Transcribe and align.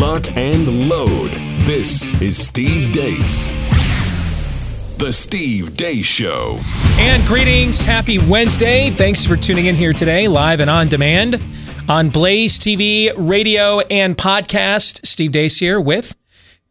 lock, 0.00 0.34
and 0.34 0.88
load. 0.88 1.30
This 1.66 2.08
is 2.22 2.38
Steve 2.38 2.90
Deace. 2.90 3.50
The 4.96 5.12
Steve 5.12 5.76
Deace 5.76 6.06
Show. 6.06 6.58
And 6.98 7.22
greetings. 7.26 7.82
Happy 7.82 8.18
Wednesday. 8.18 8.88
Thanks 8.88 9.26
for 9.26 9.36
tuning 9.36 9.66
in 9.66 9.74
here 9.74 9.92
today, 9.92 10.26
live 10.26 10.60
and 10.60 10.70
on 10.70 10.88
demand 10.88 11.42
on 11.86 12.08
Blaze 12.08 12.58
TV, 12.58 13.12
radio, 13.14 13.80
and 13.80 14.16
podcast. 14.16 15.04
Steve 15.04 15.32
Deace 15.32 15.58
here 15.58 15.78
with 15.78 16.16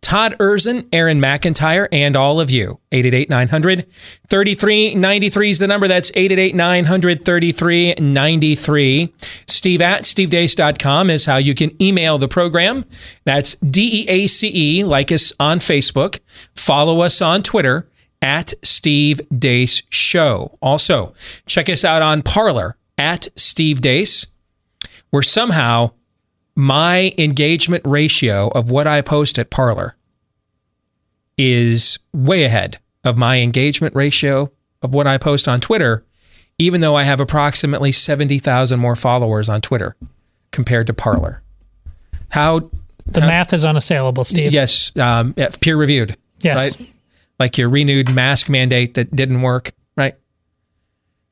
Todd 0.01 0.35
Erzen, 0.39 0.87
Aaron 0.93 1.19
McIntyre, 1.19 1.87
and 1.91 2.15
all 2.15 2.39
of 2.39 2.49
you. 2.49 2.79
888 2.91 3.29
900 3.29 3.85
3393 4.29 5.49
is 5.49 5.59
the 5.59 5.67
number. 5.67 5.87
That's 5.87 6.09
888 6.15 6.55
900 6.55 7.25
3393. 7.25 9.13
Steve 9.47 9.81
at 9.81 10.03
stevedeace.com 10.03 11.09
is 11.09 11.25
how 11.25 11.37
you 11.37 11.53
can 11.53 11.71
email 11.81 12.17
the 12.17 12.27
program. 12.27 12.85
That's 13.25 13.55
D 13.55 14.03
E 14.03 14.09
A 14.09 14.27
C 14.27 14.51
E. 14.53 14.83
Like 14.83 15.11
us 15.11 15.33
on 15.39 15.59
Facebook. 15.59 16.19
Follow 16.55 17.01
us 17.01 17.21
on 17.21 17.43
Twitter 17.43 17.89
at 18.21 18.53
Steve 18.63 19.21
Deace 19.31 19.83
Show. 19.89 20.57
Also, 20.61 21.13
check 21.45 21.69
us 21.69 21.85
out 21.85 22.01
on 22.01 22.21
Parler 22.21 22.77
at 22.97 23.29
Steve 23.35 23.79
Deace, 23.81 24.27
where 25.09 25.21
somehow 25.21 25.91
my 26.59 27.13
engagement 27.17 27.81
ratio 27.85 28.49
of 28.49 28.69
what 28.69 28.85
I 28.85 28.99
post 29.01 29.39
at 29.39 29.49
Parler 29.49 29.95
is 31.37 31.97
way 32.11 32.43
ahead 32.43 32.79
of 33.05 33.17
my 33.17 33.39
engagement 33.39 33.95
ratio 33.95 34.51
of 34.81 34.93
what 34.93 35.07
I 35.07 35.17
post 35.17 35.47
on 35.47 35.61
Twitter, 35.61 36.03
even 36.57 36.81
though 36.81 36.97
I 36.97 37.03
have 37.03 37.21
approximately 37.21 37.93
70,000 37.93 38.77
more 38.77 38.97
followers 38.97 39.47
on 39.47 39.61
Twitter 39.61 39.95
compared 40.51 40.87
to 40.87 40.93
Parler. 40.93 41.41
How 42.27 42.69
the 43.05 43.21
how, 43.21 43.27
math 43.27 43.53
is 43.53 43.63
unassailable, 43.63 44.25
Steve. 44.25 44.51
Yes, 44.51 44.91
um, 44.97 45.33
peer 45.61 45.77
reviewed. 45.77 46.17
Yes. 46.41 46.77
Right? 46.77 46.93
Like 47.39 47.57
your 47.57 47.69
renewed 47.69 48.13
mask 48.13 48.49
mandate 48.49 48.95
that 48.95 49.15
didn't 49.15 49.43
work, 49.43 49.71
right? 49.95 50.15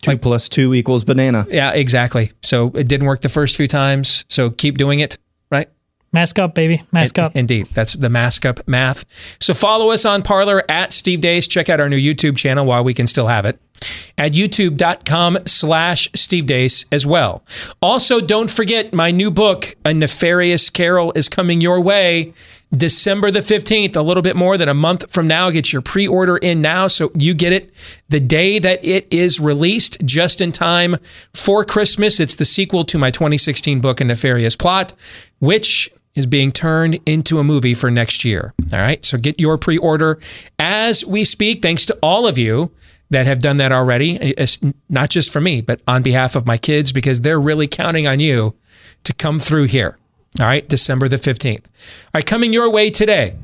Two 0.02 0.12
like, 0.12 0.22
plus 0.22 0.48
two 0.48 0.73
equals 0.73 1.03
banana. 1.03 1.45
Yeah, 1.50 1.72
exactly. 1.72 2.31
So 2.44 2.67
it 2.76 2.88
didn't 2.88 3.08
work 3.08 3.22
the 3.22 3.30
first 3.30 3.56
few 3.56 3.67
times. 3.67 4.26
So 4.30 4.50
keep 4.50 4.78
doing 4.78 5.00
it, 5.00 5.17
right? 5.52 5.70
Mask 6.14 6.39
up, 6.39 6.56
baby. 6.56 6.81
Mask 6.92 7.17
In, 7.17 7.23
up. 7.23 7.36
Indeed. 7.36 7.67
That's 7.67 7.94
the 7.94 8.09
mask 8.09 8.45
up 8.45 8.66
math. 8.67 9.06
So 9.42 9.54
follow 9.54 9.92
us 9.92 10.06
on 10.06 10.23
Parler 10.23 10.64
at 10.70 10.94
Steve 10.94 11.20
Deace. 11.20 11.50
Check 11.50 11.70
out 11.70 11.80
our 11.80 11.89
new 11.89 11.98
YouTube 11.98 12.38
channel 12.38 12.66
while 12.66 12.84
we 12.84 12.94
can 12.94 13.08
still 13.08 13.28
have 13.28 13.45
it 13.45 13.59
at 14.17 14.31
youtube.com 14.31 15.39
slash 15.45 16.09
Steve 16.16 16.45
Deace 16.45 16.86
as 16.92 17.06
well. 17.06 17.44
Also, 17.82 18.20
don't 18.20 18.50
forget 18.50 18.94
my 18.94 19.11
new 19.11 19.30
book, 19.30 19.76
A 19.86 19.94
Nefarious 19.94 20.70
Carol, 20.70 21.11
is 21.16 21.30
coming 21.30 21.61
your 21.61 21.80
way 21.80 22.34
December 22.76 23.32
the 23.32 23.40
15th, 23.40 23.96
a 23.96 24.02
little 24.02 24.23
bit 24.23 24.36
more 24.36 24.58
than 24.58 24.68
a 24.68 24.73
month 24.73 25.12
from 25.12 25.28
now. 25.28 25.50
Get 25.50 25.72
your 25.72 25.82
pre 25.82 26.08
order 26.08 26.38
in 26.38 26.62
now 26.62 26.88
so 26.88 27.12
you 27.16 27.34
get 27.34 27.54
it 27.54 27.73
the 28.10 28.20
day 28.20 28.60
that 28.60 28.84
it 28.84 29.08
is 29.12 29.40
released, 29.40 30.06
just 30.06 30.42
in 30.42 30.52
time 30.52 30.98
for 31.34 31.64
Christmas. 31.64 32.20
It's 32.20 32.36
the 32.36 32.45
sequel 32.45 32.84
to 32.86 32.98
my 32.98 33.12
2016 33.12 33.80
book, 33.80 34.02
A 34.02 34.04
Nefarious 34.04 34.56
Plot, 34.56 34.94
which 35.40 35.90
is 36.16 36.26
being 36.26 36.52
turned 36.52 37.00
into 37.06 37.40
a 37.40 37.44
movie 37.44 37.73
for 37.73 37.92
next 37.92 38.26
year. 38.26 38.54
All 38.73 38.80
right. 38.80 39.06
So 39.06 39.18
get 39.18 39.40
your 39.40 39.58
pre 39.58 39.78
order 39.78 40.20
as 40.60 41.06
we 41.06 41.23
speak. 41.23 41.62
Thanks 41.62 41.86
to 41.86 41.98
all 42.02 42.28
of 42.28 42.38
you 42.38 42.72
that 43.10 43.26
have 43.28 43.40
done 43.40 43.58
that 43.58 43.72
already. 43.72 44.18
It's 44.18 44.60
not 44.90 45.10
just 45.10 45.32
for 45.32 45.40
me, 45.40 45.62
but 45.62 45.80
on 45.88 46.04
behalf 46.04 46.36
of 46.36 46.45
my 46.45 46.58
kids, 46.58 46.92
because 46.92 47.22
they're 47.22 47.40
really 47.40 47.68
counting 47.68 48.08
on 48.08 48.20
you 48.20 48.56
to 49.04 49.14
come 49.14 49.40
through 49.40 49.66
here. 49.66 49.98
All 50.39 50.45
right, 50.45 50.67
December 50.67 51.08
the 51.08 51.15
15th. 51.15 51.65
All 51.65 52.11
right, 52.14 52.25
coming 52.25 52.53
your 52.53 52.70
way 52.70 52.92
today. 52.92 53.36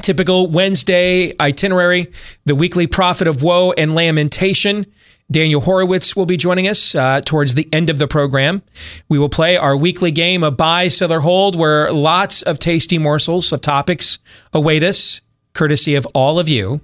Typical 0.00 0.46
Wednesday 0.46 1.34
itinerary, 1.40 2.12
the 2.44 2.54
weekly 2.54 2.86
prophet 2.86 3.26
of 3.26 3.42
woe 3.42 3.72
and 3.72 3.94
lamentation. 3.94 4.86
Daniel 5.30 5.60
Horowitz 5.60 6.14
will 6.14 6.24
be 6.24 6.36
joining 6.36 6.68
us 6.68 6.94
uh, 6.94 7.20
towards 7.20 7.54
the 7.54 7.68
end 7.72 7.90
of 7.90 7.98
the 7.98 8.06
program. 8.06 8.62
We 9.08 9.18
will 9.18 9.28
play 9.28 9.56
our 9.56 9.76
weekly 9.76 10.12
game 10.12 10.44
of 10.44 10.56
buy, 10.56 10.88
sell, 10.88 11.12
or 11.12 11.20
hold, 11.20 11.56
where 11.56 11.92
lots 11.92 12.42
of 12.42 12.60
tasty 12.60 12.96
morsels 12.96 13.52
of 13.52 13.60
topics 13.60 14.20
await 14.52 14.84
us, 14.84 15.20
courtesy 15.52 15.96
of 15.96 16.06
all 16.14 16.38
of 16.38 16.48
you. 16.48 16.80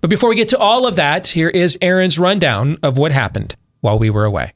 But 0.00 0.10
before 0.10 0.28
we 0.28 0.36
get 0.36 0.48
to 0.48 0.58
all 0.58 0.86
of 0.86 0.96
that, 0.96 1.28
here 1.28 1.48
is 1.48 1.78
Aaron's 1.80 2.18
rundown 2.18 2.76
of 2.82 2.98
what 2.98 3.12
happened 3.12 3.56
while 3.80 3.98
we 3.98 4.10
were 4.10 4.26
away. 4.26 4.52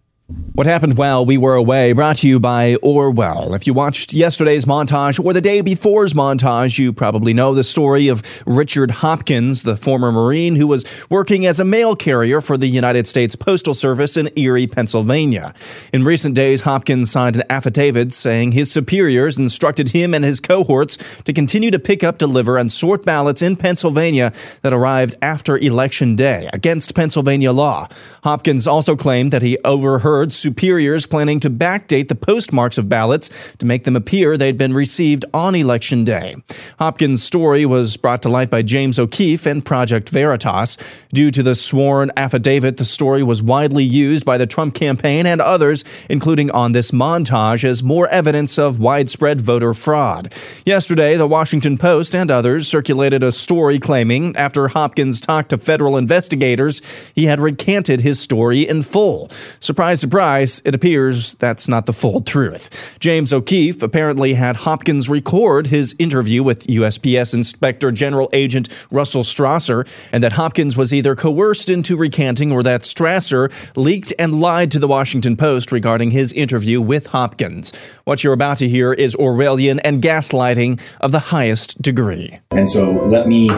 What 0.54 0.66
happened 0.66 0.98
while 0.98 1.25
we 1.25 1.38
were 1.38 1.54
away 1.54 1.94
brought 1.94 2.16
to 2.16 2.28
you 2.28 2.38
by 2.38 2.75
Orwell. 2.82 3.54
If 3.54 3.66
you 3.66 3.72
watched 3.72 4.12
yesterday's 4.12 4.66
montage 4.66 5.19
or 5.19 5.32
the 5.32 5.41
day 5.41 5.62
before's 5.62 6.12
montage, 6.12 6.78
you 6.78 6.93
probably 6.93 7.32
know 7.32 7.54
the 7.54 7.65
story 7.65 8.09
of 8.09 8.22
Richard 8.47 8.91
Hopkins, 8.91 9.62
the 9.62 9.78
former 9.78 10.12
Marine 10.12 10.56
who 10.56 10.66
was 10.66 11.06
working 11.09 11.47
as 11.47 11.59
a 11.59 11.65
mail 11.65 11.97
carrier 11.97 12.43
for 12.43 12.59
the 12.59 12.66
United 12.66 13.06
States 13.06 13.34
Postal 13.34 13.72
Service 13.72 14.19
in 14.19 14.28
Erie, 14.37 14.66
Pennsylvania. 14.66 15.54
In 15.91 16.04
recent 16.04 16.34
days, 16.37 16.60
Hopkins 16.60 17.10
signed 17.10 17.37
an 17.37 17.44
affidavit 17.49 18.12
saying 18.12 18.53
his 18.53 18.70
superiors 18.70 19.38
instructed 19.38 19.88
him 19.88 20.12
and 20.12 20.22
his 20.22 20.38
cohorts 20.38 21.22
to 21.22 21.32
continue 21.32 21.70
to 21.70 21.78
pick 21.78 22.04
up, 22.04 22.19
deliver, 22.19 22.59
and 22.59 22.70
sort 22.70 23.06
ballots 23.06 23.41
in 23.41 23.56
Pennsylvania 23.56 24.32
that 24.60 24.75
arrived 24.75 25.16
after 25.22 25.56
Election 25.56 26.14
Day 26.14 26.50
against 26.53 26.94
Pennsylvania 26.94 27.53
law. 27.53 27.88
Hopkins 28.22 28.66
also 28.66 28.94
claimed 28.97 29.32
that 29.32 29.41
he 29.41 29.56
overheard 29.64 30.21
superiors 30.30 31.06
planning 31.06 31.40
to 31.40 31.48
backdate 31.48 32.08
the 32.08 32.14
postmarks 32.14 32.76
of 32.76 32.88
ballots 32.88 33.54
to 33.56 33.64
make 33.64 33.84
them 33.84 33.96
appear 33.96 34.36
they'd 34.36 34.58
been 34.58 34.74
received 34.74 35.24
on 35.32 35.54
Election 35.54 36.04
Day. 36.04 36.34
Hopkins' 36.78 37.22
story 37.24 37.64
was 37.64 37.96
brought 37.96 38.22
to 38.22 38.28
light 38.28 38.50
by 38.50 38.60
James 38.60 38.98
O'Keefe 38.98 39.46
and 39.46 39.64
Project 39.64 40.10
Veritas. 40.10 41.06
Due 41.12 41.30
to 41.30 41.42
the 41.42 41.54
sworn 41.54 42.10
affidavit, 42.16 42.76
the 42.76 42.84
story 42.84 43.22
was 43.22 43.42
widely 43.42 43.84
used 43.84 44.24
by 44.24 44.36
the 44.36 44.46
Trump 44.46 44.74
campaign 44.74 45.24
and 45.24 45.40
others, 45.40 46.06
including 46.10 46.50
on 46.50 46.72
this 46.72 46.90
montage, 46.90 47.64
as 47.64 47.82
more 47.82 48.06
evidence 48.08 48.58
of 48.58 48.78
widespread 48.78 49.40
voter 49.40 49.72
fraud. 49.72 50.32
Yesterday, 50.66 51.16
the 51.16 51.26
Washington 51.26 51.78
Post 51.78 52.14
and 52.14 52.30
others 52.30 52.68
circulated 52.68 53.22
a 53.22 53.32
story 53.32 53.78
claiming 53.78 54.36
after 54.36 54.68
Hopkins 54.68 55.20
talked 55.20 55.50
to 55.50 55.58
federal 55.58 55.96
investigators, 55.96 57.12
he 57.14 57.24
had 57.24 57.40
recanted 57.40 58.00
his 58.00 58.20
story 58.20 58.68
in 58.68 58.82
full. 58.82 59.28
Surprise, 59.60 60.04
surprise, 60.12 60.60
it 60.66 60.74
appears 60.74 61.32
that's 61.36 61.68
not 61.68 61.86
the 61.86 61.92
full 61.92 62.20
truth. 62.20 62.98
James 63.00 63.32
O'Keefe 63.32 63.82
apparently 63.82 64.34
had 64.34 64.56
Hopkins 64.56 65.08
record 65.08 65.68
his 65.68 65.96
interview 65.98 66.42
with 66.42 66.66
USPS 66.66 67.32
Inspector 67.32 67.90
General 67.92 68.28
Agent 68.34 68.86
Russell 68.90 69.22
Strasser, 69.22 69.88
and 70.12 70.22
that 70.22 70.34
Hopkins 70.34 70.76
was 70.76 70.92
either 70.92 71.16
coerced 71.16 71.70
into 71.70 71.96
recanting 71.96 72.52
or 72.52 72.62
that 72.62 72.82
Strasser 72.82 73.50
leaked 73.74 74.12
and 74.18 74.38
lied 74.38 74.70
to 74.72 74.78
the 74.78 74.86
Washington 74.86 75.34
Post 75.34 75.72
regarding 75.72 76.10
his 76.10 76.30
interview 76.34 76.78
with 76.78 77.06
Hopkins. 77.06 77.72
What 78.04 78.22
you're 78.22 78.34
about 78.34 78.58
to 78.58 78.68
hear 78.68 78.92
is 78.92 79.16
Orwellian 79.16 79.80
and 79.82 80.02
gaslighting 80.02 80.78
of 81.00 81.12
the 81.12 81.20
highest 81.32 81.80
degree. 81.80 82.38
And 82.50 82.68
so 82.68 82.92
let 83.06 83.28
me 83.28 83.48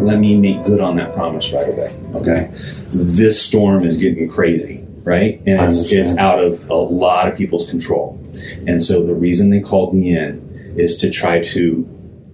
let 0.00 0.18
me 0.18 0.34
make 0.34 0.64
good 0.64 0.80
on 0.80 0.96
that 0.96 1.12
promise 1.12 1.52
right 1.52 1.68
away. 1.68 1.94
Okay, 2.14 2.50
this 2.88 3.42
storm 3.42 3.84
is 3.84 3.98
getting 3.98 4.30
crazy 4.30 4.83
right? 5.04 5.40
And 5.46 5.68
it's, 5.68 5.92
it's 5.92 6.16
out 6.16 6.42
of 6.42 6.68
a 6.70 6.74
lot 6.74 7.28
of 7.28 7.36
people's 7.36 7.68
control. 7.70 8.18
And 8.66 8.82
so 8.82 9.04
the 9.04 9.14
reason 9.14 9.50
they 9.50 9.60
called 9.60 9.94
me 9.94 10.16
in 10.16 10.74
is 10.76 10.96
to 10.98 11.10
try 11.10 11.40
to 11.40 11.88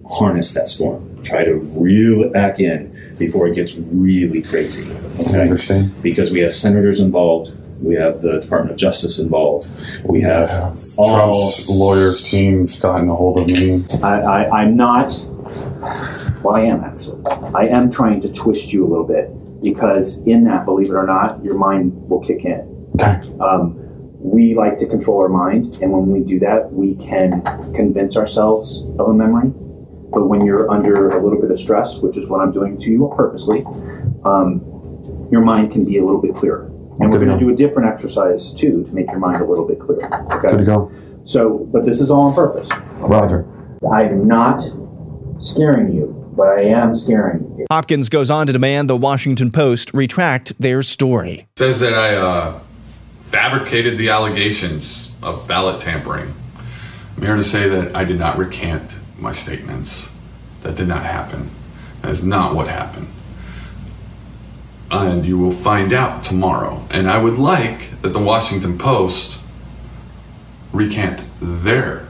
harness 0.09 0.53
that 0.53 0.67
storm, 0.67 1.21
try 1.23 1.43
to 1.43 1.55
reel 1.55 2.21
it 2.21 2.33
back 2.33 2.59
in 2.59 3.15
before 3.19 3.47
it 3.47 3.55
gets 3.55 3.77
really 3.77 4.41
crazy. 4.41 4.89
Okay? 5.19 5.39
I 5.39 5.41
understand. 5.41 6.01
Because 6.01 6.31
we 6.31 6.39
have 6.39 6.55
senators 6.55 6.99
involved, 6.99 7.53
we 7.81 7.95
have 7.95 8.21
the 8.21 8.39
Department 8.39 8.71
of 8.71 8.77
Justice 8.77 9.19
involved, 9.19 9.67
we 10.03 10.21
have 10.21 10.49
yeah. 10.49 10.75
all 10.97 11.33
Trump's 11.33 11.69
lawyers 11.69 12.23
team's 12.23 12.79
gotten 12.79 13.09
a 13.09 13.15
hold 13.15 13.39
of 13.39 13.47
me. 13.47 13.85
I, 14.01 14.21
I, 14.21 14.61
I'm 14.61 14.75
not. 14.75 15.11
Well, 16.41 16.55
I 16.55 16.61
am 16.61 16.83
actually. 16.83 17.25
I 17.25 17.67
am 17.67 17.91
trying 17.91 18.21
to 18.21 18.29
twist 18.31 18.71
you 18.71 18.85
a 18.85 18.87
little 18.87 19.05
bit 19.05 19.29
because 19.61 20.17
in 20.25 20.43
that, 20.45 20.65
believe 20.65 20.89
it 20.89 20.93
or 20.93 21.05
not, 21.05 21.43
your 21.43 21.57
mind 21.57 21.93
will 22.09 22.21
kick 22.25 22.45
in. 22.45 22.89
Okay. 22.95 23.21
Um, 23.39 23.77
we 24.19 24.53
like 24.53 24.77
to 24.79 24.85
control 24.85 25.19
our 25.19 25.29
mind, 25.29 25.79
and 25.81 25.91
when 25.91 26.11
we 26.11 26.19
do 26.19 26.39
that, 26.39 26.71
we 26.71 26.95
can 26.95 27.41
convince 27.73 28.15
ourselves 28.17 28.83
of 28.99 29.09
a 29.09 29.13
memory. 29.13 29.49
But 30.13 30.27
when 30.27 30.45
you're 30.45 30.69
under 30.69 31.09
a 31.09 31.23
little 31.23 31.39
bit 31.39 31.49
of 31.49 31.59
stress, 31.59 31.99
which 31.99 32.17
is 32.17 32.27
what 32.27 32.41
I'm 32.41 32.51
doing 32.51 32.77
to 32.79 32.85
you 32.85 33.11
purposely, 33.15 33.63
um, 34.25 34.61
your 35.31 35.41
mind 35.41 35.71
can 35.71 35.85
be 35.85 35.97
a 35.97 36.05
little 36.05 36.21
bit 36.21 36.35
clearer. 36.35 36.65
And 36.99 37.11
we're 37.11 37.17
going 37.17 37.29
to 37.29 37.37
do 37.37 37.49
a 37.49 37.55
different 37.55 37.91
exercise 37.91 38.51
too 38.53 38.83
to 38.83 38.91
make 38.91 39.07
your 39.07 39.19
mind 39.19 39.41
a 39.41 39.45
little 39.45 39.65
bit 39.65 39.79
clearer. 39.79 40.05
Okay. 40.33 40.51
Good 40.51 40.57
to 40.57 40.65
go. 40.65 40.91
So, 41.23 41.67
but 41.71 41.85
this 41.85 42.01
is 42.01 42.11
all 42.11 42.23
on 42.23 42.35
purpose. 42.35 42.69
Roger. 42.99 43.47
I 43.91 44.03
am 44.03 44.27
not 44.27 44.61
scaring 45.39 45.93
you 45.93 46.20
but 46.35 46.47
I 46.47 46.61
am 46.63 46.97
scaring. 46.97 47.65
Hopkins 47.69 48.09
goes 48.09 48.29
on 48.29 48.47
to 48.47 48.53
demand 48.53 48.89
the 48.89 48.97
Washington 48.97 49.51
Post 49.51 49.93
retract 49.93 50.59
their 50.59 50.81
story. 50.81 51.47
Says 51.57 51.79
that 51.79 51.93
I 51.93 52.15
uh, 52.15 52.59
fabricated 53.25 53.97
the 53.97 54.09
allegations 54.09 55.15
of 55.21 55.47
ballot 55.47 55.79
tampering. 55.79 56.33
I'm 57.17 57.23
here 57.23 57.35
to 57.35 57.43
say 57.43 57.69
that 57.69 57.95
I 57.95 58.03
did 58.03 58.19
not 58.19 58.37
recant 58.37 58.95
my 59.17 59.31
statements. 59.31 60.11
That 60.61 60.75
did 60.75 60.87
not 60.87 61.03
happen. 61.03 61.51
That 62.01 62.11
is 62.11 62.23
not 62.23 62.55
what 62.55 62.67
happened. 62.67 63.07
And 64.89 65.25
you 65.25 65.37
will 65.37 65.51
find 65.51 65.93
out 65.93 66.23
tomorrow. 66.23 66.85
And 66.91 67.09
I 67.09 67.21
would 67.21 67.37
like 67.37 68.01
that 68.01 68.09
the 68.09 68.19
Washington 68.19 68.77
Post 68.77 69.39
recant 70.71 71.23
their 71.39 72.07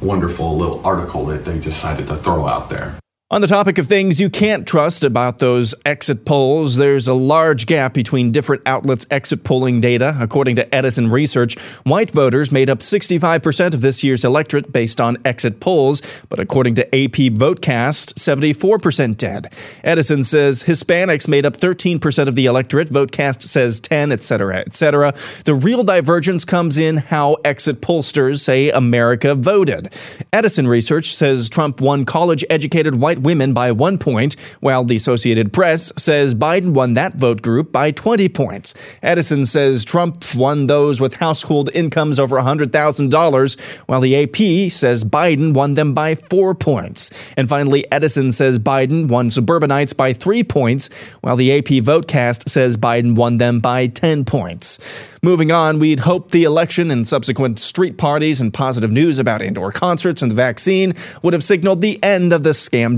wonderful 0.00 0.56
little 0.56 0.86
article 0.86 1.24
that 1.26 1.44
they 1.44 1.58
decided 1.58 2.06
to 2.08 2.16
throw 2.16 2.46
out 2.46 2.68
there. 2.68 2.98
On 3.28 3.40
the 3.40 3.48
topic 3.48 3.76
of 3.78 3.88
things 3.88 4.20
you 4.20 4.30
can't 4.30 4.68
trust 4.68 5.02
about 5.02 5.40
those 5.40 5.74
exit 5.84 6.24
polls, 6.24 6.76
there's 6.76 7.08
a 7.08 7.12
large 7.12 7.66
gap 7.66 7.92
between 7.92 8.30
different 8.30 8.62
outlets' 8.66 9.04
exit 9.10 9.42
polling 9.42 9.80
data. 9.80 10.16
According 10.20 10.54
to 10.54 10.72
Edison 10.72 11.10
Research, 11.10 11.60
white 11.82 12.12
voters 12.12 12.52
made 12.52 12.70
up 12.70 12.78
65% 12.78 13.74
of 13.74 13.80
this 13.80 14.04
year's 14.04 14.24
electorate 14.24 14.72
based 14.72 15.00
on 15.00 15.16
exit 15.24 15.58
polls, 15.58 16.24
but 16.28 16.38
according 16.38 16.76
to 16.76 16.86
AP 16.94 17.34
Votecast, 17.34 18.14
74% 18.14 19.16
did. 19.16 19.48
Edison 19.82 20.22
says 20.22 20.62
Hispanics 20.62 21.26
made 21.26 21.44
up 21.44 21.56
13% 21.56 22.28
of 22.28 22.36
the 22.36 22.46
electorate, 22.46 22.90
Votecast 22.90 23.42
says 23.42 23.80
10, 23.80 24.12
etc., 24.12 24.58
etc. 24.58 25.12
The 25.44 25.56
real 25.56 25.82
divergence 25.82 26.44
comes 26.44 26.78
in 26.78 26.98
how 26.98 27.38
exit 27.44 27.80
pollsters 27.80 28.38
say 28.38 28.70
America 28.70 29.34
voted. 29.34 29.88
Edison 30.32 30.68
Research 30.68 31.06
says 31.06 31.50
Trump 31.50 31.80
won 31.80 32.04
college-educated 32.04 32.94
white 33.00 33.15
women 33.18 33.54
by 33.54 33.72
one 33.72 33.98
point, 33.98 34.34
while 34.60 34.84
the 34.84 34.96
Associated 34.96 35.52
Press 35.52 35.92
says 35.96 36.34
Biden 36.34 36.74
won 36.74 36.94
that 36.94 37.14
vote 37.14 37.42
group 37.42 37.72
by 37.72 37.90
20 37.90 38.28
points. 38.28 38.98
Edison 39.02 39.46
says 39.46 39.84
Trump 39.84 40.34
won 40.34 40.66
those 40.66 41.00
with 41.00 41.14
household 41.14 41.70
incomes 41.74 42.20
over 42.20 42.36
$100,000, 42.36 43.78
while 43.88 44.00
the 44.00 44.22
AP 44.22 44.70
says 44.70 45.04
Biden 45.04 45.54
won 45.54 45.74
them 45.74 45.94
by 45.94 46.14
four 46.14 46.54
points. 46.54 47.34
And 47.36 47.48
finally, 47.48 47.90
Edison 47.92 48.32
says 48.32 48.58
Biden 48.58 49.08
won 49.08 49.30
suburbanites 49.30 49.92
by 49.92 50.12
three 50.12 50.44
points, 50.44 51.12
while 51.20 51.36
the 51.36 51.56
AP 51.56 51.84
Votecast 51.84 52.48
says 52.48 52.76
Biden 52.76 53.16
won 53.16 53.38
them 53.38 53.60
by 53.60 53.86
10 53.86 54.24
points. 54.24 55.16
Moving 55.22 55.50
on, 55.50 55.78
we'd 55.78 56.00
hoped 56.00 56.30
the 56.30 56.44
election 56.44 56.90
and 56.90 57.06
subsequent 57.06 57.58
street 57.58 57.98
parties 57.98 58.40
and 58.40 58.52
positive 58.54 58.92
news 58.92 59.18
about 59.18 59.42
indoor 59.42 59.72
concerts 59.72 60.22
and 60.22 60.30
the 60.30 60.36
vaccine 60.36 60.92
would 61.22 61.32
have 61.32 61.42
signaled 61.42 61.80
the 61.80 62.02
end 62.02 62.32
of 62.32 62.42
the 62.42 62.54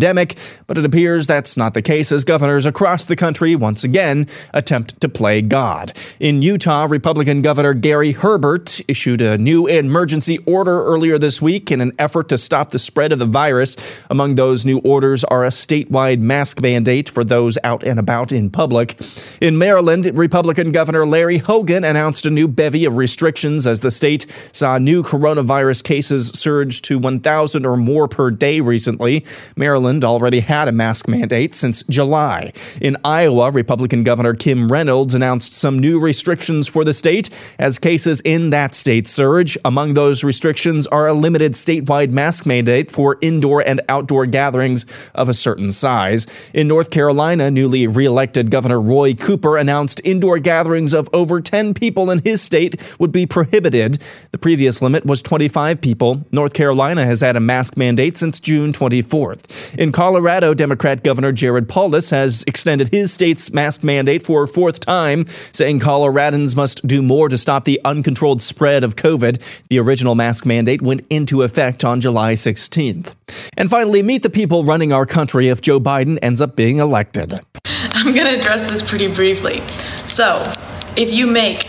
scamdemic, 0.09 0.63
but 0.67 0.79
it 0.79 0.85
appears 0.85 1.27
that's 1.27 1.57
not 1.57 1.75
the 1.75 1.83
case 1.83 2.13
as 2.13 2.25
governors 2.25 2.67
across 2.67 3.07
the 3.07 3.17
country 3.17 3.55
once 3.57 3.85
again 3.85 4.27
attempt 4.53 5.01
to 5.01 5.09
play 5.09 5.43
God. 5.43 5.93
In 6.21 6.43
Utah, 6.43 6.87
Republican 6.89 7.43
Governor 7.43 7.75
Gary 7.75 8.13
Herbert 8.13 8.81
issued 8.89 9.21
a 9.21 9.39
new 9.39 9.67
emergency 9.67 10.39
order 10.47 10.83
earlier 10.85 11.19
this 11.19 11.41
week 11.43 11.71
in 11.71 11.81
an 11.81 11.93
effort 11.99 12.29
to 12.29 12.39
stop 12.39 12.71
the 12.71 12.79
spread 12.79 13.13
of 13.13 13.19
the 13.19 13.27
virus. 13.27 14.05
Among 14.11 14.35
those 14.35 14.65
new 14.65 14.79
orders 14.79 15.25
are 15.25 15.45
a 15.45 15.49
statewide 15.49 16.21
mask 16.21 16.61
mandate 16.61 17.09
for 17.09 17.25
those 17.25 17.59
out 17.65 17.83
and 17.83 17.99
about 17.99 18.33
in 18.33 18.51
public. 18.51 19.01
In 19.41 19.59
Maryland, 19.59 20.19
Republican 20.19 20.73
Governor 20.73 21.07
Larry 21.07 21.39
Hogan 21.39 21.85
announced 21.85 22.27
a 22.27 22.31
new 22.31 22.49
bevy 22.49 22.85
of 22.85 22.97
restrictions 22.97 23.67
as 23.67 23.81
the 23.81 23.91
state 23.91 24.27
saw 24.53 24.79
new 24.79 25.03
coronavirus 25.03 25.85
cases 25.85 26.29
surge 26.29 26.83
to 26.83 26.99
1,000 26.99 27.67
or 27.67 27.77
more 27.77 28.09
per 28.09 28.31
day 28.31 28.61
recently. 28.61 29.25
Maryland 29.57 29.98
already 30.05 30.41
had 30.41 30.69
a 30.69 30.73
mask 30.73 31.09
mandate 31.09 31.55
since 31.55 31.83
July. 31.85 32.53
In 32.81 32.97
Iowa, 33.05 33.51
Republican 33.51 34.05
Governor 34.05 34.35
Kim 34.35 34.69
Reynolds 34.69 35.15
announced 35.15 35.55
some 35.55 35.79
new 35.79 36.01
restrictions 36.01 36.69
for 36.69 36.85
the 36.85 36.93
state 36.93 37.31
as 37.59 37.79
cases 37.79 38.21
in 38.23 38.51
that 38.51 38.75
state 38.75 39.09
surge. 39.09 39.57
Among 39.65 39.95
those 39.95 40.25
restrictions 40.25 40.87
are 40.87 41.07
a 41.07 41.15
limited 41.15 41.53
statewide 41.53 42.11
mask 42.11 42.47
mandate 42.47 42.91
for 42.91 43.19
indoor 43.21 43.61
and 43.67 43.81
outdoor 43.89 44.27
gatherings 44.27 44.87
of 45.15 45.29
a 45.29 45.35
certain 45.35 45.71
size. 45.71 46.27
In 46.55 46.69
North 46.69 46.91
Carolina, 46.91 47.51
newly 47.51 47.87
reelected 47.87 48.51
Governor 48.51 48.81
Roy 48.81 49.15
Cooper 49.15 49.57
announced 49.57 50.01
indoor 50.05 50.39
gatherings 50.39 50.93
of 50.93 51.09
over 51.13 51.41
10 51.41 51.75
people 51.75 52.11
in 52.11 52.21
his 52.25 52.41
state 52.41 52.97
would 52.99 53.13
be 53.13 53.27
prohibited. 53.27 53.95
The 54.31 54.39
previous 54.39 54.83
limit 54.83 55.05
was 55.05 55.23
25 55.23 55.81
people. 55.81 56.27
North 56.33 56.55
Carolina 56.55 57.05
has 57.05 57.21
had 57.21 57.37
a 57.37 57.41
mask 57.41 57.77
mandate 57.77 58.17
since 58.17 58.41
June 58.41 58.73
24th. 58.73 59.77
In 59.79 59.88
Colorado, 59.93 60.55
Democrat 60.55 61.03
Governor 61.03 61.33
Jared 61.33 61.69
Polis 61.69 62.11
has 62.11 62.45
extended 62.47 62.89
his 62.89 63.13
state's 63.13 63.53
mask 63.53 63.85
mandate 63.85 64.23
for 64.23 64.43
a 64.43 64.49
fourth 64.49 64.81
time, 64.81 65.27
saying 65.27 65.81
Coloradans 65.81 66.57
must 66.57 66.87
do 66.87 67.03
more 67.03 67.29
to 67.29 67.39
stop 67.39 67.65
the 67.65 67.81
uncontrolled 67.85 68.43
spread 68.43 68.85
of 68.85 68.97
COVID. 68.97 69.67
The 69.69 69.79
original 69.79 70.15
mask 70.15 70.47
mandate 70.47 70.83
went 70.83 71.03
into 71.11 71.43
effect 71.43 71.85
on 71.85 72.01
July 72.01 72.35
16th. 72.35 73.15
And 73.57 73.71
finally, 73.71 74.03
meet 74.03 74.23
the 74.23 74.31
people 74.31 74.65
running 74.65 74.93
our 74.93 75.07
country 75.07 75.49
if 75.49 75.61
Joe 75.61 75.81
Biden 75.81 76.19
ends 76.23 76.41
up 76.41 76.57
being 76.57 76.79
elected. 76.79 77.35
I'm 77.65 78.15
going 78.15 78.27
to 78.27 78.39
address 78.39 78.63
this 78.63 78.83
pretty 78.83 79.13
briefly. 79.13 79.63
So, 80.07 80.53
if 80.97 81.13
you 81.13 81.27
make 81.27 81.61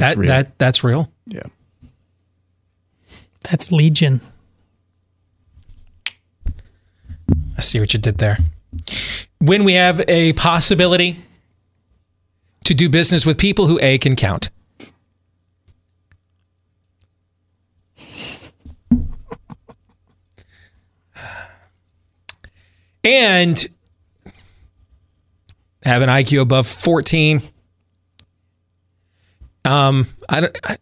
That 0.00 0.16
real. 0.16 0.28
that 0.28 0.58
that's 0.58 0.82
real. 0.82 1.12
Yeah. 1.26 1.42
That's 3.50 3.70
Legion. 3.70 4.20
I 7.56 7.60
see 7.60 7.80
what 7.80 7.92
you 7.92 8.00
did 8.00 8.16
there. 8.18 8.38
When 9.38 9.64
we 9.64 9.74
have 9.74 10.02
a 10.08 10.32
possibility 10.34 11.16
to 12.64 12.72
do 12.72 12.88
business 12.88 13.26
with 13.26 13.36
people 13.36 13.66
who 13.66 13.78
A 13.82 13.98
can 13.98 14.16
count. 14.16 14.48
And 23.02 23.66
have 25.82 26.02
an 26.02 26.08
IQ 26.08 26.42
above 26.42 26.66
14. 26.66 27.40
Um, 29.64 30.06
I 30.28 30.40
don't. 30.40 30.58
I, 30.64 30.76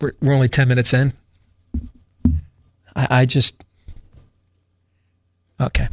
we're, 0.00 0.12
we're 0.20 0.34
only 0.34 0.48
10 0.48 0.68
minutes 0.68 0.92
in. 0.92 1.12
I, 2.94 3.06
I 3.10 3.26
just. 3.26 3.64
Okay. 5.60 5.88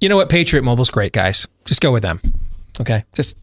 You 0.00 0.08
know 0.08 0.16
what? 0.16 0.28
Patriot 0.28 0.62
Mobile's 0.62 0.90
great, 0.90 1.12
guys. 1.12 1.46
Just 1.64 1.80
go 1.80 1.92
with 1.92 2.02
them. 2.02 2.20
Okay. 2.80 3.04
Just 3.14 3.36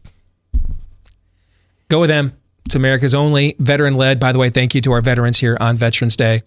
go 1.88 2.00
with 2.00 2.08
them. 2.08 2.32
It's 2.66 2.74
America's 2.74 3.14
only 3.14 3.56
veteran 3.58 3.94
led. 3.94 4.20
By 4.20 4.32
the 4.32 4.38
way, 4.38 4.50
thank 4.50 4.74
you 4.74 4.80
to 4.82 4.92
our 4.92 5.00
veterans 5.00 5.38
here 5.38 5.56
on 5.60 5.76
Veterans 5.76 6.16
Day. 6.16 6.42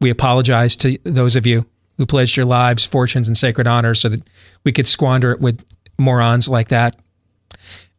We 0.00 0.10
apologize 0.10 0.76
to 0.76 0.98
those 1.04 1.36
of 1.36 1.46
you 1.46 1.66
who 1.98 2.06
pledged 2.06 2.36
your 2.36 2.46
lives, 2.46 2.84
fortunes, 2.84 3.28
and 3.28 3.36
sacred 3.36 3.66
honors 3.66 4.00
so 4.00 4.08
that 4.08 4.22
we 4.64 4.72
could 4.72 4.88
squander 4.88 5.32
it 5.32 5.40
with 5.40 5.64
morons 5.98 6.48
like 6.48 6.68
that. 6.68 6.96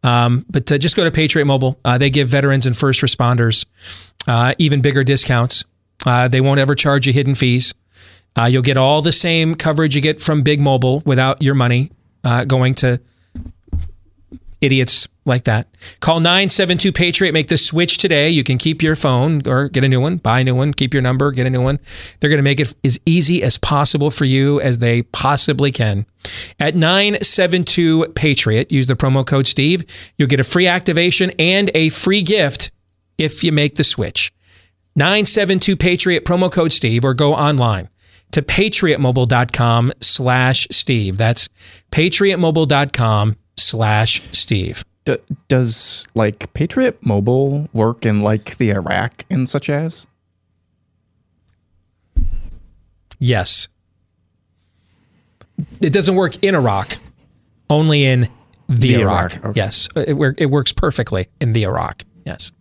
Um, 0.03 0.45
but 0.49 0.65
just 0.65 0.95
go 0.95 1.03
to 1.03 1.11
Patriot 1.11 1.45
Mobile. 1.45 1.79
Uh, 1.85 1.97
they 1.99 2.09
give 2.09 2.27
veterans 2.27 2.65
and 2.65 2.75
first 2.75 3.01
responders 3.01 3.65
uh, 4.27 4.53
even 4.57 4.81
bigger 4.81 5.03
discounts. 5.03 5.63
Uh, 6.05 6.27
they 6.27 6.41
won't 6.41 6.59
ever 6.59 6.73
charge 6.73 7.05
you 7.05 7.13
hidden 7.13 7.35
fees. 7.35 7.73
Uh, 8.35 8.45
you'll 8.45 8.61
get 8.61 8.77
all 8.77 9.01
the 9.01 9.11
same 9.11 9.55
coverage 9.55 9.95
you 9.95 10.01
get 10.01 10.19
from 10.19 10.41
Big 10.41 10.59
Mobile 10.59 11.03
without 11.05 11.41
your 11.41 11.53
money 11.53 11.91
uh, 12.23 12.45
going 12.45 12.73
to 12.75 12.99
idiots 14.61 15.07
like 15.25 15.43
that. 15.43 15.67
Call 15.99 16.19
972 16.19 16.91
Patriot. 16.91 17.31
Make 17.31 17.47
the 17.47 17.57
switch 17.57 17.97
today. 17.97 18.29
You 18.29 18.43
can 18.43 18.57
keep 18.57 18.81
your 18.81 18.95
phone 18.95 19.47
or 19.47 19.69
get 19.69 19.83
a 19.83 19.87
new 19.87 20.01
one, 20.01 20.17
buy 20.17 20.39
a 20.39 20.43
new 20.43 20.55
one, 20.55 20.73
keep 20.73 20.93
your 20.93 21.03
number, 21.03 21.31
get 21.31 21.45
a 21.45 21.49
new 21.49 21.61
one. 21.61 21.79
They're 22.19 22.29
going 22.29 22.39
to 22.39 22.43
make 22.43 22.59
it 22.59 22.73
as 22.83 22.99
easy 23.05 23.43
as 23.43 23.57
possible 23.57 24.09
for 24.09 24.25
you 24.25 24.59
as 24.61 24.79
they 24.79 25.03
possibly 25.03 25.71
can. 25.71 26.05
At 26.59 26.75
972 26.75 28.13
Patriot, 28.15 28.71
use 28.71 28.87
the 28.87 28.95
promo 28.95 29.25
code 29.25 29.47
Steve. 29.47 29.85
You'll 30.17 30.27
get 30.27 30.39
a 30.39 30.43
free 30.43 30.67
activation 30.67 31.31
and 31.37 31.69
a 31.75 31.89
free 31.89 32.23
gift 32.23 32.71
if 33.17 33.43
you 33.43 33.51
make 33.51 33.75
the 33.75 33.83
switch. 33.83 34.31
972 34.95 35.75
Patriot, 35.77 36.25
promo 36.25 36.51
code 36.51 36.73
Steve, 36.73 37.05
or 37.05 37.13
go 37.13 37.33
online 37.33 37.89
to 38.31 38.41
patriotmobile.com 38.41 39.93
slash 39.99 40.67
Steve. 40.71 41.17
That's 41.17 41.47
patriotmobile.com 41.91 43.35
slash 43.57 44.21
Steve. 44.31 44.83
D- 45.05 45.17
does 45.47 46.07
like 46.13 46.53
Patriot 46.53 47.03
Mobile 47.05 47.69
work 47.73 48.05
in 48.05 48.21
like 48.21 48.57
the 48.57 48.69
Iraq 48.71 49.25
and 49.29 49.49
such 49.49 49.69
as? 49.69 50.07
Yes. 53.19 53.67
It 55.79 55.93
doesn't 55.93 56.15
work 56.15 56.43
in 56.43 56.55
Iraq, 56.55 56.93
only 57.69 58.03
in 58.05 58.21
the, 58.67 58.95
The 58.95 59.01
Iraq. 59.01 59.33
Iraq, 59.33 59.45
okay. 59.45 59.57
Yes, 59.59 59.89
it, 59.95 60.35
it 60.37 60.45
works 60.47 60.71
perfectly 60.73 61.27
in 61.39 61.53
the 61.53 61.63
Iraq. 61.63 62.03
Yes. 62.25 62.51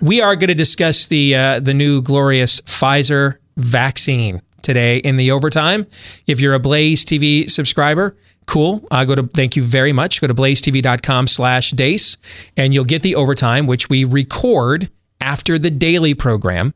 We 0.00 0.20
are 0.20 0.34
going 0.36 0.48
to 0.48 0.54
discuss 0.54 1.06
the 1.06 1.34
uh, 1.34 1.60
the 1.60 1.74
new 1.74 2.02
glorious 2.02 2.60
Pfizer 2.62 3.38
vaccine 3.56 4.40
today 4.62 4.98
in 4.98 5.16
the 5.16 5.30
overtime. 5.30 5.86
If 6.26 6.40
you're 6.40 6.54
a 6.54 6.58
Blaze 6.58 7.04
TV 7.04 7.48
subscriber, 7.50 8.16
cool. 8.46 8.86
Uh, 8.90 9.04
go 9.04 9.14
to 9.14 9.22
thank 9.24 9.56
you 9.56 9.62
very 9.62 9.92
much. 9.92 10.20
Go 10.20 10.26
to 10.26 10.34
blazetv.com 10.34 11.26
slash 11.26 11.70
deace 11.72 12.16
and 12.56 12.74
you'll 12.74 12.84
get 12.84 13.02
the 13.02 13.14
overtime, 13.14 13.66
which 13.66 13.88
we 13.88 14.04
record 14.04 14.90
after 15.20 15.58
the 15.58 15.70
daily 15.70 16.14
program. 16.14 16.74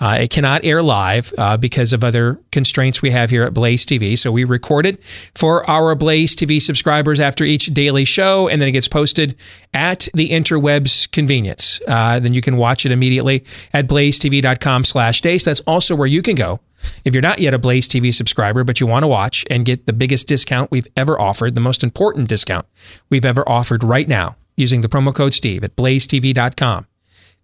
Uh, 0.00 0.16
it 0.22 0.30
cannot 0.30 0.64
air 0.64 0.82
live 0.82 1.30
uh, 1.36 1.58
because 1.58 1.92
of 1.92 2.02
other 2.02 2.40
constraints 2.52 3.02
we 3.02 3.10
have 3.10 3.28
here 3.28 3.44
at 3.44 3.52
Blaze 3.52 3.84
TV. 3.84 4.16
So 4.16 4.32
we 4.32 4.44
record 4.44 4.86
it 4.86 5.02
for 5.34 5.68
our 5.68 5.94
Blaze 5.94 6.34
TV 6.34 6.60
subscribers 6.60 7.20
after 7.20 7.44
each 7.44 7.66
daily 7.66 8.06
show, 8.06 8.48
and 8.48 8.62
then 8.62 8.68
it 8.70 8.72
gets 8.72 8.88
posted 8.88 9.36
at 9.74 10.08
the 10.14 10.30
interwebs 10.30 11.10
convenience. 11.12 11.82
Uh, 11.86 12.18
then 12.18 12.32
you 12.32 12.40
can 12.40 12.56
watch 12.56 12.86
it 12.86 12.92
immediately 12.92 13.44
at 13.74 13.86
blazetv.com 13.86 14.84
slash 14.84 15.20
deace. 15.20 15.44
That's 15.44 15.60
also 15.60 15.94
where 15.94 16.08
you 16.08 16.22
can 16.22 16.34
go 16.34 16.60
if 17.04 17.14
you're 17.14 17.22
not 17.22 17.38
yet 17.38 17.54
a 17.54 17.58
Blaze 17.58 17.88
TV 17.88 18.12
subscriber, 18.14 18.64
but 18.64 18.80
you 18.80 18.86
want 18.86 19.02
to 19.02 19.08
watch 19.08 19.44
and 19.50 19.64
get 19.64 19.86
the 19.86 19.92
biggest 19.92 20.26
discount 20.26 20.70
we've 20.70 20.88
ever 20.96 21.20
offered, 21.20 21.54
the 21.54 21.60
most 21.60 21.82
important 21.82 22.28
discount 22.28 22.66
we've 23.08 23.24
ever 23.24 23.48
offered 23.48 23.84
right 23.84 24.08
now 24.08 24.36
using 24.56 24.80
the 24.80 24.88
promo 24.88 25.14
code 25.14 25.34
Steve 25.34 25.64
at 25.64 25.76
blazetv.com 25.76 26.86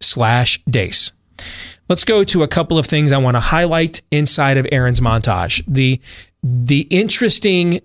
slash 0.00 0.62
deace. 0.64 1.12
Let's 1.88 2.04
go 2.04 2.24
to 2.24 2.42
a 2.42 2.48
couple 2.48 2.78
of 2.78 2.86
things 2.86 3.12
I 3.12 3.18
want 3.18 3.36
to 3.36 3.40
highlight 3.40 4.02
inside 4.10 4.56
of 4.56 4.66
Aaron's 4.72 5.00
montage. 5.00 5.62
The 5.66 6.00
the 6.42 6.82
interesting 6.90 7.80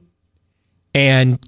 and 0.94 1.40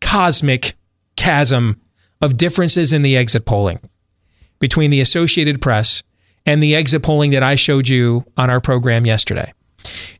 cosmic 0.00 0.74
chasm 1.16 1.80
of 2.20 2.36
differences 2.36 2.92
in 2.92 3.02
the 3.02 3.16
exit 3.16 3.44
polling 3.44 3.80
between 4.58 4.90
the 4.90 5.00
Associated 5.00 5.60
Press 5.60 6.02
and 6.46 6.62
the 6.62 6.74
exit 6.74 7.02
polling 7.02 7.30
that 7.32 7.42
I 7.42 7.54
showed 7.54 7.88
you 7.88 8.24
on 8.36 8.50
our 8.50 8.60
program 8.60 9.06
yesterday. 9.06 9.52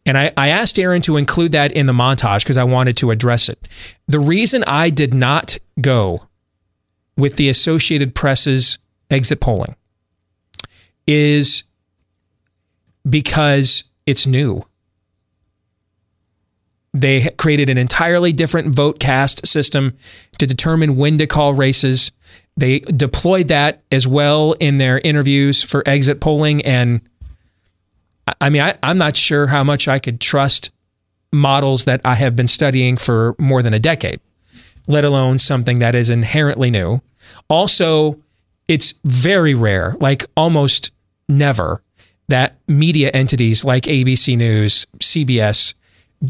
And 0.07 0.17
I, 0.17 0.33
I 0.37 0.49
asked 0.49 0.79
Aaron 0.79 1.03
to 1.03 1.17
include 1.17 1.53
that 1.53 1.73
in 1.73 1.87
the 1.87 1.93
montage 1.93 2.43
because 2.43 2.57
I 2.57 2.65
wanted 2.65 2.97
to 2.99 3.11
address 3.11 3.49
it. 3.49 3.69
The 4.09 4.21
reason 4.21 4.65
I 4.67 4.91
did 4.91 5.13
not 5.13 5.59
go 5.81 6.27
with 7.17 7.37
the 7.37 7.49
Associated 7.49 8.15
Press's 8.15 8.79
exit 9.11 9.41
polling 9.41 9.77
is 11.07 11.65
because 13.09 13.85
it's 14.07 14.27
new. 14.27 14.65
They 16.93 17.29
created 17.39 17.69
an 17.69 17.79
entirely 17.79 18.33
different 18.33 18.75
vote 18.75 18.99
cast 18.99 19.47
system 19.47 19.97
to 20.39 20.47
determine 20.47 20.97
when 20.97 21.19
to 21.19 21.27
call 21.27 21.55
races. 21.55 22.11
They 22.61 22.81
deployed 22.81 23.49
that 23.49 23.83
as 23.91 24.07
well 24.07 24.53
in 24.53 24.77
their 24.77 24.99
interviews 25.01 25.63
for 25.63 25.83
exit 25.87 26.21
polling. 26.21 26.63
And 26.65 27.01
I- 28.41 28.51
mean, 28.51 28.63
I, 28.63 28.79
I'm 28.83 28.99
not 28.99 29.17
sure 29.17 29.47
how 29.47 29.65
much 29.65 29.89
I 29.89 29.99
could 29.99 30.21
trust 30.21 30.71
models 31.33 31.87
that 31.87 32.01
I 32.05 32.15
have 32.17 32.37
been 32.37 32.49
studying 32.49 32.97
for 32.97 33.35
more 33.39 33.63
than 33.63 33.73
a 33.73 33.79
decade, 33.79 34.21
let 34.89 35.05
alone 35.05 35.39
something 35.39 35.79
that 35.79 35.95
is 35.95 36.11
inherently 36.11 36.71
new. 36.71 37.01
Also, 37.49 38.21
it's 38.69 38.95
very 39.05 39.55
rare, 39.55 39.97
like 40.01 40.27
almost 40.37 40.91
never, 41.29 41.83
that 42.29 42.59
media 42.69 43.11
entities 43.11 43.65
like 43.65 43.85
ABC 43.85 44.37
News, 44.37 44.87
CBS 44.99 45.75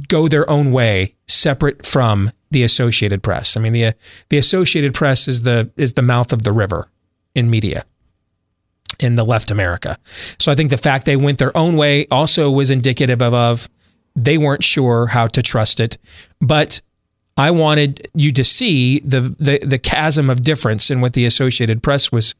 go 0.08 0.28
their 0.28 0.48
own 0.48 0.70
way 0.70 1.14
separate 1.26 1.84
from 1.84 2.30
the 2.50 2.62
Associated 2.62 3.22
Press. 3.22 3.56
I 3.56 3.60
mean, 3.60 3.72
the 3.72 3.94
the 4.28 4.38
Associated 4.38 4.94
Press 4.94 5.28
is 5.28 5.42
the 5.42 5.70
is 5.76 5.94
the 5.94 6.02
mouth 6.02 6.32
of 6.32 6.42
the 6.42 6.52
river 6.52 6.88
in 7.34 7.50
media 7.50 7.84
in 8.98 9.14
the 9.14 9.24
left 9.24 9.50
America. 9.50 9.96
So 10.38 10.52
I 10.52 10.54
think 10.54 10.70
the 10.70 10.76
fact 10.76 11.06
they 11.06 11.16
went 11.16 11.38
their 11.38 11.56
own 11.56 11.76
way 11.76 12.06
also 12.10 12.50
was 12.50 12.70
indicative 12.70 13.22
of, 13.22 13.32
of 13.32 13.68
they 14.14 14.36
weren't 14.36 14.64
sure 14.64 15.06
how 15.06 15.26
to 15.28 15.42
trust 15.42 15.80
it. 15.80 15.96
But 16.40 16.82
I 17.36 17.50
wanted 17.50 18.08
you 18.14 18.32
to 18.32 18.44
see 18.44 19.00
the 19.00 19.20
the 19.20 19.60
the 19.64 19.78
chasm 19.78 20.28
of 20.28 20.42
difference 20.42 20.90
in 20.90 21.00
what 21.00 21.14
the 21.14 21.24
Associated 21.24 21.82
Press 21.82 22.12
was 22.12 22.34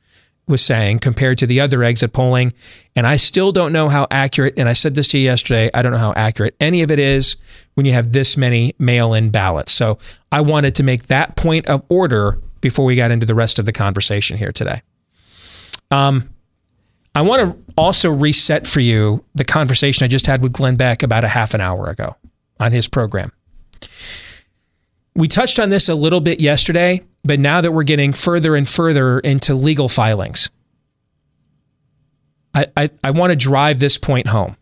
was 0.49 0.63
saying 0.63 0.99
compared 0.99 1.39
to 1.39 1.47
the 1.47 1.61
other 1.61 1.83
exit 1.83 2.13
polling. 2.13 2.53
And 2.97 3.07
I 3.07 3.17
still 3.17 3.53
don't 3.53 3.73
know 3.73 3.89
how 3.89 4.07
accurate, 4.11 4.55
and 4.57 4.69
I 4.69 4.73
said 4.73 4.95
this 4.95 5.09
to 5.09 5.19
you 5.19 5.25
yesterday, 5.25 5.71
I 5.73 5.83
don't 5.83 5.93
know 5.93 5.99
how 5.99 6.13
accurate 6.17 6.57
any 6.61 6.83
of 6.83 6.91
it 6.91 6.99
is 6.99 7.37
when 7.81 7.87
you 7.87 7.95
have 7.95 8.13
this 8.13 8.37
many 8.37 8.75
mail 8.79 9.15
in 9.15 9.31
ballots. 9.31 9.73
So 9.73 9.99
I 10.31 10.43
wanted 10.43 10.75
to 10.75 10.83
make 10.83 11.07
that 11.07 11.35
point 11.35 11.65
of 11.65 11.83
order 11.89 12.39
before 12.61 12.85
we 12.85 12.95
got 12.95 13.11
into 13.11 13.25
the 13.25 13.35
rest 13.35 13.59
of 13.59 13.65
the 13.65 13.73
conversation 13.73 14.37
here 14.37 14.53
today. 14.53 14.83
Um, 15.91 16.29
I 17.15 17.23
want 17.23 17.41
to 17.41 17.73
also 17.79 18.11
reset 18.11 18.67
for 18.67 18.81
you 18.81 19.25
the 19.35 19.47
conversation 19.47 20.05
I 20.05 20.09
just 20.09 20.27
had 20.27 20.43
with 20.43 20.53
Glenn 20.53 20.77
Beck 20.77 21.03
about 21.03 21.25
a 21.25 21.29
half 21.29 21.55
an 21.55 21.63
hour 21.63 21.89
ago 21.89 22.17
on 22.61 22.73
his 22.73 22.87
program. 22.87 23.33
We 25.17 25.27
touched 25.27 25.59
on 25.59 25.71
this 25.71 25.89
a 25.89 25.95
little 25.95 26.21
bit 26.21 26.39
yesterday, 26.39 27.01
but 27.25 27.41
now 27.41 27.63
that 27.63 27.73
we're 27.73 27.83
getting 27.85 28.13
further 28.13 28.57
and 28.57 28.69
further 28.69 29.21
into 29.21 29.55
legal 29.55 29.89
filings, 29.89 30.51
I, 32.55 32.67
I, 32.77 32.91
I 33.03 33.13
want 33.13 33.31
to 33.31 33.37
drive 33.37 33.81
this 33.81 33.97
point 33.97 34.27
home. 34.27 34.59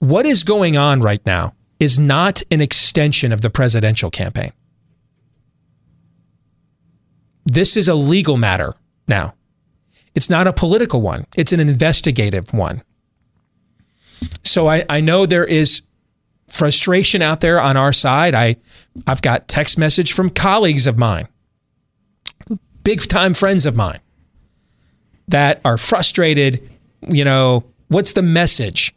What 0.00 0.26
is 0.26 0.44
going 0.44 0.76
on 0.76 1.00
right 1.00 1.24
now 1.24 1.54
is 1.82 1.98
not 1.98 2.42
an 2.52 2.60
extension 2.60 3.32
of 3.32 3.40
the 3.40 3.50
presidential 3.50 4.08
campaign. 4.08 4.52
This 7.44 7.76
is 7.76 7.88
a 7.88 7.94
legal 7.96 8.36
matter 8.36 8.74
now. 9.08 9.34
It's 10.14 10.30
not 10.30 10.46
a 10.46 10.52
political 10.52 11.02
one, 11.02 11.26
it's 11.36 11.52
an 11.52 11.58
investigative 11.58 12.54
one. 12.54 12.84
So 14.44 14.68
I, 14.68 14.84
I 14.88 15.00
know 15.00 15.26
there 15.26 15.44
is 15.44 15.82
frustration 16.46 17.20
out 17.20 17.40
there 17.40 17.60
on 17.60 17.76
our 17.76 17.92
side. 17.92 18.36
I, 18.36 18.58
I've 19.08 19.20
got 19.20 19.48
text 19.48 19.76
message 19.76 20.12
from 20.12 20.30
colleagues 20.30 20.86
of 20.86 20.96
mine, 20.96 21.26
big 22.84 23.00
time 23.08 23.34
friends 23.34 23.66
of 23.66 23.74
mine 23.74 23.98
that 25.26 25.60
are 25.64 25.78
frustrated. 25.78 26.60
You 27.10 27.24
know, 27.24 27.64
what's 27.88 28.12
the 28.12 28.22
message? 28.22 28.94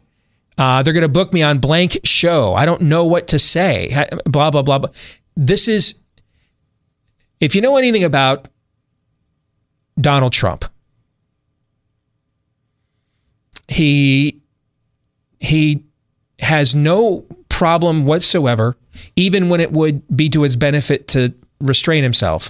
Uh, 0.57 0.81
they're 0.83 0.93
going 0.93 1.01
to 1.01 1.09
book 1.09 1.33
me 1.33 1.41
on 1.43 1.59
blank 1.59 1.99
show. 2.03 2.53
I 2.53 2.65
don't 2.65 2.81
know 2.81 3.05
what 3.05 3.27
to 3.29 3.39
say. 3.39 4.07
Blah, 4.25 4.51
blah, 4.51 4.61
blah, 4.61 4.79
blah. 4.79 4.89
This 5.35 5.67
is, 5.67 5.99
if 7.39 7.55
you 7.55 7.61
know 7.61 7.75
anything 7.77 8.03
about 8.03 8.47
Donald 9.99 10.33
Trump, 10.33 10.65
he 13.67 14.41
he 15.39 15.83
has 16.39 16.75
no 16.75 17.25
problem 17.49 18.05
whatsoever, 18.05 18.77
even 19.15 19.49
when 19.49 19.59
it 19.59 19.71
would 19.71 20.03
be 20.15 20.29
to 20.29 20.43
his 20.43 20.55
benefit 20.55 21.07
to 21.09 21.33
restrain 21.59 22.03
himself, 22.03 22.49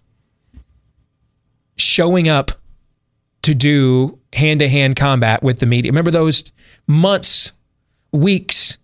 showing 1.77 2.27
up 2.27 2.51
to 3.43 3.53
do 3.53 4.19
hand 4.33 4.59
to 4.59 4.67
hand 4.67 4.95
combat 4.95 5.41
with 5.43 5.59
the 5.59 5.65
media. 5.65 5.91
Remember 5.91 6.11
those 6.11 6.51
months, 6.87 7.53
weeks 8.15 8.77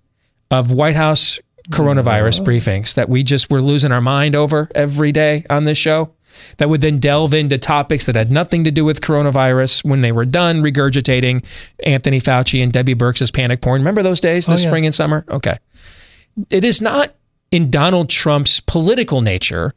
of 0.49 0.71
White 0.71 0.95
House 0.95 1.39
coronavirus 1.69 2.41
briefings 2.45 2.95
that 2.95 3.07
we 3.07 3.23
just 3.23 3.49
were 3.49 3.61
losing 3.61 3.91
our 3.91 4.01
mind 4.01 4.35
over 4.35 4.69
every 4.75 5.11
day 5.11 5.45
on 5.49 5.63
this 5.63 5.77
show? 5.77 6.11
That 6.57 6.69
would 6.69 6.81
then 6.81 6.99
delve 6.99 7.33
into 7.33 7.57
topics 7.57 8.05
that 8.05 8.15
had 8.15 8.31
nothing 8.31 8.63
to 8.63 8.71
do 8.71 8.85
with 8.85 9.01
coronavirus 9.01 9.83
when 9.85 10.01
they 10.01 10.11
were 10.11 10.25
done 10.25 10.61
regurgitating 10.61 11.45
Anthony 11.83 12.19
Fauci 12.19 12.63
and 12.63 12.71
Debbie 12.71 12.95
Birx' 12.95 13.33
panic 13.33 13.61
porn. 13.61 13.81
Remember 13.81 14.01
those 14.01 14.19
days, 14.21 14.45
the 14.47 14.53
Oh, 14.53 14.55
spring 14.55 14.85
and 14.85 14.95
summer? 14.95 15.25
Okay. 15.29 15.57
It 16.49 16.63
is 16.63 16.81
not 16.81 17.13
in 17.51 17.69
Donald 17.69 18.09
Trump's 18.09 18.59
political 18.61 19.21
nature 19.21 19.73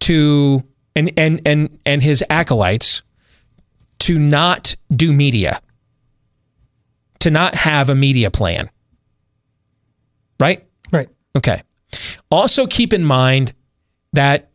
to 0.00 0.64
and 0.96 1.12
and 1.16 1.40
and 1.46 1.78
and 1.86 2.02
his 2.02 2.24
acolytes 2.28 3.02
to 4.00 4.18
not 4.18 4.74
do 4.94 5.12
media, 5.12 5.60
to 7.20 7.30
not 7.30 7.54
have 7.54 7.88
a 7.88 7.94
media 7.94 8.30
plan. 8.30 8.70
Right? 10.38 10.66
Right. 10.92 11.08
Okay. 11.36 11.62
Also, 12.30 12.66
keep 12.66 12.92
in 12.92 13.04
mind 13.04 13.52
that 14.12 14.50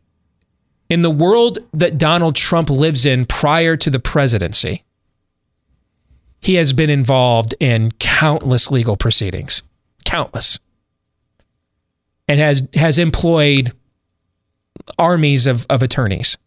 in 0.88 1.02
the 1.02 1.10
world 1.10 1.58
that 1.72 1.98
Donald 1.98 2.36
Trump 2.36 2.70
lives 2.70 3.06
in 3.06 3.24
prior 3.24 3.76
to 3.76 3.90
the 3.90 3.98
presidency, 3.98 4.84
he 6.40 6.54
has 6.54 6.72
been 6.72 6.90
involved 6.90 7.54
in 7.60 7.90
countless 7.98 8.70
legal 8.70 8.96
proceedings, 8.96 9.62
countless, 10.04 10.58
and 12.28 12.40
has 12.40 12.68
has 12.74 12.98
employed 12.98 13.72
armies 14.98 15.46
of, 15.46 15.66
of 15.68 15.82
attorneys. 15.82 16.38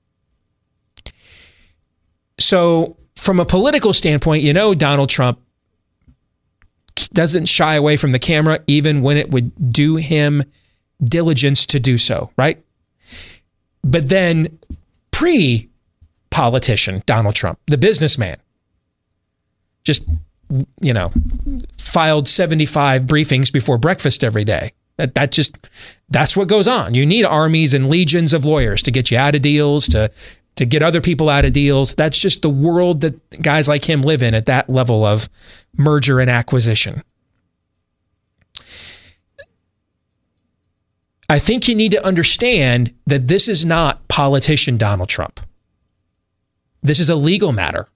So, 2.40 2.98
from 3.16 3.40
a 3.40 3.46
political 3.46 3.92
standpoint, 3.92 4.44
you 4.44 4.54
know, 4.54 4.74
Donald 4.74 5.10
Trump 5.10 5.40
doesn't 7.08 7.46
shy 7.46 7.76
away 7.76 7.98
from 7.98 8.12
the 8.12 8.20
camera, 8.20 8.60
even 8.68 9.02
when 9.02 9.18
it 9.18 9.32
would 9.32 9.72
do 9.72 9.96
him 9.96 10.44
diligence 11.04 11.66
to 11.68 11.80
do 11.80 11.98
so, 11.98 12.32
right? 12.38 12.64
But 13.84 14.10
then, 14.10 14.60
pre 15.12 15.70
politician 16.30 17.04
Donald 17.06 17.36
Trump, 17.36 17.60
the 17.68 17.78
businessman, 17.78 18.38
just, 19.84 20.04
you 20.82 20.94
know, 20.94 21.12
filed 21.78 22.28
75 22.28 23.04
briefings 23.04 23.52
before 23.52 23.78
breakfast 23.78 24.24
every 24.24 24.44
day. 24.44 24.74
That, 24.98 25.16
that 25.16 25.32
just, 25.32 25.58
that's 26.10 26.36
what 26.36 26.50
goes 26.50 26.68
on. 26.68 26.94
You 26.94 27.06
need 27.06 27.24
armies 27.24 27.74
and 27.74 27.90
legions 27.90 28.34
of 28.34 28.44
lawyers 28.44 28.84
to 28.84 28.92
get 28.92 29.10
you 29.12 29.18
out 29.18 29.34
of 29.34 29.42
deals, 29.42 29.88
to, 29.90 30.12
to 30.60 30.66
get 30.66 30.84
other 30.84 31.00
people 31.00 31.30
out 31.30 31.46
of 31.46 31.54
deals. 31.54 31.96
That's 31.96 32.20
just 32.20 32.42
the 32.42 32.50
world 32.50 33.00
that 33.00 33.42
guys 33.42 33.70
like 33.70 33.90
him 33.90 34.02
live 34.02 34.22
in 34.22 34.34
at 34.34 34.46
that 34.48 34.70
level 34.70 35.06
of 35.06 35.30
merger 35.78 36.20
and 36.20 36.30
acquisition. 36.30 37.02
I 41.30 41.40
think 41.40 41.70
you 41.70 41.76
need 41.76 41.92
to 41.92 42.06
understand 42.06 42.94
that 43.08 43.30
this 43.30 43.48
is 43.48 43.66
not 43.66 44.06
politician 44.10 44.76
Donald 44.76 45.08
Trump. 45.08 45.40
This 46.84 47.00
is 47.00 47.10
a 47.10 47.16
legal 47.16 47.54
matter. 47.54 47.88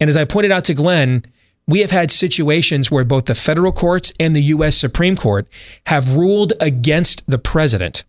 And 0.00 0.10
as 0.10 0.16
I 0.16 0.24
pointed 0.24 0.50
out 0.50 0.64
to 0.64 0.74
Glenn, 0.74 1.24
we 1.68 1.82
have 1.82 1.92
had 1.92 2.10
situations 2.10 2.90
where 2.90 3.04
both 3.04 3.26
the 3.26 3.36
federal 3.36 3.70
courts 3.70 4.12
and 4.18 4.34
the 4.34 4.42
U.S. 4.42 4.76
Supreme 4.76 5.14
Court 5.14 5.46
have 5.86 6.16
ruled 6.16 6.52
against 6.60 7.28
the 7.30 7.38
president, 7.38 8.02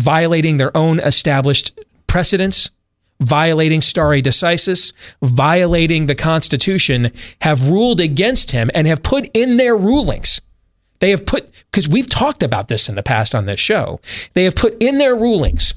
violating 0.00 0.56
their 0.56 0.76
own 0.76 0.98
established 1.00 1.78
precedents, 2.06 2.70
violating 3.20 3.80
stare 3.80 4.20
decisis, 4.22 4.92
violating 5.22 6.06
the 6.06 6.14
Constitution, 6.14 7.10
have 7.42 7.68
ruled 7.68 8.00
against 8.00 8.50
him 8.52 8.70
and 8.74 8.86
have 8.86 9.02
put 9.02 9.28
in 9.34 9.56
their 9.56 9.76
rulings. 9.76 10.40
They 11.00 11.10
have 11.10 11.24
put, 11.24 11.50
because 11.70 11.88
we've 11.88 12.08
talked 12.08 12.42
about 12.42 12.68
this 12.68 12.88
in 12.88 12.94
the 12.94 13.02
past 13.02 13.34
on 13.34 13.46
this 13.46 13.60
show, 13.60 14.00
they 14.34 14.44
have 14.44 14.54
put 14.54 14.76
in 14.82 14.98
their 14.98 15.14
rulings 15.16 15.74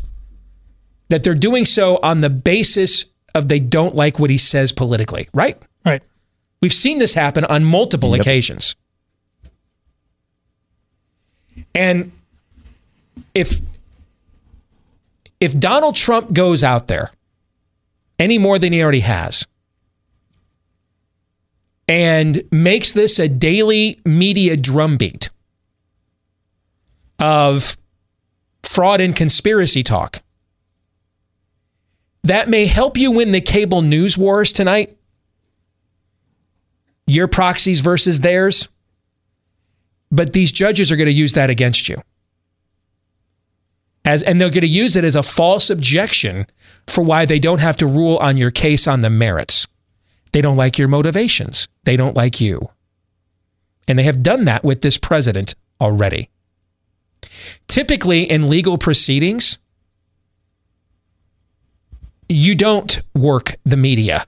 that 1.10 1.24
they're 1.24 1.36
doing 1.36 1.66
so 1.66 2.00
on 2.02 2.22
the 2.22 2.30
basis 2.30 3.06
of 3.36 3.48
they 3.48 3.60
don't 3.60 3.96
like 3.96 4.20
what 4.20 4.30
he 4.30 4.38
says 4.38 4.72
politically, 4.72 5.28
right? 5.34 5.62
Right. 5.86 6.02
We've 6.62 6.74
seen 6.74 6.98
this 6.98 7.14
happen 7.14 7.46
on 7.46 7.64
multiple 7.66 8.12
Yep. 8.12 8.22
occasions. 8.22 8.76
And 11.76 12.12
if 13.34 13.60
if 15.44 15.60
Donald 15.60 15.98
Trump 15.98 16.32
goes 16.32 16.64
out 16.64 16.88
there 16.88 17.12
any 18.18 18.38
more 18.38 18.58
than 18.58 18.72
he 18.72 18.82
already 18.82 19.02
has 19.02 19.46
and 21.86 22.42
makes 22.50 22.94
this 22.94 23.20
a 23.20 23.28
daily 23.28 24.00
media 24.06 24.56
drumbeat 24.56 25.30
of 27.20 27.76
fraud 28.64 29.02
and 29.02 29.18
conspiracy 29.18 29.84
talk, 29.84 30.22
that 32.24 32.48
may 32.48 32.66
help 32.66 32.96
you 32.96 33.12
win 33.12 33.34
the 33.34 33.42
cable 33.42 33.82
news 33.82 34.18
wars 34.18 34.54
tonight. 34.54 34.98
Your 37.06 37.28
proxies 37.28 37.82
versus 37.82 38.22
theirs. 38.22 38.70
But 40.10 40.32
these 40.32 40.54
judges 40.54 40.90
are 40.90 40.96
going 40.96 41.08
to 41.08 41.12
use 41.12 41.34
that 41.34 41.50
against 41.50 41.90
you. 41.90 42.02
As, 44.06 44.22
and 44.22 44.40
they're 44.40 44.50
going 44.50 44.62
to 44.62 44.68
use 44.68 44.96
it 44.96 45.06
as 45.06 45.16
a 45.16 45.24
false 45.24 45.70
objection 45.70 46.46
for 46.88 47.04
why 47.04 47.26
they 47.26 47.40
don't 47.40 47.62
have 47.62 47.78
to 47.78 47.88
rule 47.88 48.18
on 48.18 48.38
your 48.38 48.52
case 48.52 48.88
on 48.88 49.02
the 49.02 49.10
merits. 49.10 49.66
They 50.34 50.42
don't 50.42 50.58
like 50.58 50.78
your 50.78 50.88
motivations. 50.88 51.68
They 51.86 51.96
don't 51.96 52.16
like 52.16 52.42
you. 52.42 52.70
And 53.88 53.98
they 53.98 54.04
have 54.04 54.24
done 54.24 54.46
that 54.46 54.64
with 54.64 54.82
this 54.82 54.98
president 54.98 55.56
already. 55.80 56.30
Typically, 57.68 58.24
in 58.24 58.50
legal 58.50 58.78
proceedings, 58.78 59.58
you 62.28 62.56
don't 62.56 63.02
work 63.14 63.56
the 63.64 63.78
media. 63.78 64.26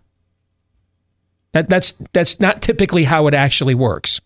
That, 1.52 1.70
that's, 1.70 1.94
that's 2.14 2.40
not 2.40 2.62
typically 2.62 3.06
how 3.06 3.28
it 3.28 3.34
actually 3.34 3.76
works. 3.76 4.22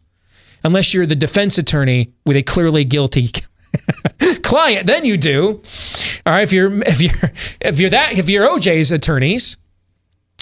Unless 0.64 0.94
you're 0.94 1.06
the 1.06 1.16
defense 1.16 1.58
attorney 1.58 2.12
with 2.26 2.36
a 2.36 2.44
clearly 2.44 2.84
guilty 2.84 3.30
client, 4.44 4.88
then 4.88 5.06
you 5.06 5.18
do. 5.18 5.62
All 6.26 6.34
right, 6.34 6.44
if 6.44 6.54
you're 6.54 6.72
if 6.86 7.02
you're 7.02 7.32
if 7.62 7.80
you're 7.80 7.90
that 7.90 8.18
if 8.18 8.30
you're 8.30 8.48
OJ's 8.48 8.92
attorneys, 8.92 9.58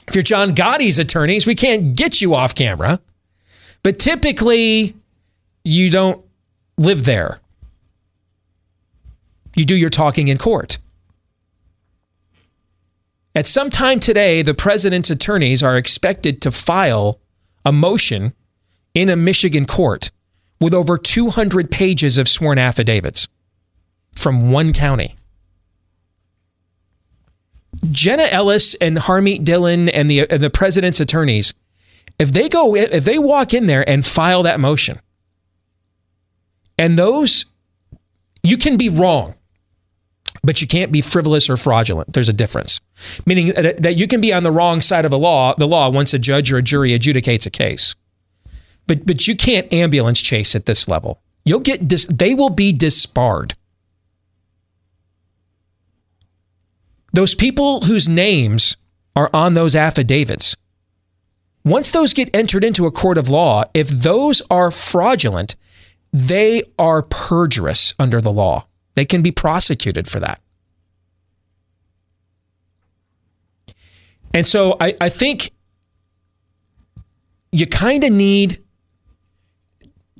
if 0.07 0.15
you're 0.15 0.23
John 0.23 0.51
Gotti's 0.51 0.99
attorneys, 0.99 1.45
we 1.45 1.55
can't 1.55 1.95
get 1.95 2.21
you 2.21 2.33
off 2.33 2.55
camera. 2.55 2.99
But 3.83 3.99
typically, 3.99 4.95
you 5.63 5.89
don't 5.89 6.23
live 6.77 7.05
there. 7.05 7.39
You 9.55 9.65
do 9.65 9.75
your 9.75 9.89
talking 9.89 10.27
in 10.27 10.37
court. 10.37 10.77
At 13.33 13.45
some 13.45 13.69
time 13.69 13.99
today, 13.99 14.41
the 14.41 14.53
president's 14.53 15.09
attorneys 15.09 15.61
are 15.61 15.77
expected 15.77 16.41
to 16.41 16.51
file 16.51 17.19
a 17.63 17.71
motion 17.71 18.33
in 18.93 19.09
a 19.09 19.15
Michigan 19.15 19.65
court 19.65 20.09
with 20.59 20.73
over 20.73 20.97
200 20.97 21.69
pages 21.71 22.17
of 22.17 22.27
sworn 22.27 22.57
affidavits 22.57 23.27
from 24.15 24.51
one 24.51 24.73
county. 24.73 25.15
Jenna 27.91 28.23
Ellis 28.23 28.73
and 28.75 28.97
Harmeet 28.97 29.43
Dillon 29.43 29.89
and 29.89 30.09
the 30.09 30.29
and 30.29 30.41
the 30.41 30.49
president's 30.49 30.99
attorneys, 30.99 31.53
if 32.17 32.31
they 32.31 32.49
go 32.49 32.75
if 32.75 33.05
they 33.05 33.19
walk 33.19 33.53
in 33.53 33.67
there 33.67 33.87
and 33.87 34.05
file 34.05 34.43
that 34.43 34.59
motion, 34.59 34.99
and 36.77 36.97
those 36.97 37.45
you 38.41 38.57
can 38.57 38.77
be 38.77 38.89
wrong, 38.89 39.35
but 40.43 40.61
you 40.61 40.67
can't 40.67 40.91
be 40.91 41.01
frivolous 41.01 41.49
or 41.49 41.57
fraudulent. 41.57 42.13
There's 42.13 42.29
a 42.29 42.33
difference, 42.33 42.79
meaning 43.27 43.49
that 43.49 43.95
you 43.97 44.07
can 44.07 44.21
be 44.21 44.33
on 44.33 44.43
the 44.43 44.51
wrong 44.51 44.81
side 44.81 45.05
of 45.05 45.11
the 45.11 45.19
law. 45.19 45.53
The 45.55 45.67
law 45.67 45.89
once 45.89 46.13
a 46.13 46.19
judge 46.19 46.51
or 46.51 46.57
a 46.57 46.63
jury 46.63 46.97
adjudicates 46.97 47.45
a 47.45 47.51
case, 47.51 47.95
but 48.87 49.05
but 49.05 49.27
you 49.27 49.35
can't 49.35 49.71
ambulance 49.71 50.21
chase 50.21 50.55
at 50.55 50.65
this 50.65 50.87
level. 50.87 51.21
You'll 51.45 51.59
get 51.59 51.87
dis, 51.87 52.05
they 52.07 52.33
will 52.33 52.49
be 52.49 52.73
disbarred. 52.73 53.53
Those 57.13 57.35
people 57.35 57.81
whose 57.81 58.07
names 58.07 58.77
are 59.15 59.29
on 59.33 59.53
those 59.53 59.75
affidavits, 59.75 60.55
once 61.63 61.91
those 61.91 62.13
get 62.13 62.29
entered 62.35 62.63
into 62.63 62.85
a 62.85 62.91
court 62.91 63.17
of 63.17 63.29
law, 63.29 63.63
if 63.73 63.87
those 63.87 64.41
are 64.51 64.71
fraudulent, 64.71 65.55
they 66.13 66.63
are 66.77 67.01
perjurous 67.01 67.93
under 67.97 68.21
the 68.21 68.31
law. 68.31 68.67
They 68.95 69.05
can 69.05 69.21
be 69.21 69.31
prosecuted 69.31 70.07
for 70.07 70.19
that. 70.19 70.41
And 74.33 74.45
so 74.45 74.77
I, 74.79 74.95
I 75.01 75.09
think 75.09 75.51
you 77.51 77.65
kind 77.65 78.03
of 78.03 78.11
need 78.11 78.63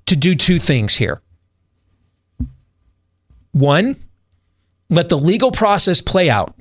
to 0.08 0.16
do 0.16 0.36
two 0.36 0.60
things 0.60 0.96
here. 0.96 1.22
One, 3.52 3.96
let 4.90 5.10
the 5.10 5.18
legal 5.18 5.52
process 5.52 6.02
play 6.02 6.30
out. 6.30 6.56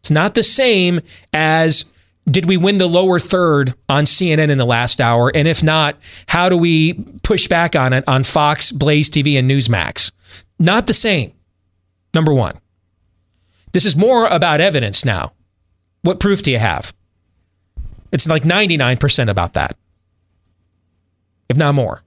It's 0.00 0.10
not 0.10 0.34
the 0.34 0.42
same 0.42 1.00
as 1.32 1.86
did 2.30 2.46
we 2.46 2.56
win 2.56 2.78
the 2.78 2.86
lower 2.86 3.20
third 3.20 3.74
on 3.88 4.04
CNN 4.04 4.48
in 4.48 4.58
the 4.58 4.64
last 4.64 5.00
hour? 5.00 5.30
And 5.34 5.46
if 5.46 5.62
not, 5.62 5.96
how 6.26 6.48
do 6.48 6.56
we 6.56 6.94
push 7.22 7.48
back 7.48 7.76
on 7.76 7.92
it 7.92 8.04
on 8.06 8.24
Fox, 8.24 8.72
Blaze 8.72 9.10
TV, 9.10 9.38
and 9.38 9.50
Newsmax? 9.50 10.10
Not 10.58 10.86
the 10.86 10.94
same. 10.94 11.32
Number 12.14 12.32
one. 12.32 12.58
This 13.72 13.84
is 13.84 13.96
more 13.96 14.26
about 14.26 14.60
evidence 14.60 15.04
now. 15.04 15.32
What 16.02 16.20
proof 16.20 16.42
do 16.42 16.50
you 16.50 16.58
have? 16.58 16.94
It's 18.12 18.28
like 18.28 18.44
99% 18.44 19.28
about 19.28 19.54
that, 19.54 19.76
if 21.48 21.56
not 21.56 21.74
more. 21.74 22.02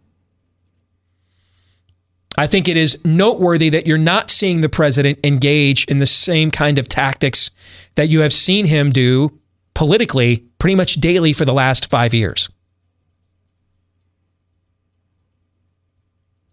I 2.38 2.46
think 2.46 2.68
it 2.68 2.78
is 2.78 3.04
noteworthy 3.04 3.70
that 3.70 3.88
you're 3.88 3.98
not 3.98 4.30
seeing 4.30 4.62
the 4.62 4.70
president 4.70 5.20
engage 5.24 5.86
in 5.86 5.98
the 5.98 6.06
same 6.06 6.52
kind 6.52 6.78
of 6.78 6.88
tactics 6.88 7.50
that 7.96 8.10
you 8.10 8.22
have 8.22 8.32
seen 8.32 8.68
him 8.68 8.92
do 8.92 9.40
politically 9.74 10.46
pretty 10.60 10.76
much 10.76 10.96
daily 10.96 11.34
for 11.34 11.46
the 11.46 11.54
last 11.54 11.90
five 11.90 12.14
years. 12.14 12.50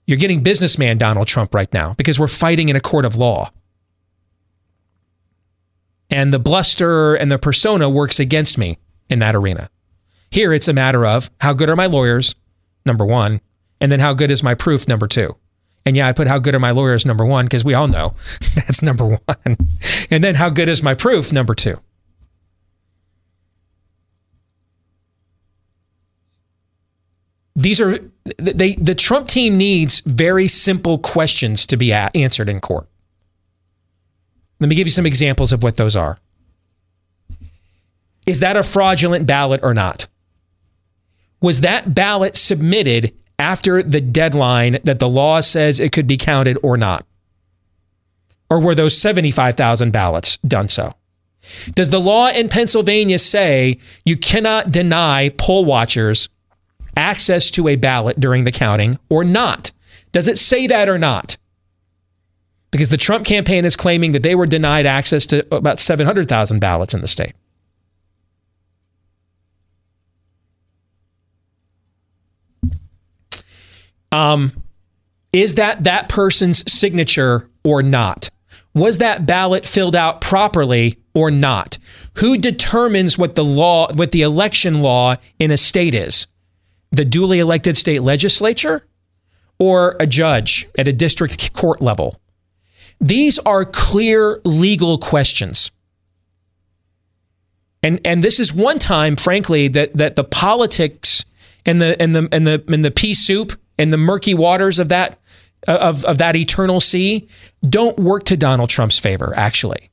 You're 0.07 0.18
getting 0.18 0.42
businessman 0.42 0.99
Donald 0.99 1.27
Trump 1.27 1.55
right 1.55 1.73
now 1.73 1.94
because 1.94 2.18
we're 2.18 2.29
fighting 2.29 2.68
in 2.70 2.77
a 2.77 2.81
court 2.81 3.05
of 3.05 3.16
law. 3.16 3.51
And 6.11 6.33
the 6.33 6.38
bluster 6.38 7.14
and 7.14 7.31
the 7.31 7.38
persona 7.38 7.88
works 7.88 8.20
against 8.20 8.57
me 8.57 8.79
in 9.11 9.18
that 9.18 9.35
arena. 9.35 9.70
Here, 10.31 10.53
it's 10.53 10.68
a 10.68 10.73
matter 10.73 11.07
of 11.07 11.31
how 11.40 11.53
good 11.53 11.68
are 11.68 11.77
my 11.77 11.87
lawyers, 11.87 12.35
number 12.85 13.05
one, 13.05 13.40
and 13.81 13.90
then 13.90 14.01
how 14.01 14.14
good 14.14 14.31
is 14.31 14.42
my 14.42 14.55
proof, 14.55 14.87
number 14.88 15.07
two. 15.07 15.37
And 15.87 15.97
yeah, 15.97 16.09
I 16.09 16.12
put 16.12 16.27
how 16.27 16.38
good 16.38 16.55
are 16.55 16.61
my 16.61 16.70
lawyers, 16.70 17.05
number 17.05 17.25
one, 17.27 17.44
because 17.44 17.64
we 17.64 17.75
all 17.75 17.88
know 17.88 18.14
that's 18.55 18.83
number 18.83 19.07
one. 19.07 19.57
And 20.11 20.25
then 20.25 20.35
how 20.35 20.49
good 20.49 20.68
is 20.68 20.83
my 20.83 20.94
proof, 20.94 21.33
number 21.33 21.55
two. 21.55 21.79
These 27.57 27.81
are 27.81 27.99
they 28.37 28.75
the 28.75 28.97
Trump 28.97 29.29
team 29.29 29.57
needs 29.57 30.01
very 30.01 30.49
simple 30.49 30.99
questions 30.99 31.66
to 31.66 31.77
be 31.77 31.92
answered 31.92 32.49
in 32.49 32.61
court. 32.61 32.88
Let 34.59 34.68
me 34.68 34.75
give 34.75 34.87
you 34.87 34.90
some 34.90 35.07
examples 35.07 35.53
of 35.53 35.62
what 35.62 35.77
those 35.77 35.94
are. 35.94 36.18
Is 38.27 38.40
that 38.40 38.57
a 38.57 38.62
fraudulent 38.62 39.27
ballot 39.27 39.61
or 39.62 39.75
not? 39.75 40.07
Was 41.40 41.61
that 41.61 41.94
ballot 41.94 42.37
submitted 42.37 43.12
after 43.38 43.83
the 43.83 44.01
deadline 44.01 44.79
that 44.85 44.99
the 44.99 45.09
law 45.09 45.40
says 45.40 45.81
it 45.81 45.92
could 45.92 46.07
be 46.07 46.16
counted 46.16 46.59
or 46.62 46.77
not? 46.77 47.07
Or 48.51 48.61
were 48.61 48.75
those 48.75 48.97
75,000 48.97 49.90
ballots 49.90 50.37
done 50.38 50.68
so? 50.68 50.92
Does 51.75 51.90
the 51.90 52.01
law 52.01 52.29
in 52.29 52.49
Pennsylvania 52.49 53.18
say 53.18 53.79
you 54.05 54.16
cannot 54.16 54.70
deny 54.70 55.31
poll 55.31 55.64
watchers 55.64 56.29
access 56.97 57.51
to 57.53 57.68
a 57.68 57.77
ballot 57.77 58.18
during 58.20 58.44
the 58.44 58.53
counting 58.53 58.99
or 59.09 59.25
not? 59.25 59.73
Does 60.12 60.29
it 60.29 60.38
say 60.38 60.66
that 60.68 60.88
or 60.88 60.99
not? 60.99 61.37
Because 62.70 62.90
the 62.90 62.97
Trump 62.97 63.27
campaign 63.27 63.64
is 63.64 63.77
claiming 63.77 64.12
that 64.12 64.23
they 64.23 64.35
were 64.35 64.47
denied 64.47 64.87
access 64.87 65.27
to 65.27 65.47
about 65.55 65.81
700,000 65.81 66.61
ballots 66.61 66.94
in 66.94 67.01
the 67.01 67.09
state. 67.09 67.33
Um, 74.14 74.53
is 75.33 75.57
that 75.57 75.85
that 75.85 76.09
person's 76.09 76.70
signature 76.72 77.50
or 77.64 77.83
not? 77.83 78.31
Was 78.72 78.98
that 78.98 79.27
ballot 79.27 79.66
filled 79.66 79.96
out 79.96 80.20
properly 80.20 80.98
or 81.14 81.31
not? 81.31 81.79
Who 82.18 82.38
determines 82.38 83.18
what 83.18 83.35
the 83.35 83.44
law, 83.44 83.92
what 83.92 84.12
the 84.12 84.22
election 84.22 84.83
law 84.83 85.16
in 85.40 85.50
a 85.50 85.57
state 85.57 85.94
is? 85.94 86.29
The 86.92 87.05
duly 87.05 87.40
elected 87.40 87.77
state 87.77 88.03
legislature 88.03 88.87
or 89.59 89.96
a 89.98 90.07
judge 90.07 90.68
at 90.79 90.87
a 90.87 90.92
district 90.92 91.53
court 91.53 91.81
level? 91.81 92.20
These 93.00 93.40
are 93.40 93.64
clear 93.64 94.40
legal 94.44 94.98
questions. 94.98 95.72
And 97.83 98.00
and 98.05 98.22
this 98.22 98.38
is 98.38 98.55
one 98.55 98.79
time, 98.79 99.16
frankly, 99.16 99.66
that 99.68 99.92
that 99.94 100.14
the 100.14 100.24
politics 100.24 101.24
and 101.66 101.81
the 101.81 102.00
and 102.00 102.14
the 102.14 102.29
and 102.31 102.46
the 102.46 102.64
and 102.68 102.85
the 102.85 102.92
pea 102.92 103.14
soup 103.14 103.59
and 103.79 103.93
the 103.93 103.97
murky 103.97 104.35
waters 104.35 104.79
of 104.79 104.89
that 104.89 105.19
uh, 105.67 105.79
of, 105.81 106.05
of 106.05 106.19
that 106.19 106.37
eternal 106.37 106.81
sea 106.81 107.29
don't 107.67 107.99
work 107.99 108.25
to 108.25 108.37
Donald 108.37 108.69
Trump's 108.69 108.99
favor, 108.99 109.33
actually. 109.37 109.91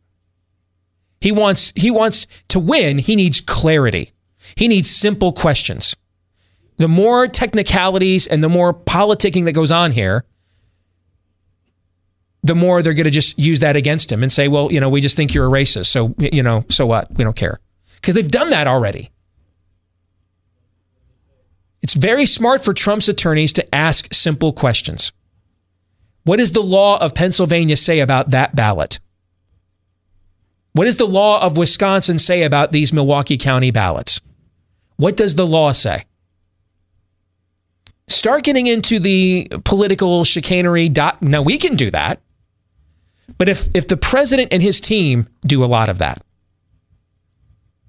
He 1.21 1.31
wants 1.31 1.71
he 1.75 1.91
wants 1.91 2.27
to 2.49 2.59
win, 2.59 2.97
he 2.97 3.15
needs 3.15 3.41
clarity. 3.41 4.11
He 4.55 4.67
needs 4.67 4.89
simple 4.89 5.31
questions. 5.31 5.95
The 6.77 6.87
more 6.87 7.27
technicalities 7.27 8.25
and 8.25 8.41
the 8.41 8.49
more 8.49 8.73
politicking 8.73 9.45
that 9.45 9.51
goes 9.53 9.71
on 9.71 9.91
here, 9.91 10.25
the 12.43 12.55
more 12.55 12.81
they're 12.81 12.95
going 12.95 13.05
to 13.05 13.11
just 13.11 13.37
use 13.37 13.59
that 13.59 13.75
against 13.75 14.11
him 14.11 14.23
and 14.23 14.31
say, 14.31 14.47
well, 14.47 14.71
you 14.71 14.79
know, 14.79 14.89
we 14.89 14.99
just 14.99 15.15
think 15.15 15.33
you're 15.33 15.45
a 15.45 15.49
racist. 15.49 15.87
So, 15.87 16.15
you 16.17 16.41
know, 16.41 16.65
so 16.69 16.87
what? 16.87 17.15
We 17.15 17.23
don't 17.23 17.35
care. 17.35 17.59
Because 17.95 18.15
they've 18.15 18.27
done 18.27 18.49
that 18.49 18.65
already. 18.65 19.10
It's 21.81 21.93
very 21.95 22.25
smart 22.25 22.63
for 22.63 22.73
Trump's 22.73 23.09
attorneys 23.09 23.53
to 23.53 23.75
ask 23.75 24.13
simple 24.13 24.53
questions. 24.53 25.11
What 26.23 26.37
does 26.37 26.51
the 26.51 26.61
law 26.61 26.99
of 26.99 27.15
Pennsylvania 27.15 27.75
say 27.75 27.99
about 27.99 28.29
that 28.29 28.55
ballot? 28.55 28.99
What 30.73 30.85
does 30.85 30.97
the 30.97 31.07
law 31.07 31.41
of 31.41 31.57
Wisconsin 31.57 32.19
say 32.19 32.43
about 32.43 32.71
these 32.71 32.93
Milwaukee 32.93 33.37
County 33.37 33.71
ballots? 33.71 34.21
What 34.97 35.17
does 35.17 35.35
the 35.35 35.47
law 35.47 35.71
say? 35.71 36.05
Start 38.07 38.43
getting 38.43 38.67
into 38.67 38.99
the 38.99 39.47
political 39.63 40.23
chicanery. 40.23 40.89
Dot, 40.89 41.21
now, 41.21 41.41
we 41.41 41.57
can 41.57 41.75
do 41.75 41.89
that. 41.91 42.21
But 43.37 43.49
if, 43.49 43.67
if 43.73 43.87
the 43.87 43.97
president 43.97 44.53
and 44.53 44.61
his 44.61 44.79
team 44.79 45.27
do 45.41 45.63
a 45.63 45.65
lot 45.65 45.89
of 45.89 45.97
that, 45.97 46.23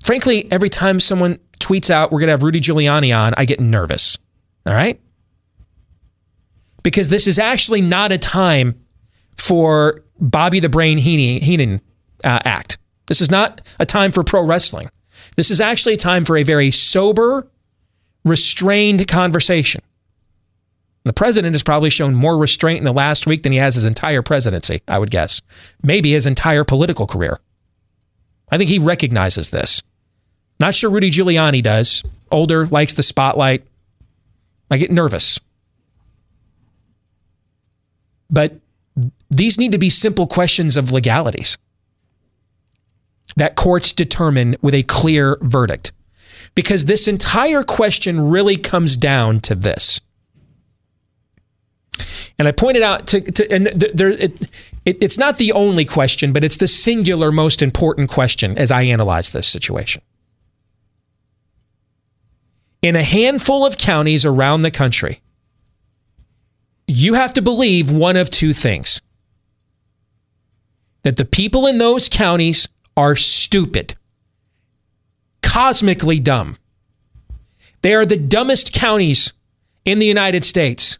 frankly, 0.02 0.50
every 0.50 0.70
time 0.70 1.00
someone 1.00 1.38
tweets 1.62 1.90
out, 1.90 2.12
we're 2.12 2.20
going 2.20 2.28
to 2.28 2.32
have 2.32 2.42
Rudy 2.42 2.60
Giuliani 2.60 3.16
on, 3.16 3.34
I 3.36 3.44
get 3.44 3.60
nervous. 3.60 4.18
All 4.66 4.74
right? 4.74 5.00
Because 6.82 7.08
this 7.08 7.26
is 7.26 7.38
actually 7.38 7.80
not 7.80 8.12
a 8.12 8.18
time 8.18 8.84
for 9.36 10.04
Bobby 10.20 10.60
the 10.60 10.68
Brain 10.68 10.98
Heenan 10.98 11.80
uh, 12.24 12.40
act. 12.44 12.78
This 13.06 13.20
is 13.20 13.30
not 13.30 13.60
a 13.78 13.86
time 13.86 14.12
for 14.12 14.22
pro 14.22 14.44
wrestling. 14.44 14.88
This 15.36 15.50
is 15.50 15.60
actually 15.60 15.94
a 15.94 15.98
time 15.98 16.24
for 16.24 16.36
a 16.36 16.42
very 16.42 16.70
sober, 16.70 17.50
restrained 18.24 19.06
conversation. 19.08 19.82
The 21.04 21.12
president 21.12 21.54
has 21.54 21.62
probably 21.62 21.90
shown 21.90 22.14
more 22.14 22.38
restraint 22.38 22.78
in 22.78 22.84
the 22.84 22.92
last 22.92 23.26
week 23.26 23.42
than 23.42 23.52
he 23.52 23.58
has 23.58 23.74
his 23.74 23.84
entire 23.84 24.22
presidency, 24.22 24.82
I 24.86 24.98
would 24.98 25.10
guess. 25.10 25.42
Maybe 25.82 26.12
his 26.12 26.26
entire 26.26 26.64
political 26.64 27.06
career. 27.06 27.40
I 28.50 28.58
think 28.58 28.70
he 28.70 28.78
recognizes 28.78 29.50
this. 29.50 29.82
Not 30.62 30.76
sure 30.76 30.90
Rudy 30.90 31.10
Giuliani 31.10 31.60
does. 31.60 32.04
Older, 32.30 32.66
likes 32.66 32.94
the 32.94 33.02
spotlight. 33.02 33.66
I 34.70 34.76
get 34.76 34.92
nervous. 34.92 35.40
But 38.30 38.60
these 39.28 39.58
need 39.58 39.72
to 39.72 39.78
be 39.78 39.90
simple 39.90 40.28
questions 40.28 40.76
of 40.76 40.92
legalities 40.92 41.58
that 43.34 43.56
courts 43.56 43.92
determine 43.92 44.54
with 44.62 44.72
a 44.74 44.84
clear 44.84 45.36
verdict. 45.40 45.90
Because 46.54 46.84
this 46.84 47.08
entire 47.08 47.64
question 47.64 48.20
really 48.30 48.56
comes 48.56 48.96
down 48.96 49.40
to 49.40 49.56
this. 49.56 50.00
And 52.38 52.46
I 52.46 52.52
pointed 52.52 52.82
out 52.82 53.08
to, 53.08 53.20
to 53.20 53.50
and 53.50 53.66
there, 53.66 54.10
it, 54.10 54.48
it, 54.84 55.02
it's 55.02 55.18
not 55.18 55.38
the 55.38 55.50
only 55.50 55.84
question, 55.84 56.32
but 56.32 56.44
it's 56.44 56.58
the 56.58 56.68
singular 56.68 57.32
most 57.32 57.62
important 57.62 58.10
question 58.10 58.56
as 58.56 58.70
I 58.70 58.82
analyze 58.82 59.32
this 59.32 59.48
situation 59.48 60.02
in 62.82 62.96
a 62.96 63.02
handful 63.02 63.64
of 63.64 63.78
counties 63.78 64.24
around 64.24 64.62
the 64.62 64.70
country, 64.70 65.22
you 66.88 67.14
have 67.14 67.32
to 67.34 67.42
believe 67.42 67.90
one 67.90 68.16
of 68.16 68.28
two 68.28 68.52
things 68.52 69.00
that 71.02 71.16
the 71.16 71.24
people 71.24 71.66
in 71.66 71.78
those 71.78 72.08
counties 72.08 72.68
are 72.96 73.16
stupid, 73.16 73.94
cosmically 75.42 76.20
dumb. 76.20 76.56
They 77.82 77.94
are 77.94 78.06
the 78.06 78.16
dumbest 78.16 78.72
counties 78.72 79.32
in 79.84 79.98
the 79.98 80.06
United 80.06 80.44
States. 80.44 80.98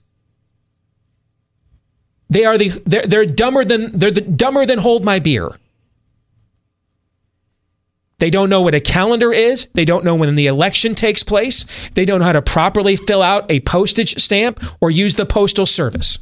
They 2.28 2.44
are 2.44 2.58
the 2.58 2.70
they're, 2.86 3.06
they're 3.06 3.26
dumber 3.26 3.64
than 3.64 3.92
they're 3.92 4.10
the 4.10 4.22
dumber 4.22 4.64
than 4.66 4.78
hold 4.78 5.04
my 5.04 5.18
beer. 5.18 5.50
They 8.22 8.30
don't 8.30 8.50
know 8.50 8.62
what 8.62 8.72
a 8.72 8.78
calendar 8.78 9.32
is. 9.32 9.66
They 9.74 9.84
don't 9.84 10.04
know 10.04 10.14
when 10.14 10.32
the 10.36 10.46
election 10.46 10.94
takes 10.94 11.24
place. 11.24 11.90
They 11.94 12.04
don't 12.04 12.20
know 12.20 12.26
how 12.26 12.30
to 12.30 12.40
properly 12.40 12.94
fill 12.94 13.20
out 13.20 13.50
a 13.50 13.58
postage 13.58 14.14
stamp 14.22 14.62
or 14.80 14.92
use 14.92 15.16
the 15.16 15.26
postal 15.26 15.66
service. 15.66 16.20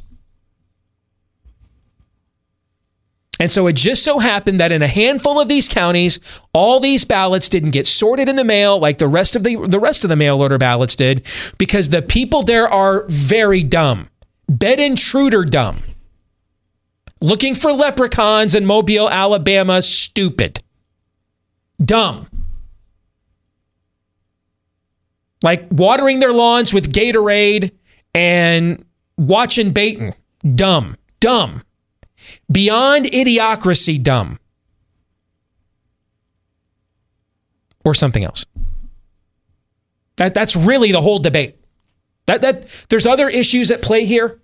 And 3.39 3.51
so 3.51 3.67
it 3.67 3.73
just 3.73 4.03
so 4.03 4.17
happened 4.17 4.59
that 4.59 4.71
in 4.71 4.81
a 4.81 4.87
handful 4.87 5.39
of 5.39 5.47
these 5.47 5.67
counties, 5.67 6.19
all 6.53 6.79
these 6.79 7.05
ballots 7.05 7.47
didn't 7.47 7.69
get 7.69 7.85
sorted 7.85 8.27
in 8.27 8.35
the 8.35 8.43
mail 8.43 8.79
like 8.79 8.97
the 8.97 9.07
rest 9.07 9.35
of 9.35 9.43
the 9.43 9.67
the 9.67 9.79
rest 9.79 10.03
of 10.03 10.09
the 10.09 10.15
mail 10.15 10.41
order 10.41 10.57
ballots 10.57 10.95
did 10.95 11.27
because 11.59 11.91
the 11.91 12.01
people 12.01 12.41
there 12.41 12.67
are 12.67 13.05
very 13.09 13.61
dumb. 13.61 14.09
Bed 14.49 14.79
intruder 14.79 15.45
dumb. 15.45 15.83
Looking 17.21 17.53
for 17.53 17.71
leprechauns 17.71 18.55
in 18.55 18.65
Mobile, 18.65 19.07
Alabama, 19.07 19.83
stupid 19.83 20.63
dumb. 21.83 22.27
Like 25.41 25.67
watering 25.71 26.19
their 26.19 26.33
lawns 26.33 26.73
with 26.73 26.93
Gatorade 26.93 27.71
and 28.13 28.85
watching 29.17 29.71
Baton. 29.71 30.13
Dumb. 30.55 30.97
Dumb. 31.19 31.63
Beyond 32.51 33.05
idiocracy, 33.05 34.01
dumb. 34.01 34.39
Or 37.83 37.93
something 37.93 38.23
else. 38.23 38.45
That, 40.17 40.35
that's 40.35 40.55
really 40.55 40.91
the 40.91 41.01
whole 41.01 41.17
debate. 41.19 41.55
That, 42.27 42.41
that, 42.41 42.85
there's 42.89 43.07
other 43.07 43.27
issues 43.27 43.71
at 43.71 43.81
play 43.81 44.05
here. 44.05 44.39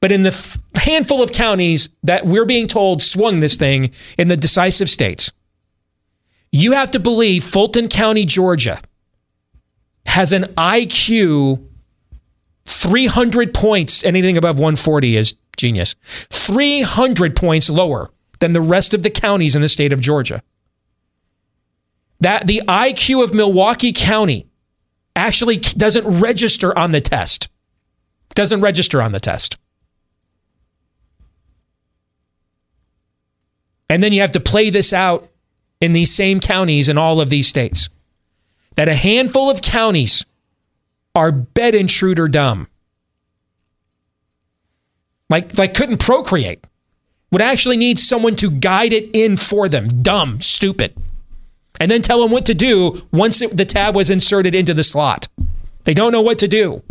But 0.00 0.12
in 0.12 0.22
the 0.22 0.28
f- 0.28 0.58
handful 0.76 1.22
of 1.22 1.32
counties 1.32 1.88
that 2.04 2.26
we're 2.26 2.44
being 2.44 2.68
told 2.68 3.02
swung 3.02 3.40
this 3.40 3.56
thing 3.56 3.90
in 4.18 4.28
the 4.28 4.36
decisive 4.36 4.88
states, 4.88 5.32
you 6.52 6.72
have 6.72 6.90
to 6.92 6.98
believe 6.98 7.44
Fulton 7.44 7.88
County, 7.88 8.24
Georgia 8.24 8.80
has 10.06 10.32
an 10.32 10.44
IQ 10.56 11.66
300 12.64 13.54
points, 13.54 14.04
anything 14.04 14.36
above 14.36 14.56
140 14.56 15.16
is 15.16 15.36
genius, 15.56 15.94
300 16.02 17.36
points 17.36 17.70
lower 17.70 18.10
than 18.40 18.52
the 18.52 18.60
rest 18.60 18.94
of 18.94 19.02
the 19.02 19.10
counties 19.10 19.56
in 19.56 19.62
the 19.62 19.68
state 19.68 19.92
of 19.92 20.00
Georgia. 20.00 20.42
That 22.20 22.46
the 22.46 22.62
IQ 22.66 23.24
of 23.24 23.34
Milwaukee 23.34 23.92
County 23.92 24.46
actually 25.14 25.58
doesn't 25.58 26.20
register 26.20 26.76
on 26.76 26.90
the 26.90 27.00
test. 27.00 27.48
Doesn't 28.34 28.60
register 28.60 29.00
on 29.00 29.12
the 29.12 29.20
test. 29.20 29.56
And 33.88 34.02
then 34.02 34.12
you 34.12 34.20
have 34.20 34.32
to 34.32 34.40
play 34.40 34.70
this 34.70 34.92
out 34.92 35.28
in 35.80 35.92
these 35.92 36.14
same 36.14 36.40
counties 36.40 36.88
in 36.88 36.98
all 36.98 37.20
of 37.20 37.30
these 37.30 37.48
states. 37.48 37.88
That 38.74 38.88
a 38.88 38.94
handful 38.94 39.50
of 39.50 39.62
counties 39.62 40.24
are 41.14 41.32
bed 41.32 41.74
intruder 41.74 42.28
dumb. 42.28 42.68
Like, 45.30 45.56
like 45.58 45.74
couldn't 45.74 45.98
procreate. 45.98 46.64
Would 47.32 47.42
actually 47.42 47.76
need 47.76 47.98
someone 47.98 48.36
to 48.36 48.50
guide 48.50 48.92
it 48.92 49.10
in 49.14 49.36
for 49.36 49.68
them. 49.68 49.88
Dumb, 50.02 50.40
stupid. 50.40 50.94
And 51.80 51.90
then 51.90 52.02
tell 52.02 52.20
them 52.20 52.30
what 52.30 52.46
to 52.46 52.54
do 52.54 53.02
once 53.12 53.42
it, 53.42 53.56
the 53.56 53.64
tab 53.64 53.94
was 53.94 54.10
inserted 54.10 54.54
into 54.54 54.72
the 54.72 54.84
slot. 54.84 55.28
They 55.84 55.94
don't 55.94 56.12
know 56.12 56.20
what 56.20 56.38
to 56.38 56.48
do. 56.48 56.82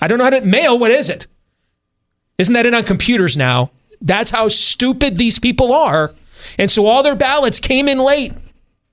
I 0.00 0.08
don't 0.08 0.18
know 0.18 0.24
how 0.24 0.30
to 0.30 0.40
mail. 0.42 0.78
What 0.78 0.90
is 0.90 1.10
it? 1.10 1.26
Isn't 2.38 2.54
that 2.54 2.66
it 2.66 2.74
on 2.74 2.84
computers 2.84 3.36
now? 3.36 3.70
That's 4.00 4.30
how 4.30 4.48
stupid 4.48 5.18
these 5.18 5.38
people 5.38 5.72
are. 5.72 6.12
And 6.58 6.70
so 6.70 6.86
all 6.86 7.02
their 7.02 7.16
ballots 7.16 7.60
came 7.60 7.88
in 7.88 7.98
late 7.98 8.32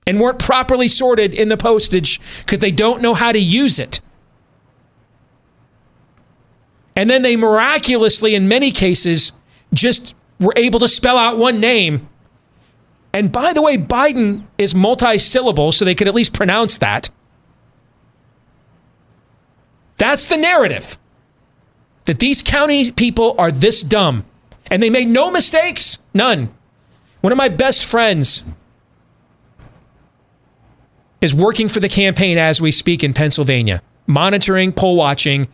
and 0.06 0.20
weren't 0.20 0.38
properly 0.38 0.88
sorted 0.88 1.34
in 1.34 1.48
the 1.48 1.56
postage 1.56 2.20
because 2.40 2.58
they 2.58 2.70
don't 2.70 3.02
know 3.02 3.14
how 3.14 3.32
to 3.32 3.38
use 3.38 3.78
it. 3.78 4.00
And 6.96 7.08
then 7.08 7.22
they 7.22 7.36
miraculously, 7.36 8.34
in 8.34 8.48
many 8.48 8.72
cases, 8.72 9.32
just 9.72 10.14
were 10.38 10.52
able 10.56 10.80
to 10.80 10.88
spell 10.88 11.16
out 11.16 11.38
one 11.38 11.60
name. 11.60 12.08
And 13.12 13.32
by 13.32 13.52
the 13.52 13.62
way, 13.62 13.78
Biden 13.78 14.44
is 14.58 14.74
multi 14.74 15.18
syllable, 15.18 15.72
so 15.72 15.84
they 15.84 15.94
could 15.94 16.08
at 16.08 16.14
least 16.14 16.32
pronounce 16.32 16.78
that. 16.78 17.10
That's 19.96 20.26
the 20.26 20.36
narrative 20.36 20.98
that 22.04 22.18
these 22.18 22.42
county 22.42 22.90
people 22.90 23.34
are 23.38 23.50
this 23.50 23.82
dumb. 23.82 24.24
And 24.70 24.82
they 24.82 24.90
made 24.90 25.08
no 25.08 25.30
mistakes, 25.30 25.98
none. 26.14 26.52
One 27.20 27.32
of 27.32 27.36
my 27.36 27.48
best 27.48 27.84
friends 27.84 28.44
is 31.20 31.34
working 31.34 31.68
for 31.68 31.80
the 31.80 31.88
campaign 31.88 32.38
as 32.38 32.60
we 32.60 32.70
speak 32.70 33.04
in 33.04 33.12
Pennsylvania, 33.12 33.82
monitoring, 34.06 34.72
poll 34.72 34.96
watching 34.96 35.46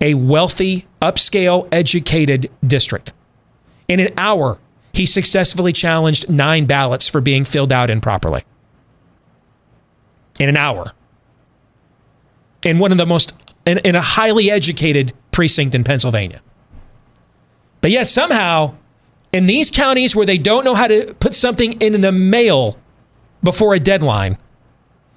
a 0.00 0.14
wealthy, 0.14 0.86
upscale, 1.02 1.68
educated 1.72 2.50
district. 2.64 3.12
In 3.88 3.98
an 3.98 4.12
hour, 4.16 4.58
he 4.92 5.06
successfully 5.06 5.72
challenged 5.72 6.28
nine 6.28 6.66
ballots 6.66 7.08
for 7.08 7.20
being 7.20 7.44
filled 7.44 7.72
out 7.72 7.90
improperly. 7.90 8.44
In 10.38 10.48
an 10.48 10.56
hour. 10.56 10.92
In 12.64 12.78
one 12.78 12.92
of 12.92 12.98
the 12.98 13.06
most, 13.06 13.34
in, 13.66 13.78
in 13.78 13.96
a 13.96 14.00
highly 14.00 14.50
educated 14.50 15.12
precinct 15.32 15.74
in 15.74 15.82
Pennsylvania. 15.82 16.40
But 17.80 17.90
yet, 17.90 18.06
somehow, 18.06 18.74
in 19.32 19.46
these 19.46 19.70
counties 19.70 20.16
where 20.16 20.26
they 20.26 20.38
don't 20.38 20.64
know 20.64 20.74
how 20.74 20.86
to 20.86 21.14
put 21.14 21.34
something 21.34 21.72
in 21.80 22.00
the 22.00 22.12
mail 22.12 22.78
before 23.42 23.74
a 23.74 23.80
deadline, 23.80 24.38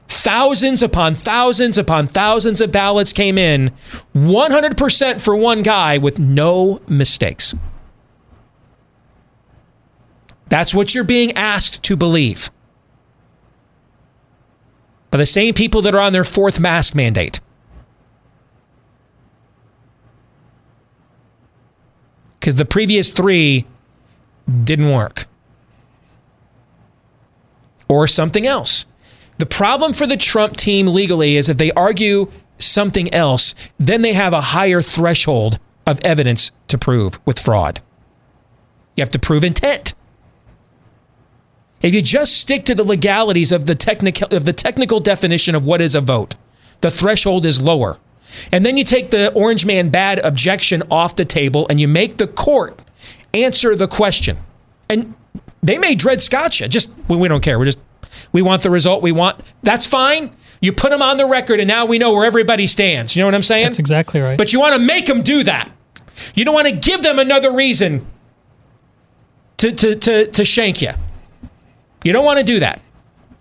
thousands 0.07 0.83
upon 0.83 1.15
thousands 1.15 1.77
upon 1.77 2.07
thousands 2.07 2.61
of 2.61 2.71
ballots 2.71 3.13
came 3.13 3.37
in, 3.37 3.71
100% 4.13 5.23
for 5.23 5.35
one 5.35 5.63
guy 5.63 5.97
with 5.97 6.19
no 6.19 6.81
mistakes. 6.87 7.55
That's 10.49 10.75
what 10.75 10.93
you're 10.93 11.05
being 11.05 11.31
asked 11.31 11.81
to 11.83 11.95
believe. 11.95 12.51
By 15.09 15.17
the 15.19 15.25
same 15.25 15.53
people 15.53 15.81
that 15.83 15.95
are 15.95 16.01
on 16.01 16.11
their 16.11 16.25
fourth 16.25 16.59
mask 16.59 16.93
mandate. 16.93 17.39
Because 22.39 22.55
the 22.55 22.65
previous 22.65 23.11
three 23.11 23.65
didn't 24.51 24.91
work. 24.91 25.25
Or 27.87 28.07
something 28.07 28.45
else. 28.45 28.85
The 29.37 29.45
problem 29.45 29.93
for 29.93 30.05
the 30.05 30.17
Trump 30.17 30.55
team 30.55 30.87
legally 30.87 31.35
is 31.35 31.49
if 31.49 31.57
they 31.57 31.71
argue 31.71 32.31
something 32.57 33.13
else, 33.13 33.55
then 33.79 34.01
they 34.01 34.13
have 34.13 34.33
a 34.33 34.41
higher 34.41 34.81
threshold 34.81 35.59
of 35.85 35.99
evidence 36.01 36.51
to 36.67 36.77
prove 36.77 37.19
with 37.25 37.39
fraud. 37.39 37.81
You 38.95 39.01
have 39.01 39.09
to 39.09 39.19
prove 39.19 39.43
intent. 39.43 39.95
If 41.81 41.95
you 41.95 42.01
just 42.01 42.37
stick 42.37 42.65
to 42.65 42.75
the 42.75 42.83
legalities 42.83 43.51
of 43.51 43.65
the 43.65 43.75
technical 43.75 44.27
of 44.35 44.45
the 44.45 44.53
technical 44.53 44.99
definition 44.99 45.55
of 45.55 45.65
what 45.65 45.81
is 45.81 45.95
a 45.95 46.01
vote, 46.01 46.35
the 46.81 46.91
threshold 46.91 47.45
is 47.45 47.59
lower. 47.59 47.97
And 48.51 48.65
then 48.65 48.77
you 48.77 48.83
take 48.83 49.09
the 49.09 49.33
orange 49.33 49.65
man 49.65 49.89
bad 49.89 50.19
objection 50.19 50.83
off 50.91 51.15
the 51.15 51.25
table 51.25 51.65
and 51.69 51.81
you 51.81 51.87
make 51.87 52.17
the 52.17 52.27
court 52.27 52.79
answer 53.33 53.75
the 53.75 53.87
question. 53.87 54.37
And 54.89 55.13
they 55.63 55.77
may 55.77 55.95
Dred 55.95 56.21
Scott 56.21 56.59
you. 56.59 56.67
Just 56.67 56.93
we, 57.07 57.17
we 57.17 57.27
don't 57.27 57.43
care. 57.43 57.59
We 57.59 57.65
just 57.65 57.79
we 58.31 58.41
want 58.41 58.63
the 58.63 58.69
result 58.69 59.01
we 59.01 59.11
want. 59.11 59.39
That's 59.63 59.85
fine. 59.85 60.35
You 60.61 60.71
put 60.73 60.91
them 60.91 61.01
on 61.01 61.17
the 61.17 61.25
record, 61.25 61.59
and 61.59 61.67
now 61.67 61.85
we 61.85 61.97
know 61.97 62.13
where 62.13 62.25
everybody 62.25 62.67
stands. 62.67 63.15
You 63.15 63.21
know 63.21 63.27
what 63.27 63.35
I'm 63.35 63.41
saying? 63.41 63.65
That's 63.65 63.79
exactly 63.79 64.21
right. 64.21 64.37
But 64.37 64.53
you 64.53 64.59
want 64.59 64.75
to 64.75 64.79
make 64.79 65.07
them 65.07 65.23
do 65.23 65.43
that. 65.43 65.71
You 66.35 66.45
don't 66.45 66.53
want 66.53 66.67
to 66.67 66.75
give 66.75 67.01
them 67.01 67.17
another 67.19 67.51
reason 67.51 68.05
to, 69.57 69.71
to, 69.71 69.95
to, 69.95 70.27
to 70.27 70.45
shank 70.45 70.81
you. 70.81 70.91
You 72.03 72.13
don't 72.13 72.25
want 72.25 72.39
to 72.39 72.45
do 72.45 72.59
that. 72.59 72.79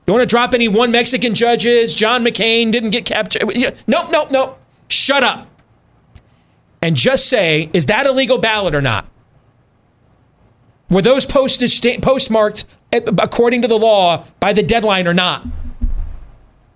You 0.07 0.15
want 0.15 0.23
to 0.23 0.27
drop 0.27 0.55
any 0.55 0.69
one 0.69 0.91
Mexican 0.91 1.35
judges? 1.35 1.95
John 1.95 2.25
McCain 2.25 2.73
didn't 2.73 2.91
get 2.91 3.05
captured. 3.05 3.43
Nope, 3.87 4.11
nope, 4.11 4.31
nope. 4.31 4.59
Shut 4.89 5.23
up. 5.23 5.47
And 6.83 6.97
just 6.97 7.29
say, 7.29 7.69
is 7.73 7.87
that 7.87 8.07
a 8.07 8.13
legal 8.13 8.39
ballot 8.39 8.75
or 8.75 8.83
not? 8.83 9.07
Were 10.91 11.03
those 11.03 11.25
posted, 11.25 12.03
postmarked 12.03 12.65
according 12.93 13.63
to 13.63 13.69
the 13.69 13.79
law 13.79 14.25
by 14.41 14.53
the 14.53 14.63
deadline 14.63 15.07
or 15.07 15.15
not? 15.15 15.47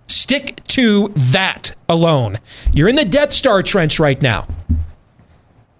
Stick 0.07 0.65
to 0.67 1.09
that 1.15 1.75
alone. 1.89 2.39
You're 2.73 2.87
in 2.87 2.95
the 2.95 3.05
Death 3.05 3.31
Star 3.31 3.61
trench 3.61 3.99
right 3.99 4.21
now. 4.21 4.47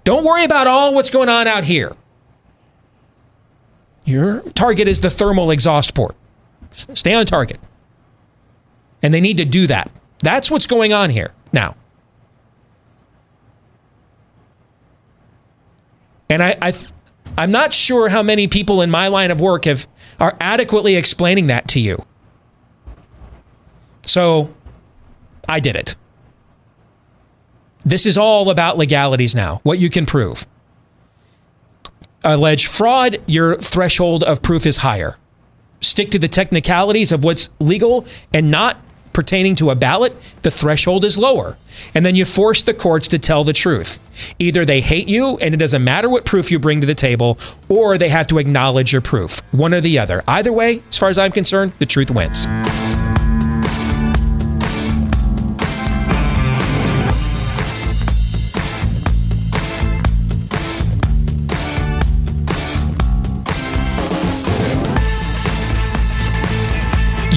Don't 0.04 0.24
worry 0.24 0.44
about 0.44 0.68
all 0.68 0.94
what's 0.94 1.10
going 1.10 1.30
on 1.30 1.48
out 1.48 1.64
here. 1.64 1.96
Your 4.04 4.42
target 4.52 4.88
is 4.88 5.00
the 5.00 5.10
thermal 5.10 5.50
exhaust 5.50 5.96
port. 5.96 6.16
Stay 6.72 7.14
on 7.14 7.26
target. 7.26 7.58
And 9.02 9.14
they 9.14 9.22
need 9.22 9.38
to 9.38 9.46
do 9.46 9.66
that. 9.68 9.90
That's 10.20 10.52
what's 10.52 10.68
going 10.68 10.94
on 10.94 11.10
here 11.10 11.32
now. 11.54 11.76
And 16.30 16.44
I, 16.44 16.58
I 16.62 16.74
I'm 17.38 17.52
not 17.52 17.74
sure 17.74 18.10
how 18.10 18.24
many 18.24 18.48
people 18.48 18.82
in 18.82 18.90
my 18.90 19.08
line 19.08 19.32
of 19.32 19.42
work 19.42 19.66
have 19.66 19.88
are 20.20 20.38
adequately 20.40 20.96
explaining 20.96 21.48
that 21.48 21.68
to 21.70 21.80
you. 21.80 22.06
So 24.06 24.54
I 25.48 25.60
did 25.60 25.76
it. 25.76 25.96
This 27.84 28.06
is 28.06 28.18
all 28.18 28.50
about 28.50 28.78
legalities 28.78 29.36
now, 29.36 29.60
what 29.64 29.78
you 29.78 29.90
can 29.90 30.06
prove. 30.06 30.48
Alleged 32.24 32.68
fraud, 32.68 33.22
your 33.28 33.58
threshold 33.58 34.24
of 34.24 34.42
proof 34.42 34.66
is 34.66 34.78
higher. 34.78 35.18
Stick 35.82 36.10
to 36.12 36.20
the 36.20 36.28
technicalities 36.28 37.12
of 37.12 37.24
what's 37.24 37.50
legal 37.60 38.06
and 38.34 38.50
not 38.50 38.78
pertaining 39.16 39.56
to 39.56 39.72
a 39.72 39.76
ballot, 39.76 40.14
the 40.42 40.52
threshold 40.52 41.06
is 41.06 41.18
lower. 41.18 41.58
And 41.96 42.06
then 42.06 42.16
you 42.16 42.26
force 42.26 42.62
the 42.62 42.74
courts 42.74 43.08
to 43.08 43.18
tell 43.18 43.46
the 43.46 43.54
truth. 43.54 43.98
Either 44.38 44.66
they 44.66 44.82
hate 44.82 45.08
you 45.08 45.38
and 45.38 45.54
it 45.54 45.58
doesn't 45.58 45.84
matter 45.84 46.10
what 46.10 46.26
proof 46.26 46.52
you 46.52 46.60
bring 46.60 46.82
to 46.82 46.88
the 46.88 46.94
table, 46.94 47.40
or 47.70 47.98
they 47.98 48.10
have 48.10 48.28
to 48.28 48.38
acknowledge 48.38 48.92
your 48.92 49.02
proof. 49.02 49.42
One 49.54 49.74
or 49.74 49.82
the 49.82 49.98
other. 49.98 50.22
Either 50.28 50.52
way, 50.52 50.82
as 50.90 50.98
far 50.98 51.10
as 51.10 51.18
I'm 51.18 51.32
concerned, 51.32 51.72
the 51.80 51.86
truth 51.86 52.12
wins. 52.12 52.46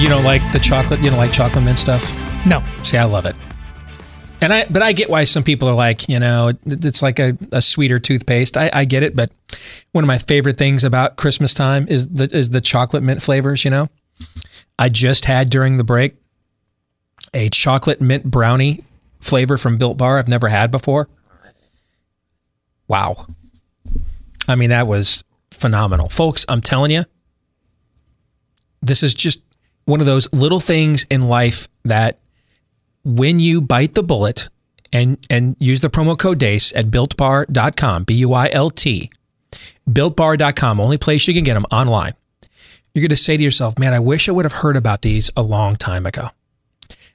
You 0.09 0.15
don't 0.15 0.23
like 0.23 0.51
the 0.51 0.59
chocolate? 0.59 1.01
You 1.01 1.11
don't 1.11 1.19
like 1.19 1.31
chocolate 1.31 1.63
mint 1.63 1.77
stuff? 1.77 2.03
No. 2.43 2.63
See, 2.81 2.97
I 2.97 3.03
love 3.03 3.27
it. 3.27 3.37
And 4.41 4.51
I, 4.51 4.65
but 4.65 4.81
I 4.81 4.91
get 4.91 5.07
why 5.07 5.23
some 5.25 5.43
people 5.43 5.69
are 5.69 5.75
like, 5.75 6.09
you 6.09 6.17
know, 6.17 6.51
it's 6.65 7.03
like 7.03 7.19
a, 7.19 7.37
a 7.51 7.61
sweeter 7.61 7.99
toothpaste. 7.99 8.57
I, 8.57 8.71
I 8.73 8.85
get 8.85 9.03
it, 9.03 9.15
but 9.15 9.29
one 9.91 10.03
of 10.03 10.07
my 10.07 10.17
favorite 10.17 10.57
things 10.57 10.83
about 10.83 11.15
Christmas 11.17 11.53
time 11.53 11.87
is 11.87 12.07
the 12.07 12.27
is 12.35 12.49
the 12.49 12.59
chocolate 12.59 13.03
mint 13.03 13.21
flavors. 13.21 13.63
You 13.63 13.69
know, 13.69 13.89
I 14.79 14.89
just 14.89 15.25
had 15.25 15.51
during 15.51 15.77
the 15.77 15.83
break 15.83 16.15
a 17.35 17.49
chocolate 17.49 18.01
mint 18.01 18.23
brownie 18.23 18.83
flavor 19.19 19.57
from 19.57 19.77
Built 19.77 19.99
Bar. 19.99 20.17
I've 20.17 20.27
never 20.27 20.49
had 20.49 20.71
before. 20.71 21.07
Wow, 22.87 23.27
I 24.47 24.55
mean 24.55 24.71
that 24.71 24.87
was 24.87 25.23
phenomenal, 25.51 26.09
folks. 26.09 26.47
I'm 26.49 26.61
telling 26.61 26.89
you, 26.89 27.05
this 28.81 29.03
is 29.03 29.13
just 29.13 29.43
one 29.89 29.99
of 29.99 30.05
those 30.05 30.31
little 30.31 30.59
things 30.59 31.05
in 31.09 31.23
life 31.23 31.67
that 31.83 32.19
when 33.03 33.39
you 33.39 33.59
bite 33.59 33.95
the 33.95 34.03
bullet 34.03 34.49
and 34.93 35.17
and 35.29 35.55
use 35.59 35.81
the 35.81 35.89
promo 35.89 36.17
code 36.17 36.37
DEACE 36.37 36.73
at 36.73 36.87
builtbar.com, 36.87 38.03
B 38.03 38.13
U 38.15 38.33
I 38.33 38.49
L 38.51 38.69
T, 38.69 39.11
builtbar.com, 39.89 40.79
only 40.79 40.97
place 40.97 41.27
you 41.27 41.33
can 41.33 41.43
get 41.43 41.55
them 41.55 41.65
online. 41.71 42.13
You're 42.93 43.01
going 43.01 43.09
to 43.09 43.15
say 43.15 43.37
to 43.37 43.43
yourself, 43.43 43.77
man, 43.77 43.93
I 43.93 43.99
wish 43.99 44.27
I 44.27 44.31
would 44.31 44.45
have 44.45 44.53
heard 44.53 44.77
about 44.77 45.01
these 45.01 45.29
a 45.37 45.41
long 45.41 45.75
time 45.75 46.05
ago. 46.05 46.29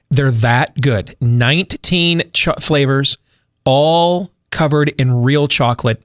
They're 0.09 0.31
that 0.31 0.79
good. 0.79 1.17
19 1.19 2.31
cho- 2.31 2.55
flavors, 2.59 3.17
all 3.65 4.31
covered 4.55 4.89
in 4.97 5.21
real 5.21 5.49
chocolate. 5.49 6.01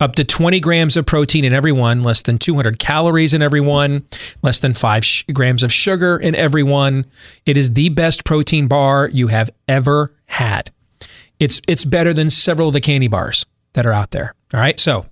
Up 0.00 0.14
to 0.14 0.24
20 0.24 0.60
grams 0.60 0.96
of 0.96 1.04
protein 1.04 1.44
in 1.44 1.52
every 1.52 1.72
one, 1.72 2.04
less 2.04 2.22
than 2.22 2.38
200 2.38 2.78
calories 2.78 3.34
in 3.34 3.42
every 3.42 3.60
one, 3.60 4.06
less 4.40 4.60
than 4.60 4.72
5 4.72 5.04
sh- 5.04 5.24
grams 5.32 5.64
of 5.64 5.72
sugar 5.72 6.16
in 6.16 6.36
every 6.36 6.62
one. 6.62 7.06
It 7.44 7.56
is 7.56 7.72
the 7.72 7.88
best 7.88 8.24
protein 8.24 8.68
bar 8.68 9.10
you 9.12 9.26
have 9.26 9.50
ever 9.66 10.14
had. 10.26 10.70
It's 11.40 11.60
it's 11.66 11.84
better 11.84 12.14
than 12.14 12.30
several 12.30 12.68
of 12.68 12.74
the 12.74 12.80
candy 12.80 13.08
bars 13.08 13.44
that 13.72 13.84
are 13.84 13.92
out 13.92 14.12
there. 14.12 14.32
All 14.54 14.60
right? 14.60 14.78
So, 14.78 15.06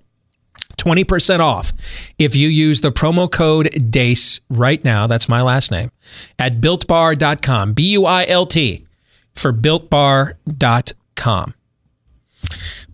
20% 0.77 1.39
off 1.39 1.73
if 2.17 2.35
you 2.35 2.47
use 2.47 2.81
the 2.81 2.91
promo 2.91 3.29
code 3.29 3.69
DEACE 3.89 4.41
right 4.49 4.83
now. 4.85 5.07
That's 5.07 5.27
my 5.27 5.41
last 5.41 5.71
name 5.71 5.91
at 6.39 6.61
builtbar.com. 6.61 7.73
B 7.73 7.91
U 7.93 8.05
I 8.05 8.25
L 8.27 8.45
T 8.45 8.85
for 9.33 9.51
builtbar.com. 9.51 11.53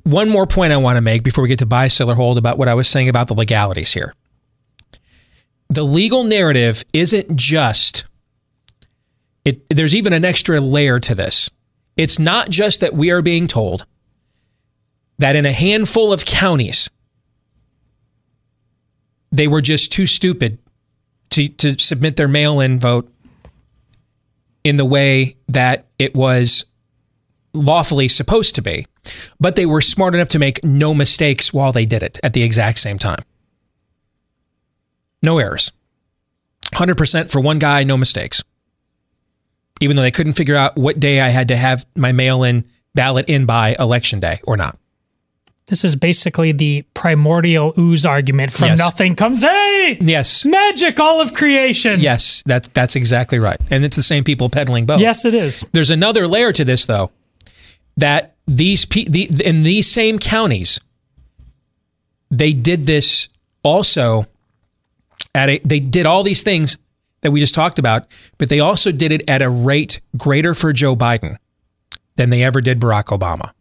One 0.03 0.29
more 0.29 0.45
point 0.45 0.73
I 0.73 0.77
want 0.77 0.97
to 0.97 1.01
make 1.01 1.23
before 1.23 1.43
we 1.43 1.47
get 1.47 1.59
to 1.59 1.65
buy, 1.65 1.87
sell, 1.87 2.11
or 2.11 2.15
hold 2.15 2.37
about 2.37 2.57
what 2.57 2.67
I 2.67 2.73
was 2.73 2.87
saying 2.87 3.09
about 3.09 3.27
the 3.27 3.33
legalities 3.33 3.93
here. 3.93 4.13
The 5.69 5.83
legal 5.83 6.23
narrative 6.23 6.83
isn't 6.93 7.35
just, 7.35 8.05
it, 9.45 9.67
there's 9.69 9.95
even 9.95 10.13
an 10.13 10.25
extra 10.25 10.59
layer 10.59 10.99
to 10.99 11.15
this. 11.15 11.49
It's 11.95 12.19
not 12.19 12.49
just 12.49 12.81
that 12.81 12.93
we 12.93 13.11
are 13.11 13.21
being 13.21 13.47
told 13.47 13.85
that 15.19 15.35
in 15.35 15.45
a 15.45 15.51
handful 15.51 16.11
of 16.11 16.25
counties, 16.25 16.89
they 19.31 19.47
were 19.47 19.61
just 19.61 19.91
too 19.91 20.05
stupid 20.05 20.59
to, 21.31 21.47
to 21.49 21.79
submit 21.79 22.17
their 22.17 22.27
mail 22.27 22.59
in 22.59 22.79
vote 22.79 23.09
in 24.63 24.75
the 24.75 24.85
way 24.85 25.35
that 25.47 25.85
it 25.97 26.15
was 26.15 26.65
lawfully 27.53 28.07
supposed 28.07 28.55
to 28.55 28.61
be, 28.61 28.85
but 29.39 29.55
they 29.55 29.65
were 29.65 29.81
smart 29.81 30.15
enough 30.15 30.29
to 30.29 30.39
make 30.39 30.63
no 30.63 30.93
mistakes 30.93 31.53
while 31.53 31.71
they 31.71 31.85
did 31.85 32.03
it 32.03 32.19
at 32.23 32.33
the 32.33 32.43
exact 32.43 32.79
same 32.79 32.97
time. 32.97 33.23
No 35.21 35.37
errors. 35.37 35.71
100% 36.73 37.31
for 37.31 37.39
one 37.39 37.59
guy, 37.59 37.83
no 37.83 37.97
mistakes. 37.97 38.43
Even 39.79 39.95
though 39.95 40.01
they 40.01 40.11
couldn't 40.11 40.33
figure 40.33 40.55
out 40.55 40.75
what 40.77 40.99
day 40.99 41.19
I 41.21 41.29
had 41.29 41.47
to 41.49 41.55
have 41.55 41.85
my 41.95 42.11
mail 42.11 42.43
in 42.43 42.63
ballot 42.95 43.27
in 43.27 43.45
by 43.45 43.75
election 43.79 44.19
day 44.19 44.39
or 44.45 44.57
not. 44.57 44.77
This 45.67 45.85
is 45.85 45.95
basically 45.95 46.51
the 46.51 46.81
primordial 46.93 47.73
ooze 47.77 48.05
argument 48.05 48.51
from 48.51 48.67
Yes. 48.69 48.77
nothing 48.79 49.15
comes, 49.15 49.41
hey, 49.43 49.97
Yes. 50.01 50.43
magic, 50.45 50.99
all 50.99 51.21
of 51.21 51.33
creation. 51.33 52.01
Yes, 52.01 52.43
that, 52.45 52.67
that's 52.73 52.95
exactly 52.97 53.39
right. 53.39 53.57
And 53.71 53.85
it's 53.85 53.95
the 53.95 54.03
same 54.03 54.23
people 54.25 54.49
peddling 54.49 54.85
both. 54.85 54.99
Yes, 54.99 55.23
it 55.23 55.33
is. 55.33 55.65
There's 55.71 55.89
another 55.89 56.27
layer 56.27 56.51
to 56.51 56.65
this, 56.65 56.85
though, 56.85 57.11
that 57.97 58.35
these 58.47 58.85
pe- 58.85 59.05
the, 59.05 59.29
in 59.43 59.63
these 59.63 59.89
same 59.89 60.19
counties, 60.19 60.79
they 62.29 62.53
did 62.53 62.85
this 62.85 63.29
also 63.63 64.25
at 65.35 65.49
a. 65.49 65.59
They 65.63 65.79
did 65.79 66.05
all 66.05 66.23
these 66.23 66.43
things 66.43 66.77
that 67.21 67.31
we 67.31 67.39
just 67.39 67.55
talked 67.55 67.79
about, 67.79 68.07
but 68.37 68.49
they 68.49 68.59
also 68.59 68.91
did 68.91 69.11
it 69.11 69.29
at 69.29 69.41
a 69.41 69.49
rate 69.49 70.01
greater 70.17 70.53
for 70.53 70.73
Joe 70.73 70.95
Biden 70.95 71.37
than 72.15 72.29
they 72.29 72.43
ever 72.43 72.61
did 72.61 72.79
Barack 72.79 73.17
Obama. 73.17 73.51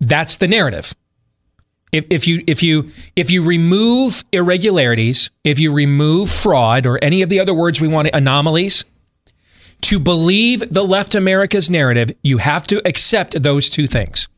That's 0.00 0.36
the 0.38 0.48
narrative 0.48 0.94
if, 1.92 2.06
if 2.08 2.26
you 2.26 2.42
if 2.46 2.62
you 2.62 2.90
if 3.14 3.30
you 3.30 3.42
remove 3.42 4.24
irregularities, 4.32 5.30
if 5.44 5.60
you 5.60 5.72
remove 5.72 6.30
fraud 6.30 6.86
or 6.86 6.98
any 7.02 7.22
of 7.22 7.28
the 7.28 7.38
other 7.38 7.54
words 7.54 7.80
we 7.80 7.88
want 7.88 8.08
anomalies, 8.12 8.84
to 9.82 9.98
believe 9.98 10.72
the 10.72 10.84
left 10.84 11.14
America's 11.14 11.68
narrative, 11.68 12.10
you 12.22 12.38
have 12.38 12.66
to 12.68 12.86
accept 12.88 13.42
those 13.42 13.68
two 13.68 13.86
things. 13.86 14.28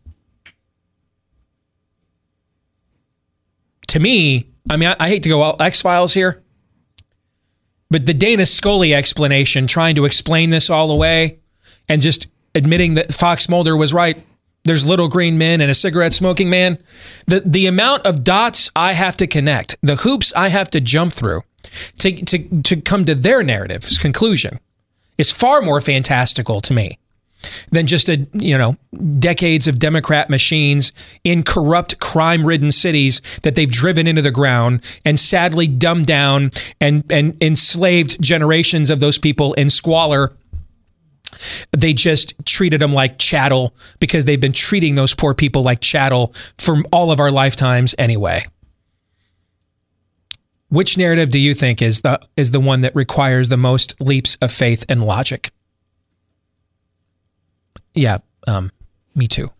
To 3.88 4.00
me, 4.00 4.48
I 4.68 4.76
mean, 4.76 4.88
I, 4.88 4.96
I 4.98 5.08
hate 5.08 5.22
to 5.22 5.28
go 5.28 5.42
all 5.42 5.56
X 5.62 5.80
Files 5.80 6.12
here, 6.12 6.42
but 7.88 8.06
the 8.06 8.14
Dana 8.14 8.46
Scully 8.46 8.92
explanation, 8.92 9.68
trying 9.68 9.94
to 9.94 10.04
explain 10.06 10.50
this 10.50 10.70
all 10.70 10.90
away, 10.90 11.38
and 11.88 12.02
just 12.02 12.26
admitting 12.56 12.94
that 12.94 13.14
Fox 13.14 13.48
Mulder 13.48 13.76
was 13.76 13.94
right. 13.94 14.20
There's 14.64 14.86
little 14.86 15.08
green 15.08 15.36
men 15.36 15.60
and 15.60 15.70
a 15.70 15.74
cigarette 15.74 16.14
smoking 16.14 16.48
man. 16.48 16.78
The 17.26 17.40
the 17.40 17.66
amount 17.66 18.06
of 18.06 18.24
dots 18.24 18.70
I 18.74 18.94
have 18.94 19.16
to 19.18 19.26
connect, 19.26 19.76
the 19.82 19.96
hoops 19.96 20.32
I 20.34 20.48
have 20.48 20.70
to 20.70 20.80
jump 20.80 21.12
through 21.12 21.42
to 21.98 22.12
to 22.12 22.62
to 22.62 22.76
come 22.80 23.04
to 23.04 23.14
their 23.14 23.42
narrative's 23.42 23.98
conclusion 23.98 24.58
is 25.18 25.30
far 25.30 25.62
more 25.62 25.80
fantastical 25.80 26.60
to 26.62 26.72
me 26.72 26.98
than 27.70 27.86
just 27.86 28.08
a 28.08 28.26
you 28.32 28.56
know 28.56 28.76
decades 29.18 29.68
of 29.68 29.78
democrat 29.78 30.30
machines 30.30 30.92
in 31.24 31.42
corrupt 31.42 31.98
crime-ridden 32.00 32.72
cities 32.72 33.20
that 33.42 33.54
they've 33.54 33.70
driven 33.70 34.06
into 34.06 34.22
the 34.22 34.30
ground 34.30 34.82
and 35.04 35.20
sadly 35.20 35.66
dumbed 35.66 36.06
down 36.06 36.50
and 36.80 37.04
and 37.10 37.36
enslaved 37.42 38.20
generations 38.22 38.90
of 38.90 39.00
those 39.00 39.18
people 39.18 39.52
in 39.54 39.68
squalor 39.68 40.32
they 41.72 41.92
just 41.92 42.34
treated 42.44 42.80
them 42.80 42.92
like 42.92 43.18
chattel 43.18 43.74
because 44.00 44.24
they've 44.24 44.40
been 44.40 44.52
treating 44.52 44.94
those 44.94 45.14
poor 45.14 45.34
people 45.34 45.62
like 45.62 45.80
chattel 45.80 46.34
for 46.58 46.82
all 46.92 47.10
of 47.10 47.20
our 47.20 47.30
lifetimes 47.30 47.94
anyway. 47.98 48.42
Which 50.68 50.98
narrative 50.98 51.30
do 51.30 51.38
you 51.38 51.54
think 51.54 51.80
is 51.80 52.00
the 52.02 52.20
is 52.36 52.50
the 52.50 52.60
one 52.60 52.80
that 52.80 52.96
requires 52.96 53.48
the 53.48 53.56
most 53.56 54.00
leaps 54.00 54.36
of 54.42 54.50
faith 54.50 54.84
and 54.88 55.04
logic? 55.04 55.50
Yeah, 57.94 58.18
um, 58.48 58.72
me 59.14 59.28
too. 59.28 59.50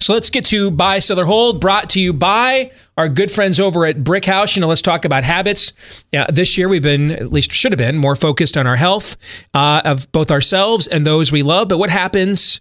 So 0.00 0.12
let's 0.12 0.30
get 0.30 0.44
to 0.46 0.70
buy, 0.70 0.98
sell, 0.98 1.20
or 1.20 1.24
hold. 1.24 1.60
Brought 1.60 1.90
to 1.90 2.00
you 2.00 2.12
by 2.12 2.70
our 2.96 3.08
good 3.08 3.30
friends 3.30 3.58
over 3.58 3.86
at 3.86 4.04
Brick 4.04 4.24
House. 4.24 4.56
You 4.56 4.60
know, 4.60 4.68
let's 4.68 4.82
talk 4.82 5.04
about 5.04 5.24
habits. 5.24 5.72
Yeah, 6.12 6.26
this 6.28 6.56
year 6.56 6.68
we've 6.68 6.82
been, 6.82 7.10
at 7.10 7.32
least 7.32 7.52
should 7.52 7.72
have 7.72 7.78
been, 7.78 7.96
more 7.96 8.16
focused 8.16 8.56
on 8.56 8.66
our 8.66 8.76
health 8.76 9.16
uh, 9.54 9.82
of 9.84 10.10
both 10.12 10.30
ourselves 10.30 10.86
and 10.86 11.06
those 11.06 11.32
we 11.32 11.42
love. 11.42 11.68
But 11.68 11.78
what 11.78 11.90
happens 11.90 12.60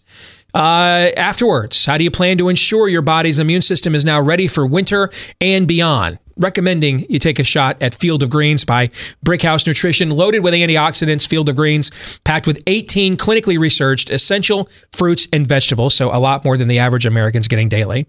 uh, 0.53 1.11
afterwards? 1.17 1.85
How 1.85 1.97
do 1.97 2.03
you 2.03 2.11
plan 2.11 2.37
to 2.37 2.49
ensure 2.49 2.87
your 2.87 3.01
body's 3.01 3.39
immune 3.39 3.61
system 3.61 3.95
is 3.95 4.05
now 4.05 4.21
ready 4.21 4.47
for 4.47 4.65
winter 4.65 5.09
and 5.41 5.67
beyond? 5.67 6.19
Recommending 6.37 7.05
you 7.09 7.19
take 7.19 7.39
a 7.39 7.43
shot 7.43 7.81
at 7.81 7.95
Field 7.95 8.23
of 8.23 8.29
Greens 8.29 8.63
by 8.63 8.87
Brickhouse 9.25 9.65
Nutrition, 9.65 10.09
loaded 10.09 10.39
with 10.39 10.53
antioxidants. 10.53 11.27
Field 11.27 11.49
of 11.49 11.55
Greens, 11.55 12.19
packed 12.23 12.47
with 12.47 12.61
18 12.67 13.15
clinically 13.15 13.57
researched 13.57 14.09
essential 14.09 14.69
fruits 14.91 15.27
and 15.31 15.47
vegetables, 15.47 15.95
so 15.95 16.09
a 16.11 16.19
lot 16.19 16.43
more 16.43 16.57
than 16.57 16.67
the 16.67 16.79
average 16.79 17.05
American's 17.05 17.47
getting 17.47 17.69
daily. 17.69 18.07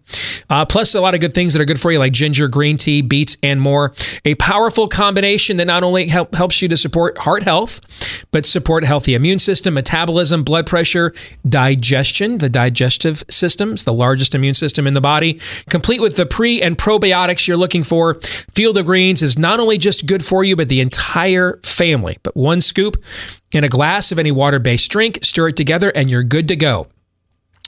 Uh, 0.51 0.65
plus, 0.65 0.95
a 0.95 1.01
lot 1.01 1.15
of 1.15 1.21
good 1.21 1.35
things 1.35 1.53
that 1.53 1.61
are 1.61 1.65
good 1.65 1.81
for 1.81 1.93
you, 1.93 1.99
like 1.99 2.13
ginger, 2.13 2.49
green 2.49 2.77
tea, 2.77 3.03
beets, 3.03 3.37
and 3.43 3.61
more. 3.61 3.93
A 4.25 4.35
powerful 4.37 4.89
combination 4.89 5.57
that 5.59 5.67
not 5.67 5.83
only 5.83 6.09
help, 6.09 6.35
helps 6.35 6.61
you 6.63 6.69
to 6.69 6.77
support 6.77 7.19
heart 7.19 7.43
health, 7.43 8.27
but 8.31 8.45
support 8.45 8.85
healthy 8.85 9.15
immune 9.15 9.39
system, 9.39 9.75
metabolism, 9.75 10.45
blood 10.45 10.67
pressure, 10.67 11.13
digestion, 11.49 12.39
the 12.39 12.49
digestive 12.49 13.23
systems, 13.29 13.85
the 13.85 13.93
largest 13.93 14.35
immune 14.35 14.55
system 14.55 14.87
in 14.87 14.95
the 14.95 15.01
body, 15.01 15.41
complete 15.71 16.01
with 16.01 16.17
the 16.17 16.27
pre 16.27 16.61
and 16.61 16.77
probiotics 16.77 17.47
you're 17.47 17.57
looking 17.57 17.85
for. 17.85 18.14
Field 18.23 18.79
of 18.79 18.87
Greens 18.87 19.23
is 19.23 19.39
not 19.39 19.61
only 19.61 19.79
just 19.79 20.07
good 20.07 20.25
for 20.25 20.45
you, 20.45 20.57
but 20.57 20.69
the 20.69 20.81
entire 20.81 21.59
family. 21.63 22.17
But 22.23 22.37
one 22.37 22.61
scoop 22.61 23.03
in 23.53 23.65
a 23.65 23.69
glass 23.69 24.13
of 24.13 24.19
any 24.19 24.31
water 24.31 24.59
based 24.59 24.91
drink, 24.91 25.19
stir 25.23 25.49
it 25.49 25.57
together, 25.57 25.91
and 25.91 26.11
you're 26.11 26.23
good 26.23 26.49
to 26.49 26.57
go. 26.57 26.87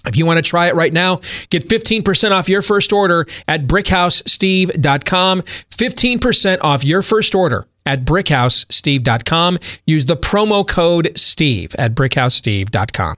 If 0.07 0.17
you 0.17 0.25
want 0.25 0.39
to 0.39 0.43
try 0.43 0.69
it 0.69 0.75
right 0.75 0.93
now, 0.93 1.17
get 1.51 1.69
15% 1.69 2.31
off 2.31 2.49
your 2.49 2.63
first 2.63 2.93
order 2.93 3.27
at 3.49 3.67
brickhousesteve.com. 3.67 5.43
15% 5.43 6.59
off 6.61 6.85
your 6.85 7.03
first 7.03 7.35
order 7.35 7.67
at 7.85 8.05
brickhousesteve.com. 8.05 9.59
Use 9.87 10.07
the 10.07 10.17
promo 10.17 10.67
code 10.67 11.13
Steve 11.17 11.75
at 11.77 11.95
brickhousesteve.com. 11.95 13.17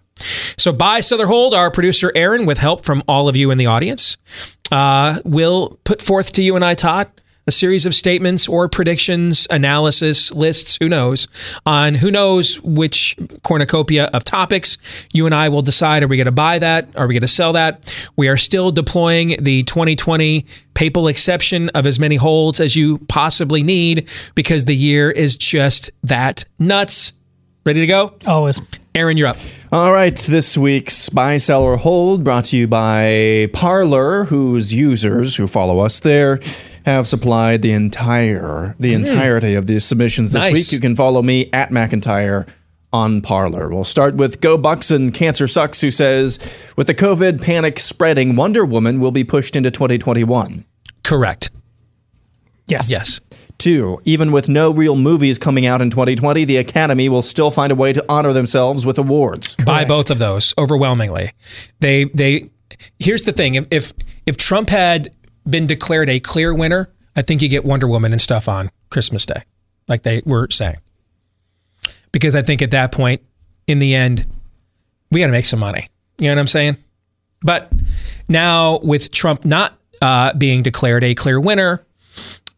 So, 0.57 0.73
buy, 0.73 1.01
sell, 1.01 1.23
or 1.23 1.27
hold, 1.27 1.55
our 1.55 1.71
producer 1.71 2.11
Aaron, 2.15 2.45
with 2.45 2.59
help 2.59 2.85
from 2.85 3.03
all 3.07 3.29
of 3.29 3.37
you 3.37 3.53
in 3.53 3.59
the 3.59 3.67
audience, 3.67 4.17
uh, 4.71 5.21
will 5.25 5.79
put 5.85 6.03
forth 6.03 6.33
to 6.33 6.43
you 6.43 6.57
and 6.57 6.65
I, 6.65 6.75
Todd, 6.75 7.11
a 7.49 7.51
series 7.51 7.87
of 7.87 7.95
statements 7.95 8.47
or 8.47 8.69
predictions, 8.69 9.47
analysis, 9.49 10.31
lists, 10.33 10.77
who 10.79 10.87
knows, 10.89 11.29
on 11.65 11.95
who 11.95 12.11
knows 12.11 12.61
which 12.61 13.17
cornucopia 13.43 14.05
of 14.13 14.23
topics. 14.23 14.77
You 15.15 15.25
and 15.25 15.35
I 15.35 15.49
will 15.49 15.63
decide 15.63 16.03
are 16.03 16.09
we 16.09 16.19
going 16.19 16.27
to 16.27 16.31
buy 16.31 16.59
that? 16.59 16.95
Are 16.95 17.07
we 17.07 17.15
going 17.15 17.23
to 17.23 17.29
sell 17.29 17.55
that? 17.55 17.91
We 18.17 18.29
are 18.29 18.37
still 18.37 18.71
deploying 18.71 19.43
the 19.43 19.63
2020 19.63 20.45
papal 20.75 21.09
exception 21.09 21.71
of 21.71 21.87
as 21.87 21.99
many 21.99 22.17
holds 22.17 22.61
as 22.61 22.77
you 22.77 22.99
possibly 23.09 23.63
need 23.63 24.11
because 24.35 24.67
the 24.67 24.77
year 24.77 25.11
is 25.11 25.35
just 25.37 25.91
that 26.03 26.45
nuts. 26.59 27.15
Ready 27.65 27.81
to 27.81 27.87
go? 27.87 28.15
Always. 28.27 28.61
Aaron, 28.99 29.17
you're 29.17 29.29
up. 29.29 29.37
All 29.71 29.93
right, 29.93 30.17
this 30.17 30.59
week's 30.59 31.09
Buy, 31.09 31.37
Sell, 31.37 31.63
or 31.63 31.77
Hold 31.77 32.25
brought 32.25 32.47
to 32.47 32.59
you 32.59 32.67
by 32.67 33.49
Parler, 33.53 34.25
whose 34.25 34.75
users 34.75 35.37
who 35.37 35.47
follow 35.47 35.79
us 35.79 36.01
there 36.01 36.41
have 36.85 37.07
supplied 37.07 37.63
the 37.63 37.71
entire 37.71 38.75
the 38.81 38.95
hmm. 38.95 39.03
entirety 39.03 39.55
of 39.55 39.67
the 39.67 39.79
submissions 39.79 40.33
this 40.33 40.43
Nice. 40.43 40.53
week. 40.53 40.73
You 40.73 40.81
can 40.81 40.97
follow 40.97 41.23
me 41.23 41.49
at 41.53 41.71
McIntyre 41.71 42.49
on 42.93 43.21
Parler. 43.21 43.69
We'll 43.69 43.85
start 43.85 44.17
with 44.17 44.41
Go 44.41 44.59
Bucks 44.59 44.91
and 44.91 45.15
Cancer 45.15 45.47
Sucks, 45.47 45.81
who 45.81 45.93
says, 45.93 46.73
with 46.77 46.89
the 46.89 46.95
COVID 46.95 47.41
panic 47.41 47.79
spreading, 47.79 48.35
Wonder 48.35 48.65
Woman 48.65 48.99
will 48.99 49.13
be 49.13 49.23
pushed 49.23 49.55
into 49.55 49.71
2021. 49.71 50.65
Correct. 51.05 51.51
Yes. 52.67 52.91
Yes. 52.91 53.21
Two, 53.59 54.01
even 54.05 54.31
with 54.31 54.49
no 54.49 54.71
real 54.71 54.95
movies 54.95 55.37
coming 55.37 55.67
out 55.67 55.83
in 55.83 55.91
2020, 55.91 56.45
the 56.45 56.59
Academy 56.59 57.09
will 57.09 57.23
still 57.23 57.51
find 57.51 57.73
a 57.73 57.75
way 57.75 57.93
to 57.93 58.05
honor 58.09 58.33
themselves 58.33 58.87
with 58.87 58.99
awards. 58.99 59.57
Buy 59.57 59.85
both 59.85 60.11
of 60.13 60.19
those 60.19 60.55
overwhelmingly. 60.57 61.33
They 61.81 62.05
they 62.05 62.51
here's 63.01 63.23
the 63.23 63.33
thing. 63.33 63.57
If 63.57 63.67
if, 63.71 63.93
if 64.27 64.37
Trump 64.37 64.71
had 64.71 65.09
been 65.49 65.67
declared 65.67 66.09
a 66.09 66.21
clear 66.21 66.55
winner, 66.55 66.91
I 67.17 67.23
think 67.23 67.43
you 67.43 67.49
get 67.49 67.65
Wonder 67.65 67.89
Woman 67.89 68.13
and 68.13 68.21
stuff 68.21 68.49
on 68.49 68.71
Christmas 68.91 69.27
Day, 69.27 69.43
like 69.89 70.03
they 70.05 70.23
were 70.25 70.49
saying. 70.51 70.77
Because 72.13 72.37
I 72.37 72.43
think 72.43 72.63
at 72.63 72.71
that 72.71 72.93
point, 72.93 73.23
in 73.67 73.81
the 73.81 73.95
end, 73.95 74.25
we 75.11 75.21
got 75.21 75.27
to 75.27 75.33
make 75.33 75.45
some 75.45 75.61
money. 75.61 75.89
You 76.19 76.29
know 76.29 76.35
what 76.35 76.41
I'm 76.41 76.47
saying? 76.47 76.77
But 77.43 77.73
now 78.29 78.79
with 78.79 79.11
Trump 79.11 79.45
not 79.45 79.79
uh, 80.01 80.33
being 80.35 80.63
declared 80.63 81.03
a 81.03 81.15
clear 81.15 81.41
winner, 81.41 81.85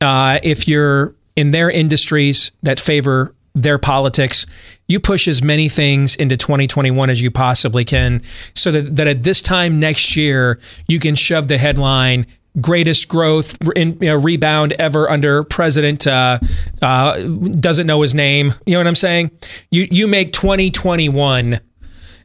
uh, 0.01 0.39
if 0.43 0.67
you're 0.67 1.15
in 1.37 1.51
their 1.51 1.71
industries 1.71 2.53
that 2.63 2.81
favor 2.81 3.35
their 3.55 3.79
politics, 3.79 4.47
you 4.87 5.01
push 5.01 5.27
as 5.27 5.43
many 5.43 5.69
things 5.69 6.15
into 6.17 6.37
2021 6.37 7.11
as 7.11 7.21
you 7.21 7.31
possibly 7.31 7.85
can 7.85 8.23
so 8.55 8.71
that, 8.71 8.97
that 8.97 9.07
at 9.07 9.23
this 9.23 9.43
time 9.43 9.81
next 9.81 10.17
year, 10.17 10.61
you 10.87 11.01
can 11.01 11.15
shove 11.15 11.49
the 11.49 11.59
headline 11.59 12.27
greatest 12.61 13.09
growth 13.09 13.57
in 13.77 13.93
you 14.01 14.09
know, 14.09 14.17
rebound 14.17 14.73
ever 14.73 15.09
under 15.09 15.45
president 15.45 16.07
uh, 16.07 16.39
uh, 16.83 17.17
doesn't 17.61 17.87
know 17.87 18.03
his 18.03 18.15
name. 18.15 18.53
You 18.67 18.73
know 18.73 18.81
what 18.81 18.87
i'm 18.89 18.97
saying? 18.97 19.31
You 19.71 19.87
you 19.91 20.09
make 20.09 20.33
2021 20.33 21.61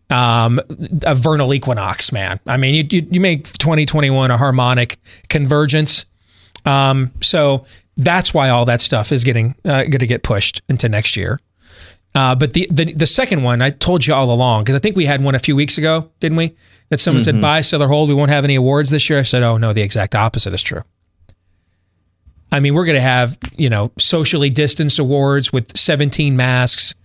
um, 0.09 0.59
a 1.05 1.15
vernal 1.15 1.53
equinox 1.53 2.11
man. 2.11 2.39
I 2.47 2.57
mean 2.57 2.73
you, 2.73 2.83
you, 2.89 3.07
you 3.11 3.21
make 3.21 3.43
2021 3.43 4.31
a 4.31 4.37
harmonic 4.37 4.97
convergence 5.29 6.05
um, 6.65 7.11
so 7.21 7.65
that's 7.97 8.33
why 8.33 8.49
all 8.49 8.65
that 8.65 8.81
stuff 8.81 9.11
is 9.11 9.23
getting 9.23 9.55
uh, 9.63 9.83
going 9.83 9.99
to 9.99 10.07
get 10.07 10.23
pushed 10.23 10.61
into 10.67 10.89
next 10.89 11.15
year. 11.15 11.39
Uh, 12.13 12.33
but 12.33 12.53
the, 12.53 12.67
the 12.71 12.93
the 12.93 13.07
second 13.07 13.43
one, 13.43 13.61
I 13.61 13.69
told 13.69 14.05
you 14.05 14.13
all 14.13 14.31
along 14.31 14.63
because 14.63 14.75
I 14.75 14.79
think 14.79 14.95
we 14.95 15.05
had 15.05 15.23
one 15.23 15.35
a 15.35 15.39
few 15.39 15.55
weeks 15.55 15.77
ago, 15.77 16.09
didn't 16.19 16.37
we? 16.37 16.55
That 16.89 16.99
someone 16.99 17.23
said 17.23 17.41
buy, 17.41 17.61
sell, 17.61 17.83
or 17.83 17.87
hold. 17.87 18.09
We 18.09 18.15
won't 18.15 18.29
have 18.29 18.43
any 18.43 18.55
awards 18.55 18.89
this 18.89 19.09
year. 19.09 19.19
I 19.19 19.23
said, 19.23 19.43
oh 19.43 19.57
no, 19.57 19.73
the 19.73 19.81
exact 19.81 20.15
opposite 20.15 20.53
is 20.53 20.63
true. 20.63 20.83
I 22.51 22.59
mean, 22.59 22.73
we're 22.73 22.85
going 22.85 22.95
to 22.95 23.01
have 23.01 23.37
you 23.57 23.69
know 23.69 23.91
socially 23.97 24.49
distanced 24.49 24.99
awards 24.99 25.51
with 25.51 25.75
17 25.77 26.37
masks. 26.37 26.95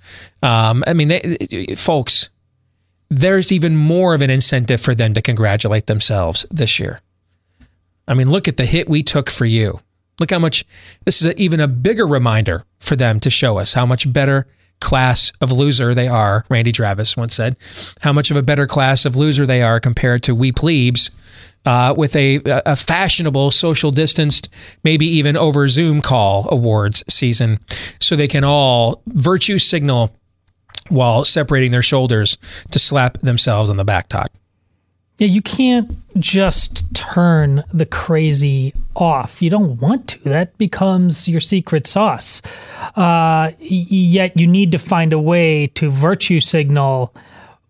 Um, 0.42 0.84
I 0.86 0.92
mean, 0.94 1.08
they, 1.08 1.74
folks, 1.76 2.30
there's 3.08 3.50
even 3.50 3.76
more 3.76 4.14
of 4.14 4.22
an 4.22 4.30
incentive 4.30 4.80
for 4.80 4.94
them 4.94 5.14
to 5.14 5.22
congratulate 5.22 5.86
themselves 5.86 6.46
this 6.50 6.78
year. 6.78 7.00
I 8.10 8.14
mean, 8.14 8.28
look 8.28 8.48
at 8.48 8.56
the 8.56 8.66
hit 8.66 8.88
we 8.88 9.04
took 9.04 9.30
for 9.30 9.46
you. 9.46 9.78
Look 10.18 10.32
how 10.32 10.40
much 10.40 10.66
this 11.04 11.22
is 11.22 11.28
a, 11.28 11.40
even 11.40 11.60
a 11.60 11.68
bigger 11.68 12.06
reminder 12.06 12.64
for 12.80 12.96
them 12.96 13.20
to 13.20 13.30
show 13.30 13.56
us 13.58 13.72
how 13.72 13.86
much 13.86 14.12
better 14.12 14.48
class 14.80 15.32
of 15.40 15.52
loser 15.52 15.94
they 15.94 16.08
are. 16.08 16.44
Randy 16.50 16.72
Travis 16.72 17.16
once 17.16 17.36
said, 17.36 17.56
how 18.00 18.12
much 18.12 18.32
of 18.32 18.36
a 18.36 18.42
better 18.42 18.66
class 18.66 19.04
of 19.04 19.14
loser 19.14 19.46
they 19.46 19.62
are 19.62 19.78
compared 19.78 20.24
to 20.24 20.34
we 20.34 20.50
plebes 20.50 21.10
uh, 21.64 21.94
with 21.96 22.16
a, 22.16 22.40
a 22.44 22.74
fashionable 22.74 23.52
social 23.52 23.92
distanced, 23.92 24.48
maybe 24.82 25.06
even 25.06 25.36
over 25.36 25.68
Zoom 25.68 26.02
call 26.02 26.48
awards 26.50 27.04
season. 27.08 27.60
So 28.00 28.16
they 28.16 28.28
can 28.28 28.42
all 28.42 29.02
virtue 29.06 29.60
signal 29.60 30.16
while 30.88 31.24
separating 31.24 31.70
their 31.70 31.82
shoulders 31.82 32.38
to 32.72 32.80
slap 32.80 33.18
themselves 33.18 33.70
on 33.70 33.76
the 33.76 33.84
back, 33.84 34.08
Todd. 34.08 34.30
Yeah, 35.20 35.26
you 35.26 35.42
can't 35.42 35.90
just 36.18 36.94
turn 36.94 37.62
the 37.74 37.84
crazy 37.84 38.72
off. 38.96 39.42
You 39.42 39.50
don't 39.50 39.78
want 39.78 40.08
to. 40.08 40.18
That 40.20 40.56
becomes 40.56 41.28
your 41.28 41.40
secret 41.40 41.86
sauce. 41.86 42.40
Uh, 42.96 43.50
yet 43.58 44.40
you 44.40 44.46
need 44.46 44.72
to 44.72 44.78
find 44.78 45.12
a 45.12 45.18
way 45.18 45.66
to 45.74 45.90
virtue 45.90 46.40
signal 46.40 47.14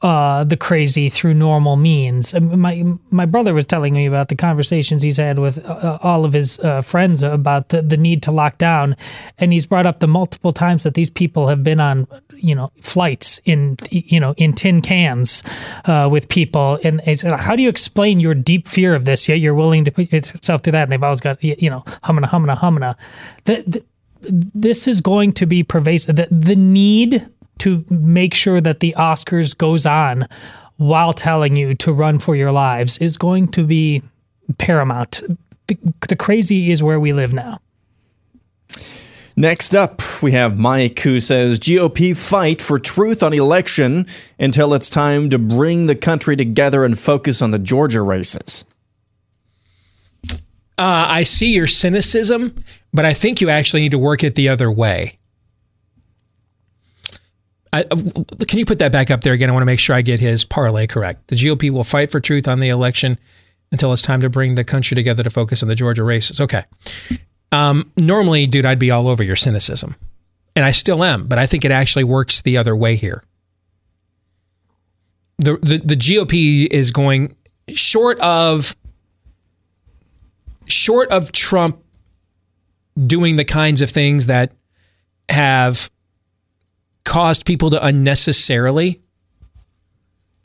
uh, 0.02 0.44
the 0.44 0.56
crazy 0.56 1.10
through 1.10 1.34
normal 1.34 1.76
means. 1.76 2.32
Um, 2.32 2.58
My 2.60 2.84
my 3.10 3.26
brother 3.26 3.52
was 3.52 3.66
telling 3.66 3.94
me 3.94 4.06
about 4.06 4.28
the 4.28 4.36
conversations 4.36 5.02
he's 5.02 5.18
had 5.18 5.38
with 5.38 5.58
uh, 5.68 5.98
all 6.02 6.24
of 6.24 6.32
his 6.32 6.58
uh, 6.60 6.80
friends 6.82 7.22
about 7.22 7.68
the, 7.70 7.82
the 7.82 7.96
need 7.96 8.22
to 8.22 8.30
lock 8.30 8.56
down, 8.58 8.96
and 9.38 9.52
he's 9.52 9.66
brought 9.66 9.86
up 9.86 10.00
the 10.00 10.06
multiple 10.06 10.52
times 10.52 10.84
that 10.84 10.94
these 10.94 11.10
people 11.10 11.48
have 11.48 11.62
been 11.62 11.80
on, 11.80 12.06
you 12.42 12.54
know, 12.54 12.72
flights 12.80 13.40
in 13.44 13.76
you 13.90 14.20
know 14.20 14.34
in 14.36 14.52
tin 14.52 14.82
cans 14.82 15.42
uh, 15.84 16.08
with 16.10 16.28
people, 16.28 16.78
and 16.84 17.00
said, 17.18 17.32
how 17.32 17.56
do 17.56 17.62
you 17.62 17.68
explain 17.68 18.20
your 18.20 18.34
deep 18.34 18.68
fear 18.68 18.94
of 18.94 19.04
this? 19.04 19.28
Yet 19.28 19.40
you're 19.40 19.54
willing 19.54 19.84
to 19.84 19.90
put 19.90 20.12
yourself 20.12 20.62
through 20.62 20.72
that, 20.72 20.84
and 20.84 20.92
they've 20.92 21.02
always 21.02 21.20
got 21.20 21.42
you 21.42 21.70
know 21.70 21.84
humana 22.04 22.28
humana 22.28 22.56
humana. 22.56 22.96
The, 23.44 23.64
the, 23.66 23.84
this 24.54 24.86
is 24.86 25.00
going 25.00 25.32
to 25.32 25.46
be 25.46 25.62
pervasive. 25.62 26.16
The, 26.16 26.28
the 26.30 26.56
need 26.56 27.26
to 27.58 27.84
make 27.90 28.34
sure 28.34 28.60
that 28.60 28.80
the 28.80 28.94
Oscars 28.98 29.56
goes 29.56 29.86
on 29.86 30.26
while 30.76 31.12
telling 31.12 31.56
you 31.56 31.74
to 31.74 31.92
run 31.92 32.18
for 32.18 32.34
your 32.34 32.52
lives 32.52 32.98
is 32.98 33.16
going 33.16 33.48
to 33.48 33.64
be 33.64 34.02
paramount. 34.58 35.22
The, 35.66 35.78
the 36.08 36.16
crazy 36.16 36.70
is 36.70 36.82
where 36.82 36.98
we 36.98 37.12
live 37.12 37.34
now. 37.34 37.60
Next 39.36 39.74
up, 39.74 40.02
we 40.22 40.32
have 40.32 40.58
Mike 40.58 41.00
who 41.00 41.20
says 41.20 41.60
GOP 41.60 42.16
fight 42.16 42.60
for 42.60 42.78
truth 42.78 43.22
on 43.22 43.32
election 43.32 44.06
until 44.38 44.74
it's 44.74 44.90
time 44.90 45.30
to 45.30 45.38
bring 45.38 45.86
the 45.86 45.94
country 45.94 46.36
together 46.36 46.84
and 46.84 46.98
focus 46.98 47.40
on 47.40 47.50
the 47.50 47.58
Georgia 47.58 48.02
races. 48.02 48.64
Uh, 50.80 51.06
I 51.08 51.22
see 51.24 51.52
your 51.52 51.66
cynicism, 51.66 52.54
but 52.92 53.04
I 53.04 53.12
think 53.12 53.40
you 53.40 53.50
actually 53.50 53.82
need 53.82 53.90
to 53.90 53.98
work 53.98 54.24
it 54.24 54.34
the 54.34 54.48
other 54.48 54.70
way. 54.70 55.18
I, 57.72 57.82
uh, 57.82 57.96
can 58.48 58.58
you 58.58 58.64
put 58.64 58.78
that 58.80 58.90
back 58.90 59.10
up 59.10 59.20
there 59.20 59.32
again? 59.32 59.48
I 59.48 59.52
want 59.52 59.62
to 59.62 59.66
make 59.66 59.78
sure 59.78 59.94
I 59.94 60.02
get 60.02 60.20
his 60.20 60.44
parlay 60.44 60.86
correct. 60.86 61.28
The 61.28 61.36
GOP 61.36 61.70
will 61.70 61.84
fight 61.84 62.10
for 62.10 62.18
truth 62.18 62.48
on 62.48 62.60
the 62.60 62.68
election 62.68 63.18
until 63.70 63.92
it's 63.92 64.02
time 64.02 64.20
to 64.22 64.30
bring 64.30 64.56
the 64.56 64.64
country 64.64 64.94
together 64.94 65.22
to 65.22 65.30
focus 65.30 65.62
on 65.62 65.68
the 65.68 65.74
Georgia 65.74 66.02
races. 66.02 66.40
Okay. 66.40 66.64
Um, 67.52 67.90
normally, 67.96 68.46
dude, 68.46 68.64
I'd 68.64 68.78
be 68.78 68.90
all 68.90 69.08
over 69.08 69.22
your 69.22 69.36
cynicism, 69.36 69.96
and 70.54 70.64
I 70.64 70.70
still 70.70 71.02
am, 71.02 71.26
but 71.26 71.38
I 71.38 71.46
think 71.46 71.64
it 71.64 71.70
actually 71.70 72.04
works 72.04 72.42
the 72.42 72.56
other 72.56 72.76
way 72.76 72.96
here. 72.96 73.24
The 75.38 75.56
the, 75.56 75.78
the 75.78 75.96
GOP 75.96 76.66
is 76.70 76.90
going 76.90 77.34
short 77.68 78.20
of 78.20 78.76
short 80.66 81.10
of 81.10 81.32
Trump 81.32 81.82
doing 83.06 83.36
the 83.36 83.44
kinds 83.44 83.82
of 83.82 83.90
things 83.90 84.26
that 84.26 84.52
have 85.28 85.90
caused 87.04 87.44
people 87.44 87.70
to 87.70 87.84
unnecessarily 87.84 89.00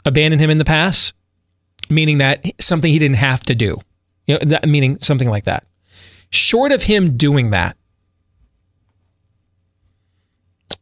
abandon 0.05 0.39
him 0.39 0.49
in 0.49 0.57
the 0.57 0.65
past, 0.65 1.13
meaning 1.89 2.19
that 2.19 2.45
something 2.59 2.91
he 2.91 2.99
didn't 2.99 3.17
have 3.17 3.41
to 3.41 3.55
do, 3.55 3.79
you 4.27 4.35
know, 4.35 4.45
that, 4.45 4.67
meaning 4.67 4.99
something 4.99 5.29
like 5.29 5.43
that. 5.43 5.65
Short 6.35 6.71
of 6.71 6.83
him 6.83 7.17
doing 7.17 7.51
that, 7.51 7.77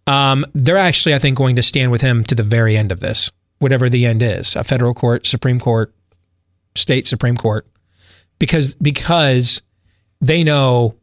um, 0.07 0.45
they're 0.53 0.77
actually, 0.77 1.13
I 1.13 1.19
think, 1.19 1.37
going 1.37 1.55
to 1.55 1.63
stand 1.63 1.91
with 1.91 2.01
him 2.01 2.23
to 2.25 2.35
the 2.35 2.43
very 2.43 2.75
end 2.75 2.91
of 2.91 2.99
this, 2.99 3.31
whatever 3.59 3.89
the 3.89 4.05
end 4.05 4.21
is 4.21 4.55
a 4.55 4.63
federal 4.63 4.93
court, 4.93 5.25
Supreme 5.25 5.59
Court, 5.59 5.93
state 6.75 7.07
Supreme 7.07 7.37
Court, 7.37 7.65
because 8.39 8.75
because 8.75 9.61
they 10.19 10.43
know 10.43 10.95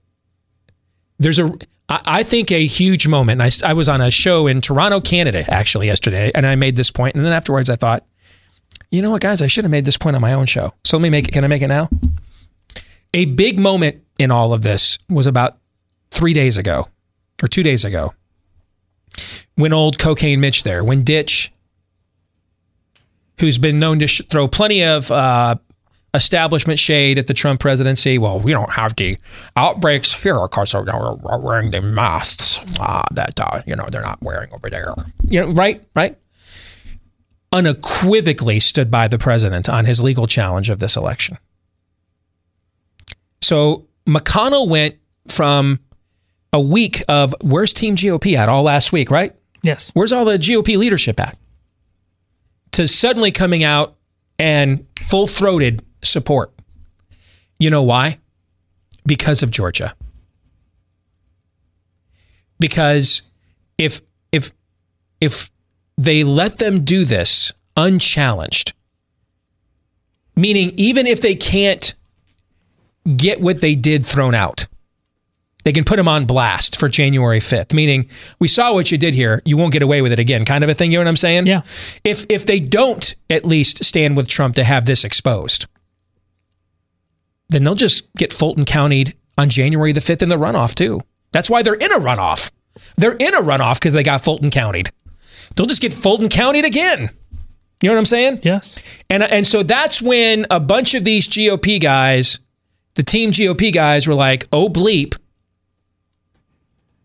there's 1.19 1.39
a 1.39 1.53
I, 1.89 2.23
think 2.23 2.53
a 2.53 2.67
huge 2.67 3.09
moment. 3.09 3.43
I, 3.43 3.51
I 3.69 3.73
was 3.73 3.89
on 3.89 4.01
a 4.01 4.13
show 4.13 4.47
in 4.47 4.61
Toronto, 4.61 5.01
Canada, 5.01 5.45
actually 5.53 5.87
yesterday, 5.87 6.31
and 6.37 6.47
I 6.47 6.55
made 6.55 6.77
this 6.77 6.89
point, 6.89 7.17
and 7.17 7.25
then 7.25 7.33
afterwards 7.33 7.69
I 7.69 7.75
thought, 7.75 8.07
you 8.93 9.03
know 9.03 9.11
what, 9.11 9.21
guys, 9.21 9.43
I 9.43 9.49
should 9.49 9.65
have 9.65 9.73
made 9.73 9.85
this 9.85 9.97
point 9.97 10.15
on 10.15 10.23
my 10.23 10.33
own 10.33 10.47
show. 10.47 10.73
So 10.85 10.97
let 10.97 11.03
me 11.03 11.11
make 11.11 11.29
it. 11.29 11.33
Can 11.33 11.45
I 11.45 11.49
make 11.49 11.63
it 11.63 11.69
now? 11.69 11.89
A 13.13 13.25
big 13.25 13.59
moment 13.59 14.03
in 14.19 14.31
all 14.31 14.53
of 14.53 14.63
this 14.63 14.99
was 15.09 15.27
about 15.27 15.59
three 16.11 16.33
days 16.33 16.59
ago, 16.59 16.87
or 17.43 17.49
two 17.49 17.63
days 17.63 17.85
ago, 17.85 18.15
when 19.57 19.73
old 19.73 19.99
cocaine 19.99 20.41
Mitch 20.41 20.63
there, 20.63 20.85
when 20.85 21.03
Ditch, 21.03 21.51
who's 23.41 23.59
been 23.59 23.79
known 23.79 23.99
to 23.99 24.07
sh- 24.07 24.23
throw 24.29 24.47
plenty 24.47 24.85
of 24.85 25.11
uh, 25.11 25.57
establishment 26.15 26.79
shade 26.79 27.19
at 27.19 27.27
the 27.27 27.35
Trump 27.35 27.61
presidency. 27.61 28.19
Well, 28.19 28.41
we 28.41 28.53
don't 28.53 28.73
have 28.73 28.95
the 28.97 29.17
outbreaks 29.57 30.23
here 30.23 30.41
because 30.41 30.73
they're 30.73 30.85
they're 30.85 31.39
wearing 31.39 31.71
the 31.71 31.81
masks 31.81 32.61
uh, 32.79 33.03
that 33.13 33.41
uh, 33.41 33.63
you 33.67 33.77
know 33.77 33.87
they're 33.91 34.03
not 34.03 34.23
wearing 34.23 34.53
over 34.53 34.71
there. 34.71 34.95
You 35.27 35.41
know, 35.41 35.51
right, 35.51 35.83
right. 35.95 36.17
Unequivocally 37.53 38.61
stood 38.61 38.91
by 38.91 39.09
the 39.09 39.19
president 39.19 39.69
on 39.69 39.85
his 39.85 40.01
legal 40.01 40.27
challenge 40.29 40.71
of 40.71 40.79
this 40.79 40.97
election. 40.97 41.37
So 43.43 43.87
McConnell 44.07 44.69
went 44.69 44.97
from 45.29 45.81
a 46.53 46.61
week 46.61 47.03
of 47.09 47.35
where's 47.43 47.73
Team 47.73 47.97
GOP 47.97 48.37
at 48.37 48.49
all 48.49 48.63
last 48.63 48.93
week, 48.93 49.11
right? 49.11 49.35
Yes. 49.63 49.91
Where's 49.95 50.13
all 50.13 50.25
the 50.25 50.39
GOP 50.39 50.77
leadership 50.77 51.21
at? 51.21 51.39
To 52.73 52.89
suddenly 52.89 53.31
coming 53.31 53.63
out 53.65 53.97
and 54.39 54.87
full 54.99 55.27
throated 55.27 55.83
support. 56.03 56.53
You 57.59 57.71
know 57.71 57.83
why? 57.83 58.19
Because 59.07 59.43
of 59.43 59.51
Georgia. 59.51 59.95
Because 62.59 63.23
if 63.79 64.03
if 64.33 64.53
if 65.21 65.51
they 65.97 66.25
let 66.25 66.59
them 66.59 66.85
do 66.85 67.05
this 67.05 67.53
unchallenged, 67.77 68.73
meaning 70.37 70.73
even 70.77 71.07
if 71.07 71.21
they 71.21 71.35
can't 71.35 71.95
get 73.17 73.41
what 73.41 73.61
they 73.61 73.75
did 73.75 74.05
thrown 74.05 74.35
out, 74.35 74.67
they 75.65 75.73
can 75.73 75.85
put 75.85 75.97
them 75.97 76.09
on 76.09 76.25
blast 76.25 76.77
for 76.77 76.89
January 76.89 77.39
5th, 77.39 77.75
meaning 77.75 78.09
we 78.39 78.49
saw 78.49 78.73
what 78.73 78.91
you 78.91 78.99
did 78.99 79.15
here. 79.15 79.43
You 79.45 79.57
won't 79.57 79.73
get 79.73 79.83
away 79.83 80.01
with 80.01 80.13
it 80.13 80.19
again, 80.19 80.45
kind 80.45 80.65
of 80.65 80.71
a 80.71 80.75
thing. 80.75 80.91
You 80.91 80.99
know 80.99 81.05
what 81.05 81.09
I'm 81.09 81.17
saying? 81.17 81.47
Yeah. 81.47 81.63
If 82.03 82.25
if 82.29 82.47
they 82.47 82.61
don't 82.61 83.15
at 83.29 83.45
least 83.45 83.85
stand 83.85 84.17
with 84.17 84.29
Trump 84.29 84.55
to 84.57 84.65
have 84.65 84.87
this 84.87 85.05
exposed, 85.05 85.67
then 87.51 87.65
they'll 87.65 87.75
just 87.75 88.13
get 88.15 88.33
Fulton 88.33 88.65
countied 88.65 89.15
on 89.37 89.49
January 89.49 89.93
the 89.93 90.01
5th 90.01 90.23
in 90.23 90.29
the 90.29 90.37
runoff 90.37 90.75
too. 90.75 91.01
That's 91.33 91.51
why 91.51 91.63
they're 91.63 91.75
in 91.75 91.93
a 91.93 91.99
runoff. 91.99 92.51
They're 92.97 93.13
in 93.13 93.35
a 93.35 93.41
runoff 93.43 93.75
because 93.75 93.93
they 93.93 94.03
got 94.03 94.23
Fulton 94.23 94.51
countied. 94.51 94.91
They'll 95.57 95.67
just 95.67 95.83
get 95.83 95.93
Fulton 95.93 96.29
countied 96.29 96.65
again. 96.65 97.11
You 97.83 97.89
know 97.89 97.95
what 97.95 98.01
I'm 98.01 98.07
saying? 98.07 98.41
Yes. 98.43 98.79
And 99.09 99.23
and 99.23 99.47
so 99.47 99.63
that's 99.63 100.01
when 100.01 100.47
a 100.51 100.61
bunch 100.61 100.95
of 100.95 101.05
these 101.05 101.29
GOP 101.29 101.81
guys, 101.81 102.39
the 103.01 103.05
team 103.05 103.33
GOP 103.33 103.73
guys, 103.73 104.07
were 104.07 104.15
like, 104.15 104.47
"Oh 104.53 104.69
bleep." 104.69 105.17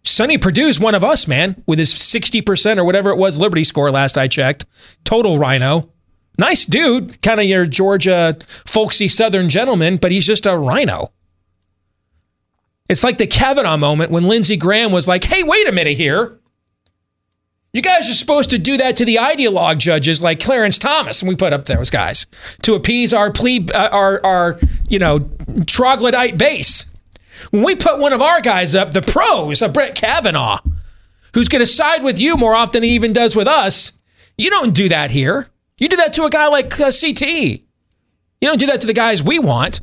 Sonny 0.04 0.38
Perdue's 0.38 0.78
one 0.78 0.94
of 0.94 1.06
us, 1.06 1.26
man, 1.26 1.64
with 1.66 1.80
his 1.80 1.94
60% 1.94 2.78
or 2.78 2.84
whatever 2.84 3.12
it 3.12 3.16
was 3.16 3.40
Liberty 3.40 3.64
score 3.64 3.90
last 3.92 4.18
I 4.18 4.28
checked. 4.28 4.66
Total 5.06 5.40
rhino. 5.40 5.90
Nice 6.38 6.66
dude, 6.66 7.22
kind 7.22 7.40
of 7.40 7.46
your 7.46 7.66
Georgia 7.66 8.38
folksy 8.46 9.08
Southern 9.08 9.48
gentleman, 9.48 9.96
but 9.96 10.12
he's 10.12 10.28
just 10.28 10.46
a 10.46 10.58
rhino. 10.58 11.14
It's 12.90 13.06
like 13.06 13.18
the 13.18 13.26
Kavanaugh 13.26 13.78
moment 13.78 14.12
when 14.12 14.26
Lindsey 14.26 14.58
Graham 14.58 14.92
was 14.92 15.08
like, 15.08 15.24
hey, 15.24 15.44
wait 15.44 15.66
a 15.70 15.72
minute 15.72 15.96
here. 15.96 16.42
You 17.76 17.82
guys 17.82 18.10
are 18.10 18.14
supposed 18.14 18.52
to 18.52 18.58
do 18.58 18.78
that 18.78 18.96
to 18.96 19.06
the 19.06 19.18
ideologue 19.18 19.80
judges 19.80 20.22
like 20.22 20.40
Clarence 20.40 20.78
Thomas, 20.78 21.22
and 21.22 21.28
we 21.28 21.36
put 21.36 21.52
up 21.52 21.66
those 21.66 21.90
guys 21.90 22.26
to 22.62 22.74
appease 22.74 23.14
our 23.14 23.34
plebe, 23.34 23.70
uh, 23.70 23.90
our 23.92 24.26
our 24.26 24.60
you 24.88 24.98
know 24.98 25.30
troglodyte 25.68 26.38
base. 26.38 26.96
When 27.52 27.64
we 27.64 27.76
put 27.76 28.00
one 28.00 28.14
of 28.14 28.22
our 28.22 28.40
guys 28.40 28.78
up, 28.78 28.92
the 28.92 29.02
pros, 29.02 29.62
a 29.62 29.68
Brett 29.68 29.94
Kavanaugh, 29.94 30.62
who's 31.34 31.50
going 31.50 31.60
to 31.60 31.66
side 31.66 32.02
with 32.02 32.18
you 32.18 32.38
more 32.38 32.56
often 32.56 32.80
than 32.80 32.84
he 32.84 32.96
even 32.96 33.12
does 33.12 33.36
with 33.36 33.46
us, 33.46 33.92
you 34.38 34.50
don't 34.50 34.74
do 34.74 34.88
that 34.88 35.12
here. 35.12 35.50
You 35.78 35.90
do 35.90 35.98
that 35.98 36.14
to 36.14 36.24
a 36.24 36.30
guy 36.30 36.48
like 36.48 36.80
uh, 36.80 36.94
CT. 36.98 37.22
You 37.22 37.60
don't 38.42 38.58
do 38.58 38.68
that 38.68 38.80
to 38.80 38.88
the 38.88 38.94
guys 38.94 39.22
we 39.22 39.38
want. 39.38 39.82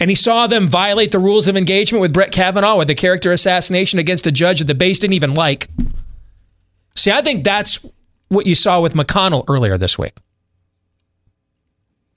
And 0.00 0.10
he 0.10 0.14
saw 0.16 0.46
them 0.46 0.66
violate 0.66 1.12
the 1.12 1.18
rules 1.18 1.48
of 1.48 1.56
engagement 1.56 2.00
with 2.00 2.12
Brett 2.12 2.32
Kavanaugh 2.32 2.76
with 2.76 2.90
a 2.90 2.94
character 2.94 3.32
assassination 3.32 3.98
against 3.98 4.26
a 4.26 4.32
judge 4.32 4.58
that 4.58 4.66
the 4.66 4.74
base 4.74 4.98
didn't 4.98 5.14
even 5.14 5.34
like. 5.34 5.68
See, 6.96 7.10
I 7.10 7.22
think 7.22 7.44
that's 7.44 7.84
what 8.28 8.46
you 8.46 8.54
saw 8.54 8.80
with 8.80 8.94
McConnell 8.94 9.44
earlier 9.48 9.78
this 9.78 9.98
week. 9.98 10.14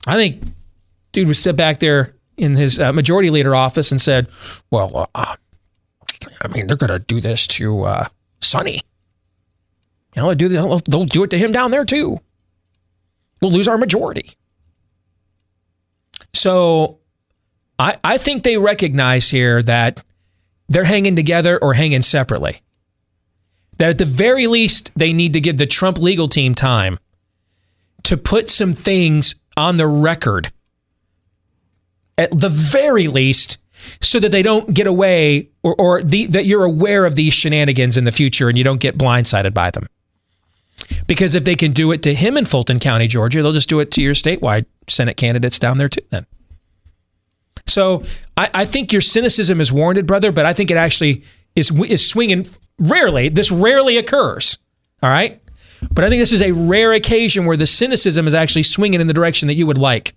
I 0.08 0.16
think 0.16 0.42
dude 1.12 1.28
was 1.28 1.40
sit 1.40 1.56
back 1.56 1.80
there 1.80 2.16
in 2.38 2.56
his 2.56 2.80
uh, 2.80 2.94
majority 2.94 3.30
leader 3.30 3.56
office 3.56 3.92
and 3.92 4.02
said, 4.02 4.28
"Well, 4.72 5.10
uh, 5.14 5.36
I 6.42 6.48
mean, 6.48 6.68
they're 6.68 6.78
going 6.78 6.92
to 6.92 7.00
do 7.00 7.20
this 7.20 7.46
to 7.48 7.84
uh, 7.84 8.08
Sonny. 8.42 8.82
You 10.16 10.22
know, 10.22 10.34
do 10.34 10.48
they'll, 10.48 10.80
they'll 10.80 11.06
do 11.06 11.24
it 11.24 11.30
to 11.32 11.38
him 11.38 11.52
down 11.52 11.72
there 11.72 11.86
too. 11.86 12.20
We'll 13.42 13.52
lose 13.52 13.68
our 13.68 13.78
majority." 13.78 14.32
So, 16.34 17.00
I 17.80 17.98
I 18.04 18.18
think 18.18 18.44
they 18.44 18.58
recognize 18.58 19.30
here 19.30 19.62
that 19.64 20.04
they're 20.68 20.84
hanging 20.84 21.16
together 21.16 21.58
or 21.62 21.74
hanging 21.74 22.02
separately. 22.02 22.62
That 23.78 23.92
at 23.92 23.98
the 23.98 24.06
very 24.06 24.48
least, 24.48 24.92
they 24.98 25.14
need 25.14 25.34
to 25.34 25.42
give 25.42 25.58
the 25.58 25.68
Trump 25.68 25.98
legal 26.00 26.28
team 26.28 26.56
time 26.56 26.98
to 28.04 28.18
put 28.18 28.50
some 28.50 28.74
things 28.74 29.36
on 29.56 29.78
the 29.78 29.88
record 29.88 30.52
at 32.18 32.32
the 32.32 32.50
very 32.50 33.08
least, 33.08 33.60
so 34.02 34.20
that 34.20 34.32
they 34.32 34.42
don't 34.42 34.74
get 34.74 34.88
away 34.88 35.50
or, 35.62 35.76
or 35.78 36.02
the, 36.02 36.26
that 36.28 36.46
you're 36.46 36.64
aware 36.64 37.06
of 37.06 37.16
these 37.16 37.34
shenanigans 37.34 37.98
in 37.98 38.06
the 38.06 38.12
future 38.12 38.50
and 38.50 38.58
you 38.58 38.64
don't 38.64 38.80
get 38.80 38.98
blindsided 38.98 39.54
by 39.54 39.70
them. 39.70 39.86
Because 41.06 41.36
if 41.36 41.44
they 41.44 41.56
can 41.56 41.72
do 41.72 41.92
it 41.92 42.02
to 42.04 42.14
him 42.14 42.38
in 42.38 42.46
Fulton 42.46 42.80
County, 42.80 43.08
Georgia, 43.08 43.42
they'll 43.42 43.54
just 43.54 43.70
do 43.70 43.80
it 43.80 43.92
to 43.92 44.02
your 44.02 44.14
statewide 44.14 44.66
Senate 44.88 45.18
candidates 45.18 45.60
down 45.60 45.78
there 45.78 45.90
too, 45.90 46.02
then. 46.10 46.26
So 47.68 48.04
I, 48.36 48.50
I 48.54 48.66
think 48.66 48.92
your 48.92 49.02
cynicism 49.02 49.60
is 49.62 49.72
warranted, 49.72 50.06
brother, 50.08 50.32
but 50.32 50.46
I 50.46 50.54
think 50.54 50.72
it 50.72 50.78
actually 50.78 51.24
is, 51.56 51.72
is 51.82 52.08
swinging 52.10 52.48
rarely. 52.80 53.30
This 53.30 53.52
rarely 53.52 53.98
occurs. 53.98 54.58
All 55.04 55.10
right. 55.10 55.42
But 55.92 56.04
I 56.06 56.10
think 56.10 56.22
this 56.22 56.32
is 56.34 56.42
a 56.42 56.52
rare 56.54 56.94
occasion 56.94 57.46
where 57.46 57.58
the 57.58 57.68
cynicism 57.68 58.26
is 58.28 58.34
actually 58.34 58.64
swinging 58.64 59.00
in 59.02 59.08
the 59.08 59.14
direction 59.14 59.48
that 59.48 59.54
you 59.56 59.68
would 59.68 59.78
like. 59.78 60.16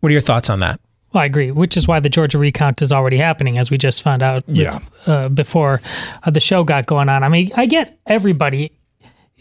What 0.00 0.08
are 0.08 0.12
your 0.12 0.22
thoughts 0.22 0.48
on 0.48 0.60
that? 0.60 0.80
Well, 1.12 1.22
I 1.22 1.26
agree, 1.26 1.50
which 1.50 1.76
is 1.76 1.88
why 1.88 2.00
the 2.00 2.08
Georgia 2.08 2.38
recount 2.38 2.80
is 2.82 2.92
already 2.92 3.16
happening, 3.16 3.58
as 3.58 3.70
we 3.70 3.76
just 3.76 4.00
found 4.02 4.22
out 4.22 4.46
with, 4.46 4.56
Yeah. 4.56 4.78
uh, 5.06 5.28
before 5.28 5.80
uh, 6.22 6.30
the 6.30 6.40
show 6.40 6.62
got 6.64 6.86
going 6.86 7.08
on. 7.08 7.22
I 7.24 7.28
mean, 7.28 7.50
I 7.56 7.66
get 7.66 7.98
everybody 8.06 8.72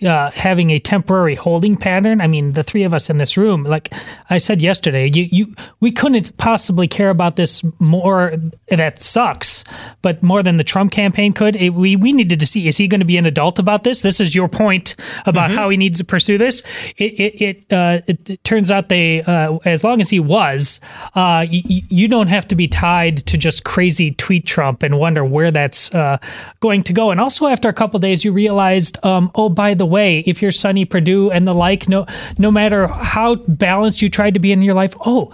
uh, 0.03 0.31
having 0.31 0.71
a 0.71 0.79
temporary 0.79 1.35
holding 1.35 1.77
pattern. 1.77 2.21
I 2.21 2.27
mean, 2.27 2.53
the 2.53 2.63
three 2.63 2.83
of 2.83 2.93
us 2.93 3.09
in 3.09 3.17
this 3.17 3.37
room, 3.37 3.63
like 3.63 3.93
I 4.29 4.37
said 4.37 4.61
yesterday, 4.61 5.09
you, 5.13 5.27
you 5.31 5.55
we 5.79 5.91
couldn't 5.91 6.35
possibly 6.37 6.87
care 6.87 7.09
about 7.09 7.35
this 7.35 7.63
more. 7.79 8.33
That 8.67 9.01
sucks, 9.01 9.63
but 10.01 10.21
more 10.23 10.43
than 10.43 10.57
the 10.57 10.63
Trump 10.63 10.91
campaign 10.91 11.33
could. 11.33 11.55
It, 11.55 11.73
we 11.73 11.95
we 11.95 12.13
needed 12.13 12.39
to 12.39 12.47
see 12.47 12.67
is 12.67 12.77
he 12.77 12.87
going 12.87 13.01
to 13.01 13.05
be 13.05 13.17
an 13.17 13.25
adult 13.25 13.59
about 13.59 13.83
this? 13.83 14.01
This 14.01 14.19
is 14.19 14.35
your 14.35 14.47
point 14.47 14.95
about 15.25 15.51
how 15.51 15.69
he 15.69 15.77
needs 15.77 15.97
to 15.99 16.05
pursue 16.05 16.37
this. 16.37 16.61
It 16.97 17.19
it 17.19 17.41
it, 17.41 17.73
uh, 17.73 18.01
it, 18.07 18.29
it 18.29 18.43
turns 18.43 18.71
out 18.71 18.89
they 18.89 19.21
uh, 19.23 19.57
as 19.65 19.83
long 19.83 20.01
as 20.01 20.09
he 20.09 20.19
was, 20.19 20.79
uh, 21.15 21.45
y- 21.49 21.63
y- 21.69 21.81
you 21.89 22.07
don't 22.07 22.27
have 22.27 22.47
to 22.47 22.55
be 22.55 22.67
tied 22.67 23.17
to 23.25 23.37
just 23.37 23.63
crazy 23.63 24.11
tweet 24.11 24.45
Trump 24.45 24.83
and 24.83 24.99
wonder 24.99 25.25
where 25.25 25.51
that's 25.51 25.93
uh, 25.93 26.17
going 26.59 26.83
to 26.83 26.93
go. 26.93 27.11
And 27.11 27.19
also 27.19 27.47
after 27.47 27.69
a 27.69 27.73
couple 27.73 27.99
days, 27.99 28.23
you 28.23 28.31
realized, 28.31 29.03
um, 29.05 29.31
oh 29.35 29.49
by 29.49 29.73
the 29.73 29.85
way, 29.89 30.19
if 30.19 30.41
you're 30.41 30.51
Sonny 30.51 30.85
Perdue 30.85 31.31
and 31.31 31.47
the 31.47 31.53
like, 31.53 31.89
no 31.89 32.05
no 32.37 32.51
matter 32.51 32.87
how 32.87 33.35
balanced 33.35 34.01
you 34.01 34.09
tried 34.09 34.33
to 34.35 34.39
be 34.39 34.51
in 34.51 34.61
your 34.61 34.75
life, 34.75 34.95
oh. 35.05 35.31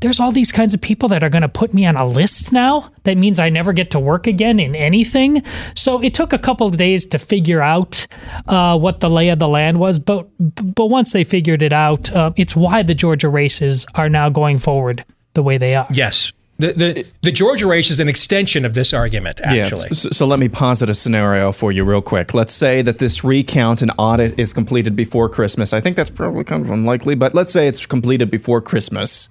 There's 0.00 0.18
all 0.18 0.32
these 0.32 0.50
kinds 0.50 0.72
of 0.72 0.80
people 0.80 1.10
that 1.10 1.22
are 1.22 1.28
going 1.28 1.42
to 1.42 1.48
put 1.48 1.74
me 1.74 1.84
on 1.84 1.94
a 1.96 2.06
list 2.06 2.54
now. 2.54 2.88
That 3.02 3.18
means 3.18 3.38
I 3.38 3.50
never 3.50 3.74
get 3.74 3.90
to 3.90 4.00
work 4.00 4.26
again 4.26 4.58
in 4.58 4.74
anything. 4.74 5.44
So 5.74 6.02
it 6.02 6.14
took 6.14 6.32
a 6.32 6.38
couple 6.38 6.66
of 6.66 6.78
days 6.78 7.04
to 7.08 7.18
figure 7.18 7.60
out 7.60 8.06
uh, 8.48 8.78
what 8.78 9.00
the 9.00 9.10
lay 9.10 9.28
of 9.28 9.38
the 9.38 9.46
land 9.46 9.78
was. 9.78 9.98
But 9.98 10.26
but 10.38 10.86
once 10.86 11.12
they 11.12 11.22
figured 11.22 11.62
it 11.62 11.74
out, 11.74 12.10
um, 12.16 12.32
it's 12.38 12.56
why 12.56 12.82
the 12.82 12.94
Georgia 12.94 13.28
races 13.28 13.84
are 13.94 14.08
now 14.08 14.30
going 14.30 14.58
forward 14.58 15.04
the 15.34 15.42
way 15.42 15.58
they 15.58 15.74
are. 15.74 15.86
Yes. 15.90 16.32
The, 16.60 16.72
the, 16.72 17.06
the 17.22 17.32
Georgia 17.32 17.66
race 17.66 17.90
is 17.90 18.00
an 18.00 18.08
extension 18.08 18.64
of 18.64 18.74
this 18.74 18.92
argument, 18.92 19.40
actually. 19.42 19.88
Yeah. 19.90 19.94
So, 19.94 20.10
so 20.10 20.26
let 20.26 20.38
me 20.38 20.48
posit 20.48 20.88
a 20.90 20.94
scenario 20.94 21.52
for 21.52 21.72
you 21.72 21.84
real 21.84 22.02
quick. 22.02 22.34
Let's 22.34 22.54
say 22.54 22.82
that 22.82 22.98
this 22.98 23.24
recount 23.24 23.82
and 23.82 23.90
audit 23.98 24.38
is 24.38 24.52
completed 24.52 24.94
before 24.94 25.28
Christmas. 25.28 25.72
I 25.72 25.80
think 25.80 25.96
that's 25.96 26.10
probably 26.10 26.44
kind 26.44 26.64
of 26.64 26.70
unlikely, 26.70 27.14
but 27.14 27.34
let's 27.34 27.52
say 27.52 27.66
it's 27.66 27.86
completed 27.86 28.30
before 28.30 28.60
Christmas. 28.60 29.28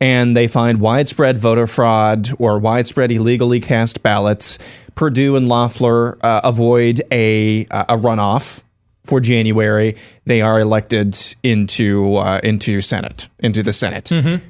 and 0.00 0.36
they 0.36 0.48
find 0.48 0.80
widespread 0.80 1.38
voter 1.38 1.66
fraud 1.66 2.28
or 2.38 2.58
widespread 2.58 3.10
illegally 3.10 3.60
cast 3.60 4.02
ballots, 4.02 4.58
Perdue 4.94 5.36
and 5.36 5.48
Loeffler 5.48 6.18
uh, 6.24 6.40
avoid 6.44 7.00
a 7.12 7.62
a 7.70 7.96
runoff 7.96 8.62
for 9.04 9.20
January. 9.20 9.96
They 10.24 10.42
are 10.42 10.60
elected 10.60 11.16
into 11.42 12.16
uh, 12.16 12.40
into 12.42 12.80
Senate 12.80 13.28
into 13.38 13.62
the 13.62 13.72
Senate. 13.72 14.06
Mm-hmm. 14.06 14.44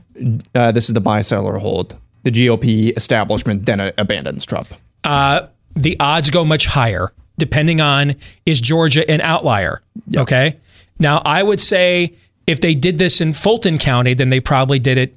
Uh, 0.54 0.72
this 0.72 0.88
is 0.88 0.94
the 0.94 1.00
buy 1.00 1.20
sell 1.20 1.46
or 1.46 1.58
hold. 1.58 1.96
The 2.24 2.30
GOP 2.30 2.96
establishment 2.96 3.66
then 3.66 3.80
uh, 3.80 3.92
abandons 3.98 4.44
Trump. 4.44 4.68
Uh, 5.04 5.46
the 5.74 5.96
odds 6.00 6.30
go 6.30 6.44
much 6.44 6.66
higher 6.66 7.12
depending 7.38 7.80
on 7.80 8.16
is 8.44 8.60
Georgia 8.60 9.08
an 9.10 9.20
outlier. 9.20 9.80
Okay. 10.14 10.58
Now, 10.98 11.22
I 11.24 11.42
would 11.42 11.60
say 11.60 12.16
if 12.46 12.60
they 12.60 12.74
did 12.74 12.98
this 12.98 13.20
in 13.20 13.32
Fulton 13.32 13.78
County, 13.78 14.14
then 14.14 14.28
they 14.28 14.40
probably 14.40 14.78
did 14.78 14.98
it. 14.98 15.16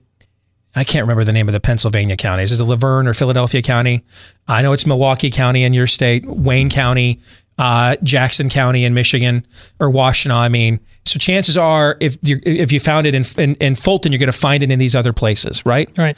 I 0.73 0.85
can't 0.85 1.03
remember 1.03 1.25
the 1.25 1.33
name 1.33 1.49
of 1.49 1.53
the 1.53 1.59
Pennsylvania 1.59 2.15
counties. 2.15 2.51
Is 2.51 2.61
it 2.61 2.63
Laverne 2.63 3.07
or 3.07 3.13
Philadelphia 3.13 3.61
County? 3.61 4.03
I 4.47 4.61
know 4.61 4.71
it's 4.71 4.85
Milwaukee 4.85 5.31
County 5.31 5.63
in 5.63 5.73
your 5.73 5.87
state, 5.87 6.25
Wayne 6.25 6.69
County, 6.69 7.19
uh, 7.61 7.95
Jackson 8.01 8.49
County 8.49 8.85
in 8.85 8.95
Michigan, 8.95 9.45
or 9.79 9.91
Washtenaw. 9.91 10.33
I 10.33 10.49
mean, 10.49 10.79
so 11.05 11.19
chances 11.19 11.57
are, 11.57 11.95
if 11.99 12.17
you 12.23 12.39
if 12.43 12.71
you 12.71 12.79
found 12.79 13.05
it 13.05 13.13
in, 13.13 13.23
in, 13.37 13.55
in 13.55 13.75
Fulton, 13.75 14.11
you're 14.11 14.19
going 14.19 14.31
to 14.31 14.37
find 14.37 14.63
it 14.63 14.71
in 14.71 14.79
these 14.79 14.95
other 14.95 15.13
places, 15.13 15.63
right? 15.63 15.87
Right. 15.95 16.17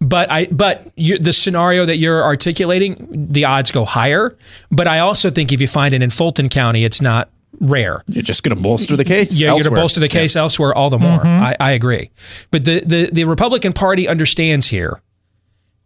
But 0.00 0.30
I, 0.30 0.46
but 0.46 0.90
you, 0.96 1.18
the 1.18 1.34
scenario 1.34 1.84
that 1.84 1.98
you're 1.98 2.24
articulating, 2.24 3.28
the 3.30 3.44
odds 3.44 3.70
go 3.70 3.84
higher. 3.84 4.38
But 4.70 4.88
I 4.88 5.00
also 5.00 5.28
think 5.28 5.52
if 5.52 5.60
you 5.60 5.68
find 5.68 5.92
it 5.92 6.02
in 6.02 6.08
Fulton 6.08 6.48
County, 6.48 6.84
it's 6.84 7.02
not 7.02 7.28
rare. 7.60 8.02
You're 8.06 8.22
just 8.22 8.42
going 8.42 8.56
to 8.56 8.62
bolster 8.62 8.96
the 8.96 9.04
case. 9.04 9.38
Yeah, 9.38 9.48
you're 9.48 9.64
going 9.64 9.74
to 9.74 9.80
bolster 9.82 10.00
the 10.00 10.08
case 10.08 10.34
elsewhere 10.34 10.74
all 10.74 10.88
the 10.88 10.98
more. 10.98 11.26
I, 11.26 11.54
I 11.60 11.72
agree. 11.72 12.10
But 12.50 12.64
the, 12.64 12.80
the 12.80 13.10
the 13.12 13.24
Republican 13.24 13.74
Party 13.74 14.08
understands 14.08 14.68
here 14.68 15.02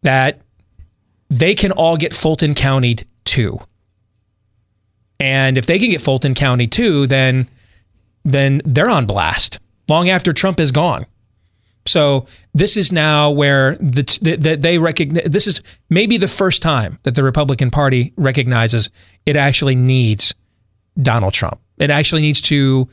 that 0.02 0.42
they 1.30 1.56
can 1.56 1.72
all 1.72 1.96
get 1.96 2.14
Fulton 2.14 2.54
countied 2.54 3.08
too. 3.24 3.58
And 5.20 5.56
if 5.56 5.66
they 5.66 5.78
can 5.78 5.90
get 5.90 6.00
Fulton 6.00 6.34
County 6.34 6.66
too, 6.66 7.06
then 7.06 7.48
then 8.24 8.62
they're 8.64 8.90
on 8.90 9.06
blast 9.06 9.58
long 9.88 10.08
after 10.08 10.32
Trump 10.32 10.58
is 10.60 10.72
gone. 10.72 11.06
So 11.86 12.26
this 12.54 12.76
is 12.76 12.90
now 12.92 13.30
where 13.30 13.76
the, 13.76 14.18
the, 14.22 14.36
that 14.36 14.62
they 14.62 14.78
recognize. 14.78 15.24
This 15.26 15.46
is 15.46 15.60
maybe 15.90 16.16
the 16.16 16.28
first 16.28 16.62
time 16.62 16.98
that 17.02 17.14
the 17.14 17.22
Republican 17.22 17.70
Party 17.70 18.12
recognizes 18.16 18.90
it 19.26 19.36
actually 19.36 19.74
needs 19.74 20.34
Donald 21.00 21.34
Trump. 21.34 21.60
It 21.78 21.90
actually 21.90 22.22
needs 22.22 22.40
to 22.42 22.88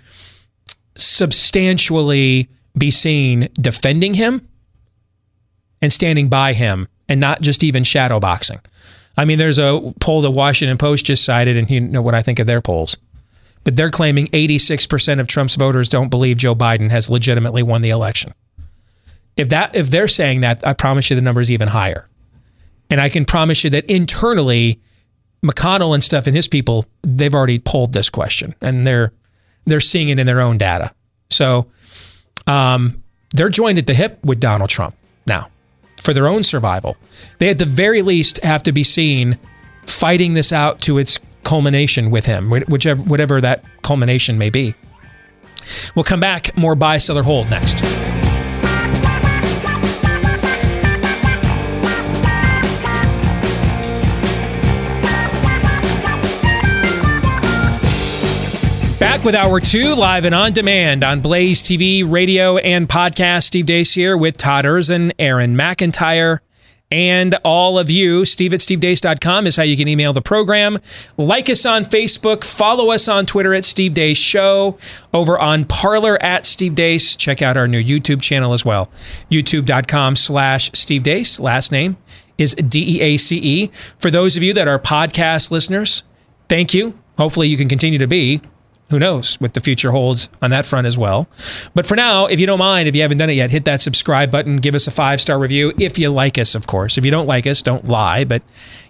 substantially 0.96 2.50
be 2.78 2.92
seen 2.92 3.48
defending 3.54 4.14
him 4.14 4.48
and 5.82 5.92
standing 5.92 6.30
by 6.30 6.54
him, 6.54 6.88
and 7.10 7.20
not 7.20 7.42
just 7.42 7.64
even 7.64 7.84
shadow 7.84 8.20
boxing. 8.20 8.60
I 9.18 9.26
mean, 9.26 9.38
there's 9.38 9.60
a 9.60 9.94
poll 10.00 10.22
the 10.22 10.32
Washington 10.32 10.78
Post 10.78 11.06
just 11.06 11.24
cited, 11.26 11.58
and 11.58 11.70
you 11.70 11.82
know 11.82 12.02
what 12.02 12.16
I 12.16 12.22
think 12.22 12.40
of 12.40 12.48
their 12.48 12.62
polls. 12.62 12.98
But 13.64 13.76
they're 13.76 13.92
claiming 13.92 14.28
86% 14.28 15.20
of 15.20 15.28
Trump's 15.28 15.56
voters 15.56 15.90
don't 15.90 16.10
believe 16.10 16.38
Joe 16.38 16.56
Biden 16.56 16.90
has 16.90 17.10
legitimately 17.10 17.62
won 17.62 17.82
the 17.82 17.92
election. 17.92 18.34
If 19.38 19.50
that 19.50 19.76
if 19.76 19.90
they're 19.90 20.08
saying 20.08 20.42
that, 20.42 20.66
I 20.66 20.74
promise 20.74 21.10
you 21.10 21.16
the 21.16 21.22
number 21.22 21.42
is 21.42 21.52
even 21.52 21.68
higher. 21.68 22.08
And 22.90 23.00
I 23.00 23.10
can 23.10 23.24
promise 23.24 23.64
you 23.64 23.70
that 23.70 23.86
internally, 23.86 24.82
McConnell 25.46 25.94
and 25.94 26.04
stuff 26.04 26.28
and 26.28 26.36
his 26.36 26.48
people, 26.48 26.86
they've 27.04 27.34
already 27.34 27.60
polled 27.60 27.94
this 27.94 28.10
question 28.10 28.56
and 28.62 28.86
they're 28.86 29.14
they're 29.66 29.80
seeing 29.80 30.10
it 30.10 30.18
in 30.20 30.26
their 30.26 30.42
own 30.42 30.58
data. 30.58 30.94
So 31.30 31.68
um, 32.48 33.04
they're 33.34 33.50
joined 33.50 33.78
at 33.78 33.88
the 33.88 33.94
hip 33.94 34.24
with 34.24 34.40
Donald 34.40 34.70
Trump 34.70 34.96
now 35.26 35.51
for 36.02 36.14
their 36.14 36.28
own 36.28 36.44
survival. 36.44 36.98
They 37.38 37.50
at 37.50 37.60
the 37.60 37.66
very 37.66 38.02
least 38.02 38.44
have 38.44 38.64
to 38.64 38.72
be 38.72 38.84
seen 38.84 39.38
fighting 39.86 40.34
this 40.34 40.52
out 40.52 40.82
to 40.82 40.98
its 40.98 41.20
culmination 41.44 42.12
with 42.12 42.26
him, 42.26 42.50
whichever 42.50 43.02
whatever 43.04 43.42
that 43.42 43.64
culmination 43.84 44.38
may 44.38 44.50
be. 44.50 44.74
We'll 45.96 46.04
come 46.04 46.20
back 46.20 46.56
more 46.58 46.76
buy, 46.76 46.98
sell, 46.98 47.18
or 47.18 47.24
hold 47.24 47.50
next. 47.50 48.01
Back 59.22 59.26
with 59.28 59.36
hour 59.36 59.60
two, 59.60 59.94
live 59.94 60.26
and 60.26 60.34
on 60.34 60.52
demand 60.52 61.04
on 61.04 61.20
Blaze 61.22 61.62
TV, 61.62 62.04
radio, 62.04 62.58
and 62.58 62.90
podcast. 62.90 63.44
Steve 63.44 63.68
Deace 63.68 63.94
here 63.94 64.18
with 64.18 64.36
Todd 64.36 64.66
Erzen, 64.66 65.12
Aaron 65.20 65.56
McIntyre, 65.56 66.40
and 66.90 67.36
all 67.44 67.78
of 67.78 67.92
you. 67.92 68.26
Steve 68.26 68.52
at 68.52 68.62
stevedeace.com 68.62 69.46
is 69.46 69.56
how 69.56 69.62
you 69.62 69.78
can 69.78 69.88
email 69.88 70.12
the 70.12 70.24
program. 70.24 70.80
Like 71.18 71.52
us 71.52 71.68
on 71.68 71.84
Facebook. 71.84 72.44
Follow 72.44 72.90
us 72.90 73.08
on 73.08 73.28
Twitter 73.28 73.54
at 73.54 73.64
Steve 73.64 73.94
Deace 73.94 74.18
Show. 74.18 74.80
Over 75.14 75.38
on 75.38 75.66
Parler 75.66 76.18
at 76.24 76.48
Steve 76.48 76.74
Deace. 76.74 77.16
Check 77.16 77.44
out 77.44 77.58
our 77.58 77.68
new 77.68 77.84
YouTube 77.84 78.24
channel 78.24 78.54
as 78.54 78.66
well. 78.66 78.90
YouTube.com 79.30 80.16
slash 80.16 80.72
Steve 80.74 81.04
Deace. 81.04 81.40
Last 81.40 81.72
name 81.72 81.96
is 82.40 82.56
D 82.56 82.98
E 82.98 83.02
A 83.02 83.18
C 83.18 83.38
E. 83.38 83.68
For 84.00 84.10
those 84.10 84.36
of 84.36 84.42
you 84.42 84.52
that 84.56 84.68
are 84.68 84.80
podcast 84.80 85.52
listeners, 85.52 86.02
thank 86.50 86.74
you. 86.74 86.98
Hopefully 87.20 87.50
you 87.50 87.58
can 87.58 87.70
continue 87.70 88.00
to 88.00 88.08
be 88.08 88.42
who 88.92 89.00
knows 89.00 89.36
what 89.42 89.56
the 89.56 89.60
future 89.60 89.92
holds 89.92 90.30
on 90.42 90.52
that 90.52 90.66
front 90.66 90.86
as 90.86 90.98
well. 90.98 91.28
But 91.74 91.86
for 91.86 91.96
now, 91.96 92.28
if 92.28 92.40
you 92.40 92.46
don't 92.46 92.60
mind, 92.60 92.88
if 92.88 92.96
you 92.96 93.02
haven't 93.02 93.18
done 93.18 93.30
it 93.30 93.34
yet, 93.34 93.50
hit 93.50 93.66
that 93.66 93.82
subscribe 93.82 94.30
button, 94.30 94.58
give 94.58 94.76
us 94.76 94.86
a 94.86 94.92
five 94.92 95.20
star 95.20 95.40
review 95.40 95.74
if 95.80 95.98
you 95.98 96.10
like 96.10 96.38
us, 96.38 96.54
of 96.54 96.68
course. 96.68 96.98
If 96.98 97.06
you 97.06 97.12
don't 97.12 97.28
like 97.28 97.48
us, 97.48 97.62
don't 97.62 97.88
lie. 97.88 98.24
But 98.24 98.44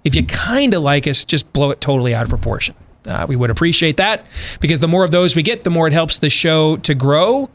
if 0.03 0.15
you 0.15 0.25
kind 0.25 0.73
of 0.73 0.83
like 0.83 1.07
us, 1.07 1.23
just 1.23 1.53
blow 1.53 1.71
it 1.71 1.79
totally 1.79 2.13
out 2.13 2.23
of 2.23 2.29
proportion. 2.29 2.75
Uh, 3.05 3.25
we 3.27 3.35
would 3.35 3.49
appreciate 3.49 3.97
that 3.97 4.25
because 4.59 4.79
the 4.79 4.87
more 4.87 5.03
of 5.03 5.11
those 5.11 5.35
we 5.35 5.41
get, 5.41 5.63
the 5.63 5.69
more 5.71 5.87
it 5.87 5.93
helps 5.93 6.19
the 6.19 6.29
show 6.29 6.77
to 6.77 6.93
grow. 6.93 7.49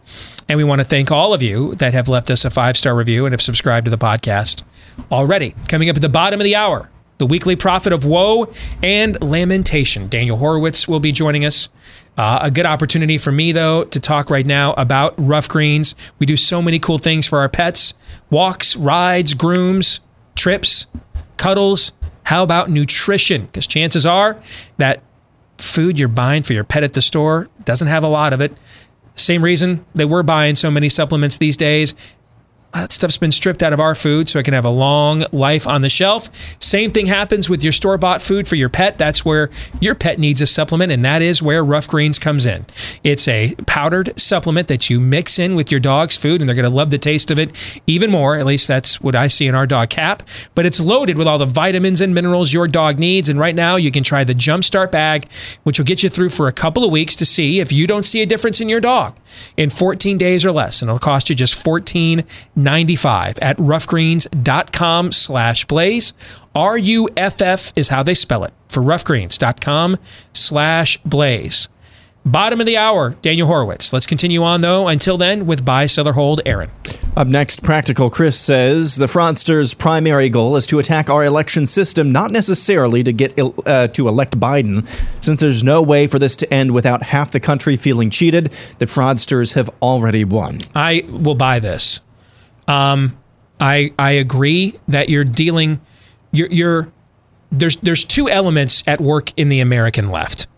And 0.49 0.57
we 0.57 0.65
want 0.65 0.81
to 0.81 0.85
thank 0.85 1.11
all 1.11 1.35
of 1.35 1.43
you 1.43 1.75
that 1.77 1.95
have 1.95 2.09
left 2.09 2.31
us 2.31 2.45
a 2.45 2.51
five 2.51 2.77
star 2.77 2.95
review 2.95 3.27
and 3.27 3.33
have 3.33 3.43
subscribed 3.43 3.85
to 3.85 3.91
the 3.91 3.99
podcast 3.99 4.63
already. 5.11 5.55
Coming 5.69 5.91
up 5.91 5.97
at 5.97 6.03
the 6.03 6.09
bottom 6.09 6.41
of 6.41 6.45
the 6.45 6.57
hour, 6.57 6.91
the 7.19 7.27
weekly 7.27 7.57
prophet 7.57 7.93
of 7.93 8.05
woe 8.05 8.53
and 8.83 9.21
lamentation. 9.23 10.09
Daniel 10.09 10.37
Horowitz 10.37 10.87
will 10.87 11.01
be 11.01 11.13
joining 11.13 11.45
us. 11.45 11.69
Uh, 12.17 12.39
a 12.43 12.51
good 12.51 12.67
opportunity 12.67 13.19
for 13.19 13.31
me, 13.31 13.53
though, 13.53 13.85
to 13.85 14.01
talk 14.01 14.31
right 14.31 14.47
now 14.47 14.73
about 14.75 15.15
Ruff 15.19 15.49
Greens. 15.49 15.95
We 16.19 16.27
do 16.27 16.37
so 16.37 16.63
many 16.63 16.79
cool 16.79 16.99
things 16.99 17.27
for 17.27 17.41
our 17.41 17.49
pets 17.49 17.95
walks, 18.31 18.75
rides, 18.77 19.35
grooms, 19.35 20.01
trips, 20.35 20.87
cuddles. 21.37 21.93
How 22.25 22.43
about 22.43 22.71
nutrition? 22.71 23.47
Because 23.47 23.67
chances 23.67 24.07
are 24.07 24.41
that 24.79 25.03
food 25.59 25.99
you're 25.99 26.09
buying 26.09 26.43
for 26.43 26.53
your 26.55 26.65
pet 26.65 26.85
at 26.85 26.93
the 26.93 27.03
store 27.03 27.49
doesn't 27.65 27.89
have 27.89 28.03
a 28.03 28.09
lot 28.09 28.33
of 28.33 28.41
it. 28.41 28.53
Same 29.15 29.43
reason 29.43 29.85
they 29.95 30.05
we're 30.05 30.23
buying 30.23 30.55
so 30.57 30.71
many 30.71 30.89
supplements 30.89 31.39
these 31.39 31.57
days 31.57 31.95
that 32.81 32.93
stuff's 32.93 33.19
been 33.19 33.33
stripped 33.33 33.63
out 33.63 33.73
of 33.73 33.81
our 33.81 33.95
food 33.95 34.29
so 34.29 34.39
it 34.39 34.45
can 34.45 34.55
have 34.55 34.65
a 34.65 34.71
long 34.71 35.25
life 35.33 35.67
on 35.67 35.83
the 35.83 35.89
shelf. 35.89 36.29
Same 36.63 36.93
thing 36.93 37.07
happens 37.07 37.49
with 37.49 37.63
your 37.63 37.73
store 37.73 37.99
bought 37.99 38.23
food 38.23 38.47
for 38.47 38.57
your 38.57 38.69
pet. 38.69 38.99
That's 38.99 39.25
where 39.25 39.51
your 39.81 39.95
pet 39.95 40.19
needs 40.19 40.41
a 40.41 40.47
supplement, 40.47 40.93
and 40.93 41.05
that 41.05 41.23
is 41.23 41.43
where 41.43 41.65
Ruff 41.65 41.89
Greens 41.89 42.19
comes 42.19 42.47
in. 42.47 42.67
It's 43.03 43.27
a 43.29 43.55
powdered 43.67 44.19
supplement 44.19 44.69
that 44.69 44.91
you 44.91 45.01
mix 45.01 45.39
in 45.39 45.55
with 45.55 45.71
your 45.71 45.81
dog's 45.81 46.17
food, 46.17 46.41
and 46.41 46.49
they're 46.49 46.57
going 46.57 46.71
to 46.71 46.77
love 46.77 46.91
the 46.91 46.99
taste 46.99 47.31
of 47.31 47.39
it 47.39 47.51
even 47.87 48.11
more. 48.11 48.37
At 48.37 48.47
least 48.47 48.69
that's 48.69 49.01
what 49.01 49.15
I 49.15 49.29
see 49.29 49.47
in 49.47 49.55
our 49.55 49.67
dog 49.67 49.91
cap. 49.91 50.23
But 50.55 50.67
it's 50.67 50.81
loaded 50.81 51.19
with 51.19 51.27
all 51.27 51.39
the 51.39 51.47
vitamins 51.47 52.01
and 52.01 52.15
minerals 52.15 52.53
your 52.53 52.69
dog 52.69 52.99
needs. 52.99 53.29
And 53.29 53.39
right 53.39 53.55
now, 53.55 53.77
you 53.77 53.91
can 53.91 54.03
try 54.03 54.25
the 54.25 54.35
Jumpstart 54.35 54.91
bag, 54.91 55.31
which 55.63 55.79
will 55.79 55.87
get 55.87 56.03
you 56.03 56.09
through 56.09 56.31
for 56.31 56.49
a 56.49 56.53
couple 56.53 56.85
of 56.85 56.91
weeks 56.91 57.17
to 57.17 57.27
see 57.27 57.61
if 57.61 57.73
you 57.73 57.87
don't 57.87 58.07
see 58.07 58.23
a 58.23 58.27
difference 58.27 58.61
in 58.61 58.69
your 58.69 58.81
dog 58.81 59.17
in 59.57 59.71
14 59.71 60.19
days 60.19 60.45
or 60.45 60.53
less. 60.53 60.83
And 60.83 60.89
it'll 60.89 60.99
cost 60.99 61.29
you 61.29 61.35
just 61.35 61.55
14 61.55 62.25
95 62.55 63.39
at 63.39 63.57
ruffgreens.com 63.57 65.13
slash 65.13 65.65
blaze. 65.67 66.13
R-U-F-F 66.55 67.73
is 67.77 67.89
how 67.91 68.03
they 68.03 68.15
spell 68.15 68.45
it 68.45 68.55
for 68.69 68.83
ruffgreens.com 68.83 69.99
slash 70.33 70.97
blaze. 71.03 71.69
Bottom 72.27 72.59
of 72.59 72.67
the 72.67 72.77
hour, 72.77 73.11
Daniel 73.23 73.47
Horowitz. 73.47 73.93
Let's 73.93 74.05
continue 74.05 74.43
on, 74.43 74.61
though. 74.61 74.89
Until 74.89 75.17
then, 75.17 75.47
with 75.47 75.65
buy, 75.65 75.87
seller, 75.87 76.13
hold, 76.13 76.41
Aaron. 76.45 76.73
Up 77.17 77.29
next, 77.29 77.63
Practical 77.63 78.11
Chris 78.11 78.37
says 78.37 78.97
the 78.97 79.07
fraudsters' 79.07 79.79
primary 79.79 80.29
goal 80.29 80.57
is 80.57 80.67
to 80.67 80.81
attack 80.81 81.09
our 81.09 81.25
election 81.25 81.69
system, 81.69 82.11
not 82.11 82.33
necessarily 82.33 83.05
to 83.05 83.13
get 83.13 83.39
uh, 83.39 83.87
to 83.87 84.09
elect 84.09 84.41
Biden. 84.41 84.85
Since 85.25 85.41
there's 85.41 85.63
no 85.63 85.81
way 85.81 86.09
for 86.09 86.19
this 86.19 86.35
to 86.37 86.53
end 86.53 86.73
without 86.73 87.05
half 87.05 87.31
the 87.31 87.39
country 87.39 87.77
feeling 87.77 88.11
cheated, 88.11 88.47
the 88.81 88.87
fraudsters 88.87 89.55
have 89.55 89.71
already 89.81 90.25
won. 90.25 90.63
I 90.75 91.05
will 91.09 91.37
buy 91.37 91.61
this. 91.61 92.01
Um, 92.67 93.17
I 93.61 93.93
I 94.01 94.11
agree 94.11 94.75
that 94.89 95.09
you're 95.09 95.25
dealing. 95.25 95.81
You're, 96.33 96.49
you're 96.49 96.93
there's 97.53 97.77
there's 97.77 98.05
two 98.05 98.29
elements 98.29 98.83
at 98.89 99.01
work 99.01 99.33
in 99.37 99.49
the 99.49 99.61
American 99.61 100.09
left. 100.09 100.49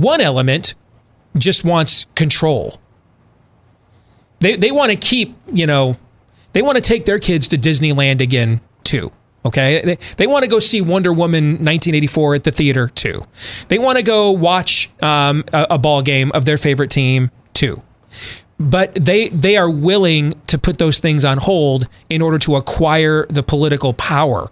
One 0.00 0.20
element 0.20 0.74
just 1.36 1.64
wants 1.64 2.06
control. 2.14 2.78
They 4.40 4.56
they 4.56 4.70
want 4.70 4.92
to 4.92 4.96
keep 4.96 5.36
you 5.52 5.66
know 5.66 5.96
They 6.52 6.62
want 6.62 6.76
to 6.76 6.82
take 6.82 7.04
their 7.04 7.18
kids 7.18 7.48
to 7.48 7.58
Disneyland 7.58 8.20
again, 8.20 8.60
too. 8.84 9.12
Okay. 9.44 9.82
They, 9.84 9.98
they 10.16 10.26
want 10.26 10.42
to 10.42 10.48
go 10.48 10.60
see 10.60 10.80
Wonder 10.80 11.12
Woman 11.12 11.50
1984 11.52 12.34
at 12.34 12.44
the 12.44 12.50
theater, 12.50 12.88
too. 12.88 13.24
They 13.68 13.78
want 13.78 13.96
to 13.96 14.02
go 14.02 14.30
watch 14.30 14.90
um, 15.02 15.44
a, 15.52 15.66
a 15.70 15.78
ball 15.78 16.02
game 16.02 16.32
of 16.32 16.44
their 16.44 16.56
favorite 16.58 16.90
team, 16.90 17.30
too. 17.52 17.82
But 18.58 18.94
they 18.94 19.28
they 19.28 19.56
are 19.56 19.70
willing 19.70 20.40
to 20.48 20.58
put 20.58 20.78
those 20.78 20.98
things 20.98 21.24
on 21.24 21.38
hold 21.38 21.86
in 22.08 22.20
order 22.22 22.38
to 22.40 22.56
acquire 22.56 23.26
the 23.30 23.42
political 23.42 23.92
power 23.94 24.50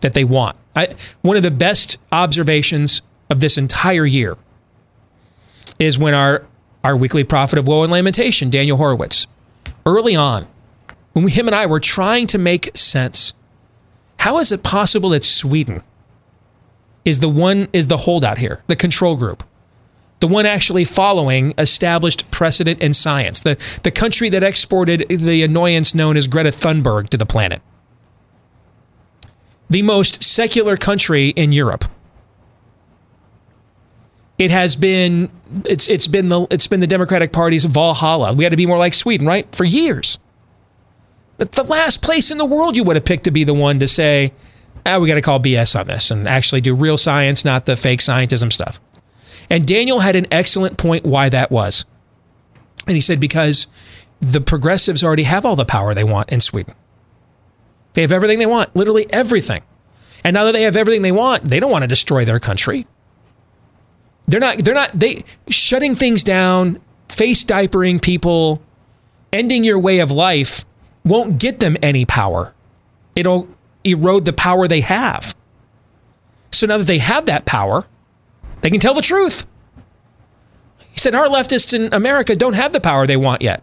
that 0.00 0.12
they 0.12 0.24
want. 0.24 0.56
I, 0.74 0.94
one 1.22 1.38
of 1.38 1.42
the 1.42 1.50
best 1.50 1.96
observations 2.12 3.00
of 3.30 3.40
this 3.40 3.56
entire 3.56 4.04
year 4.04 4.36
is 5.78 5.98
when 5.98 6.14
our 6.14 6.46
our 6.84 6.96
weekly 6.96 7.24
prophet 7.24 7.58
of 7.58 7.66
woe 7.66 7.82
and 7.82 7.90
lamentation, 7.90 8.48
Daniel 8.48 8.76
Horowitz, 8.76 9.26
early 9.84 10.14
on, 10.14 10.46
when 11.14 11.24
we, 11.24 11.32
him 11.32 11.48
and 11.48 11.54
I 11.54 11.66
were 11.66 11.80
trying 11.80 12.28
to 12.28 12.38
make 12.38 12.76
sense, 12.76 13.34
how 14.20 14.38
is 14.38 14.52
it 14.52 14.62
possible 14.62 15.08
that 15.10 15.24
Sweden 15.24 15.82
is 17.04 17.18
the 17.20 17.28
one 17.28 17.68
is 17.72 17.88
the 17.88 17.96
holdout 17.96 18.38
here, 18.38 18.62
the 18.68 18.76
control 18.76 19.16
group, 19.16 19.42
the 20.20 20.28
one 20.28 20.46
actually 20.46 20.84
following 20.84 21.54
established 21.58 22.30
precedent 22.30 22.80
in 22.80 22.92
science, 22.92 23.40
the 23.40 23.56
the 23.82 23.90
country 23.90 24.28
that 24.28 24.44
exported 24.44 25.06
the 25.08 25.42
annoyance 25.42 25.94
known 25.94 26.16
as 26.16 26.28
Greta 26.28 26.50
Thunberg 26.50 27.08
to 27.08 27.16
the 27.16 27.26
planet, 27.26 27.62
the 29.68 29.82
most 29.82 30.22
secular 30.22 30.76
country 30.76 31.30
in 31.30 31.50
Europe 31.50 31.84
it 34.38 34.50
has 34.50 34.76
been 34.76 35.30
it's 35.64 35.88
it's 35.88 36.06
been 36.06 36.28
the 36.28 36.46
it's 36.50 36.66
been 36.66 36.80
the 36.80 36.86
Democratic 36.86 37.32
Party's 37.32 37.64
Valhalla. 37.64 38.34
We 38.34 38.44
had 38.44 38.50
to 38.50 38.56
be 38.56 38.66
more 38.66 38.78
like 38.78 38.94
Sweden, 38.94 39.26
right? 39.26 39.52
For 39.54 39.64
years. 39.64 40.18
But 41.38 41.52
the 41.52 41.64
last 41.64 42.02
place 42.02 42.30
in 42.30 42.38
the 42.38 42.44
world 42.44 42.76
you 42.76 42.84
would 42.84 42.96
have 42.96 43.04
picked 43.04 43.24
to 43.24 43.30
be 43.30 43.44
the 43.44 43.54
one 43.54 43.78
to 43.80 43.88
say, 43.88 44.32
ah, 44.86 44.98
we 44.98 45.08
got 45.08 45.14
to 45.14 45.22
call 45.22 45.40
BS 45.40 45.78
on 45.78 45.86
this 45.86 46.10
and 46.10 46.26
actually 46.26 46.60
do 46.60 46.74
real 46.74 46.96
science, 46.96 47.44
not 47.44 47.66
the 47.66 47.76
fake 47.76 48.00
scientism 48.00 48.52
stuff. 48.52 48.80
And 49.50 49.66
Daniel 49.66 50.00
had 50.00 50.16
an 50.16 50.26
excellent 50.30 50.76
point 50.76 51.04
why 51.04 51.28
that 51.28 51.50
was. 51.50 51.84
And 52.86 52.96
he 52.96 53.00
said, 53.00 53.20
because 53.20 53.66
the 54.20 54.40
progressives 54.40 55.04
already 55.04 55.24
have 55.24 55.44
all 55.44 55.56
the 55.56 55.64
power 55.64 55.94
they 55.94 56.04
want 56.04 56.30
in 56.30 56.40
Sweden. 56.40 56.74
They 57.92 58.02
have 58.02 58.12
everything 58.12 58.38
they 58.38 58.46
want, 58.46 58.74
literally 58.74 59.06
everything. 59.10 59.62
And 60.24 60.34
now 60.34 60.44
that 60.44 60.52
they 60.52 60.62
have 60.62 60.76
everything 60.76 61.02
they 61.02 61.12
want, 61.12 61.44
they 61.44 61.60
don't 61.60 61.70
want 61.70 61.82
to 61.82 61.88
destroy 61.88 62.24
their 62.24 62.40
country. 62.40 62.86
They're 64.26 64.40
not. 64.40 64.58
They're 64.58 64.74
not. 64.74 64.92
They 64.92 65.24
shutting 65.48 65.94
things 65.94 66.24
down, 66.24 66.80
face 67.08 67.44
diapering 67.44 68.02
people, 68.02 68.62
ending 69.32 69.64
your 69.64 69.78
way 69.78 70.00
of 70.00 70.10
life 70.10 70.64
won't 71.04 71.38
get 71.38 71.60
them 71.60 71.76
any 71.82 72.04
power. 72.04 72.52
It'll 73.14 73.48
erode 73.84 74.24
the 74.24 74.32
power 74.32 74.66
they 74.66 74.80
have. 74.80 75.34
So 76.50 76.66
now 76.66 76.78
that 76.78 76.86
they 76.86 76.98
have 76.98 77.26
that 77.26 77.46
power, 77.46 77.86
they 78.60 78.70
can 78.70 78.80
tell 78.80 78.94
the 78.94 79.02
truth. 79.02 79.46
He 80.90 80.98
said 80.98 81.14
our 81.14 81.28
leftists 81.28 81.72
in 81.72 81.92
America 81.94 82.34
don't 82.34 82.54
have 82.54 82.72
the 82.72 82.80
power 82.80 83.06
they 83.06 83.16
want 83.16 83.42
yet. 83.42 83.62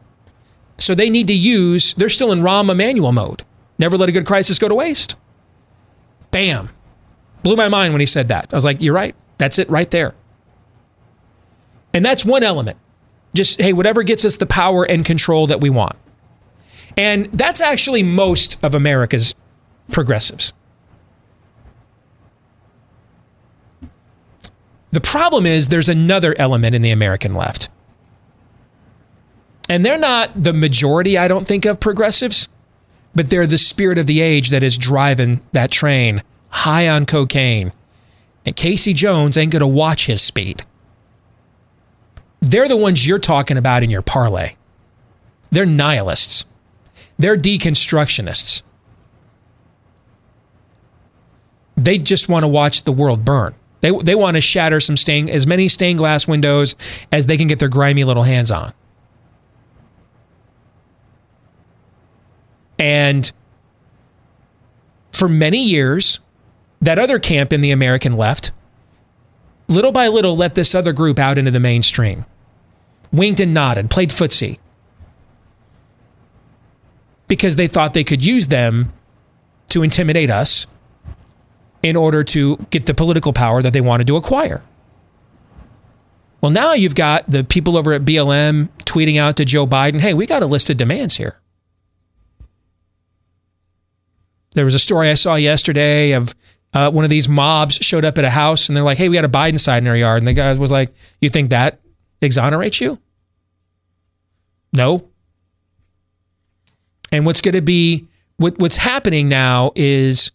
So 0.78 0.95
they 0.95 1.09
need 1.09 1.28
to 1.28 1.34
use, 1.34 1.93
they're 1.95 2.09
still 2.09 2.32
in 2.32 2.39
Rahm 2.39 2.72
Emanuel 2.72 3.11
mode. 3.11 3.43
Never 3.78 3.97
let 3.97 4.09
a 4.09 4.14
good 4.14 4.26
crisis 4.26 4.59
go 4.59 4.70
to 4.70 4.76
waste. 4.76 5.16
Bam. 6.32 6.70
Blew 7.41 7.55
my 7.55 7.70
mind 7.70 7.93
when 7.93 7.99
he 7.99 8.05
said 8.05 8.30
that. 8.30 8.53
I 8.53 8.55
was 8.55 8.66
like, 8.66 8.82
you're 8.82 8.93
right. 8.93 9.16
That's 9.38 9.59
it 9.59 9.70
right 9.70 9.89
there. 9.91 10.16
And 11.94 12.06
that's 12.06 12.26
one 12.26 12.44
element. 12.44 12.78
Just, 13.34 13.62
hey, 13.62 13.74
whatever 13.74 14.04
gets 14.04 14.26
us 14.26 14.38
the 14.38 14.46
power 14.46 14.84
and 14.84 15.06
control 15.06 15.48
that 15.48 15.62
we 15.62 15.70
want. 15.70 15.96
And 16.98 17.32
that's 17.32 17.62
actually 17.62 18.04
most 18.04 18.64
of 18.64 18.76
America's 18.76 19.34
progressives. 19.91 20.54
The 24.91 25.02
problem 25.02 25.48
is 25.48 25.70
there's 25.70 25.89
another 25.89 26.36
element 26.38 26.76
in 26.76 26.84
the 26.84 26.91
American 26.91 27.34
left. 27.34 27.70
And 29.68 29.84
they're 29.84 29.98
not 29.98 30.32
the 30.36 30.54
majority, 30.54 31.18
I 31.18 31.28
don't 31.28 31.48
think, 31.48 31.66
of 31.66 31.80
progressives, 31.80 32.48
but 33.16 33.30
they're 33.30 33.48
the 33.48 33.58
spirit 33.58 33.98
of 33.98 34.06
the 34.06 34.22
age 34.22 34.50
that 34.50 34.64
is 34.64 34.78
driving 34.78 35.41
that 35.52 35.72
train 35.72 36.22
high 36.50 36.88
on 36.88 37.08
cocaine. 37.08 37.72
And 38.46 38.56
Casey 38.56 38.94
Jones 38.94 39.36
ain't 39.36 39.52
going 39.52 39.62
to 39.62 39.68
watch 39.68 40.06
his 40.06 40.22
speed. 40.22 40.64
They're 42.44 42.68
the 42.68 42.76
ones 42.76 43.08
you're 43.08 43.20
talking 43.20 43.56
about 43.56 43.84
in 43.84 43.89
your 43.89 44.02
parlay. 44.02 44.56
They're 45.50 45.66
nihilists. 45.66 46.44
They're 47.18 47.38
deconstructionists. 47.38 48.64
They 51.78 51.98
just 51.98 52.28
want 52.28 52.44
to 52.44 52.50
watch 52.50 52.84
the 52.84 52.91
world 52.91 53.24
burn. 53.24 53.56
They, 53.80 53.91
they 53.91 54.14
want 54.14 54.36
to 54.36 54.41
shatter 54.41 54.82
some 54.82 54.98
stained, 54.98 55.30
as 55.30 55.48
many 55.48 55.70
stained 55.70 56.00
glass 56.00 56.28
windows 56.28 56.76
as 57.14 57.28
they 57.28 57.38
can 57.38 57.48
get 57.48 57.60
their 57.60 57.70
grimy 57.70 58.04
little 58.04 58.24
hands 58.24 58.52
on. 58.52 58.74
And 62.78 63.32
for 65.14 65.30
many 65.30 65.64
years, 65.64 66.20
that 66.82 67.00
other 67.00 67.20
camp 67.20 67.54
in 67.54 67.62
the 67.62 67.72
American 67.72 68.12
left, 68.12 68.52
little 69.70 69.94
by 69.94 70.10
little, 70.10 70.36
let 70.36 70.56
this 70.56 70.76
other 70.76 70.91
group 70.91 71.20
out 71.20 71.38
into 71.38 71.50
the 71.50 71.62
mainstream 71.62 72.26
winked 73.14 73.39
and 73.39 73.53
nodded, 73.53 73.89
played 73.89 74.09
footsie 74.09 74.57
because 77.28 77.55
they 77.55 77.68
thought 77.68 77.93
they 77.93 78.03
could 78.03 78.24
use 78.26 78.47
them 78.49 78.91
to 79.70 79.84
intimidate 79.84 80.30
us 80.30 80.68
in 81.82 81.95
order 81.95 82.24
to 82.24 82.57
get 82.70 82.86
the 82.86 82.93
political 82.93 83.34
power 83.34 83.61
that 83.61 83.74
they 83.74 83.82
wanted 83.82 84.07
to 84.07 84.16
acquire. 84.16 84.64
Well, 86.41 86.51
now 86.51 86.74
you've 86.74 86.95
got 86.95 87.30
the 87.30 87.43
people 87.43 87.78
over 87.78 87.93
at 87.93 88.03
BLM 88.03 88.70
tweeting 88.80 89.18
out 89.18 89.38
to 89.38 89.45
Joe 89.45 89.66
Biden, 89.66 90.01
hey, 90.01 90.14
we 90.14 90.26
got 90.26 90.43
a 90.43 90.45
list 90.45 90.70
of 90.70 90.78
demands 90.78 91.16
here. 91.18 91.39
There 94.53 94.66
was 94.66 94.76
a 94.76 94.80
story 94.80 95.09
I 95.09 95.16
saw 95.16 95.36
yesterday 95.36 96.11
of 96.11 96.36
uh, 96.74 96.91
one 96.91 97.03
of 97.03 97.09
these 97.09 97.30
mobs 97.30 97.76
showed 97.76 98.05
up 98.05 98.18
at 98.18 98.26
a 98.26 98.30
house 98.30 98.68
and 98.68 98.76
they're 98.76 98.84
like, 98.84 98.97
hey, 98.97 99.09
we 99.09 99.16
got 99.16 99.26
a 99.26 99.30
Biden 99.30 99.59
sign 99.59 99.84
in 99.84 99.88
our 99.88 99.95
yard. 99.95 100.20
And 100.20 100.28
the 100.28 100.34
guy 100.34 100.53
was 100.53 100.72
like, 100.72 100.93
you 101.22 101.30
think 101.30 101.49
that 101.49 101.80
exonerates 102.24 102.82
you? 102.82 103.00
No. 104.72 105.10
And 107.12 107.26
what's 107.26 107.42
going 107.42 107.56
to 107.56 107.62
be 107.62 108.08
what, 108.38 108.58
what's 108.60 108.78
happening 108.78 109.30
now 109.30 109.72
is 109.76 110.32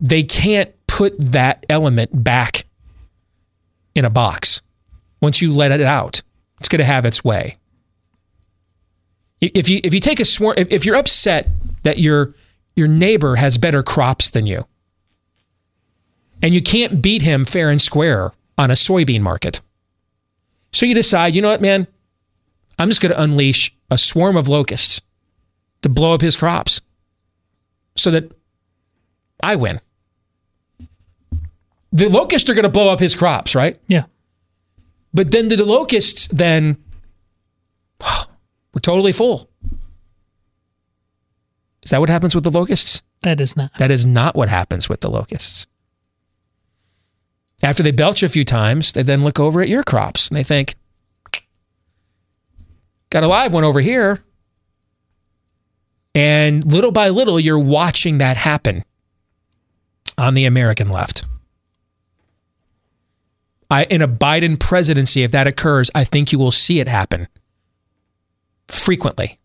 they 0.00 0.22
can't 0.22 0.74
put 0.86 1.18
that 1.18 1.64
element 1.70 2.10
back 2.24 2.66
in 3.94 4.04
a 4.04 4.10
box. 4.10 4.60
Once 5.20 5.40
you 5.40 5.52
let 5.52 5.70
it 5.70 5.80
out, 5.80 6.22
it's 6.58 6.68
going 6.68 6.80
to 6.80 6.84
have 6.84 7.06
its 7.06 7.24
way. 7.24 7.56
If 9.40 9.68
you 9.68 9.80
if 9.82 9.92
you 9.94 10.00
take 10.00 10.20
a 10.20 10.24
swarm, 10.24 10.54
if, 10.56 10.70
if 10.70 10.86
you're 10.86 10.96
upset 10.96 11.48
that 11.82 11.98
your 11.98 12.34
your 12.76 12.88
neighbor 12.88 13.36
has 13.36 13.58
better 13.58 13.82
crops 13.82 14.30
than 14.30 14.46
you, 14.46 14.64
and 16.42 16.54
you 16.54 16.62
can't 16.62 17.02
beat 17.02 17.22
him 17.22 17.44
fair 17.44 17.70
and 17.70 17.80
square 17.80 18.30
on 18.56 18.70
a 18.70 18.74
soybean 18.74 19.20
market, 19.20 19.60
so 20.72 20.86
you 20.86 20.94
decide, 20.94 21.34
you 21.34 21.42
know 21.42 21.50
what, 21.50 21.60
man, 21.60 21.86
I'm 22.78 22.88
just 22.88 23.00
going 23.00 23.14
to 23.14 23.22
unleash 23.22 23.74
a 23.90 23.98
swarm 23.98 24.36
of 24.36 24.48
locusts 24.48 25.02
to 25.82 25.88
blow 25.88 26.14
up 26.14 26.20
his 26.20 26.36
crops 26.36 26.80
so 27.96 28.10
that 28.10 28.32
I 29.42 29.56
win. 29.56 29.80
The 31.92 32.08
locusts 32.08 32.48
are 32.48 32.54
going 32.54 32.62
to 32.62 32.70
blow 32.70 32.90
up 32.90 33.00
his 33.00 33.14
crops, 33.14 33.54
right? 33.54 33.78
Yeah. 33.86 34.04
But 35.12 35.30
then 35.30 35.48
the 35.48 35.62
locusts, 35.62 36.26
then 36.28 36.82
we're 38.00 38.80
totally 38.80 39.12
full. 39.12 39.50
Is 41.82 41.90
that 41.90 42.00
what 42.00 42.08
happens 42.08 42.34
with 42.34 42.44
the 42.44 42.50
locusts? 42.50 43.02
That 43.22 43.40
is 43.40 43.56
not. 43.56 43.74
That 43.78 43.90
is 43.90 44.06
not 44.06 44.34
what 44.34 44.48
happens 44.48 44.88
with 44.88 45.00
the 45.00 45.10
locusts. 45.10 45.66
After 47.62 47.82
they 47.82 47.92
belch 47.92 48.22
a 48.22 48.28
few 48.28 48.44
times, 48.44 48.92
they 48.92 49.02
then 49.02 49.22
look 49.22 49.38
over 49.38 49.60
at 49.60 49.68
your 49.68 49.84
crops 49.84 50.28
and 50.28 50.36
they 50.36 50.42
think, 50.42 50.74
got 53.10 53.22
a 53.22 53.28
live 53.28 53.52
one 53.52 53.64
over 53.64 53.80
here. 53.80 54.24
And 56.14 56.70
little 56.70 56.90
by 56.90 57.08
little, 57.08 57.38
you're 57.38 57.58
watching 57.58 58.18
that 58.18 58.36
happen 58.36 58.84
on 60.18 60.34
the 60.34 60.44
American 60.44 60.88
left. 60.88 61.24
I, 63.70 63.84
in 63.84 64.02
a 64.02 64.08
Biden 64.08 64.60
presidency, 64.60 65.22
if 65.22 65.30
that 65.30 65.46
occurs, 65.46 65.90
I 65.94 66.04
think 66.04 66.32
you 66.32 66.38
will 66.38 66.50
see 66.50 66.80
it 66.80 66.88
happen 66.88 67.28
frequently. 68.68 69.38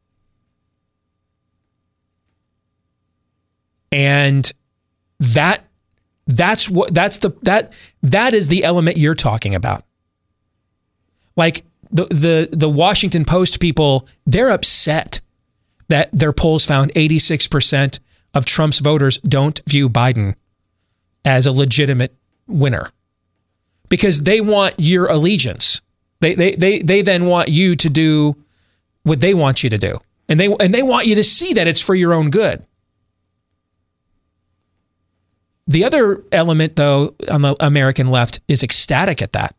And 3.92 4.52
that 5.20 5.67
that's 6.28 6.70
what 6.70 6.94
that's 6.94 7.20
the 7.20 7.32
that 7.44 7.74
that 8.04 8.34
is 8.34 8.48
the 8.48 8.64
element 8.64 8.98
you're 8.98 9.16
talking 9.16 9.56
about. 9.56 9.84
Like 11.36 11.66
the 11.92 12.06
the 12.06 12.50
the 12.52 12.70
Washington 12.70 13.26
Post 13.26 13.60
people, 13.60 14.08
they're 14.26 14.50
upset 14.50 15.22
that 15.88 16.10
their 16.12 16.34
polls 16.34 16.66
found 16.66 16.94
86% 16.94 18.00
of 18.34 18.46
Trump's 18.46 18.80
voters 18.80 19.20
don't 19.20 19.62
view 19.66 19.90
Biden 19.90 20.36
as 21.24 21.46
a 21.46 21.52
legitimate 21.52 22.16
winner 22.46 22.90
because 23.90 24.24
they 24.24 24.42
want 24.42 24.76
your 24.78 25.08
allegiance. 25.08 25.82
They, 26.20 26.36
they, 26.36 26.56
they, 26.56 26.80
they 26.80 27.02
then 27.02 27.26
want 27.26 27.50
you 27.50 27.76
to 27.76 27.90
do 27.90 28.36
what 29.04 29.20
they 29.20 29.34
want 29.34 29.64
you 29.64 29.70
to 29.70 29.78
do. 29.78 30.00
And 30.28 30.40
they, 30.40 30.48
and 30.60 30.74
they 30.74 30.84
want 30.84 31.08
you 31.08 31.16
to 31.16 31.24
see 31.24 31.54
that 31.54 31.68
it's 31.68 31.82
for 31.82 31.96
your 31.96 32.14
own 32.14 32.32
good. 32.32 32.66
The 35.68 35.84
other 35.84 36.24
element, 36.32 36.76
though, 36.78 37.16
on 37.30 37.42
the 37.42 37.56
American 37.60 38.08
left 38.08 38.42
is 38.48 38.64
ecstatic 38.64 39.22
at 39.22 39.34
that. 39.34 39.56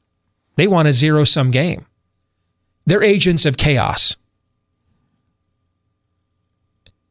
They 0.57 0.67
want 0.67 0.89
a 0.89 0.93
zero 0.93 1.25
sum 1.25 1.51
game. 1.51 1.87
They're 2.87 3.05
agents 3.05 3.45
of 3.45 3.57
chaos. 3.57 4.17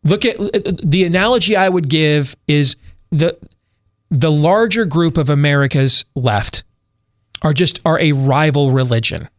Look 0.04 0.26
at 0.26 0.38
the 0.84 1.04
analogy 1.04 1.56
I 1.56 1.70
would 1.70 1.90
give 1.90 2.36
is 2.48 2.76
the 3.12 3.38
the 4.10 4.32
larger 4.32 4.86
group 4.86 5.18
of 5.18 5.30
America's 5.30 6.06
left 6.16 6.64
are 7.42 7.54
just 7.54 7.82
are 7.86 8.00
a 8.00 8.14
rival 8.14 8.72
religion. 8.72 9.30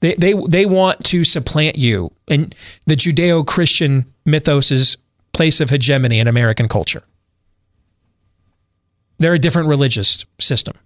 They 0.00 0.14
they 0.14 0.34
they 0.48 0.66
want 0.66 1.04
to 1.06 1.24
supplant 1.24 1.76
you 1.76 2.12
and 2.28 2.54
the 2.86 2.96
Judeo-Christian 2.96 4.06
mythos's 4.24 4.96
place 5.32 5.60
of 5.60 5.70
hegemony 5.70 6.20
in 6.20 6.28
American 6.28 6.68
culture. 6.68 7.02
They're 9.18 9.34
a 9.34 9.38
different 9.38 9.68
religious 9.68 10.24
system. 10.40 10.76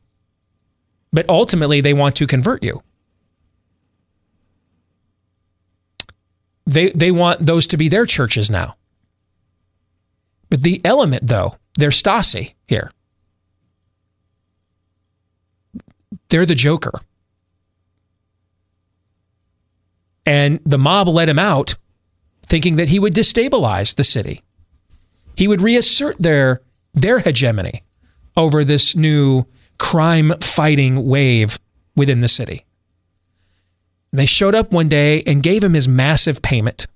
But 1.13 1.29
ultimately 1.29 1.81
they 1.81 1.95
want 1.95 2.17
to 2.17 2.27
convert 2.27 2.63
you. 2.63 2.83
They 6.67 6.91
they 6.91 7.11
want 7.11 7.47
those 7.47 7.67
to 7.69 7.79
be 7.79 7.89
their 7.89 8.05
churches 8.05 8.51
now. 8.51 8.77
But 10.51 10.63
the 10.63 10.83
element 10.85 11.27
though, 11.27 11.57
they're 11.79 11.91
Stasi 11.91 12.55
here. 12.67 12.93
They're 16.29 16.47
the 16.47 16.55
Joker. 16.55 16.93
And 20.27 20.61
the 20.67 20.79
mob 20.79 21.09
let 21.09 21.31
him 21.31 21.39
out 21.39 21.75
thinking 22.43 22.77
that 22.77 22.89
he 22.89 22.99
would 22.99 23.15
destabilize 23.15 23.95
the 23.95 24.05
city. 24.05 24.43
He 25.37 25.49
would 25.49 25.63
reassert 25.63 26.17
their 26.19 26.61
their 26.93 27.21
hegemony 27.21 27.83
over 28.39 28.65
this 28.65 28.97
new 28.97 29.45
crime 29.79 30.33
fighting 30.41 31.07
wave 31.07 31.59
within 31.97 32.21
the 32.21 32.29
city. 32.29 32.65
They 34.13 34.27
showed 34.27 34.55
up 34.55 34.73
one 34.73 34.89
day 34.89 35.23
and 35.27 35.43
gave 35.43 35.63
him 35.63 35.75
his 35.75 35.87
massive 35.87 36.41
payment. 36.41 36.87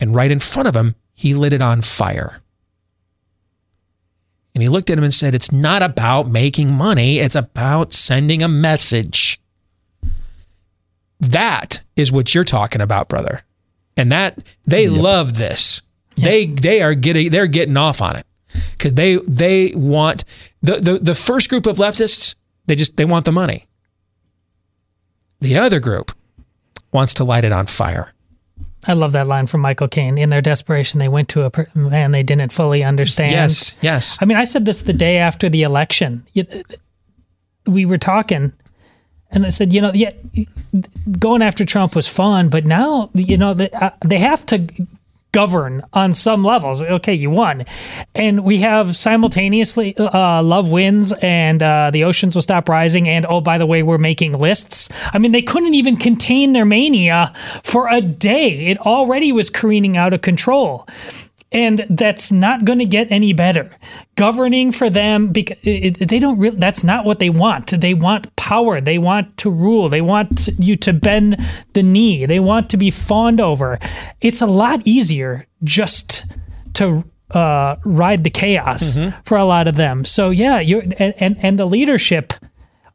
And 0.00 0.14
right 0.14 0.30
in 0.30 0.40
front 0.40 0.68
of 0.68 0.76
him, 0.76 0.94
he 1.14 1.34
lit 1.34 1.52
it 1.52 1.60
on 1.60 1.82
fire. 1.82 2.40
And 4.54 4.62
he 4.62 4.68
looked 4.68 4.90
at 4.90 4.98
him 4.98 5.04
and 5.04 5.14
said, 5.14 5.34
It's 5.34 5.52
not 5.52 5.82
about 5.82 6.28
making 6.28 6.72
money, 6.72 7.18
it's 7.18 7.36
about 7.36 7.92
sending 7.92 8.42
a 8.42 8.48
message. 8.48 9.40
That 11.20 11.80
is 11.96 12.12
what 12.12 12.34
you're 12.34 12.44
talking 12.44 12.80
about, 12.80 13.08
brother. 13.08 13.42
And 13.96 14.12
that 14.12 14.38
they 14.64 14.84
yep. 14.84 14.92
love 14.92 15.36
this. 15.36 15.82
Yep. 16.16 16.24
They 16.24 16.46
they 16.46 16.82
are 16.82 16.94
getting 16.94 17.30
they're 17.30 17.48
getting 17.48 17.76
off 17.76 18.00
on 18.00 18.16
it. 18.16 18.26
Because 18.72 18.94
they 18.94 19.16
they 19.26 19.72
want 19.74 20.24
the, 20.62 20.76
the 20.76 20.98
the 20.98 21.14
first 21.14 21.48
group 21.50 21.66
of 21.66 21.76
leftists, 21.76 22.34
they 22.66 22.74
just 22.74 22.96
they 22.96 23.04
want 23.04 23.24
the 23.24 23.32
money. 23.32 23.66
The 25.40 25.56
other 25.58 25.80
group 25.80 26.12
wants 26.92 27.14
to 27.14 27.24
light 27.24 27.44
it 27.44 27.52
on 27.52 27.66
fire. 27.66 28.12
I 28.86 28.94
love 28.94 29.12
that 29.12 29.26
line 29.26 29.46
from 29.46 29.60
Michael 29.60 29.88
Caine. 29.88 30.18
In 30.18 30.30
their 30.30 30.40
desperation, 30.40 30.98
they 30.98 31.08
went 31.08 31.28
to 31.30 31.44
a 31.44 31.78
man 31.78 32.12
they 32.12 32.22
didn't 32.22 32.52
fully 32.52 32.84
understand. 32.84 33.32
Yes, 33.32 33.76
yes. 33.82 34.18
I 34.20 34.24
mean, 34.24 34.36
I 34.36 34.44
said 34.44 34.64
this 34.64 34.82
the 34.82 34.92
day 34.92 35.18
after 35.18 35.48
the 35.48 35.62
election. 35.62 36.24
We 37.66 37.84
were 37.84 37.98
talking, 37.98 38.52
and 39.30 39.44
I 39.44 39.50
said, 39.50 39.72
you 39.72 39.80
know, 39.80 39.92
yeah, 39.92 40.12
going 41.18 41.42
after 41.42 41.64
Trump 41.64 41.94
was 41.94 42.08
fun, 42.08 42.48
but 42.48 42.64
now, 42.64 43.10
you 43.14 43.36
know, 43.36 43.50
uh, 43.50 43.90
they 44.04 44.18
have 44.18 44.46
to 44.46 44.66
govern 45.32 45.82
on 45.92 46.14
some 46.14 46.44
levels. 46.44 46.82
Okay, 46.82 47.14
you 47.14 47.30
won. 47.30 47.64
And 48.14 48.44
we 48.44 48.58
have 48.58 48.96
simultaneously 48.96 49.96
uh, 49.96 50.42
Love 50.42 50.70
wins 50.70 51.12
and 51.22 51.62
uh, 51.62 51.90
the 51.90 52.04
oceans 52.04 52.34
will 52.34 52.42
stop 52.42 52.68
rising. 52.68 53.08
And 53.08 53.26
oh, 53.28 53.40
by 53.40 53.58
the 53.58 53.66
way, 53.66 53.82
we're 53.82 53.98
making 53.98 54.32
lists. 54.32 54.88
I 55.12 55.18
mean, 55.18 55.32
they 55.32 55.42
couldn't 55.42 55.74
even 55.74 55.96
contain 55.96 56.52
their 56.52 56.64
mania 56.64 57.32
for 57.62 57.88
a 57.88 58.00
day. 58.00 58.68
It 58.68 58.78
already 58.78 59.32
was 59.32 59.50
careening 59.50 59.96
out 59.96 60.12
of 60.12 60.22
control 60.22 60.86
and 61.50 61.86
that's 61.88 62.30
not 62.30 62.64
going 62.64 62.78
to 62.78 62.84
get 62.84 63.10
any 63.10 63.32
better. 63.32 63.70
Governing 64.16 64.70
for 64.70 64.90
them 64.90 65.28
because 65.28 65.60
they 65.62 66.18
don't 66.18 66.38
really, 66.38 66.58
that's 66.58 66.84
not 66.84 67.04
what 67.04 67.18
they 67.18 67.30
want. 67.30 67.80
They 67.80 67.94
want 67.94 68.34
power. 68.36 68.80
They 68.80 68.98
want 68.98 69.36
to 69.38 69.50
rule. 69.50 69.88
They 69.88 70.02
want 70.02 70.48
you 70.58 70.76
to 70.76 70.92
bend 70.92 71.38
the 71.72 71.82
knee. 71.82 72.26
They 72.26 72.40
want 72.40 72.68
to 72.70 72.76
be 72.76 72.90
fawned 72.90 73.40
over. 73.40 73.78
It's 74.20 74.42
a 74.42 74.46
lot 74.46 74.82
easier 74.84 75.46
just 75.64 76.24
to 76.74 77.04
uh, 77.30 77.76
ride 77.84 78.24
the 78.24 78.30
chaos 78.30 78.96
mm-hmm. 78.96 79.18
for 79.24 79.36
a 79.36 79.44
lot 79.44 79.68
of 79.68 79.76
them. 79.76 80.04
So 80.04 80.30
yeah, 80.30 80.60
you're 80.60 80.82
and 80.98 81.14
and, 81.18 81.36
and 81.40 81.58
the 81.58 81.66
leadership 81.66 82.32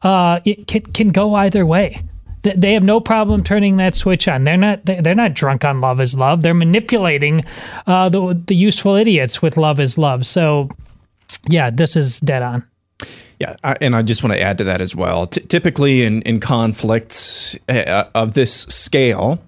uh, 0.03 0.41
it 0.45 0.67
can 0.67 0.81
can 0.81 1.09
go 1.09 1.33
either 1.35 1.65
way 1.65 2.01
they 2.43 2.73
have 2.73 2.83
no 2.83 2.99
problem 2.99 3.43
turning 3.43 3.77
that 3.77 3.95
switch 3.95 4.27
on. 4.27 4.43
They're 4.43 4.57
not 4.57 4.85
they're 4.85 5.15
not 5.15 5.33
drunk 5.33 5.63
on 5.65 5.81
love 5.81 5.99
is 6.01 6.15
love. 6.15 6.43
They're 6.43 6.53
manipulating 6.53 7.45
uh, 7.87 8.09
the 8.09 8.41
the 8.47 8.55
useful 8.55 8.95
idiots 8.95 9.41
with 9.41 9.57
love 9.57 9.79
is 9.79 9.97
love. 9.97 10.25
So, 10.25 10.69
yeah, 11.49 11.69
this 11.69 11.95
is 11.95 12.19
dead 12.19 12.43
on. 12.43 12.67
Yeah, 13.39 13.55
I, 13.63 13.75
and 13.81 13.95
I 13.95 14.01
just 14.01 14.23
want 14.23 14.35
to 14.35 14.41
add 14.41 14.57
to 14.59 14.63
that 14.65 14.81
as 14.81 14.95
well. 14.95 15.27
T- 15.27 15.41
typically, 15.41 16.03
in 16.03 16.21
in 16.23 16.39
conflicts 16.39 17.57
uh, 17.67 18.09
of 18.13 18.33
this 18.33 18.53
scale, 18.63 19.43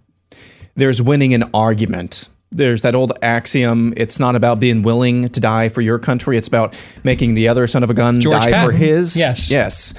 there's 0.76 1.02
winning 1.02 1.34
an 1.34 1.50
argument. 1.54 2.30
There's 2.52 2.82
that 2.84 2.96
old 2.96 3.12
axiom: 3.22 3.94
it's 3.98 4.20
not 4.20 4.36
about 4.36 4.60
being 4.60 4.84
willing 4.84 5.30
to 5.30 5.40
die 5.40 5.70
for 5.70 5.82
your 5.82 6.00
country; 6.00 6.38
it's 6.38 6.48
about 6.48 6.82
making 7.04 7.34
the 7.34 7.50
other 7.50 7.68
son 7.68 7.84
of 7.84 7.90
a 7.90 7.94
gun 7.94 8.22
George 8.22 8.44
die 8.44 8.52
Patton. 8.52 8.70
for 8.70 8.76
his. 8.76 9.18
Yes, 9.18 9.52
yes, 9.52 9.94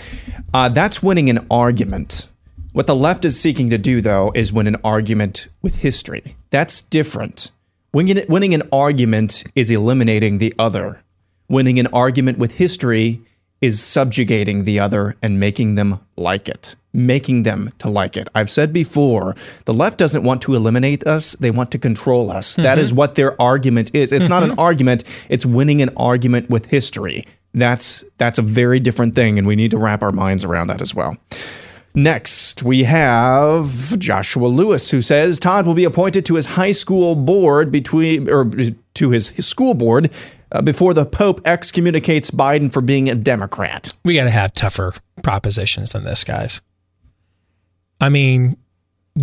uh, 0.55 0.71
that's 0.71 1.03
winning 1.03 1.29
an 1.29 1.47
argument. 1.51 2.29
What 2.77 2.87
the 2.87 2.95
left 2.95 3.25
is 3.25 3.41
seeking 3.41 3.71
to 3.71 3.79
do, 3.79 4.03
though, 4.03 4.33
is 4.35 4.53
win 4.53 4.67
an 4.67 4.77
argument 4.85 5.49
with 5.63 5.77
history. 5.77 6.37
That's 6.51 6.83
different. 6.83 7.51
Winning, 7.95 8.23
winning 8.29 8.53
an 8.53 8.65
argument 8.71 9.45
is 9.55 9.71
eliminating 9.71 10.37
the 10.37 10.53
other. 10.59 11.03
Winning 11.49 11.79
an 11.79 11.87
argument 11.87 12.37
with 12.37 12.59
history 12.59 13.23
is 13.63 13.83
subjugating 13.83 14.65
the 14.65 14.79
other 14.79 15.17
and 15.23 15.41
making 15.41 15.77
them 15.77 16.01
like 16.19 16.51
it, 16.51 16.77
making 16.93 17.45
them 17.45 17.71
to 17.79 17.89
like 17.89 18.15
it. 18.15 18.29
I've 18.35 18.51
said 18.51 18.75
before, 18.75 19.35
the 19.65 19.73
left 19.73 19.99
doesn't 19.99 20.23
want 20.23 20.43
to 20.43 20.55
eliminate 20.55 21.07
us, 21.07 21.33
they 21.37 21.51
want 21.51 21.71
to 21.71 21.79
control 21.79 22.31
us. 22.31 22.53
Mm-hmm. 22.53 22.63
That 22.65 22.79
is 22.79 22.93
what 22.93 23.15
their 23.15 23.41
argument 23.41 23.95
is. 23.95 24.13
It's 24.13 24.25
mm-hmm. 24.25 24.35
not 24.35 24.43
an 24.43 24.51
mm-hmm. 24.51 24.61
argument, 24.61 25.27
it's 25.31 25.47
winning 25.47 25.81
an 25.81 25.93
argument 25.97 26.51
with 26.51 26.67
history. 26.67 27.25
That's 27.55 28.05
that's 28.19 28.39
a 28.39 28.43
very 28.43 28.81
different 28.81 29.15
thing 29.15 29.39
and 29.39 29.47
we 29.47 29.57
need 29.57 29.71
to 29.71 29.79
wrap 29.79 30.03
our 30.03 30.13
minds 30.13 30.45
around 30.45 30.67
that 30.67 30.83
as 30.83 30.95
well. 30.95 31.17
Next, 31.97 32.63
we 32.63 32.85
have 32.85 33.99
Joshua 33.99 34.49
Lewis, 34.49 34.91
who 34.91 35.01
says 35.01 35.41
Todd 35.41 35.65
will 35.65 35.73
be 35.73 35.85
appointed 35.85 36.27
to 36.27 36.35
his 36.35 36.45
high 36.45 36.73
school 36.73 37.15
board 37.17 37.73
between 37.73 38.29
or 38.31 38.51
to 38.95 39.11
his, 39.11 39.31
his 39.31 39.47
school 39.47 39.73
board 39.73 40.13
uh, 40.53 40.61
before 40.61 40.93
the 40.93 41.07
Pope 41.07 41.41
excommunicates 41.47 42.31
Biden 42.31 42.71
for 42.71 42.83
being 42.83 43.09
a 43.09 43.15
Democrat. 43.15 43.95
We 44.05 44.15
got 44.15 44.25
to 44.25 44.31
have 44.31 44.53
tougher 44.53 44.93
propositions 45.23 45.93
than 45.93 46.05
this, 46.05 46.23
guys. 46.23 46.61
I 47.99 48.11
mean, 48.11 48.59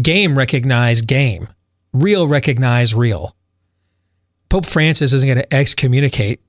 game 0.02 0.36
recognize 0.36 1.02
game, 1.02 1.50
real 1.94 2.26
recognize 2.26 2.96
real. 2.96 3.36
Pope 4.50 4.66
Francis 4.66 5.14
isn't 5.14 5.28
going 5.28 5.38
to 5.38 5.54
excommunicate 5.54 6.42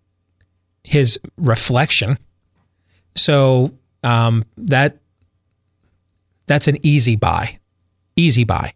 his 0.84 1.20
reflection. 1.36 2.16
So 3.14 3.72
um, 4.02 4.46
that 4.56 5.00
that's 6.46 6.68
an 6.68 6.78
easy 6.82 7.16
buy. 7.16 7.58
Easy 8.16 8.44
buy. 8.44 8.74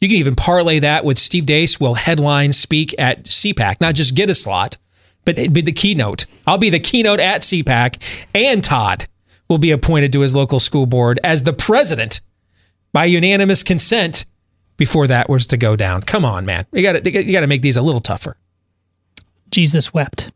You 0.00 0.08
can 0.08 0.18
even 0.18 0.36
parlay 0.36 0.78
that 0.78 1.04
with 1.04 1.18
Steve 1.18 1.44
Deace 1.44 1.80
will 1.80 1.94
headline 1.94 2.52
speak 2.52 2.94
at 2.98 3.24
CPAC, 3.24 3.80
not 3.80 3.94
just 3.94 4.14
get 4.14 4.30
a 4.30 4.34
slot, 4.34 4.76
but 5.24 5.36
be 5.52 5.60
the 5.60 5.72
keynote. 5.72 6.26
I'll 6.46 6.58
be 6.58 6.70
the 6.70 6.78
keynote 6.78 7.20
at 7.20 7.40
CPAC, 7.42 8.26
and 8.34 8.62
Todd 8.62 9.06
will 9.48 9.58
be 9.58 9.72
appointed 9.72 10.12
to 10.12 10.20
his 10.20 10.34
local 10.34 10.60
school 10.60 10.86
board 10.86 11.18
as 11.24 11.42
the 11.42 11.52
president 11.52 12.20
by 12.92 13.06
unanimous 13.06 13.62
consent 13.62 14.24
before 14.76 15.08
that 15.08 15.28
was 15.28 15.46
to 15.48 15.56
go 15.56 15.74
down. 15.74 16.02
Come 16.02 16.24
on, 16.24 16.46
man. 16.46 16.66
You 16.72 16.82
got 16.82 17.02
to 17.02 17.10
you 17.10 17.32
got 17.32 17.40
to 17.40 17.46
make 17.46 17.62
these 17.62 17.76
a 17.76 17.82
little 17.82 18.00
tougher. 18.00 18.36
Jesus 19.50 19.92
wept. 19.92 20.30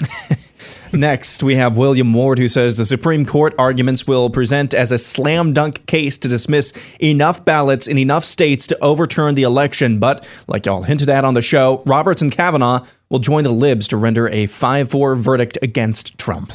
Next, 0.92 1.42
we 1.44 1.54
have 1.54 1.76
William 1.76 2.12
Ward, 2.12 2.38
who 2.38 2.48
says 2.48 2.76
the 2.76 2.84
Supreme 2.84 3.24
Court 3.24 3.54
arguments 3.58 4.08
will 4.08 4.28
present 4.28 4.74
as 4.74 4.90
a 4.90 4.98
slam 4.98 5.52
dunk 5.52 5.86
case 5.86 6.18
to 6.18 6.26
dismiss 6.28 6.72
enough 7.00 7.44
ballots 7.44 7.86
in 7.86 7.96
enough 7.96 8.24
states 8.24 8.66
to 8.68 8.78
overturn 8.82 9.36
the 9.36 9.44
election. 9.44 10.00
But, 10.00 10.28
like 10.48 10.66
y'all 10.66 10.82
hinted 10.82 11.08
at 11.08 11.24
on 11.24 11.34
the 11.34 11.42
show, 11.42 11.82
Roberts 11.86 12.22
and 12.22 12.32
Kavanaugh 12.32 12.84
will 13.08 13.20
join 13.20 13.44
the 13.44 13.52
libs 13.52 13.86
to 13.88 13.96
render 13.96 14.28
a 14.30 14.46
5 14.46 14.90
4 14.90 15.14
verdict 15.14 15.58
against 15.62 16.18
Trump. 16.18 16.52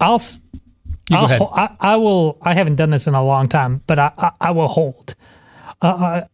I'll, 0.00 0.20
You 1.10 1.16
go 1.16 1.16
I'll 1.16 1.24
ahead. 1.24 1.38
ho- 1.40 1.50
I, 1.54 1.76
I 1.80 1.96
will. 1.96 2.38
I 2.40 2.54
haven't 2.54 2.76
done 2.76 2.90
this 2.90 3.06
in 3.06 3.14
a 3.14 3.24
long 3.24 3.48
time, 3.48 3.82
but 3.86 3.98
I, 3.98 4.12
I, 4.16 4.30
I 4.40 4.50
will 4.52 4.68
hold 4.68 5.14
uh, 5.82 5.86
uh, 5.86 6.24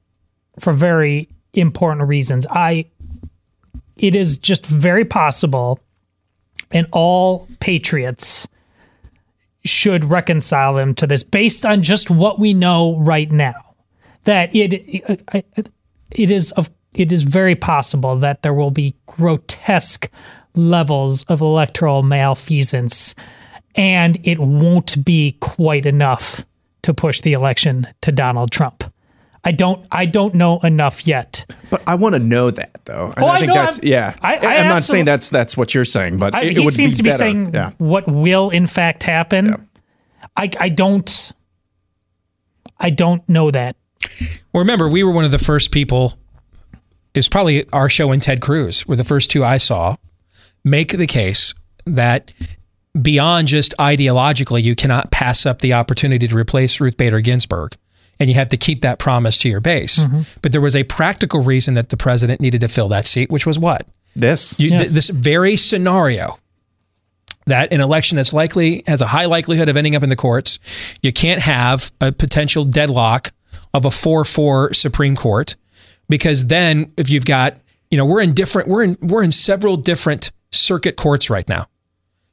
for 0.59 0.73
very 0.75 1.29
important 1.55 2.09
reasons. 2.09 2.47
I. 2.51 2.87
It 4.01 4.15
is 4.15 4.39
just 4.39 4.65
very 4.65 5.05
possible, 5.05 5.79
and 6.71 6.87
all 6.91 7.47
patriots 7.61 8.49
should 9.65 10.05
reconcile 10.05 10.73
them 10.73 10.95
to 10.95 11.07
this 11.07 11.23
based 11.23 11.67
on 11.67 11.83
just 11.83 12.11
what 12.11 12.39
we 12.39 12.55
know 12.55 12.97
right 12.99 13.31
now. 13.31 13.75
That 14.25 14.55
it 14.55 14.73
it, 14.73 16.31
is 16.31 16.51
of 16.53 16.71
it 16.95 17.13
is 17.13 17.25
very 17.25 17.55
possible 17.55 18.17
that 18.17 18.43
there 18.43 18.55
will 18.55 18.71
be 18.71 18.95
grotesque 19.05 20.11
levels 20.55 21.23
of 21.25 21.43
electoral 21.43 22.03
malfeasance 22.03 23.15
and 23.75 24.19
it 24.27 24.39
won't 24.39 25.05
be 25.05 25.37
quite 25.41 25.85
enough 25.87 26.45
to 26.83 26.95
push 26.95 27.21
the 27.21 27.33
election 27.33 27.87
to 28.01 28.11
Donald 28.11 28.51
Trump. 28.51 28.83
I 29.45 29.53
don't 29.53 29.87
I 29.91 30.07
don't 30.07 30.35
know 30.35 30.59
enough 30.61 31.07
yet. 31.07 31.47
But 31.71 31.83
I 31.87 31.95
want 31.95 32.15
to 32.15 32.19
know 32.19 32.51
that, 32.51 32.81
though. 32.85 33.13
And 33.17 33.25
Oh, 33.25 33.29
I 33.29 33.47
know, 33.47 33.55
that's, 33.55 33.79
I'm- 33.79 33.89
yeah. 33.89 34.15
I- 34.21 34.37
I 34.37 34.55
am 34.57 34.69
not 34.69 34.83
saying 34.83 35.07
that's 35.07 35.31
that's 35.31 35.57
what 35.57 35.75
you're 35.75 35.85
saying, 35.85 36.19
but 36.19 36.35
I, 36.35 36.43
it, 36.43 36.51
it 36.51 36.57
he 36.59 36.65
would 36.65 36.75
seems 36.75 36.97
to 36.99 37.03
be 37.03 37.09
better. 37.09 37.19
saying 37.19 37.55
yeah. 37.55 37.71
what 37.79 38.07
will 38.07 38.51
in 38.51 38.67
fact 38.67 39.03
happen. 39.05 39.69
I 40.37 40.51
I 40.61 40.69
don't 40.69 41.33
I 42.79 42.91
don't 42.91 43.27
know 43.29 43.51
that. 43.51 43.77
Well, 44.53 44.61
remember, 44.63 44.89
we 44.89 45.03
were 45.05 45.11
one 45.13 45.25
of 45.25 45.31
the 45.31 45.39
first 45.39 45.71
people. 45.73 46.15
It 47.13 47.19
was 47.19 47.29
probably 47.29 47.69
our 47.71 47.89
show 47.89 48.13
and 48.13 48.23
Ted 48.23 48.41
Cruz 48.41 48.87
were 48.87 48.97
the 48.97 49.05
first 49.05 49.31
two 49.31 49.45
I 49.45 49.57
saw 49.59 49.97
make 50.65 50.93
the 50.97 51.07
case 51.07 51.55
that 51.87 52.33
beyond 53.01 53.49
just 53.49 53.75
ideologically, 53.79 54.63
you 54.63 54.75
cannot 54.75 55.11
pass 55.11 55.47
up 55.47 55.61
the 55.61 55.73
opportunity 55.73 56.29
to 56.29 56.37
replace 56.37 56.81
Ruth 56.81 56.97
Bader 56.97 57.21
Ginsburg. 57.21 57.77
And 58.21 58.29
you 58.29 58.35
have 58.35 58.51
to 58.51 58.57
keep 58.57 58.83
that 58.83 58.99
promise 58.99 59.39
to 59.39 59.49
your 59.49 59.61
base. 59.61 60.05
Mm-hmm. 60.05 60.21
But 60.43 60.53
there 60.53 60.61
was 60.61 60.77
a 60.77 60.85
practical 60.85 61.41
reason 61.41 61.75
that 61.75 61.89
the 61.89 61.97
president 61.97 62.41
needed 62.41 62.61
to 62.61 62.69
fill 62.69 62.89
that 62.89 63.07
seat, 63.07 63.31
which 63.31 63.47
was 63.47 63.59
what? 63.59 63.87
This. 64.15 64.61
You, 64.61 64.71
th- 64.71 64.91
this 64.91 65.09
very 65.09 65.57
scenario 65.57 66.39
that 67.47 67.73
an 67.73 67.81
election 67.81 68.17
that's 68.17 68.33
likely 68.33 68.83
has 68.87 69.03
a 69.03 69.07
high 69.07 69.27
likelihood 69.27 69.69
of 69.69 69.77
ending 69.77 69.95
up 69.95 70.03
in 70.03 70.09
the 70.09 70.17
courts, 70.17 70.59
you 71.03 71.13
can't 71.13 71.41
have 71.41 71.93
a 72.01 72.13
potential 72.13 72.65
deadlock 72.65 73.33
of 73.73 73.85
a 73.85 73.89
4-4 73.89 74.75
Supreme 74.75 75.17
Court 75.17 75.57
because 76.09 76.47
then 76.47 76.93
if 76.97 77.09
you've 77.09 77.25
got, 77.25 77.57
you 77.91 77.97
know, 77.97 78.05
we're 78.05 78.21
in 78.21 78.35
different 78.35 78.69
we're 78.69 78.83
in 78.83 78.97
we're 79.01 79.23
in 79.23 79.31
several 79.31 79.77
different 79.77 80.33
circuit 80.51 80.97
courts 80.97 81.31
right 81.31 81.49
now 81.49 81.67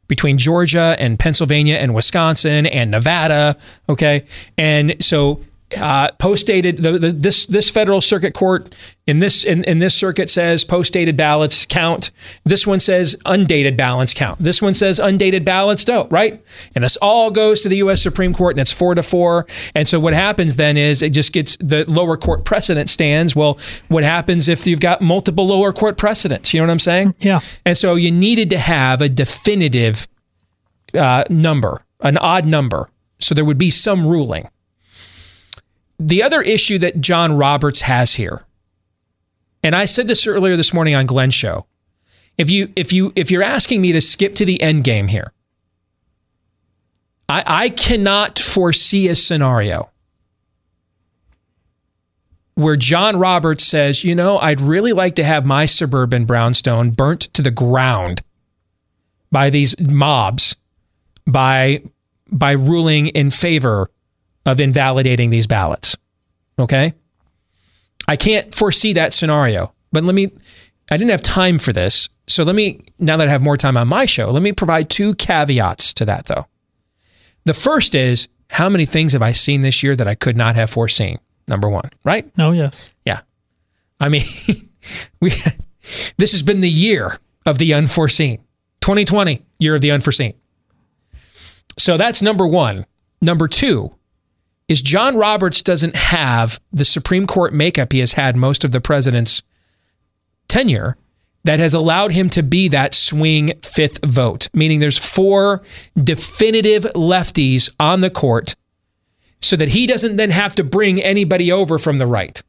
between 0.07 0.37
Georgia 0.37 0.95
and 0.99 1.19
Pennsylvania 1.19 1.75
and 1.75 1.93
Wisconsin 1.93 2.65
and 2.65 2.91
Nevada. 2.91 3.57
Okay, 3.89 4.25
and 4.57 5.03
so 5.03 5.41
uh, 5.75 6.11
post 6.13 6.47
dated 6.47 6.77
the, 6.77 6.97
the, 6.97 7.11
this 7.11 7.45
this 7.45 7.69
federal 7.69 7.99
circuit 7.99 8.33
court 8.33 8.73
in 9.05 9.19
this 9.19 9.43
in, 9.43 9.65
in 9.65 9.79
this 9.79 9.93
circuit 9.93 10.29
says 10.29 10.63
post 10.63 10.93
dated 10.93 11.17
ballots 11.17 11.65
count. 11.65 12.11
This 12.45 12.65
one 12.65 12.79
says 12.79 13.17
undated 13.25 13.75
ballots 13.75 14.13
count. 14.13 14.39
This 14.39 14.61
one 14.61 14.73
says 14.73 14.97
undated 14.99 15.43
ballots 15.43 15.83
don't. 15.83 16.09
Right, 16.09 16.41
and 16.73 16.83
this 16.83 16.95
all 16.97 17.31
goes 17.31 17.61
to 17.63 17.69
the 17.69 17.77
U.S. 17.77 18.01
Supreme 18.01 18.33
Court, 18.33 18.55
and 18.55 18.61
it's 18.61 18.71
four 18.71 18.95
to 18.95 19.03
four. 19.03 19.45
And 19.75 19.87
so 19.87 19.99
what 19.99 20.13
happens 20.13 20.55
then 20.55 20.77
is 20.77 21.01
it 21.01 21.09
just 21.09 21.33
gets 21.33 21.57
the 21.57 21.83
lower 21.89 22.15
court 22.15 22.45
precedent 22.45 22.89
stands. 22.89 23.35
Well, 23.35 23.59
what 23.89 24.05
happens 24.05 24.47
if 24.47 24.65
you've 24.67 24.79
got 24.79 25.01
multiple 25.01 25.47
lower 25.47 25.73
court 25.73 25.97
precedents? 25.97 26.53
You 26.53 26.61
know 26.61 26.67
what 26.67 26.71
I'm 26.71 26.79
saying? 26.79 27.15
Yeah. 27.19 27.41
And 27.65 27.77
so 27.77 27.95
you 27.95 28.11
needed 28.11 28.49
to 28.51 28.57
have 28.57 29.01
a 29.01 29.09
definitive 29.09 30.07
uh, 30.93 31.25
number, 31.29 31.83
an 31.99 32.17
odd 32.17 32.45
number, 32.45 32.89
so 33.19 33.35
there 33.35 33.43
would 33.43 33.57
be 33.57 33.69
some 33.69 34.07
ruling. 34.07 34.47
The 35.99 36.21
other 36.21 36.41
issue 36.41 36.77
that 36.79 37.01
John 37.01 37.33
Roberts 37.33 37.81
has 37.81 38.15
here, 38.15 38.43
and 39.63 39.75
I 39.75 39.85
said 39.85 40.07
this 40.07 40.27
earlier 40.27 40.55
this 40.55 40.73
morning 40.73 40.95
on 40.95 41.05
Glenn's 41.05 41.33
show, 41.33 41.65
if 42.37 42.51
you 42.51 42.71
if 42.75 42.93
you 42.93 43.11
if 43.15 43.31
you're 43.31 43.43
asking 43.43 43.81
me 43.81 43.91
to 43.93 44.01
skip 44.01 44.35
to 44.35 44.45
the 44.45 44.61
end 44.61 44.83
game 44.83 45.07
here, 45.07 45.33
I, 47.27 47.43
I 47.45 47.69
cannot 47.69 48.37
foresee 48.37 49.07
a 49.07 49.15
scenario 49.15 49.89
where 52.53 52.75
John 52.75 53.19
Roberts 53.19 53.63
says, 53.63 54.03
you 54.03 54.15
know, 54.15 54.39
I'd 54.39 54.61
really 54.61 54.93
like 54.93 55.15
to 55.15 55.23
have 55.23 55.45
my 55.45 55.67
suburban 55.67 56.25
brownstone 56.25 56.89
burnt 56.89 57.21
to 57.33 57.43
the 57.43 57.51
ground 57.51 58.21
by 59.31 59.49
these 59.49 59.79
mobs 59.79 60.55
by 61.25 61.83
by 62.31 62.51
ruling 62.51 63.07
in 63.07 63.29
favor 63.29 63.89
of 64.47 64.61
invalidating 64.61 65.29
these 65.29 65.45
ballots. 65.45 65.95
Okay? 66.57 66.93
I 68.07 68.15
can't 68.15 68.55
foresee 68.55 68.93
that 68.93 69.13
scenario. 69.13 69.73
But 69.91 70.05
let 70.05 70.15
me 70.15 70.31
I 70.89 70.95
didn't 70.95 71.11
have 71.11 71.21
time 71.21 71.57
for 71.57 71.73
this. 71.73 72.09
So 72.27 72.43
let 72.43 72.55
me 72.55 72.81
now 72.97 73.17
that 73.17 73.27
I 73.27 73.31
have 73.31 73.41
more 73.41 73.57
time 73.57 73.77
on 73.77 73.89
my 73.89 74.05
show, 74.05 74.31
let 74.31 74.41
me 74.41 74.53
provide 74.53 74.89
two 74.89 75.13
caveats 75.15 75.93
to 75.95 76.05
that 76.05 76.25
though. 76.25 76.47
The 77.45 77.53
first 77.53 77.93
is 77.93 78.29
how 78.49 78.69
many 78.69 78.85
things 78.85 79.13
have 79.13 79.21
I 79.21 79.33
seen 79.33 79.61
this 79.61 79.83
year 79.83 79.95
that 79.95 80.07
I 80.07 80.15
could 80.15 80.37
not 80.37 80.55
have 80.55 80.69
foreseen? 80.69 81.19
Number 81.49 81.69
1, 81.69 81.91
right? 82.03 82.29
Oh 82.39 82.51
yes. 82.51 82.93
Yeah. 83.05 83.21
I 83.99 84.09
mean, 84.09 84.23
we 85.21 85.31
this 86.17 86.31
has 86.31 86.41
been 86.41 86.61
the 86.61 86.69
year 86.69 87.19
of 87.45 87.57
the 87.57 87.73
unforeseen. 87.73 88.37
2020, 88.79 89.45
year 89.59 89.75
of 89.75 89.81
the 89.81 89.91
unforeseen. 89.91 90.33
So 91.77 91.97
that's 91.97 92.21
number 92.21 92.47
1. 92.47 92.85
Number 93.21 93.47
2 93.47 93.96
is 94.67 94.81
John 94.81 95.17
Roberts 95.17 95.61
doesn't 95.61 95.95
have 95.95 96.59
the 96.71 96.85
Supreme 96.85 97.25
Court 97.25 97.53
makeup 97.53 97.93
he 97.93 97.99
has 97.99 98.13
had 98.13 98.35
most 98.35 98.63
of 98.63 98.71
the 98.71 98.81
president's 98.81 99.43
tenure 100.47 100.97
that 101.43 101.59
has 101.59 101.73
allowed 101.73 102.11
him 102.11 102.29
to 102.31 102.43
be 102.43 102.67
that 102.67 102.93
swing 102.93 103.51
fifth 103.63 104.03
vote, 104.05 104.49
meaning 104.53 104.79
there's 104.79 104.97
four 104.97 105.61
definitive 106.01 106.83
lefties 106.93 107.73
on 107.79 108.01
the 108.01 108.09
court 108.09 108.55
so 109.41 109.55
that 109.55 109.69
he 109.69 109.87
doesn't 109.87 110.17
then 110.17 110.31
have 110.31 110.55
to 110.55 110.63
bring 110.63 111.01
anybody 111.01 111.51
over 111.51 111.77
from 111.77 111.97
the 111.97 112.07
right 112.07 112.41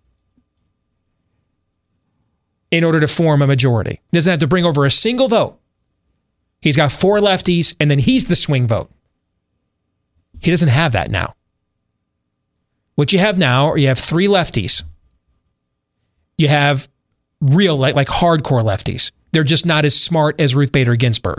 in 2.71 2.83
order 2.83 2.99
to 2.99 3.07
form 3.07 3.41
a 3.41 3.47
majority. 3.47 4.01
He 4.11 4.17
doesn't 4.17 4.31
have 4.31 4.41
to 4.41 4.47
bring 4.47 4.65
over 4.65 4.85
a 4.85 4.91
single 4.91 5.29
vote. 5.29 5.59
He's 6.61 6.77
got 6.77 6.91
four 6.91 7.21
lefties, 7.21 7.77
and 7.79 7.89
then 7.91 8.01
he's 8.01 8.27
the 8.27 8.35
swing 8.35 8.67
vote. 8.67 8.91
He 10.41 10.51
doesn't 10.51 10.71
have 10.71 10.93
that 10.93 11.11
now. 11.11 11.35
What 12.99 13.13
you 13.13 13.21
have 13.21 13.39
now, 13.39 13.71
are 13.71 13.79
you 13.79 13.87
have 13.87 13.99
three 14.01 14.27
lefties. 14.27 14.83
You 16.37 16.49
have 16.49 16.89
real, 17.41 17.77
like, 17.77 17.95
like 17.95 18.09
hardcore 18.09 18.65
lefties. 18.65 19.13
They're 19.31 19.45
just 19.45 19.65
not 19.65 19.85
as 19.85 19.95
smart 19.97 20.41
as 20.41 20.57
Ruth 20.57 20.73
Bader 20.73 20.97
Ginsburg, 20.97 21.39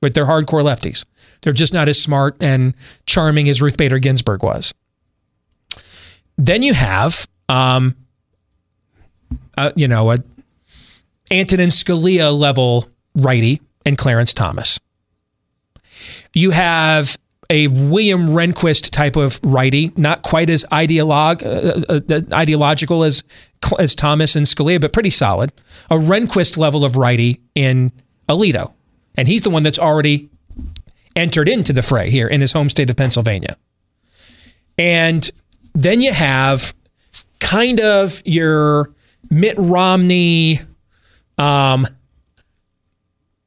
but 0.00 0.16
they're 0.16 0.24
hardcore 0.24 0.64
lefties. 0.64 1.04
They're 1.40 1.52
just 1.52 1.72
not 1.72 1.88
as 1.88 2.02
smart 2.02 2.42
and 2.42 2.74
charming 3.06 3.48
as 3.48 3.62
Ruth 3.62 3.76
Bader 3.76 4.00
Ginsburg 4.00 4.42
was. 4.42 4.74
Then 6.36 6.64
you 6.64 6.74
have, 6.74 7.28
um, 7.48 7.94
uh, 9.56 9.70
you 9.76 9.86
know, 9.86 10.10
a 10.10 10.18
Antonin 11.30 11.68
Scalia 11.68 12.36
level 12.36 12.88
righty 13.14 13.60
and 13.86 13.96
Clarence 13.96 14.34
Thomas. 14.34 14.80
You 16.34 16.50
have 16.50 17.16
a 17.50 17.66
William 17.68 18.28
Rehnquist 18.28 18.90
type 18.90 19.16
of 19.16 19.40
righty, 19.42 19.90
not 19.96 20.22
quite 20.22 20.50
as 20.50 20.64
ideolog, 20.70 21.42
uh, 21.42 22.00
uh, 22.14 22.20
ideological 22.34 23.04
as 23.04 23.24
as 23.78 23.94
Thomas 23.94 24.36
and 24.36 24.46
Scalia, 24.46 24.80
but 24.80 24.92
pretty 24.92 25.10
solid. 25.10 25.52
A 25.90 25.96
Rehnquist 25.96 26.58
level 26.58 26.84
of 26.84 26.96
righty 26.96 27.40
in 27.54 27.90
Alito, 28.28 28.72
and 29.16 29.26
he's 29.26 29.42
the 29.42 29.50
one 29.50 29.62
that's 29.62 29.78
already 29.78 30.28
entered 31.16 31.48
into 31.48 31.72
the 31.72 31.82
fray 31.82 32.10
here 32.10 32.28
in 32.28 32.40
his 32.40 32.52
home 32.52 32.70
state 32.70 32.90
of 32.90 32.96
Pennsylvania. 32.96 33.56
And 34.76 35.28
then 35.74 36.00
you 36.00 36.12
have 36.12 36.74
kind 37.40 37.80
of 37.80 38.22
your 38.24 38.92
Mitt 39.30 39.56
Romney, 39.58 40.60
um, 41.38 41.86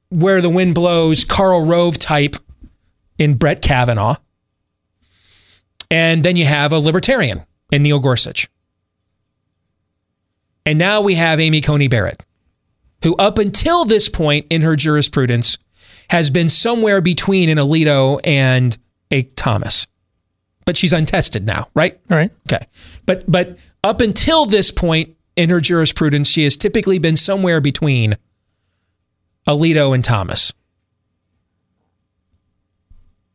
where 0.10 0.41
the 0.41 0.49
wind 0.49 0.76
blows, 0.76 1.24
Karl 1.24 1.66
Rove 1.66 1.97
type 1.97 2.36
in 3.22 3.36
Brett 3.36 3.61
Kavanaugh. 3.61 4.15
And 5.91 6.24
then 6.24 6.36
you 6.38 6.45
have 6.45 6.74
a 6.74 6.80
libertarian 6.80 7.45
in 7.72 7.84
Neil 7.84 7.99
Gorsuch. 7.99 8.49
And 10.65 10.80
now 10.80 11.01
we 11.01 11.13
have 11.13 11.39
Amy 11.39 11.61
Coney 11.61 11.88
Barrett. 11.88 12.24
who 13.03 13.15
up 13.15 13.38
until 13.38 13.86
this 13.86 14.09
point 14.09 14.45
in 14.49 14.61
her 14.61 14.76
jurisprudence 14.76 15.57
has 16.09 16.30
been 16.30 16.49
somewhere 16.49 17.01
between 17.01 17.49
an 17.49 17.57
Alito 17.57 18.19
and 18.24 18.78
a 19.11 19.24
Thomas. 19.24 19.88
But 20.65 20.78
she's 20.78 20.93
untested 20.93 21.45
now, 21.45 21.67
right? 21.74 21.99
All 22.11 22.17
right. 22.17 22.32
Okay. 22.51 22.65
But 23.05 23.24
but 23.28 23.57
up 23.84 24.01
until 24.01 24.45
this 24.45 24.72
point 24.72 25.15
in 25.36 25.49
her 25.49 25.59
jurisprudence, 25.59 26.30
she 26.30 26.43
has 26.43 26.55
typically 26.55 26.99
been 26.99 27.15
somewhere 27.15 27.59
between 27.61 28.17
Alito 29.47 29.93
and 29.95 30.03
Thomas. 30.03 30.53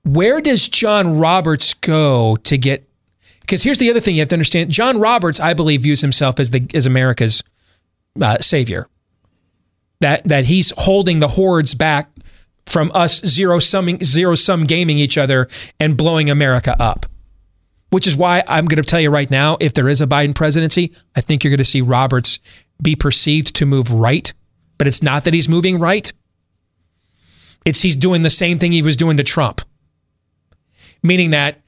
Where 0.07 0.41
does 0.41 0.69
John 0.69 1.19
Roberts 1.19 1.75
go 1.75 2.37
to 2.45 2.57
get 2.57 2.89
because 3.41 3.63
here's 3.63 3.79
the 3.79 3.91
other 3.91 4.01
thing 4.01 4.17
you 4.17 4.23
have 4.23 4.29
to 4.31 4.35
understand. 4.35 4.71
John 4.71 4.99
Roberts, 4.99 5.39
I 5.39 5.55
believe, 5.55 5.83
views 5.83 6.01
himself 6.01 6.41
as 6.41 6.51
the 6.51 6.69
as 6.75 6.87
America's 6.87 7.45
uh, 8.21 8.39
savior. 8.39 8.89
That 10.01 10.25
that 10.25 10.47
he's 10.47 10.73
holding 10.77 11.21
the 11.21 11.29
hordes 11.29 11.75
back 11.75 12.11
from 12.67 12.91
us 12.93 13.21
zero 13.25 13.59
summing 13.61 14.03
zero 14.03 14.35
sum 14.35 14.65
gaming 14.65 14.99
each 14.99 15.17
other 15.17 15.49
and 15.79 15.97
blowing 15.97 16.29
America 16.29 16.77
up. 16.81 17.07
Which 17.91 18.07
is 18.07 18.17
why 18.17 18.43
I'm 18.49 18.67
going 18.67 18.83
to 18.83 18.89
tell 18.89 19.01
you 19.01 19.11
right 19.11 19.31
now, 19.31 19.57
if 19.61 19.75
there 19.75 19.89
is 19.89 20.01
a 20.01 20.07
Biden 20.07 20.35
presidency, 20.35 20.93
I 21.15 21.21
think 21.21 21.45
you're 21.45 21.53
going 21.53 21.59
to 21.59 21.65
see 21.65 21.81
Roberts 21.81 22.41
be 22.83 22.97
perceived 22.97 23.55
to 23.57 23.67
move 23.67 23.93
right, 23.93 24.33
but 24.77 24.89
it's 24.89 25.03
not 25.03 25.25
that 25.25 25.35
he's 25.35 25.49
moving 25.49 25.79
right. 25.79 26.13
It's 27.65 27.83
he's 27.83 27.97
doing 27.97 28.23
the 28.23 28.31
same 28.31 28.59
thing 28.59 28.73
he 28.73 28.83
was 28.83 28.97
doing 28.97 29.17
to 29.17 29.23
Trump. 29.23 29.63
Meaning 31.07 31.31
that 31.31 31.61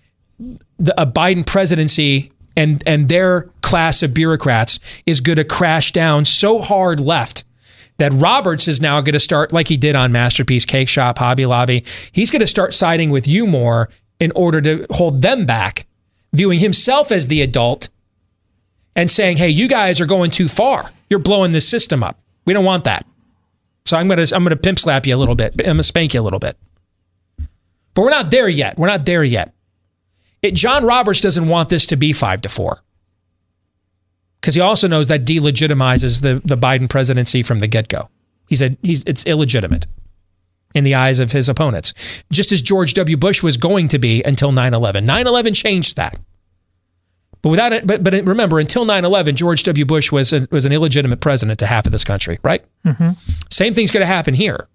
the, 0.78 1.00
a 1.00 1.06
Biden 1.06 1.46
presidency 1.46 2.32
and 2.56 2.82
and 2.86 3.08
their 3.08 3.42
class 3.62 4.02
of 4.02 4.14
bureaucrats 4.14 4.80
is 5.06 5.20
going 5.20 5.36
to 5.36 5.44
crash 5.44 5.92
down 5.92 6.24
so 6.24 6.58
hard 6.58 7.00
left 7.00 7.44
that 7.98 8.12
Roberts 8.12 8.68
is 8.68 8.80
now 8.80 9.00
going 9.00 9.12
to 9.12 9.20
start 9.20 9.52
like 9.52 9.68
he 9.68 9.76
did 9.76 9.96
on 9.96 10.12
Masterpiece 10.12 10.64
Cake 10.64 10.88
Shop, 10.88 11.18
Hobby 11.18 11.46
Lobby. 11.46 11.84
He's 12.12 12.30
going 12.30 12.40
to 12.40 12.46
start 12.46 12.72
siding 12.72 13.10
with 13.10 13.26
you 13.26 13.46
more 13.46 13.88
in 14.20 14.32
order 14.34 14.60
to 14.60 14.86
hold 14.90 15.22
them 15.22 15.46
back, 15.46 15.86
viewing 16.32 16.60
himself 16.60 17.12
as 17.12 17.28
the 17.28 17.42
adult 17.42 17.88
and 18.96 19.10
saying, 19.10 19.36
"Hey, 19.36 19.48
you 19.48 19.68
guys 19.68 20.00
are 20.00 20.06
going 20.06 20.30
too 20.30 20.48
far. 20.48 20.90
You're 21.10 21.20
blowing 21.20 21.52
this 21.52 21.68
system 21.68 22.02
up. 22.02 22.18
We 22.44 22.54
don't 22.54 22.64
want 22.64 22.84
that." 22.84 23.06
So 23.84 23.96
I'm 23.96 24.08
going 24.08 24.24
to 24.24 24.34
I'm 24.34 24.42
going 24.42 24.50
to 24.50 24.56
pimp 24.56 24.78
slap 24.78 25.06
you 25.06 25.14
a 25.14 25.18
little 25.18 25.34
bit. 25.34 25.54
I'm 25.60 25.64
going 25.64 25.76
to 25.78 25.82
spank 25.82 26.14
you 26.14 26.20
a 26.20 26.22
little 26.22 26.38
bit. 26.38 26.56
But 27.98 28.04
we're 28.04 28.10
not 28.10 28.30
there 28.30 28.48
yet. 28.48 28.78
We're 28.78 28.86
not 28.86 29.06
there 29.06 29.24
yet. 29.24 29.52
It, 30.40 30.54
John 30.54 30.84
Roberts 30.84 31.20
doesn't 31.20 31.48
want 31.48 31.68
this 31.68 31.84
to 31.88 31.96
be 31.96 32.12
five 32.12 32.40
to 32.42 32.48
four 32.48 32.80
because 34.40 34.54
he 34.54 34.60
also 34.60 34.86
knows 34.86 35.08
that 35.08 35.24
delegitimizes 35.24 36.22
the, 36.22 36.40
the 36.44 36.56
Biden 36.56 36.88
presidency 36.88 37.42
from 37.42 37.58
the 37.58 37.66
get 37.66 37.88
go. 37.88 38.08
He 38.46 38.54
said 38.54 38.76
he's, 38.82 39.02
it's 39.02 39.26
illegitimate 39.26 39.88
in 40.76 40.84
the 40.84 40.94
eyes 40.94 41.18
of 41.18 41.32
his 41.32 41.48
opponents, 41.48 41.92
just 42.30 42.52
as 42.52 42.62
George 42.62 42.94
W. 42.94 43.16
Bush 43.16 43.42
was 43.42 43.56
going 43.56 43.88
to 43.88 43.98
be 43.98 44.22
until 44.22 44.52
9 44.52 44.74
11. 44.74 45.04
9 45.04 45.26
11 45.26 45.54
changed 45.54 45.96
that. 45.96 46.16
But 47.42 47.48
without 47.48 47.72
it, 47.72 47.84
but, 47.84 48.04
but 48.04 48.12
remember, 48.24 48.60
until 48.60 48.84
9 48.84 49.04
11, 49.04 49.34
George 49.34 49.64
W. 49.64 49.84
Bush 49.84 50.12
was, 50.12 50.32
a, 50.32 50.46
was 50.52 50.66
an 50.66 50.72
illegitimate 50.72 51.20
president 51.20 51.58
to 51.58 51.66
half 51.66 51.84
of 51.84 51.90
this 51.90 52.04
country, 52.04 52.38
right? 52.44 52.64
Mm-hmm. 52.84 53.10
Same 53.50 53.74
thing's 53.74 53.90
going 53.90 54.02
to 54.02 54.06
happen 54.06 54.34
here. 54.34 54.68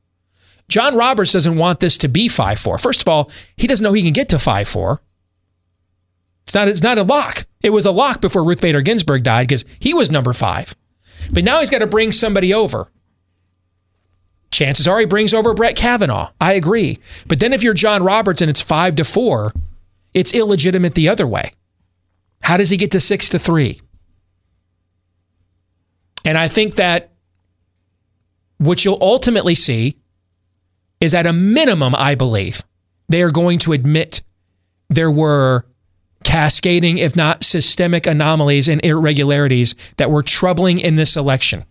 John 0.69 0.95
Roberts 0.95 1.33
doesn't 1.33 1.57
want 1.57 1.79
this 1.79 1.97
to 1.99 2.07
be 2.07 2.27
5 2.27 2.59
4. 2.59 2.77
First 2.77 3.01
of 3.01 3.07
all, 3.07 3.31
he 3.57 3.67
doesn't 3.67 3.83
know 3.83 3.93
he 3.93 4.03
can 4.03 4.13
get 4.13 4.29
to 4.29 4.39
5 4.39 4.67
4. 4.67 5.01
It's 6.43 6.53
not, 6.53 6.67
it's 6.67 6.83
not 6.83 6.97
a 6.97 7.03
lock. 7.03 7.45
It 7.61 7.71
was 7.71 7.85
a 7.85 7.91
lock 7.91 8.21
before 8.21 8.43
Ruth 8.43 8.61
Bader 8.61 8.81
Ginsburg 8.81 9.23
died 9.23 9.47
because 9.47 9.65
he 9.79 9.93
was 9.93 10.11
number 10.11 10.33
five. 10.33 10.75
But 11.31 11.43
now 11.43 11.59
he's 11.59 11.69
got 11.69 11.79
to 11.79 11.87
bring 11.87 12.11
somebody 12.11 12.53
over. 12.53 12.91
Chances 14.51 14.87
are 14.87 14.99
he 14.99 15.05
brings 15.05 15.33
over 15.33 15.53
Brett 15.53 15.75
Kavanaugh. 15.75 16.31
I 16.39 16.53
agree. 16.53 16.99
But 17.27 17.39
then 17.39 17.53
if 17.53 17.63
you're 17.63 17.73
John 17.73 18.03
Roberts 18.03 18.41
and 18.41 18.49
it's 18.49 18.61
five 18.61 18.95
to 18.97 19.03
four, 19.03 19.51
it's 20.13 20.33
illegitimate 20.33 20.93
the 20.93 21.09
other 21.09 21.25
way. 21.25 21.53
How 22.43 22.57
does 22.57 22.69
he 22.69 22.77
get 22.77 22.91
to 22.91 22.99
six 22.99 23.29
to 23.29 23.39
three? 23.39 23.81
And 26.25 26.37
I 26.37 26.47
think 26.47 26.75
that 26.75 27.11
what 28.57 28.85
you'll 28.85 28.99
ultimately 29.01 29.55
see 29.55 29.97
is 31.03 31.13
at 31.13 31.25
a 31.25 31.33
minimum, 31.33 31.93
I 31.95 32.15
believe, 32.15 32.63
they 33.09 33.21
are 33.21 33.29
going 33.29 33.59
to 33.59 33.73
admit 33.73 34.21
there 34.89 35.11
were 35.11 35.65
cascading, 36.23 36.97
if 36.97 37.13
not 37.13 37.43
systemic 37.43 38.07
anomalies 38.07 38.69
and 38.69 38.83
irregularities 38.85 39.75
that 39.97 40.09
were 40.09 40.23
troubling 40.23 40.79
in 40.79 40.95
this 40.95 41.17
election. 41.17 41.65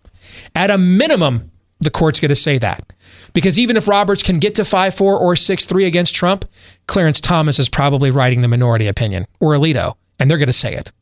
At 0.55 0.70
a 0.70 0.76
minimum, 0.76 1.51
the 1.80 1.89
court's 1.89 2.20
going 2.20 2.28
to 2.28 2.35
say 2.35 2.59
that. 2.59 2.93
Because 3.33 3.59
even 3.59 3.78
if 3.78 3.89
Roberts 3.89 4.22
can 4.22 4.39
get 4.39 4.55
to 4.57 4.66
5 4.66 4.95
4 4.95 5.18
or 5.18 5.35
6 5.35 5.64
3 5.64 5.87
against 5.87 6.14
Trump, 6.14 6.45
Clarence 6.87 7.18
Thomas 7.18 7.59
is 7.59 7.70
probably 7.70 8.11
writing 8.11 8.43
the 8.43 8.49
minority 8.49 8.87
opinion 8.87 9.24
or 9.41 9.55
Alito, 9.55 9.95
and 10.18 10.30
they're 10.30 10.37
going 10.37 10.47
to 10.49 10.53
say 10.53 10.74
it. 10.74 10.93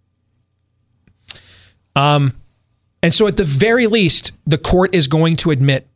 Um, 1.97 2.35
and 3.03 3.13
so, 3.13 3.27
at 3.27 3.37
the 3.37 3.45
very 3.45 3.89
least, 3.89 4.31
the 4.47 4.59
court 4.59 4.95
is 4.95 5.09
going 5.09 5.35
to 5.37 5.51
admit 5.51 5.89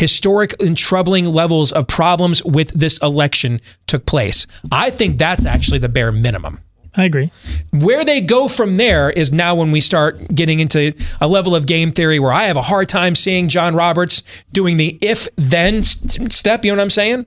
historic 0.00 0.60
and 0.62 0.76
troubling 0.76 1.26
levels 1.26 1.72
of 1.72 1.86
problems 1.86 2.42
with 2.42 2.70
this 2.70 2.98
election 2.98 3.60
took 3.86 4.06
place. 4.06 4.46
I 4.72 4.88
think 4.90 5.18
that's 5.18 5.44
actually 5.44 5.78
the 5.78 5.90
bare 5.90 6.10
minimum. 6.10 6.60
I 6.96 7.04
agree. 7.04 7.30
Where 7.70 8.02
they 8.02 8.20
go 8.22 8.48
from 8.48 8.76
there 8.76 9.10
is 9.10 9.30
now 9.30 9.54
when 9.54 9.70
we 9.70 9.80
start 9.80 10.34
getting 10.34 10.58
into 10.58 10.94
a 11.20 11.28
level 11.28 11.54
of 11.54 11.66
game 11.66 11.92
theory 11.92 12.18
where 12.18 12.32
I 12.32 12.44
have 12.44 12.56
a 12.56 12.62
hard 12.62 12.88
time 12.88 13.14
seeing 13.14 13.48
John 13.48 13.76
Roberts 13.76 14.22
doing 14.52 14.78
the 14.78 14.98
if 15.02 15.28
then 15.36 15.82
step. 15.84 16.64
You 16.64 16.72
know 16.72 16.78
what 16.78 16.82
I'm 16.82 16.90
saying? 16.90 17.26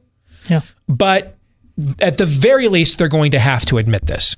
Yeah. 0.50 0.62
But 0.90 1.38
at 2.02 2.18
the 2.18 2.26
very 2.26 2.68
least, 2.68 2.98
they're 2.98 3.08
going 3.08 3.32
to 3.32 3.40
have 3.40 3.66
to 3.68 3.78
admit 3.78 4.08
this 4.08 4.36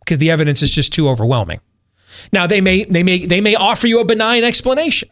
because 0.00 0.18
the 0.18 0.30
evidence 0.30 0.62
is 0.62 0.72
just 0.72 0.92
too 0.92 1.08
overwhelming. 1.08 1.60
Now 2.32 2.46
they 2.46 2.60
may 2.60 2.84
they 2.84 3.02
may 3.02 3.24
they 3.26 3.40
may 3.40 3.54
offer 3.54 3.86
you 3.86 4.00
a 4.00 4.04
benign 4.04 4.44
explanation 4.44 5.08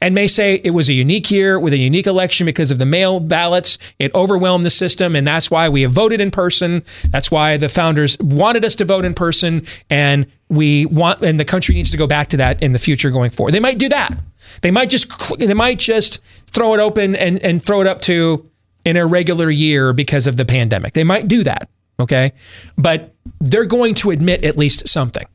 and 0.00 0.14
may 0.14 0.26
say 0.26 0.60
it 0.62 0.70
was 0.70 0.88
a 0.88 0.92
unique 0.92 1.30
year 1.30 1.58
with 1.58 1.72
a 1.72 1.78
unique 1.78 2.06
election 2.06 2.44
because 2.44 2.70
of 2.70 2.78
the 2.78 2.86
mail 2.86 3.20
ballots. 3.20 3.78
It 3.98 4.14
overwhelmed 4.14 4.64
the 4.64 4.70
system, 4.70 5.16
and 5.16 5.26
that's 5.26 5.50
why 5.50 5.68
we 5.68 5.82
have 5.82 5.92
voted 5.92 6.20
in 6.20 6.30
person. 6.30 6.84
That's 7.10 7.30
why 7.30 7.56
the 7.56 7.68
founders 7.68 8.18
wanted 8.20 8.64
us 8.64 8.74
to 8.76 8.84
vote 8.84 9.04
in 9.04 9.14
person, 9.14 9.64
and 9.88 10.26
we 10.48 10.86
want, 10.86 11.22
and 11.22 11.40
the 11.40 11.44
country 11.44 11.74
needs 11.74 11.90
to 11.90 11.96
go 11.96 12.06
back 12.06 12.28
to 12.28 12.36
that 12.36 12.62
in 12.62 12.72
the 12.72 12.78
future 12.78 13.10
going 13.10 13.30
forward. 13.30 13.52
They 13.52 13.60
might 13.60 13.78
do 13.78 13.88
that. 13.88 14.16
They 14.62 14.70
might 14.70 14.90
just, 14.90 15.38
they 15.38 15.54
might 15.54 15.78
just 15.78 16.22
throw 16.50 16.74
it 16.74 16.80
open 16.80 17.16
and 17.16 17.38
and 17.40 17.62
throw 17.62 17.80
it 17.80 17.86
up 17.86 18.00
to 18.02 18.48
an 18.84 18.96
irregular 18.96 19.50
year 19.50 19.92
because 19.92 20.26
of 20.26 20.36
the 20.36 20.44
pandemic. 20.44 20.92
They 20.92 21.04
might 21.04 21.28
do 21.28 21.42
that. 21.44 21.68
Okay, 21.98 22.32
but 22.76 23.14
they're 23.40 23.64
going 23.64 23.94
to 23.96 24.10
admit 24.10 24.44
at 24.44 24.56
least 24.56 24.88
something. 24.88 25.26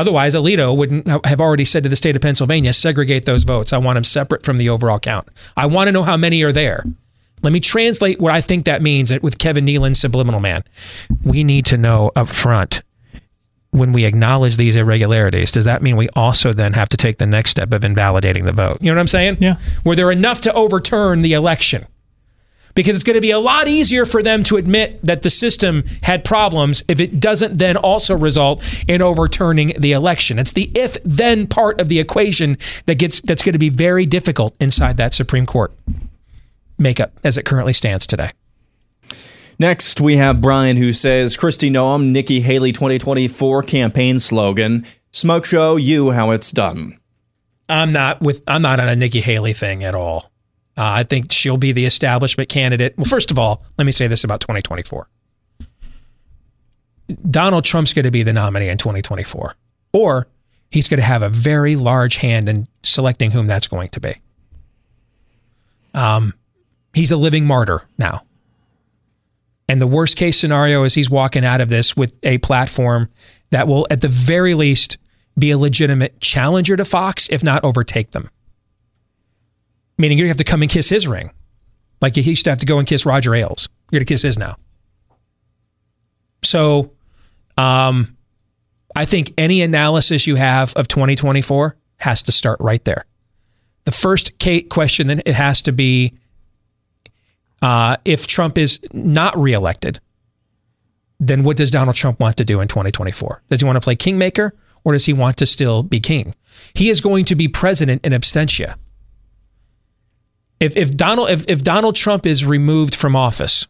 Otherwise, 0.00 0.34
Alito 0.34 0.74
wouldn't 0.74 1.06
have 1.26 1.42
already 1.42 1.66
said 1.66 1.82
to 1.82 1.90
the 1.90 1.96
state 1.96 2.16
of 2.16 2.22
Pennsylvania, 2.22 2.72
segregate 2.72 3.26
those 3.26 3.44
votes. 3.44 3.74
I 3.74 3.78
want 3.78 3.96
them 3.96 4.04
separate 4.04 4.44
from 4.44 4.56
the 4.56 4.70
overall 4.70 4.98
count. 4.98 5.28
I 5.58 5.66
want 5.66 5.88
to 5.88 5.92
know 5.92 6.02
how 6.02 6.16
many 6.16 6.42
are 6.42 6.52
there. 6.52 6.84
Let 7.42 7.52
me 7.52 7.60
translate 7.60 8.18
what 8.18 8.32
I 8.32 8.40
think 8.40 8.64
that 8.64 8.80
means 8.80 9.12
with 9.20 9.38
Kevin 9.38 9.66
Nealon's 9.66 10.00
subliminal 10.00 10.40
man. 10.40 10.64
We 11.22 11.44
need 11.44 11.66
to 11.66 11.76
know 11.76 12.12
up 12.16 12.28
front 12.28 12.82
when 13.72 13.92
we 13.92 14.04
acknowledge 14.04 14.56
these 14.56 14.74
irregularities, 14.74 15.52
does 15.52 15.64
that 15.64 15.82
mean 15.82 15.96
we 15.96 16.08
also 16.10 16.52
then 16.52 16.72
have 16.72 16.88
to 16.88 16.96
take 16.96 17.18
the 17.18 17.26
next 17.26 17.50
step 17.50 17.72
of 17.72 17.84
invalidating 17.84 18.44
the 18.44 18.52
vote? 18.52 18.78
You 18.80 18.90
know 18.90 18.96
what 18.96 19.02
I'm 19.02 19.06
saying? 19.06 19.36
Yeah. 19.40 19.56
Were 19.84 19.94
there 19.94 20.10
enough 20.10 20.40
to 20.42 20.52
overturn 20.54 21.20
the 21.20 21.34
election? 21.34 21.86
Because 22.74 22.96
it's 22.96 23.04
going 23.04 23.14
to 23.14 23.20
be 23.20 23.30
a 23.30 23.38
lot 23.38 23.68
easier 23.68 24.06
for 24.06 24.22
them 24.22 24.42
to 24.44 24.56
admit 24.56 25.00
that 25.04 25.22
the 25.22 25.30
system 25.30 25.84
had 26.02 26.24
problems 26.24 26.84
if 26.88 27.00
it 27.00 27.20
doesn't 27.20 27.58
then 27.58 27.76
also 27.76 28.16
result 28.16 28.62
in 28.88 29.02
overturning 29.02 29.72
the 29.78 29.92
election. 29.92 30.38
It's 30.38 30.52
the 30.52 30.70
if 30.74 30.96
then 31.04 31.46
part 31.46 31.80
of 31.80 31.88
the 31.88 32.00
equation 32.00 32.56
that 32.86 32.96
gets 32.96 33.20
that's 33.20 33.42
going 33.42 33.52
to 33.54 33.58
be 33.58 33.70
very 33.70 34.06
difficult 34.06 34.54
inside 34.60 34.96
that 34.96 35.14
Supreme 35.14 35.46
Court 35.46 35.72
makeup 36.78 37.12
as 37.22 37.36
it 37.36 37.44
currently 37.44 37.72
stands 37.72 38.06
today. 38.06 38.30
Next, 39.58 40.00
we 40.00 40.16
have 40.16 40.40
Brian 40.40 40.78
who 40.78 40.90
says 40.90 41.36
Kristi 41.36 41.70
Noem, 41.70 42.12
Nikki 42.12 42.40
Haley 42.40 42.72
2024 42.72 43.62
campaign 43.64 44.18
slogan, 44.18 44.86
smoke 45.12 45.44
show 45.44 45.76
you 45.76 46.12
how 46.12 46.30
it's 46.30 46.50
done. 46.50 46.98
I'm 47.68 47.92
not 47.92 48.20
with 48.20 48.42
I'm 48.48 48.62
not 48.62 48.80
on 48.80 48.88
a 48.88 48.96
Nikki 48.96 49.20
Haley 49.20 49.52
thing 49.52 49.84
at 49.84 49.94
all. 49.94 50.29
Uh, 50.76 50.82
I 50.84 51.02
think 51.02 51.32
she'll 51.32 51.56
be 51.56 51.72
the 51.72 51.84
establishment 51.84 52.48
candidate. 52.48 52.94
Well, 52.96 53.04
first 53.04 53.30
of 53.30 53.38
all, 53.38 53.62
let 53.76 53.84
me 53.84 53.92
say 53.92 54.06
this 54.06 54.24
about 54.24 54.40
2024. 54.40 55.08
Donald 57.28 57.64
Trump's 57.64 57.92
going 57.92 58.04
to 58.04 58.10
be 58.10 58.22
the 58.22 58.32
nominee 58.32 58.68
in 58.68 58.78
2024, 58.78 59.54
or 59.92 60.28
he's 60.70 60.88
going 60.88 61.00
to 61.00 61.06
have 61.06 61.22
a 61.22 61.28
very 61.28 61.76
large 61.76 62.16
hand 62.16 62.48
in 62.48 62.68
selecting 62.82 63.32
whom 63.32 63.46
that's 63.46 63.66
going 63.66 63.88
to 63.88 64.00
be. 64.00 64.14
Um, 65.92 66.34
he's 66.94 67.10
a 67.10 67.16
living 67.16 67.46
martyr 67.46 67.82
now. 67.98 68.22
And 69.68 69.80
the 69.80 69.86
worst 69.86 70.16
case 70.16 70.38
scenario 70.38 70.82
is 70.84 70.94
he's 70.94 71.10
walking 71.10 71.44
out 71.44 71.60
of 71.60 71.68
this 71.68 71.96
with 71.96 72.16
a 72.22 72.38
platform 72.38 73.08
that 73.50 73.68
will, 73.68 73.86
at 73.90 74.00
the 74.00 74.08
very 74.08 74.54
least, 74.54 74.98
be 75.38 75.50
a 75.50 75.58
legitimate 75.58 76.20
challenger 76.20 76.76
to 76.76 76.84
Fox, 76.84 77.28
if 77.30 77.44
not 77.44 77.62
overtake 77.64 78.10
them. 78.10 78.30
Meaning 80.00 80.18
you 80.18 80.28
have 80.28 80.36
to 80.38 80.44
come 80.44 80.62
and 80.62 80.70
kiss 80.70 80.88
his 80.88 81.06
ring, 81.06 81.30
like 82.00 82.16
you 82.16 82.22
used 82.22 82.44
to 82.44 82.50
have 82.50 82.58
to 82.60 82.66
go 82.66 82.78
and 82.78 82.86
kiss 82.86 83.06
Roger 83.06 83.34
Ailes. 83.34 83.68
You're 83.90 84.00
gonna 84.00 84.06
kiss 84.06 84.22
his 84.22 84.38
now. 84.38 84.56
So, 86.42 86.92
um, 87.56 88.16
I 88.96 89.04
think 89.04 89.34
any 89.38 89.62
analysis 89.62 90.26
you 90.26 90.36
have 90.36 90.74
of 90.74 90.88
2024 90.88 91.76
has 91.98 92.22
to 92.24 92.32
start 92.32 92.58
right 92.60 92.84
there. 92.84 93.04
The 93.84 93.92
first 93.92 94.32
question 94.68 95.06
then 95.06 95.22
it 95.24 95.34
has 95.34 95.62
to 95.62 95.72
be 95.72 96.14
uh, 97.62 97.96
if 98.04 98.26
Trump 98.26 98.58
is 98.58 98.80
not 98.92 99.38
reelected, 99.38 100.00
then 101.18 101.44
what 101.44 101.56
does 101.56 101.70
Donald 101.70 101.96
Trump 101.96 102.18
want 102.18 102.36
to 102.38 102.44
do 102.44 102.60
in 102.60 102.68
2024? 102.68 103.42
Does 103.50 103.60
he 103.60 103.66
want 103.66 103.76
to 103.76 103.80
play 103.80 103.94
kingmaker 103.94 104.54
or 104.84 104.92
does 104.92 105.04
he 105.04 105.12
want 105.12 105.36
to 105.38 105.46
still 105.46 105.82
be 105.82 106.00
king? 106.00 106.34
He 106.74 106.88
is 106.88 107.00
going 107.00 107.26
to 107.26 107.34
be 107.34 107.48
president 107.48 108.04
in 108.04 108.12
absentia. 108.12 108.76
If, 110.60 110.76
if 110.76 110.90
Donald 110.90 111.30
if, 111.30 111.48
if 111.48 111.64
Donald 111.64 111.96
Trump 111.96 112.26
is 112.26 112.44
removed 112.44 112.94
from 112.94 113.16
office, 113.16 113.66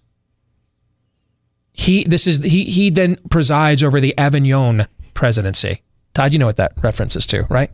he 1.73 2.05
this 2.05 2.27
is 2.27 2.43
he 2.43 2.65
he 2.65 2.91
then 2.91 3.17
presides 3.31 3.85
over 3.85 4.01
the 4.01 4.17
Avignon 4.19 4.87
presidency. 5.15 5.83
Todd, 6.13 6.33
you 6.33 6.39
know 6.39 6.47
what 6.47 6.57
that 6.57 6.73
references 6.83 7.27
to, 7.29 7.47
right? 7.49 7.71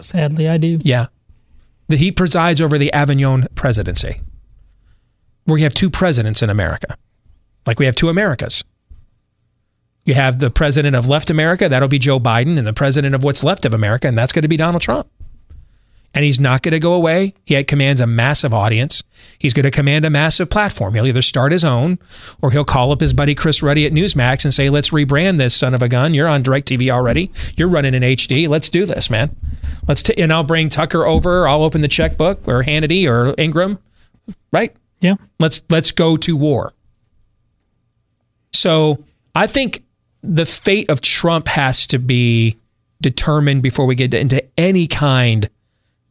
Sadly, 0.00 0.48
I 0.48 0.56
do. 0.56 0.78
Yeah. 0.82 1.06
The, 1.88 1.96
he 1.96 2.12
presides 2.12 2.62
over 2.62 2.78
the 2.78 2.92
Avignon 2.92 3.48
presidency, 3.56 4.20
where 5.44 5.58
you 5.58 5.64
have 5.64 5.74
two 5.74 5.90
presidents 5.90 6.40
in 6.40 6.48
America. 6.48 6.96
Like 7.66 7.80
we 7.80 7.86
have 7.86 7.96
two 7.96 8.08
Americas. 8.08 8.64
You 10.04 10.14
have 10.14 10.38
the 10.38 10.50
president 10.50 10.96
of 10.96 11.08
left 11.08 11.28
America, 11.30 11.68
that'll 11.68 11.88
be 11.88 11.98
Joe 11.98 12.18
Biden, 12.18 12.56
and 12.56 12.66
the 12.66 12.72
president 12.72 13.14
of 13.14 13.22
what's 13.22 13.44
left 13.44 13.66
of 13.66 13.74
America, 13.74 14.08
and 14.08 14.16
that's 14.16 14.32
going 14.32 14.42
to 14.42 14.48
be 14.48 14.56
Donald 14.56 14.82
Trump. 14.82 15.08
And 16.12 16.24
he's 16.24 16.40
not 16.40 16.62
going 16.62 16.72
to 16.72 16.80
go 16.80 16.94
away. 16.94 17.34
He 17.44 17.62
commands 17.62 18.00
a 18.00 18.06
massive 18.06 18.52
audience. 18.52 19.02
He's 19.38 19.54
going 19.54 19.64
to 19.64 19.70
command 19.70 20.04
a 20.04 20.10
massive 20.10 20.50
platform. 20.50 20.94
He'll 20.94 21.06
either 21.06 21.22
start 21.22 21.52
his 21.52 21.64
own 21.64 21.98
or 22.42 22.50
he'll 22.50 22.64
call 22.64 22.90
up 22.90 23.00
his 23.00 23.12
buddy 23.12 23.34
Chris 23.34 23.62
Ruddy 23.62 23.86
at 23.86 23.92
Newsmax 23.92 24.44
and 24.44 24.52
say, 24.52 24.70
let's 24.70 24.90
rebrand 24.90 25.38
this 25.38 25.54
son 25.54 25.72
of 25.72 25.82
a 25.82 25.88
gun. 25.88 26.12
You're 26.12 26.26
on 26.26 26.42
DirecTV 26.42 26.90
already. 26.90 27.30
You're 27.56 27.68
running 27.68 27.94
in 27.94 28.02
HD. 28.02 28.48
Let's 28.48 28.68
do 28.68 28.86
this, 28.86 29.08
man. 29.08 29.36
Let's 29.86 30.02
t- 30.02 30.20
and 30.20 30.32
I'll 30.32 30.42
bring 30.42 30.68
Tucker 30.68 31.04
over. 31.04 31.46
I'll 31.46 31.62
open 31.62 31.80
the 31.80 31.88
checkbook 31.88 32.48
or 32.48 32.64
Hannity 32.64 33.08
or 33.08 33.34
Ingraham, 33.38 33.78
Right? 34.52 34.74
Yeah. 35.00 35.14
Let's 35.38 35.62
let's 35.70 35.92
go 35.92 36.16
to 36.18 36.36
war. 36.36 36.72
So 38.52 39.04
I 39.34 39.46
think 39.46 39.82
the 40.22 40.44
fate 40.44 40.90
of 40.90 41.00
Trump 41.00 41.48
has 41.48 41.86
to 41.88 41.98
be 41.98 42.56
determined 43.00 43.62
before 43.62 43.86
we 43.86 43.94
get 43.94 44.12
into 44.12 44.44
any 44.58 44.86
kind 44.86 45.48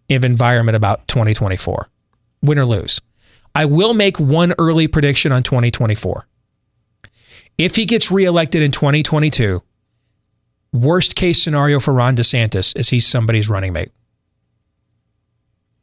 of 0.10 0.23
environment 0.23 0.76
about 0.76 1.07
2024, 1.07 1.90
win 2.41 2.60
or 2.60 2.65
lose. 2.65 3.02
I 3.56 3.65
will 3.65 3.94
make 3.94 4.19
one 4.19 4.53
early 4.57 4.88
prediction 4.88 5.31
on 5.31 5.44
2024. 5.44 6.27
If 7.57 7.76
he 7.76 7.86
gets 7.86 8.11
reelected 8.11 8.61
in 8.61 8.72
2022, 8.72 9.61
worst 10.72 11.15
case 11.15 11.44
scenario 11.44 11.80
for 11.80 11.94
Ron 11.94 12.15
DeSantis 12.15 12.77
is 12.77 12.90
he's 12.90 13.06
somebody's 13.06 13.49
running 13.49 13.73
mate. 13.73 13.91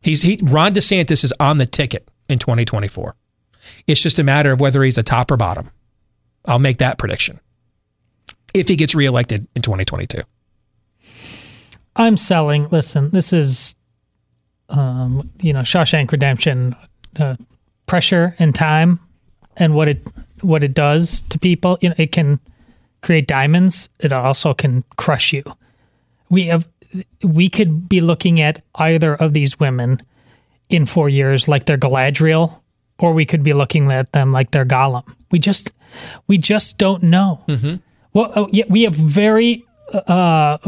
He's 0.00 0.22
he 0.22 0.38
Ron 0.42 0.72
DeSantis 0.72 1.24
is 1.24 1.34
on 1.38 1.58
the 1.58 1.66
ticket 1.66 2.08
in 2.28 2.38
2024. 2.38 3.16
It's 3.86 4.02
just 4.02 4.18
a 4.18 4.24
matter 4.24 4.52
of 4.52 4.60
whether 4.60 4.82
he's 4.82 4.98
a 4.98 5.02
top 5.02 5.30
or 5.30 5.36
bottom. 5.36 5.70
I'll 6.44 6.58
make 6.58 6.78
that 6.78 6.98
prediction. 6.98 7.40
If 8.54 8.68
he 8.68 8.76
gets 8.76 8.94
reelected 8.94 9.48
in 9.54 9.62
2022. 9.62 10.22
I'm 11.96 12.16
selling. 12.16 12.68
Listen, 12.68 13.10
this 13.10 13.32
is, 13.32 13.74
um, 14.68 15.30
you 15.40 15.52
know, 15.52 15.60
Shawshank 15.60 16.12
Redemption, 16.12 16.74
uh, 17.18 17.36
pressure 17.86 18.34
and 18.38 18.54
time, 18.54 19.00
and 19.56 19.74
what 19.74 19.88
it 19.88 20.06
what 20.42 20.62
it 20.64 20.74
does 20.74 21.22
to 21.22 21.38
people. 21.38 21.78
You 21.80 21.90
know, 21.90 21.94
it 21.98 22.12
can 22.12 22.40
create 23.02 23.26
diamonds. 23.26 23.88
It 24.00 24.12
also 24.12 24.54
can 24.54 24.84
crush 24.96 25.32
you. 25.32 25.44
We 26.28 26.44
have 26.44 26.68
we 27.22 27.48
could 27.48 27.88
be 27.88 28.00
looking 28.00 28.40
at 28.40 28.62
either 28.74 29.14
of 29.14 29.32
these 29.32 29.58
women 29.60 29.98
in 30.68 30.86
four 30.86 31.08
years 31.08 31.48
like 31.48 31.64
they're 31.64 31.78
Galadriel, 31.78 32.60
or 32.98 33.12
we 33.12 33.24
could 33.24 33.42
be 33.42 33.52
looking 33.52 33.90
at 33.92 34.12
them 34.12 34.32
like 34.32 34.50
they're 34.50 34.64
Gollum. 34.64 35.04
We 35.30 35.38
just 35.38 35.72
we 36.26 36.38
just 36.38 36.78
don't 36.78 37.02
know. 37.02 37.44
Mm-hmm. 37.48 37.76
Well, 38.12 38.32
oh, 38.34 38.48
yeah, 38.50 38.64
we 38.68 38.82
have 38.82 38.94
very 38.94 39.66
uh, 39.92 40.58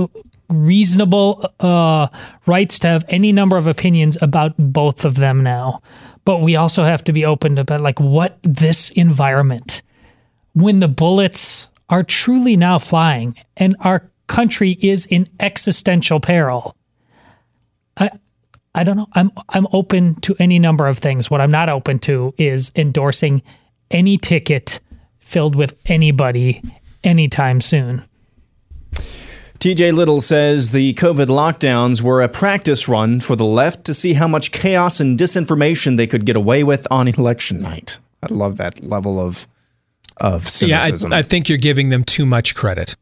reasonable 0.48 1.44
uh, 1.60 2.08
rights 2.46 2.78
to 2.80 2.88
have 2.88 3.04
any 3.08 3.32
number 3.32 3.56
of 3.56 3.66
opinions 3.66 4.16
about 4.20 4.54
both 4.58 5.04
of 5.04 5.16
them 5.16 5.42
now, 5.42 5.82
but 6.24 6.40
we 6.40 6.56
also 6.56 6.82
have 6.82 7.04
to 7.04 7.12
be 7.12 7.24
open 7.24 7.58
about 7.58 7.80
like 7.80 8.00
what 8.00 8.38
this 8.42 8.90
environment 8.90 9.82
when 10.54 10.80
the 10.80 10.88
bullets 10.88 11.70
are 11.88 12.02
truly 12.02 12.56
now 12.56 12.78
flying 12.78 13.36
and 13.56 13.76
our 13.80 14.10
country 14.26 14.76
is 14.80 15.06
in 15.06 15.28
existential 15.40 16.20
peril. 16.20 16.74
I 17.96 18.10
I 18.74 18.84
don't 18.84 18.96
know. 18.96 19.08
I'm 19.12 19.32
I'm 19.48 19.66
open 19.72 20.14
to 20.22 20.36
any 20.38 20.58
number 20.58 20.86
of 20.86 20.98
things. 20.98 21.30
What 21.30 21.40
I'm 21.40 21.50
not 21.50 21.68
open 21.68 21.98
to 22.00 22.34
is 22.38 22.70
endorsing 22.76 23.42
any 23.90 24.18
ticket 24.18 24.80
filled 25.18 25.56
with 25.56 25.78
anybody 25.86 26.62
anytime 27.02 27.60
soon. 27.60 28.02
TJ 29.59 29.93
Little 29.93 30.20
says 30.20 30.70
the 30.70 30.94
COVID 30.94 31.26
lockdowns 31.26 32.01
were 32.01 32.22
a 32.22 32.28
practice 32.28 32.89
run 32.89 33.18
for 33.18 33.35
the 33.35 33.44
left 33.44 33.85
to 33.85 33.94
see 33.94 34.12
how 34.12 34.28
much 34.28 34.52
chaos 34.52 35.01
and 35.01 35.18
disinformation 35.18 35.97
they 35.97 36.06
could 36.06 36.24
get 36.24 36.36
away 36.36 36.62
with 36.62 36.86
on 36.93 37.09
election 37.09 37.60
night. 37.60 37.98
I 38.22 38.32
love 38.32 38.56
that 38.59 38.85
level 38.85 39.20
of 39.20 39.47
of 40.18 40.48
cynicism. 40.48 41.10
Yeah, 41.10 41.16
I, 41.16 41.20
I 41.20 41.22
think 41.22 41.48
you're 41.48 41.59
giving 41.59 41.89
them 41.89 42.05
too 42.05 42.26
much 42.26 42.55
credit. 42.55 42.97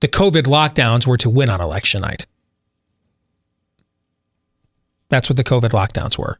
The 0.00 0.08
COVID 0.08 0.42
lockdowns 0.42 1.06
were 1.06 1.18
to 1.18 1.30
win 1.30 1.48
on 1.48 1.60
election 1.60 2.02
night. 2.02 2.26
That's 5.08 5.28
what 5.28 5.36
the 5.36 5.44
COVID 5.44 5.70
lockdowns 5.70 6.18
were. 6.18 6.38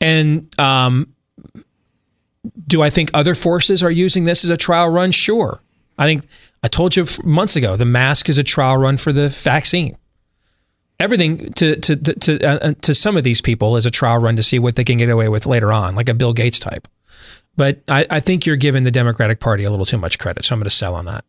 And 0.00 0.52
um, 0.60 1.14
do 2.66 2.82
I 2.82 2.90
think 2.90 3.10
other 3.14 3.34
forces 3.34 3.82
are 3.82 3.90
using 3.90 4.24
this 4.24 4.44
as 4.44 4.50
a 4.50 4.56
trial 4.56 4.88
run? 4.88 5.12
Sure. 5.12 5.60
I 5.96 6.06
think 6.06 6.24
I 6.62 6.68
told 6.68 6.96
you 6.96 7.06
months 7.24 7.56
ago 7.56 7.76
the 7.76 7.84
mask 7.84 8.28
is 8.28 8.38
a 8.38 8.44
trial 8.44 8.76
run 8.76 8.96
for 8.96 9.12
the 9.12 9.28
vaccine. 9.28 9.96
Everything 11.00 11.52
to 11.52 11.76
to 11.76 11.96
to 11.96 12.14
to, 12.14 12.44
uh, 12.44 12.74
to 12.82 12.94
some 12.94 13.16
of 13.16 13.24
these 13.24 13.40
people 13.40 13.76
is 13.76 13.86
a 13.86 13.90
trial 13.90 14.18
run 14.18 14.36
to 14.36 14.42
see 14.42 14.58
what 14.58 14.76
they 14.76 14.84
can 14.84 14.98
get 14.98 15.08
away 15.08 15.28
with 15.28 15.46
later 15.46 15.72
on, 15.72 15.94
like 15.94 16.08
a 16.08 16.14
Bill 16.14 16.32
Gates 16.32 16.58
type. 16.58 16.88
But 17.56 17.82
I, 17.88 18.06
I 18.10 18.20
think 18.20 18.46
you're 18.46 18.56
giving 18.56 18.82
the 18.82 18.90
Democratic 18.90 19.40
Party 19.40 19.64
a 19.64 19.70
little 19.70 19.86
too 19.86 19.98
much 19.98 20.18
credit, 20.18 20.44
so 20.44 20.54
I'm 20.54 20.60
going 20.60 20.64
to 20.64 20.70
sell 20.70 20.94
on 20.94 21.04
that. 21.06 21.24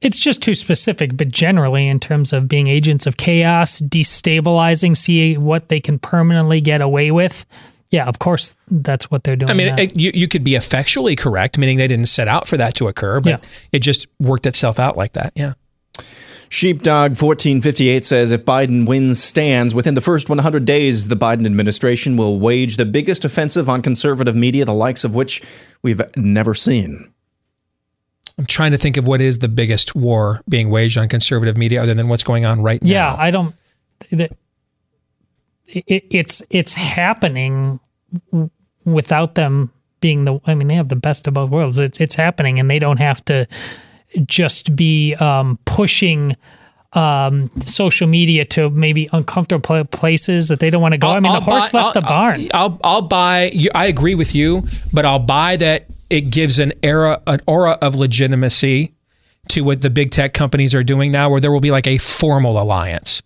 It's 0.00 0.18
just 0.18 0.42
too 0.42 0.54
specific, 0.54 1.16
but 1.16 1.28
generally, 1.28 1.86
in 1.86 2.00
terms 2.00 2.32
of 2.32 2.48
being 2.48 2.68
agents 2.68 3.06
of 3.06 3.16
chaos, 3.16 3.80
destabilizing, 3.80 4.96
see 4.96 5.36
what 5.36 5.68
they 5.68 5.78
can 5.78 5.98
permanently 5.98 6.60
get 6.60 6.80
away 6.80 7.10
with. 7.10 7.44
Yeah, 7.90 8.06
of 8.06 8.20
course, 8.20 8.56
that's 8.68 9.10
what 9.10 9.24
they're 9.24 9.36
doing. 9.36 9.50
I 9.50 9.54
mean, 9.54 9.78
it, 9.78 9.98
you, 9.98 10.12
you 10.14 10.28
could 10.28 10.44
be 10.44 10.54
effectually 10.54 11.16
correct, 11.16 11.58
meaning 11.58 11.76
they 11.78 11.88
didn't 11.88 12.08
set 12.08 12.28
out 12.28 12.46
for 12.46 12.56
that 12.56 12.74
to 12.74 12.86
occur, 12.86 13.20
but 13.20 13.30
Yeah. 13.30 13.48
it 13.72 13.80
just 13.80 14.06
worked 14.20 14.46
itself 14.46 14.78
out 14.78 14.96
like 14.96 15.14
that. 15.14 15.32
Yeah. 15.34 15.54
Sheepdog 16.52 17.10
1458 17.10 18.04
says 18.04 18.32
if 18.32 18.44
Biden 18.44 18.86
wins 18.86 19.22
stands 19.22 19.72
within 19.72 19.94
the 19.94 20.00
first 20.00 20.28
100 20.28 20.64
days, 20.64 21.06
the 21.08 21.16
Biden 21.16 21.46
administration 21.46 22.16
will 22.16 22.40
wage 22.40 22.76
the 22.76 22.84
biggest 22.84 23.24
offensive 23.24 23.68
on 23.68 23.82
conservative 23.82 24.34
media, 24.34 24.64
the 24.64 24.74
likes 24.74 25.04
of 25.04 25.14
which 25.14 25.42
we've 25.82 26.00
never 26.16 26.54
seen. 26.54 27.12
I'm 28.36 28.46
trying 28.46 28.72
to 28.72 28.78
think 28.78 28.96
of 28.96 29.06
what 29.06 29.20
is 29.20 29.38
the 29.38 29.48
biggest 29.48 29.94
war 29.94 30.42
being 30.48 30.70
waged 30.70 30.98
on 30.98 31.08
conservative 31.08 31.56
media 31.56 31.82
other 31.82 31.94
than 31.94 32.08
what's 32.08 32.24
going 32.24 32.46
on 32.46 32.62
right 32.62 32.80
yeah, 32.82 32.98
now. 32.98 33.14
Yeah, 33.14 33.22
I 33.22 33.30
don't. 33.30 33.54
That 34.10 34.32
it, 35.74 36.04
it's 36.10 36.42
it's 36.50 36.74
happening 36.74 37.80
without 38.84 39.34
them 39.34 39.72
being 40.00 40.24
the. 40.24 40.40
I 40.46 40.54
mean, 40.54 40.68
they 40.68 40.74
have 40.74 40.88
the 40.88 40.96
best 40.96 41.26
of 41.26 41.34
both 41.34 41.50
worlds. 41.50 41.78
It's 41.78 41.98
it's 42.00 42.14
happening, 42.14 42.58
and 42.58 42.70
they 42.70 42.78
don't 42.78 42.98
have 42.98 43.24
to 43.26 43.46
just 44.26 44.74
be 44.74 45.14
um, 45.16 45.58
pushing 45.64 46.36
um, 46.94 47.48
social 47.60 48.08
media 48.08 48.44
to 48.46 48.70
maybe 48.70 49.08
uncomfortable 49.12 49.84
places 49.84 50.48
that 50.48 50.58
they 50.58 50.70
don't 50.70 50.82
want 50.82 50.92
to 50.92 50.98
go. 50.98 51.08
I 51.08 51.20
mean, 51.20 51.32
the 51.32 51.40
horse 51.40 51.70
buy- 51.70 51.82
left 51.82 51.94
the 51.94 52.00
I'll- 52.02 52.08
barn. 52.08 52.48
I'll, 52.52 52.80
I'll 52.82 53.02
buy. 53.02 53.50
you- 53.52 53.70
I 53.74 53.86
agree 53.86 54.14
with 54.14 54.34
you, 54.34 54.64
but 54.92 55.04
I'll 55.04 55.18
buy 55.20 55.56
that 55.56 55.86
it 56.08 56.22
gives 56.32 56.58
an 56.58 56.72
era, 56.82 57.22
an 57.28 57.40
aura 57.46 57.72
of 57.80 57.94
legitimacy 57.94 58.92
to 59.50 59.60
what 59.62 59.82
the 59.82 59.90
big 59.90 60.10
tech 60.10 60.34
companies 60.34 60.74
are 60.74 60.82
doing 60.82 61.12
now, 61.12 61.30
where 61.30 61.40
there 61.40 61.52
will 61.52 61.60
be 61.60 61.70
like 61.70 61.86
a 61.86 61.98
formal 61.98 62.60
alliance, 62.60 63.22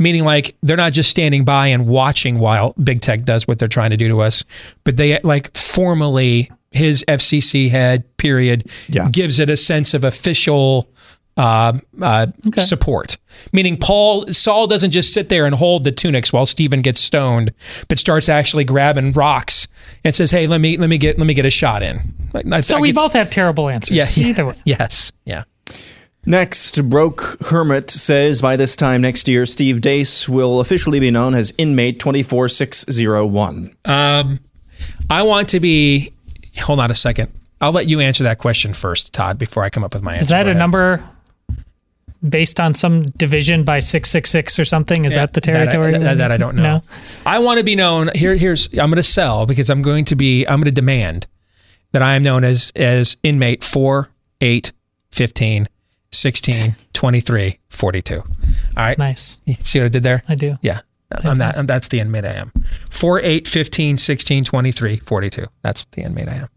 meaning 0.00 0.24
like 0.24 0.56
they're 0.62 0.76
not 0.76 0.92
just 0.92 1.10
standing 1.10 1.44
by 1.44 1.68
and 1.68 1.86
watching 1.86 2.40
while 2.40 2.72
big 2.82 3.00
tech 3.00 3.22
does 3.24 3.46
what 3.46 3.58
they're 3.60 3.68
trying 3.68 3.90
to 3.90 3.96
do 3.96 4.08
to 4.08 4.20
us, 4.22 4.44
but 4.84 4.96
they 4.96 5.20
like 5.20 5.56
formally 5.56 6.50
his 6.72 7.04
FCC 7.08 7.68
head 7.70 8.04
period 8.16 8.64
Yeah. 8.88 9.08
gives 9.10 9.38
it 9.38 9.50
a 9.50 9.56
sense 9.56 9.92
of 9.94 10.04
official 10.04 10.88
uh, 11.36 11.78
uh, 12.02 12.26
support. 12.58 13.16
Meaning, 13.52 13.78
Paul 13.78 14.26
Saul 14.32 14.66
doesn't 14.66 14.90
just 14.90 15.14
sit 15.14 15.28
there 15.30 15.46
and 15.46 15.54
hold 15.54 15.84
the 15.84 15.92
tunics 15.92 16.32
while 16.32 16.44
Stephen 16.44 16.82
gets 16.82 17.00
stoned, 17.00 17.52
but 17.88 17.98
starts 17.98 18.28
actually 18.28 18.64
grabbing 18.64 19.12
rocks 19.12 19.66
and 20.04 20.14
says, 20.14 20.32
"Hey, 20.32 20.46
let 20.46 20.60
me 20.60 20.76
let 20.76 20.90
me 20.90 20.98
get 20.98 21.18
let 21.18 21.26
me 21.26 21.32
get 21.32 21.46
a 21.46 21.50
shot 21.50 21.82
in." 21.82 22.00
I- 22.52 22.60
So 22.60 22.76
I 22.76 22.80
we 22.80 22.92
both 22.92 23.14
have 23.14 23.30
terrible 23.30 23.68
answers. 23.70 23.96
Yeah, 23.96 24.06
yeah. 24.16 24.26
Either 24.28 24.46
way. 24.46 24.54
Yes. 24.66 25.12
Yeah. 25.24 25.44
Next, 26.26 26.88
Broke 26.90 27.38
Hermit 27.46 27.90
says 27.90 28.42
by 28.42 28.56
this 28.56 28.76
time 28.76 29.00
next 29.00 29.26
year, 29.28 29.46
Steve 29.46 29.80
Deace 29.80 30.28
will 30.28 30.60
officially 30.60 31.00
be 31.00 31.10
known 31.10 31.34
as 31.34 31.52
inmate 31.56 31.98
24601. 31.98 33.74
Um, 33.86 34.40
I 35.08 35.22
want 35.22 35.48
to 35.50 35.60
be. 35.60 36.12
Hold 36.58 36.78
on 36.80 36.90
a 36.90 36.94
second. 36.94 37.32
I'll 37.60 37.72
let 37.72 37.88
you 37.88 38.00
answer 38.00 38.24
that 38.24 38.38
question 38.38 38.74
first, 38.74 39.12
Todd, 39.12 39.38
before 39.38 39.62
I 39.64 39.70
come 39.70 39.82
up 39.84 39.94
with 39.94 40.02
my 40.02 40.12
answer. 40.14 40.22
Is 40.24 40.28
that 40.28 40.46
a 40.48 40.54
number 40.54 41.02
based 42.28 42.60
on 42.60 42.74
some 42.74 43.10
division 43.12 43.64
by 43.64 43.80
666 43.80 44.58
or 44.58 44.64
something? 44.64 45.04
Is 45.06 45.14
that 45.14 45.32
the 45.32 45.40
That 45.40 45.54
I- 45.68 45.70
territory? 45.70 45.92
That, 45.98 46.18
that 46.18 46.32
I 46.32 46.36
don't 46.36 46.54
know. 46.56 46.62
No? 46.78 46.82
I 47.24 47.38
want 47.38 47.58
to 47.58 47.64
be 47.64 47.76
known. 47.76 48.10
Here, 48.14 48.36
here's. 48.36 48.66
I'm 48.72 48.90
going 48.90 48.96
to 48.96 49.02
sell 49.02 49.46
because 49.46 49.70
I'm 49.70 49.80
going 49.82 50.04
to 50.06 50.16
be. 50.16 50.44
I'm 50.46 50.58
going 50.58 50.64
to 50.66 50.70
demand 50.70 51.26
that 51.92 52.02
I 52.02 52.14
am 52.14 52.22
known 52.22 52.44
as 52.44 52.72
as 52.76 53.16
inmate 53.22 53.64
4, 53.64 54.08
8, 54.42 54.72
15, 55.12 55.66
16, 56.12 56.74
23, 56.92 57.58
42. 57.68 58.16
All 58.16 58.24
right. 58.76 58.98
Nice. 58.98 59.38
You 59.44 59.54
See 59.54 59.78
what 59.78 59.86
I 59.86 59.88
did 59.88 60.02
there? 60.02 60.22
I 60.28 60.34
do. 60.34 60.56
Yeah. 60.62 60.80
I'm 61.24 61.38
that. 61.38 61.58
I'm, 61.58 61.66
that's 61.66 61.88
the 61.88 62.00
inmate 62.00 62.24
I 62.24 62.34
am. 62.34 62.52
4, 62.90 63.20
8, 63.20 63.48
15, 63.48 63.96
16, 63.96 64.44
23, 64.44 64.96
42. 64.98 65.44
That's 65.62 65.84
the 65.92 66.02
inmate 66.02 66.28
I 66.28 66.34
am. 66.34 66.48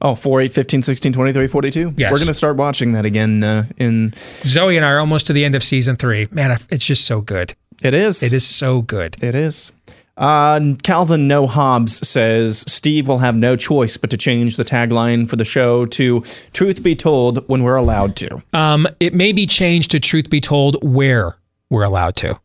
Oh, 0.00 0.14
4, 0.14 0.40
8, 0.42 0.52
15, 0.52 0.82
16, 0.82 1.12
23, 1.12 1.46
42? 1.46 1.94
Yes. 1.96 2.10
We're 2.10 2.18
going 2.18 2.28
to 2.28 2.34
start 2.34 2.56
watching 2.56 2.92
that 2.92 3.04
again 3.06 3.42
uh, 3.44 3.64
in. 3.76 4.12
Zoe 4.14 4.76
and 4.76 4.84
I 4.84 4.90
are 4.92 4.98
almost 4.98 5.26
to 5.28 5.32
the 5.32 5.44
end 5.44 5.54
of 5.54 5.62
season 5.62 5.96
three. 5.96 6.28
Man, 6.30 6.56
it's 6.70 6.84
just 6.84 7.06
so 7.06 7.20
good. 7.20 7.54
It 7.82 7.94
is. 7.94 8.22
It 8.22 8.32
is 8.32 8.46
so 8.46 8.82
good. 8.82 9.22
It 9.22 9.34
is. 9.34 9.72
Uh, 10.16 10.74
Calvin 10.82 11.26
No 11.26 11.46
Hobbs 11.46 12.06
says 12.06 12.64
Steve 12.68 13.08
will 13.08 13.18
have 13.18 13.34
no 13.34 13.56
choice 13.56 13.96
but 13.96 14.10
to 14.10 14.16
change 14.16 14.56
the 14.56 14.64
tagline 14.64 15.28
for 15.28 15.36
the 15.36 15.44
show 15.44 15.84
to 15.86 16.20
"Truth 16.52 16.82
be 16.82 16.94
told, 16.94 17.48
when 17.48 17.62
we're 17.62 17.76
allowed 17.76 18.14
to." 18.16 18.42
Um, 18.52 18.86
it 19.00 19.14
may 19.14 19.32
be 19.32 19.46
changed 19.46 19.90
to 19.92 20.00
truth 20.00 20.28
be 20.28 20.40
told 20.40 20.76
where 20.82 21.36
we're 21.70 21.84
allowed 21.84 22.16
to. 22.16 22.38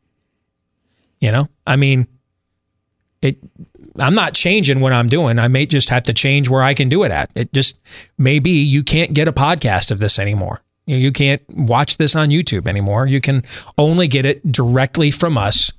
You 1.20 1.32
know, 1.32 1.48
I 1.66 1.76
mean, 1.76 2.08
it. 3.22 3.38
I'm 4.00 4.14
not 4.16 4.36
changing 4.36 4.80
what 4.80 4.94
I'm 4.94 5.08
doing. 5.08 5.40
I 5.40 5.48
may 5.48 5.66
just 5.66 5.90
have 5.90 6.04
to 6.04 6.14
change 6.14 6.50
where 6.50 6.62
I 6.62 6.76
can 6.76 6.88
do 6.88 7.04
it 7.04 7.12
at. 7.12 7.32
It 7.36 7.52
just 7.52 7.80
maybe 8.18 8.52
you 8.52 8.84
can't 8.84 9.14
get 9.14 9.28
a 9.28 9.34
podcast 9.34 9.92
of 9.92 10.00
this 10.00 10.20
anymore. 10.20 10.62
You 10.86 11.12
can't 11.12 11.42
watch 11.50 11.98
this 11.98 12.16
on 12.16 12.30
YouTube 12.30 12.66
anymore. 12.66 13.08
You 13.08 13.20
can 13.20 13.44
only 13.78 14.08
get 14.08 14.26
it 14.26 14.50
directly 14.52 15.12
from 15.12 15.38
us. 15.38 15.74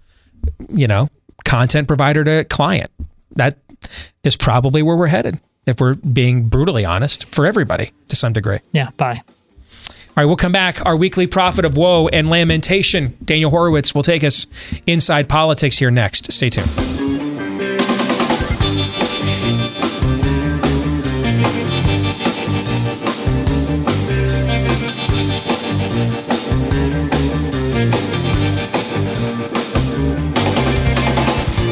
You 0.69 0.87
know, 0.87 1.09
content 1.45 1.89
provider 1.89 2.25
to 2.25 2.45
client. 2.45 2.91
That 3.37 3.59
is 4.25 4.37
probably 4.37 4.83
where 4.83 4.97
we're 4.97 5.07
headed. 5.09 5.41
If 5.67 5.81
we're 5.81 5.95
being 5.95 6.49
brutally 6.49 6.85
honest, 6.85 7.25
for 7.25 7.47
everybody 7.47 7.93
to 8.09 8.17
some 8.17 8.33
degree. 8.33 8.59
Yeah. 8.73 8.91
Bye. 8.97 9.21
All 10.19 10.25
right, 10.25 10.25
we'll 10.25 10.37
come 10.37 10.51
back. 10.51 10.85
Our 10.85 10.97
weekly 10.97 11.27
prophet 11.27 11.65
of 11.65 11.77
woe 11.77 12.09
and 12.09 12.29
lamentation, 12.29 13.17
Daniel 13.25 13.51
Horowitz, 13.51 13.95
will 13.95 14.03
take 14.03 14.25
us 14.25 14.47
inside 14.87 15.29
politics 15.29 15.79
here 15.79 15.91
next. 15.91 16.33
Stay 16.33 16.51
tuned. 16.51 17.08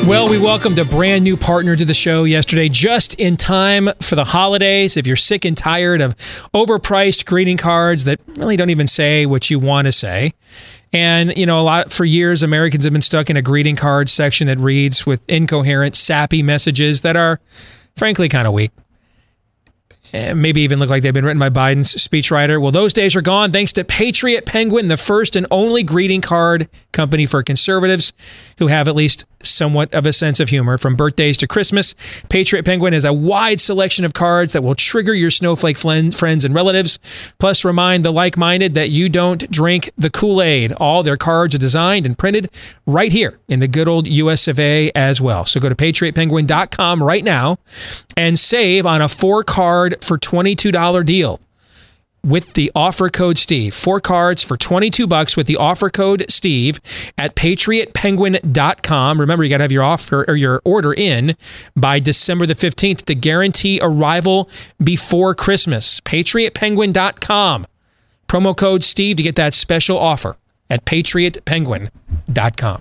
Well, 0.06 0.28
we 0.28 0.38
welcomed 0.38 0.78
a 0.78 0.84
brand 0.84 1.24
new 1.24 1.36
partner 1.36 1.74
to 1.74 1.84
the 1.84 1.92
show 1.92 2.22
yesterday, 2.22 2.68
just 2.68 3.14
in 3.14 3.36
time 3.36 3.90
for 4.00 4.14
the 4.14 4.24
holidays. 4.24 4.96
If 4.96 5.04
you're 5.04 5.16
sick 5.16 5.44
and 5.44 5.56
tired 5.56 6.00
of 6.00 6.16
overpriced 6.54 7.26
greeting 7.26 7.56
cards 7.56 8.04
that 8.04 8.20
really 8.36 8.56
don't 8.56 8.70
even 8.70 8.86
say 8.86 9.26
what 9.26 9.50
you 9.50 9.58
want 9.58 9.86
to 9.86 9.92
say, 9.92 10.32
and 10.92 11.36
you 11.36 11.44
know, 11.44 11.58
a 11.58 11.62
lot 11.62 11.90
for 11.90 12.04
years, 12.04 12.44
Americans 12.44 12.84
have 12.84 12.92
been 12.92 13.02
stuck 13.02 13.30
in 13.30 13.36
a 13.36 13.42
greeting 13.42 13.74
card 13.74 14.08
section 14.08 14.46
that 14.46 14.60
reads 14.60 15.06
with 15.06 15.24
incoherent, 15.28 15.96
sappy 15.96 16.40
messages 16.40 17.02
that 17.02 17.16
are, 17.16 17.40
frankly, 17.96 18.28
kind 18.28 18.46
of 18.46 18.52
weak. 18.52 18.70
Eh, 20.12 20.32
Maybe 20.34 20.62
even 20.62 20.78
look 20.78 20.90
like 20.90 21.02
they've 21.02 21.12
been 21.12 21.24
written 21.24 21.38
by 21.38 21.50
Biden's 21.50 21.94
speechwriter. 21.94 22.60
Well, 22.60 22.70
those 22.70 22.92
days 22.92 23.16
are 23.16 23.22
gone 23.22 23.52
thanks 23.52 23.72
to 23.74 23.84
Patriot 23.84 24.46
Penguin, 24.46 24.86
the 24.86 24.96
first 24.96 25.36
and 25.36 25.46
only 25.50 25.82
greeting 25.82 26.20
card 26.20 26.68
company 26.92 27.26
for 27.26 27.42
conservatives 27.42 28.12
who 28.58 28.68
have 28.68 28.88
at 28.88 28.94
least 28.96 29.24
somewhat 29.42 29.92
of 29.92 30.06
a 30.06 30.12
sense 30.12 30.40
of 30.40 30.48
humor. 30.48 30.78
From 30.78 30.96
birthdays 30.96 31.36
to 31.38 31.46
Christmas, 31.46 31.94
Patriot 32.28 32.64
Penguin 32.64 32.92
has 32.92 33.04
a 33.04 33.12
wide 33.12 33.60
selection 33.60 34.04
of 34.04 34.12
cards 34.14 34.52
that 34.52 34.62
will 34.62 34.74
trigger 34.74 35.12
your 35.14 35.30
snowflake 35.30 35.76
friends 35.76 36.44
and 36.44 36.54
relatives, 36.54 36.98
plus 37.38 37.64
remind 37.64 38.04
the 38.04 38.12
like 38.12 38.36
minded 38.36 38.74
that 38.74 38.90
you 38.90 39.08
don't 39.08 39.48
drink 39.50 39.90
the 39.96 40.10
Kool 40.10 40.42
Aid. 40.42 40.72
All 40.72 41.02
their 41.02 41.16
cards 41.16 41.54
are 41.54 41.58
designed 41.58 42.06
and 42.06 42.16
printed 42.16 42.50
right 42.86 43.12
here 43.12 43.38
in 43.48 43.60
the 43.60 43.68
good 43.68 43.88
old 43.88 44.06
US 44.06 44.48
of 44.48 44.58
A 44.58 44.90
as 44.94 45.20
well. 45.20 45.44
So 45.44 45.60
go 45.60 45.68
to 45.68 45.74
patriotpenguin.com 45.74 47.02
right 47.02 47.24
now 47.24 47.58
and 48.16 48.38
save 48.38 48.86
on 48.86 49.02
a 49.02 49.08
four 49.08 49.44
card 49.44 49.95
for 50.04 50.18
$22 50.18 51.04
deal 51.04 51.40
with 52.26 52.54
the 52.54 52.72
offer 52.74 53.08
code 53.08 53.38
Steve. 53.38 53.72
Four 53.72 54.00
cards 54.00 54.42
for 54.42 54.56
22 54.56 55.06
bucks 55.06 55.36
with 55.36 55.46
the 55.46 55.56
offer 55.56 55.88
code 55.88 56.26
Steve 56.28 56.80
at 57.16 57.36
patriotpenguin.com. 57.36 59.20
Remember, 59.20 59.44
you 59.44 59.50
got 59.50 59.58
to 59.58 59.64
have 59.64 59.72
your 59.72 59.84
offer 59.84 60.24
or 60.26 60.34
your 60.34 60.60
order 60.64 60.92
in 60.92 61.36
by 61.76 62.00
December 62.00 62.44
the 62.44 62.54
15th 62.54 63.04
to 63.04 63.14
guarantee 63.14 63.78
arrival 63.80 64.50
before 64.82 65.34
Christmas. 65.34 66.00
patriotpenguin.com. 66.00 67.66
Promo 68.28 68.56
code 68.56 68.82
Steve 68.82 69.16
to 69.16 69.22
get 69.22 69.36
that 69.36 69.54
special 69.54 69.96
offer 69.96 70.36
at 70.68 70.84
patriotpenguin.com. 70.84 72.80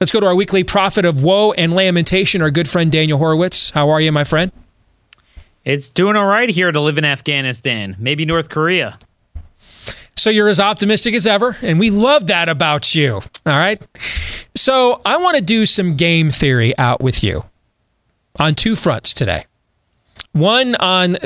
Let's 0.00 0.12
go 0.12 0.20
to 0.20 0.26
our 0.26 0.34
weekly 0.34 0.64
prophet 0.64 1.06
of 1.06 1.22
woe 1.22 1.52
and 1.52 1.72
lamentation, 1.72 2.42
our 2.42 2.50
good 2.50 2.68
friend 2.68 2.92
Daniel 2.92 3.18
Horowitz. 3.18 3.70
How 3.70 3.88
are 3.88 4.02
you, 4.02 4.12
my 4.12 4.24
friend? 4.24 4.52
It's 5.64 5.88
doing 5.88 6.16
all 6.16 6.26
right 6.26 6.48
here 6.48 6.72
to 6.72 6.80
live 6.80 6.98
in 6.98 7.04
Afghanistan, 7.04 7.96
maybe 7.98 8.24
North 8.24 8.48
Korea. 8.48 8.98
So 10.16 10.30
you're 10.30 10.48
as 10.48 10.60
optimistic 10.60 11.14
as 11.14 11.26
ever, 11.26 11.56
and 11.62 11.78
we 11.80 11.90
love 11.90 12.26
that 12.26 12.48
about 12.48 12.94
you. 12.94 13.14
All 13.14 13.58
right. 13.58 13.84
So 14.54 15.00
I 15.04 15.16
want 15.16 15.36
to 15.36 15.42
do 15.42 15.66
some 15.66 15.96
game 15.96 16.30
theory 16.30 16.76
out 16.78 17.00
with 17.00 17.24
you 17.24 17.44
on 18.38 18.54
two 18.54 18.76
fronts 18.76 19.14
today. 19.14 19.46
One 20.32 20.74
on 20.76 21.16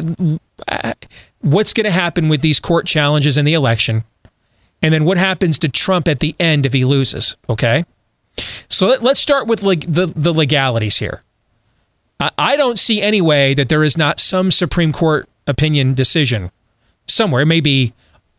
uh, 0.69 0.93
what's 1.41 1.73
going 1.73 1.85
to 1.85 1.91
happen 1.91 2.29
with 2.29 2.41
these 2.41 2.61
court 2.61 2.87
challenges 2.87 3.37
in 3.37 3.45
the 3.45 3.55
election, 3.55 4.05
and 4.83 4.93
then 4.93 5.05
what 5.05 5.17
happens 5.17 5.59
to 5.61 5.69
Trump 5.69 6.09
at 6.09 6.21
the 6.21 6.35
end 6.39 6.67
if 6.67 6.73
he 6.73 6.85
loses. 6.85 7.37
Okay. 7.49 7.85
So 8.69 8.89
let, 8.89 9.03
let's 9.03 9.21
start 9.21 9.47
with 9.47 9.63
leg- 9.63 9.93
the, 9.93 10.07
the 10.07 10.33
legalities 10.33 10.99
here. 10.99 11.23
I, 12.19 12.57
don't 12.57 12.79
see 12.79 13.03
any 13.03 13.21
way 13.21 13.53
that 13.55 13.69
there 13.69 13.85
is 13.85 13.99
not 13.99 14.19
some 14.19 14.51
Supreme 14.51 14.93
Court 14.93 15.29
opinion 15.47 15.95
decision 15.95 16.51
somewhere. 17.07 17.43
It 17.43 17.47
may 17.47 17.61
be 17.61 17.93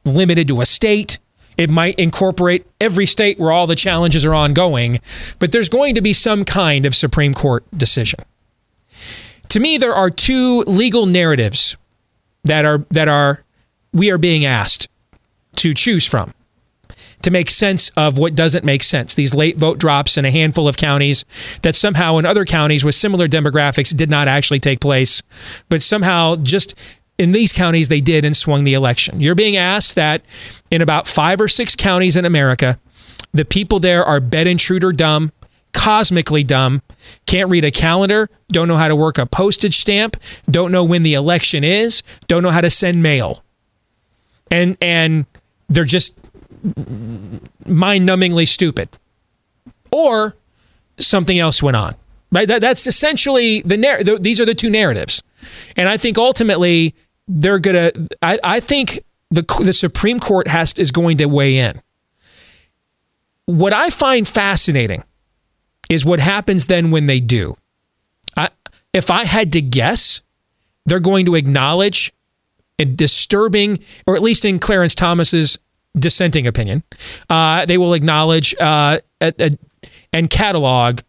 limited 0.04 0.48
to 0.48 0.62
a 0.62 0.66
state. 0.66 1.20
It 1.58 1.70
might 1.70 1.98
incorporate 2.00 2.66
every 2.82 3.06
state 3.06 3.40
where 3.40 3.52
all 3.52 3.68
the 3.68 3.76
challenges 3.76 4.26
are 4.26 4.34
ongoing, 4.34 5.00
but 5.40 5.52
there's 5.52 5.70
going 5.70 5.96
to 5.96 6.02
be 6.02 6.14
some 6.14 6.46
kind 6.46 6.86
of 6.86 6.96
Supreme 6.96 7.34
Court 7.34 7.66
decision. 7.76 8.20
To 9.50 9.60
me, 9.60 9.78
there 9.78 9.94
are 9.94 10.10
two 10.10 10.62
legal 10.62 11.06
narratives 11.06 11.78
that 12.44 12.66
are 12.66 12.86
that 12.92 13.08
are 13.08 13.44
we 13.94 14.12
are 14.12 14.18
being 14.18 14.46
asked 14.46 14.88
to 15.58 15.74
choose 15.74 16.06
from 16.06 16.34
to 17.22 17.32
make 17.32 17.50
sense 17.50 17.90
of 17.98 18.18
what 18.18 18.36
doesn't 18.36 18.64
make 18.64 18.84
sense. 18.84 19.16
These 19.16 19.34
late 19.34 19.58
vote 19.58 19.80
drops 19.80 20.18
in 20.18 20.26
a 20.26 20.32
handful 20.32 20.68
of 20.68 20.78
counties 20.78 21.26
that 21.64 21.76
somehow 21.76 22.18
in 22.18 22.26
other 22.26 22.46
counties 22.46 22.84
with 22.84 22.96
similar 22.96 23.28
demographics 23.28 23.96
did 23.96 24.10
not 24.10 24.28
actually 24.28 24.60
take 24.60 24.80
place, 24.80 25.22
but 25.70 25.82
somehow 25.82 26.36
just 26.36 26.76
in 27.18 27.32
these 27.32 27.52
counties 27.52 27.90
they 27.90 28.02
did 28.02 28.24
and 28.24 28.38
swung 28.38 28.64
the 28.64 28.74
election. 28.74 29.20
You're 29.20 29.36
being 29.36 29.58
asked 29.58 29.96
that 29.96 30.22
in 30.70 30.82
about 30.82 31.08
five 31.08 31.42
or 31.42 31.48
six 31.48 31.76
counties 31.76 32.16
in 32.16 32.26
America, 32.26 32.80
the 33.34 33.46
people 33.46 33.80
there 33.80 34.06
are 34.06 34.20
bed 34.20 34.48
intruder 34.48 34.92
dumb, 34.92 35.32
cosmically 35.74 36.44
dumb, 36.44 36.82
can't 37.26 37.50
read 37.50 37.66
a 37.66 37.72
calendar, 37.72 38.30
don't 38.50 38.68
know 38.68 38.78
how 38.78 38.88
to 38.88 38.96
work 38.96 39.18
a 39.18 39.26
postage 39.26 39.78
stamp, 39.78 40.18
don't 40.50 40.72
know 40.72 40.84
when 40.84 41.04
the 41.04 41.14
election 41.14 41.64
is, 41.64 42.04
don't 42.28 42.44
know 42.44 42.52
how 42.52 42.62
to 42.62 42.70
send 42.70 43.02
mail. 43.02 43.44
And 44.50 44.78
and 44.82 45.26
they're 45.70 45.84
just 45.84 46.14
mind-numbingly 47.66 48.48
stupid. 48.48 48.90
Or 49.92 50.36
something 50.98 51.40
else 51.40 51.64
went 51.64 51.78
on. 51.78 51.96
Right? 52.32 52.48
That, 52.48 52.60
that's 52.60 52.88
essentially 52.88 53.62
the 53.62 53.78
narrative. 53.78 54.06
th- 54.06 54.22
these 54.22 54.42
are 54.42 54.46
the 54.46 54.56
two 54.56 54.70
narratives. 54.70 55.24
And 55.78 55.88
I 55.88 55.96
think 55.96 56.18
ultimately 56.18 56.94
they're 57.28 57.60
to 57.60 58.08
I, 58.22 58.40
I 58.44 58.60
think 58.60 59.04
the 59.30 59.44
the 59.64 59.74
Supreme 59.74 60.20
Court 60.20 60.48
has 60.48 60.74
is 60.74 60.92
going 60.92 61.18
to 61.18 61.26
weigh 61.26 61.58
in. 61.58 61.82
What 63.46 63.72
I 63.72 63.90
find 63.90 64.28
fascinating 64.28 65.04
is 65.90 66.04
what 66.04 66.20
happens 66.20 66.66
then 66.66 66.92
when 66.92 67.06
they 67.08 67.22
do. 67.22 67.56
I, 68.36 68.50
if 68.92 69.10
I 69.10 69.24
had 69.24 69.54
to 69.54 69.62
guess, 69.62 70.22
they're 70.86 71.00
going 71.00 71.26
to 71.28 71.36
acknowledge 71.36 72.12
a 72.78 72.84
disturbing, 72.84 73.80
or 74.06 74.18
at 74.18 74.22
least 74.22 74.44
in 74.44 74.60
Clarence 74.60 74.96
Thomas's 74.96 75.58
dissenting 75.98 76.48
opinion, 76.48 76.84
uh, 77.30 77.66
they 77.66 77.78
will 77.78 77.94
acknowledge 77.94 78.56
uh, 78.60 79.00
a, 79.22 79.34
a, 79.40 79.52
and 80.14 80.30
catalog 80.30 81.02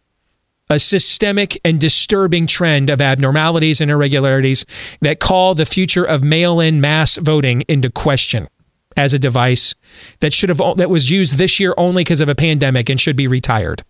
a 0.69 0.79
systemic 0.79 1.59
and 1.65 1.81
disturbing 1.81 2.45
trend 2.45 2.89
of 2.89 3.01
abnormalities 3.01 3.81
and 3.81 3.89
irregularities 3.89 4.65
that 5.01 5.19
call 5.19 5.55
the 5.55 5.65
future 5.65 6.03
of 6.05 6.23
mail-in 6.23 6.79
mass 6.79 7.17
voting 7.17 7.63
into 7.67 7.89
question 7.89 8.47
as 8.95 9.13
a 9.13 9.19
device 9.19 9.73
that 10.19 10.33
should 10.33 10.49
have 10.49 10.61
that 10.77 10.89
was 10.89 11.09
used 11.09 11.37
this 11.37 11.59
year 11.59 11.73
only 11.77 12.03
because 12.03 12.21
of 12.21 12.29
a 12.29 12.35
pandemic 12.35 12.89
and 12.89 12.99
should 12.99 13.15
be 13.15 13.27
retired. 13.27 13.83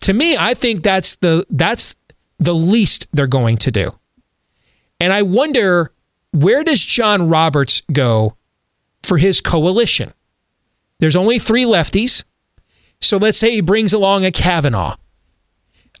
To 0.00 0.12
me, 0.12 0.36
I 0.36 0.54
think 0.54 0.82
that's 0.82 1.16
the 1.16 1.46
that's 1.48 1.96
the 2.38 2.54
least 2.54 3.06
they're 3.12 3.26
going 3.26 3.56
to 3.58 3.70
do. 3.70 3.92
And 5.00 5.12
I 5.12 5.22
wonder 5.22 5.92
where 6.32 6.64
does 6.64 6.84
John 6.84 7.28
Roberts 7.28 7.82
go 7.92 8.36
for 9.04 9.18
his 9.18 9.40
coalition? 9.40 10.12
There's 10.98 11.16
only 11.16 11.38
3 11.38 11.64
lefties. 11.64 12.24
So 13.00 13.16
let's 13.16 13.38
say 13.38 13.50
he 13.50 13.60
brings 13.60 13.92
along 13.92 14.24
a 14.24 14.30
Kavanaugh 14.30 14.96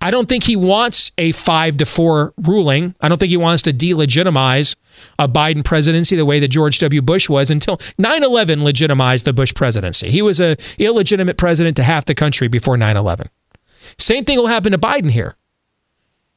I 0.02 0.10
don't 0.10 0.28
think 0.28 0.42
he 0.42 0.56
wants 0.56 1.12
a 1.16 1.30
five 1.30 1.76
to 1.76 1.86
four 1.86 2.34
ruling. 2.36 2.96
I 3.00 3.08
don't 3.08 3.18
think 3.18 3.30
he 3.30 3.36
wants 3.36 3.62
to 3.62 3.72
delegitimize 3.72 4.74
a 5.16 5.28
Biden 5.28 5.64
presidency 5.64 6.16
the 6.16 6.26
way 6.26 6.40
that 6.40 6.48
George 6.48 6.80
W. 6.80 7.00
Bush 7.00 7.28
was 7.28 7.52
until 7.52 7.78
9 7.98 8.24
11 8.24 8.64
legitimized 8.64 9.26
the 9.26 9.32
Bush 9.32 9.54
presidency. 9.54 10.10
He 10.10 10.20
was 10.20 10.40
a 10.40 10.56
illegitimate 10.76 11.38
president 11.38 11.76
to 11.76 11.84
half 11.84 12.04
the 12.04 12.16
country 12.16 12.48
before 12.48 12.76
9 12.76 12.96
11. 12.96 13.28
Same 13.96 14.24
thing 14.24 14.38
will 14.38 14.48
happen 14.48 14.72
to 14.72 14.78
Biden 14.78 15.10
here. 15.10 15.36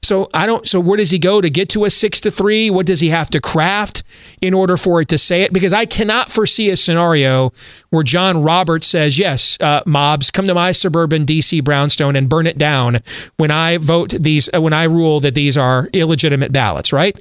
So 0.06 0.30
I 0.34 0.46
don't. 0.46 0.68
So 0.68 0.80
where 0.80 0.98
does 0.98 1.10
he 1.10 1.18
go 1.18 1.42
to 1.42 1.50
get 1.50 1.70
to 1.70 1.86
a 1.86 1.90
six 1.90 2.22
to 2.22 2.32
three? 2.32 2.70
What 2.70 2.86
does 2.86 3.00
he 3.00 3.10
have 3.10 3.30
to 3.32 3.42
craft 3.42 4.04
in 4.40 4.54
order 4.54 4.78
for 4.78 5.02
it 5.02 5.08
to 5.10 5.18
say 5.18 5.42
it? 5.42 5.52
Because 5.52 5.74
I 5.74 5.86
cannot 5.86 6.30
foresee 6.30 6.70
a 6.70 6.78
scenario 6.78 7.52
where 7.90 8.04
John 8.04 8.44
Roberts 8.44 8.86
says, 8.86 9.18
"Yes, 9.18 9.58
uh, 9.60 9.82
mobs, 9.86 10.30
come 10.30 10.46
to 10.46 10.54
my 10.54 10.72
suburban 10.72 11.26
DC 11.26 11.60
brownstone 11.64 12.16
and 12.16 12.30
burn 12.30 12.46
it 12.46 12.58
down 12.58 13.00
when 13.38 13.50
I 13.50 13.78
vote 13.78 14.12
these. 14.12 14.48
Uh, 14.54 14.62
when 14.62 14.74
I 14.74 14.84
rule 14.84 15.20
that 15.22 15.34
these 15.34 15.58
are 15.58 15.90
illegitimate 15.92 16.52
ballots." 16.52 16.94
Right. 16.94 17.20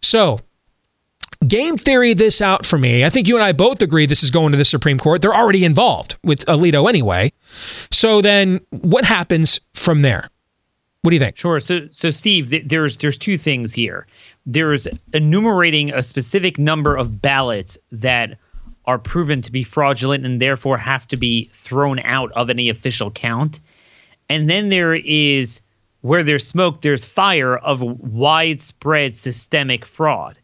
So 0.00 0.38
game 1.46 1.76
theory 1.76 2.14
this 2.14 2.40
out 2.40 2.64
for 2.64 2.78
me. 2.78 3.04
I 3.04 3.10
think 3.10 3.26
you 3.26 3.34
and 3.34 3.42
I 3.42 3.52
both 3.52 3.82
agree 3.82 4.06
this 4.06 4.22
is 4.22 4.30
going 4.30 4.52
to 4.52 4.58
the 4.58 4.64
Supreme 4.64 4.98
Court. 4.98 5.20
They're 5.20 5.34
already 5.34 5.64
involved 5.64 6.16
with 6.22 6.46
Alito 6.46 6.88
anyway. 6.88 7.32
So 7.90 8.20
then 8.20 8.60
what 8.70 9.04
happens 9.04 9.60
from 9.74 10.02
there? 10.02 10.30
What 11.02 11.10
do 11.10 11.16
you 11.16 11.20
think? 11.20 11.38
Sure. 11.38 11.60
So, 11.60 11.88
so 11.90 12.10
Steve, 12.10 12.50
th- 12.50 12.64
there's 12.66 12.98
there's 12.98 13.16
two 13.16 13.38
things 13.38 13.72
here. 13.72 14.06
There's 14.44 14.86
enumerating 15.14 15.94
a 15.94 16.02
specific 16.02 16.58
number 16.58 16.94
of 16.94 17.22
ballots 17.22 17.78
that 17.90 18.36
are 18.84 18.98
proven 18.98 19.40
to 19.42 19.52
be 19.52 19.64
fraudulent 19.64 20.26
and 20.26 20.42
therefore 20.42 20.76
have 20.76 21.08
to 21.08 21.16
be 21.16 21.48
thrown 21.54 22.00
out 22.00 22.30
of 22.32 22.50
any 22.50 22.68
official 22.68 23.10
count. 23.10 23.60
And 24.28 24.50
then 24.50 24.68
there 24.68 24.94
is 24.94 25.62
where 26.02 26.22
there's 26.22 26.46
smoke, 26.46 26.82
there's 26.82 27.04
fire 27.06 27.56
of 27.56 27.80
widespread 27.82 29.16
systemic 29.16 29.86
fraud. 29.86 30.38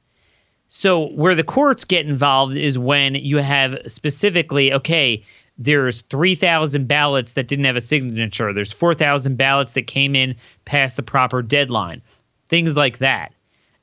So 0.68 1.08
where 1.08 1.34
the 1.34 1.44
courts 1.44 1.84
get 1.84 2.06
involved 2.06 2.56
is 2.56 2.78
when 2.78 3.14
you 3.14 3.38
have 3.38 3.78
specifically, 3.86 4.72
okay, 4.72 5.22
there's 5.58 6.02
3,000 6.02 6.86
ballots 6.86 7.32
that 7.34 7.48
didn't 7.48 7.64
have 7.64 7.76
a 7.76 7.80
signature. 7.80 8.52
There's 8.52 8.72
4,000 8.72 9.36
ballots 9.36 9.72
that 9.74 9.86
came 9.86 10.14
in 10.14 10.36
past 10.64 10.96
the 10.96 11.02
proper 11.02 11.42
deadline. 11.42 12.02
Things 12.48 12.76
like 12.76 12.98
that. 12.98 13.32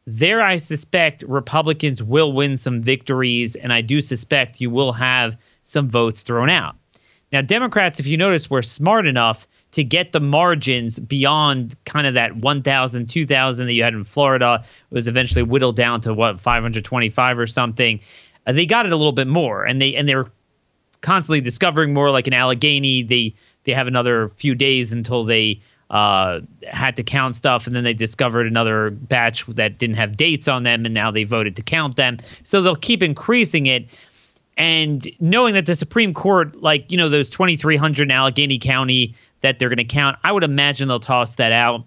There, 0.05 0.41
I 0.41 0.57
suspect 0.57 1.23
Republicans 1.27 2.03
will 2.03 2.33
win 2.33 2.57
some 2.57 2.81
victories, 2.81 3.55
and 3.55 3.71
I 3.71 3.81
do 3.81 4.01
suspect 4.01 4.61
you 4.61 4.69
will 4.69 4.91
have 4.91 5.37
some 5.63 5.89
votes 5.89 6.23
thrown 6.23 6.49
out. 6.49 6.75
Now, 7.31 7.41
Democrats, 7.41 7.99
if 7.99 8.07
you 8.07 8.17
notice, 8.17 8.49
were 8.49 8.61
smart 8.61 9.07
enough 9.07 9.47
to 9.71 9.83
get 9.83 10.11
the 10.11 10.19
margins 10.19 10.99
beyond 10.99 11.75
kind 11.85 12.05
of 12.05 12.13
that 12.13 12.35
1,000, 12.35 13.09
2,000 13.09 13.65
that 13.65 13.73
you 13.73 13.83
had 13.83 13.93
in 13.93 14.03
Florida. 14.03 14.63
It 14.63 14.93
was 14.93 15.07
eventually 15.07 15.41
whittled 15.41 15.75
down 15.75 16.01
to 16.01 16.13
what 16.13 16.39
525 16.39 17.39
or 17.39 17.47
something. 17.47 17.99
Uh, 18.45 18.51
they 18.51 18.67
got 18.67 18.85
it 18.85 18.91
a 18.91 18.97
little 18.97 19.13
bit 19.13 19.27
more, 19.27 19.65
and 19.65 19.81
they 19.81 19.95
and 19.95 20.07
they 20.07 20.15
were 20.15 20.29
constantly 21.03 21.41
discovering 21.41 21.93
more. 21.93 22.09
Like 22.09 22.25
in 22.25 22.34
Allegheny, 22.34 23.03
they 23.03 23.35
they 23.65 23.73
have 23.73 23.85
another 23.88 24.30
few 24.30 24.55
days 24.55 24.91
until 24.91 25.23
they 25.23 25.59
uh, 25.91 26.39
had 26.63 26.95
to 26.95 27.03
count 27.03 27.35
stuff, 27.35 27.67
and 27.67 27.75
then 27.75 27.84
they 27.84 27.93
discovered 27.93 28.47
another 28.47 28.89
batch 28.89 29.45
that 29.45 29.77
didn't 29.77 29.97
have 29.97 30.17
dates 30.17 30.47
on 30.47 30.63
them, 30.63 30.85
and 30.85 30.93
now 30.93 31.11
they 31.11 31.23
voted 31.23 31.55
to 31.55 31.61
count 31.61 31.95
them. 31.97 32.17
So 32.43 32.61
they'll 32.61 32.75
keep 32.75 33.03
increasing 33.03 33.67
it. 33.67 33.88
And 34.57 35.07
knowing 35.19 35.53
that 35.53 35.67
the 35.67 35.75
Supreme 35.75 36.13
Court, 36.13 36.55
like 36.61 36.91
you 36.91 36.97
know, 36.97 37.09
those 37.09 37.30
2,300 37.30 38.03
in 38.03 38.11
Allegheny 38.11 38.57
County 38.57 39.13
that 39.41 39.59
they're 39.59 39.69
going 39.69 39.77
to 39.77 39.84
count, 39.84 40.17
I 40.23 40.31
would 40.31 40.43
imagine 40.43 40.88
they'll 40.88 40.99
toss 40.99 41.35
that 41.35 41.51
out. 41.51 41.85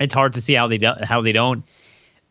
It's 0.00 0.14
hard 0.14 0.34
to 0.34 0.40
see 0.40 0.54
how 0.54 0.66
they 0.66 0.78
do, 0.78 0.92
how 1.02 1.20
they 1.20 1.32
don't. 1.32 1.64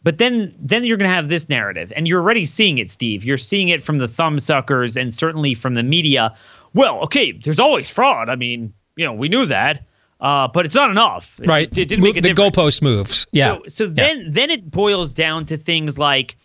But 0.03 0.17
then 0.17 0.53
then 0.59 0.83
you're 0.83 0.97
going 0.97 1.09
to 1.09 1.15
have 1.15 1.29
this 1.29 1.47
narrative, 1.47 1.93
and 1.95 2.07
you're 2.07 2.21
already 2.21 2.45
seeing 2.45 2.77
it, 2.79 2.89
Steve. 2.89 3.23
You're 3.23 3.37
seeing 3.37 3.69
it 3.69 3.83
from 3.83 3.99
the 3.99 4.07
thumbsuckers 4.07 4.99
and 4.99 5.13
certainly 5.13 5.53
from 5.53 5.75
the 5.75 5.83
media. 5.83 6.35
Well, 6.73 6.99
okay, 7.01 7.31
there's 7.33 7.59
always 7.59 7.89
fraud. 7.89 8.29
I 8.29 8.35
mean, 8.35 8.73
you 8.95 9.05
know, 9.05 9.13
we 9.13 9.29
knew 9.29 9.45
that. 9.45 9.85
Uh, 10.19 10.47
but 10.47 10.65
it's 10.67 10.75
not 10.75 10.91
enough. 10.91 11.39
Right. 11.45 11.67
It, 11.71 11.77
it 11.79 11.85
didn't 11.89 12.03
make 12.03 12.15
a 12.15 12.21
the 12.21 12.29
difference. 12.29 12.55
goalpost 12.55 12.81
moves. 12.83 13.25
Yeah. 13.31 13.55
So, 13.55 13.63
so 13.67 13.83
Yeah. 13.85 13.89
then 13.93 14.29
then 14.31 14.49
it 14.51 14.69
boils 14.69 15.13
down 15.13 15.45
to 15.47 15.57
things 15.57 15.97
like 15.97 16.35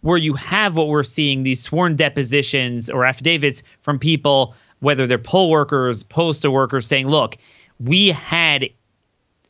where 0.00 0.16
you 0.16 0.32
have 0.34 0.74
what 0.76 0.88
we're 0.88 1.02
seeing 1.02 1.42
these 1.42 1.62
sworn 1.62 1.96
depositions 1.96 2.88
or 2.88 3.04
affidavits 3.04 3.62
from 3.82 3.98
people, 3.98 4.54
whether 4.80 5.06
they're 5.06 5.18
poll 5.18 5.50
workers, 5.50 6.02
postal 6.02 6.50
workers, 6.52 6.86
saying, 6.86 7.08
"Look, 7.08 7.36
we 7.78 8.08
had 8.08 8.70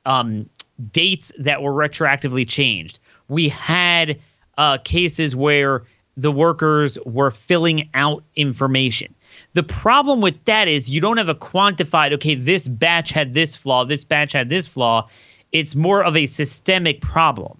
um, 0.05 0.49
dates 0.93 1.31
that 1.39 1.63
were 1.63 1.73
retroactively 1.73 2.49
changed. 2.49 2.99
We 3.29 3.49
had 3.49 4.21
uh, 4.59 4.79
cases 4.79 5.35
where 5.35 5.85
the 6.17 6.33
workers 6.33 6.99
were 7.05 7.31
filling 7.31 7.91
out 7.95 8.25
information. 8.35 9.15
The 9.53 9.63
problem 9.63 10.21
with 10.21 10.43
that 10.47 10.67
is 10.69 10.89
you 10.89 11.01
don't 11.01 11.19
have 11.19 11.29
a 11.29 11.35
quantified, 11.35 12.13
okay, 12.15 12.35
this 12.35 12.69
batch 12.69 13.11
had 13.11 13.35
this 13.35 13.57
flaw, 13.57 13.85
this 13.85 14.05
batch 14.05 14.33
had 14.33 14.49
this 14.49 14.67
flaw. 14.67 15.09
It's 15.53 15.75
more 15.75 16.03
of 16.03 16.17
a 16.17 16.27
systemic 16.27 17.01
problem. 17.01 17.59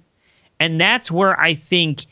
And 0.59 0.81
that's 0.81 1.11
where 1.11 1.39
I 1.39 1.55
think, 1.55 2.07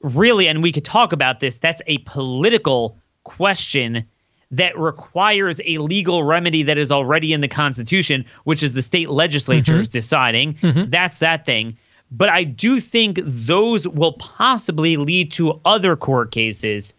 really, 0.00 0.48
and 0.48 0.62
we 0.62 0.72
could 0.72 0.84
talk 0.84 1.12
about 1.12 1.40
this, 1.40 1.58
that's 1.58 1.82
a 1.86 1.98
political 1.98 2.96
question 3.24 4.06
that 4.50 4.78
requires 4.78 5.60
a 5.64 5.78
legal 5.78 6.24
remedy 6.24 6.62
that 6.62 6.78
is 6.78 6.92
already 6.92 7.32
in 7.32 7.40
the 7.40 7.48
Constitution, 7.48 8.24
which 8.44 8.62
is 8.62 8.74
the 8.74 8.82
state 8.82 9.10
legislatures 9.10 9.88
deciding. 9.88 10.56
That's 10.90 11.18
that 11.20 11.44
thing. 11.46 11.76
But 12.14 12.28
I 12.28 12.44
do 12.44 12.78
think 12.78 13.18
those 13.24 13.88
will 13.88 14.12
possibly 14.14 14.96
lead 14.96 15.32
to 15.32 15.58
other 15.64 15.96
court 15.96 16.30
cases 16.30 16.94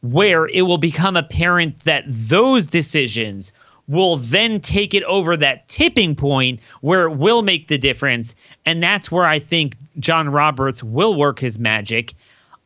where 0.00 0.48
it 0.48 0.62
will 0.62 0.78
become 0.78 1.16
apparent 1.16 1.84
that 1.84 2.04
those 2.06 2.66
decisions 2.66 3.52
will 3.88 4.16
then 4.16 4.60
take 4.60 4.94
it 4.94 5.02
over 5.04 5.36
that 5.36 5.68
tipping 5.68 6.14
point 6.14 6.60
where 6.80 7.04
it 7.04 7.16
will 7.16 7.42
make 7.42 7.68
the 7.68 7.78
difference. 7.78 8.34
And 8.64 8.82
that's 8.82 9.12
where 9.12 9.26
I 9.26 9.38
think 9.38 9.76
John 9.98 10.28
Roberts 10.28 10.82
will 10.82 11.14
work 11.14 11.38
his 11.38 11.58
magic. 11.58 12.14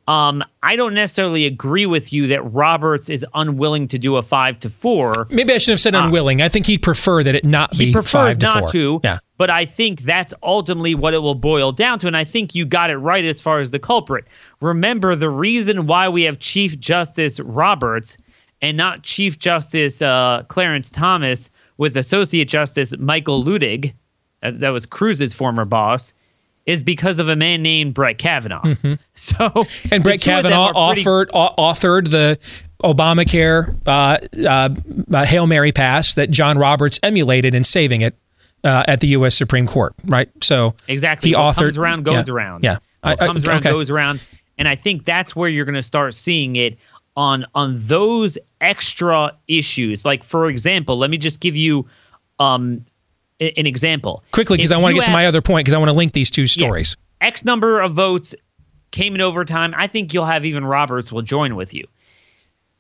Um, 0.09 0.43
I 0.63 0.77
don't 0.77 0.95
necessarily 0.95 1.47
agree 1.47 1.87
with 1.87 2.13
you 2.13 2.27
that 2.29 2.43
Roberts 2.53 3.11
is 3.11 3.25
unwilling 3.35 3.87
to 3.89 3.99
do 3.99 4.17
a 4.17 4.23
five 4.23 4.59
to 4.61 4.71
four. 4.71 5.29
Maybe 5.31 5.53
I 5.53 5.59
should 5.59 5.73
have 5.73 5.81
said 5.81 5.95
unwilling. 5.95 6.41
I 6.41 6.49
think 6.49 6.67
he'd 6.67 6.83
prefer 6.83 7.23
that 7.23 7.35
it 7.35 7.45
not 7.45 7.71
be 7.73 7.87
He 7.87 7.93
prefers 7.93 8.11
five 8.11 8.39
to 8.39 8.47
not 8.47 8.59
four. 8.61 8.71
to, 8.73 9.01
Yeah. 9.05 9.19
But 9.41 9.49
I 9.49 9.65
think 9.65 10.03
that's 10.03 10.35
ultimately 10.43 10.95
what 10.95 11.15
it 11.15 11.23
will 11.23 11.35
boil 11.35 11.73
down 11.73 11.99
to. 12.01 12.07
And 12.07 12.15
I 12.15 12.25
think 12.25 12.55
you 12.55 12.67
got 12.67 12.91
it 12.91 12.99
right 12.99 13.25
as 13.25 13.41
far 13.41 13.59
as 13.59 13.71
the 13.71 13.79
culprit. 13.79 14.27
Remember, 14.61 15.17
the 15.17 15.31
reason 15.31 15.87
why 15.87 16.11
we 16.11 16.25
have 16.25 16.41
Chief 16.41 16.79
Justice 16.79 17.41
Roberts 17.41 18.19
and 18.61 18.77
not 18.77 19.03
Chief 19.03 19.39
Justice 19.39 20.03
uh, 20.03 20.43
Clarence 20.49 20.91
Thomas 20.91 21.51
with 21.79 21.97
Associate 21.97 22.47
Justice 22.47 22.95
Michael 22.99 23.43
Luttig, 23.43 23.95
that, 24.43 24.61
that 24.61 24.69
was 24.75 24.85
Cruz's 24.85 25.33
former 25.33 25.65
boss, 25.65 26.13
is 26.67 26.83
because 26.83 27.19
of 27.19 27.31
a 27.31 27.35
man 27.35 27.63
named 27.63 27.95
Brett 27.95 28.19
Kavanaugh. 28.19 28.75
So 29.15 29.37
Mm-hmm. 29.49 29.89
And 29.95 30.03
Brett 30.05 30.21
two 30.21 30.33
of 30.33 30.43
them 30.43 30.53
Kavanaugh 30.53 30.93
pretty- 30.93 31.01
offered 31.01 31.31
au- 31.33 31.55
authored 31.57 32.11
the 32.11 32.39
Obamacare 32.85 33.75
uh, 33.87 34.19
uh, 34.47 34.69
uh, 35.17 35.25
Hail 35.25 35.47
Mary 35.47 35.73
pass 35.73 36.13
that 36.13 36.31
John 36.31 36.59
Roberts 36.59 37.01
emulated 37.03 37.55
in 37.55 37.65
saving 37.65 38.03
it 38.03 38.15
uh, 38.65 38.85
at 38.87 39.01
the 39.01 39.09
U.S. 39.09 39.37
Supreme 39.37 39.67
Court. 39.67 39.95
Right. 40.05 40.29
So 40.43 40.75
Exactly. 40.89 41.31
He 41.31 41.35
what 41.37 41.55
authored 41.55 41.59
comes 41.59 41.79
around 41.79 42.05
goes 42.05 42.29
yeah, 42.29 42.35
around. 42.35 42.65
Yeah. 42.65 42.79
What 43.03 43.21
I- 43.21 43.25
I- 43.25 43.27
comes 43.27 43.47
around 43.47 43.59
okay. 43.61 43.71
goes 43.71 43.91
around. 43.91 44.23
And 44.59 44.69
I 44.69 44.75
think 44.75 45.05
that's 45.07 45.35
where 45.35 45.49
you're 45.49 45.65
going 45.65 45.75
to 45.75 45.83
start 45.83 46.13
seeing 46.15 46.57
it. 46.57 46.79
on 47.17 47.45
on 47.55 47.75
those 47.79 48.39
extra 48.61 49.33
issues. 49.49 50.05
Like 50.05 50.23
for 50.23 50.49
example, 50.49 50.97
let 50.99 51.11
me 51.11 51.19
just 51.19 51.41
give 51.41 51.57
you 51.57 51.87
um 52.39 52.85
an 53.41 53.67
example. 53.67 54.23
Quickly, 54.33 54.59
because 54.59 54.71
I 54.71 54.77
want 54.77 54.93
to 54.93 55.01
get 55.01 55.07
to 55.07 55.13
my 55.13 55.27
other 55.27 55.41
point, 55.43 55.65
because 55.65 55.75
I 55.75 55.79
want 55.79 55.89
to 55.89 55.97
link 55.97 56.13
these 56.13 56.31
two 56.31 56.47
stories. 56.47 56.97
X 57.23 57.45
number 57.45 57.81
of 57.81 57.95
votes 57.95 58.35
came 58.91 59.15
in 59.15 59.21
overtime. 59.23 59.75
I 59.77 59.87
think 59.87 60.13
you'll 60.13 60.27
have 60.27 60.45
even 60.45 60.65
Roberts 60.65 61.11
will 61.11 61.23
join 61.23 61.57
with 61.57 61.73
you. 61.73 61.87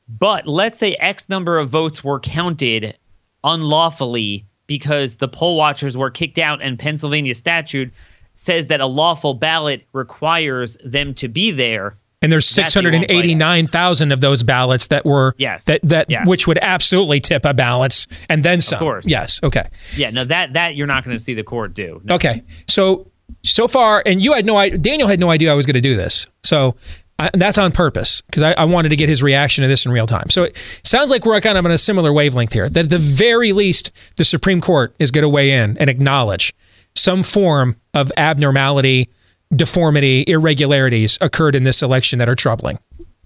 But 0.08 0.46
let's 0.46 0.78
say 0.78 0.94
X 0.96 1.28
number 1.28 1.58
of 1.58 1.68
votes 1.70 2.04
were 2.04 2.20
counted 2.20 2.96
unlawfully 3.42 4.44
because 4.70 5.16
the 5.16 5.26
poll 5.26 5.56
watchers 5.56 5.96
were 5.96 6.10
kicked 6.12 6.38
out 6.38 6.62
and 6.62 6.78
Pennsylvania 6.78 7.34
statute 7.34 7.92
says 8.36 8.68
that 8.68 8.80
a 8.80 8.86
lawful 8.86 9.34
ballot 9.34 9.82
requires 9.92 10.76
them 10.84 11.12
to 11.14 11.26
be 11.26 11.50
there. 11.50 11.96
And 12.22 12.30
there's 12.30 12.48
That 12.54 12.72
they 12.72 12.80
won't 12.82 12.92
write 12.94 13.02
it. 13.02 13.08
689,000 13.08 14.12
of 14.12 14.20
those 14.20 14.44
ballots 14.44 14.86
that 14.86 15.04
were 15.04 15.34
Yes. 15.38 15.64
that 15.64 15.80
that 15.82 16.06
Yes. 16.08 16.24
which 16.28 16.46
would 16.46 16.58
absolutely 16.62 17.18
tip 17.18 17.44
a 17.44 17.52
balance 17.52 18.06
and 18.28 18.44
then 18.44 18.60
some. 18.60 18.76
Of 18.76 18.80
course. 18.80 19.08
Yes. 19.08 19.40
Okay. 19.42 19.66
Yeah, 19.96 20.10
no, 20.10 20.22
that 20.22 20.52
that 20.52 20.76
you're 20.76 20.86
not 20.86 21.04
going 21.04 21.16
to 21.16 21.22
see 21.22 21.34
the 21.34 21.42
court 21.42 21.74
do. 21.74 22.00
No. 22.04 22.14
Okay. 22.14 22.42
So 22.68 23.08
so 23.42 23.66
far, 23.66 24.04
and 24.06 24.22
you 24.22 24.34
had 24.34 24.46
no 24.46 24.56
idea. 24.56 24.78
Daniel 24.78 25.08
had 25.08 25.18
no 25.18 25.30
idea 25.30 25.50
I 25.50 25.54
was 25.54 25.66
going 25.66 25.74
to 25.74 25.80
do 25.80 25.96
this. 25.96 26.28
So 26.44 26.76
I, 27.20 27.30
that's 27.34 27.58
on 27.58 27.70
purpose 27.70 28.22
because 28.22 28.42
I, 28.42 28.52
I 28.52 28.64
wanted 28.64 28.88
to 28.88 28.96
get 28.96 29.10
his 29.10 29.22
reaction 29.22 29.60
to 29.60 29.68
this 29.68 29.84
in 29.84 29.92
real 29.92 30.06
time. 30.06 30.30
So 30.30 30.44
it 30.44 30.56
sounds 30.82 31.10
like 31.10 31.26
we're 31.26 31.38
kind 31.42 31.58
of 31.58 31.66
on 31.66 31.70
a 31.70 31.76
similar 31.76 32.14
wavelength 32.14 32.54
here. 32.54 32.68
That 32.68 32.84
at 32.86 32.90
the 32.90 32.98
very 32.98 33.52
least, 33.52 33.92
the 34.16 34.24
Supreme 34.24 34.62
Court 34.62 34.94
is 34.98 35.10
going 35.10 35.22
to 35.22 35.28
weigh 35.28 35.52
in 35.52 35.76
and 35.76 35.90
acknowledge 35.90 36.54
some 36.96 37.22
form 37.22 37.76
of 37.92 38.10
abnormality, 38.16 39.10
deformity, 39.54 40.24
irregularities 40.26 41.18
occurred 41.20 41.54
in 41.54 41.62
this 41.62 41.82
election 41.82 42.18
that 42.20 42.28
are 42.28 42.34
troubling. 42.34 42.78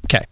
Okay. 0.06 0.24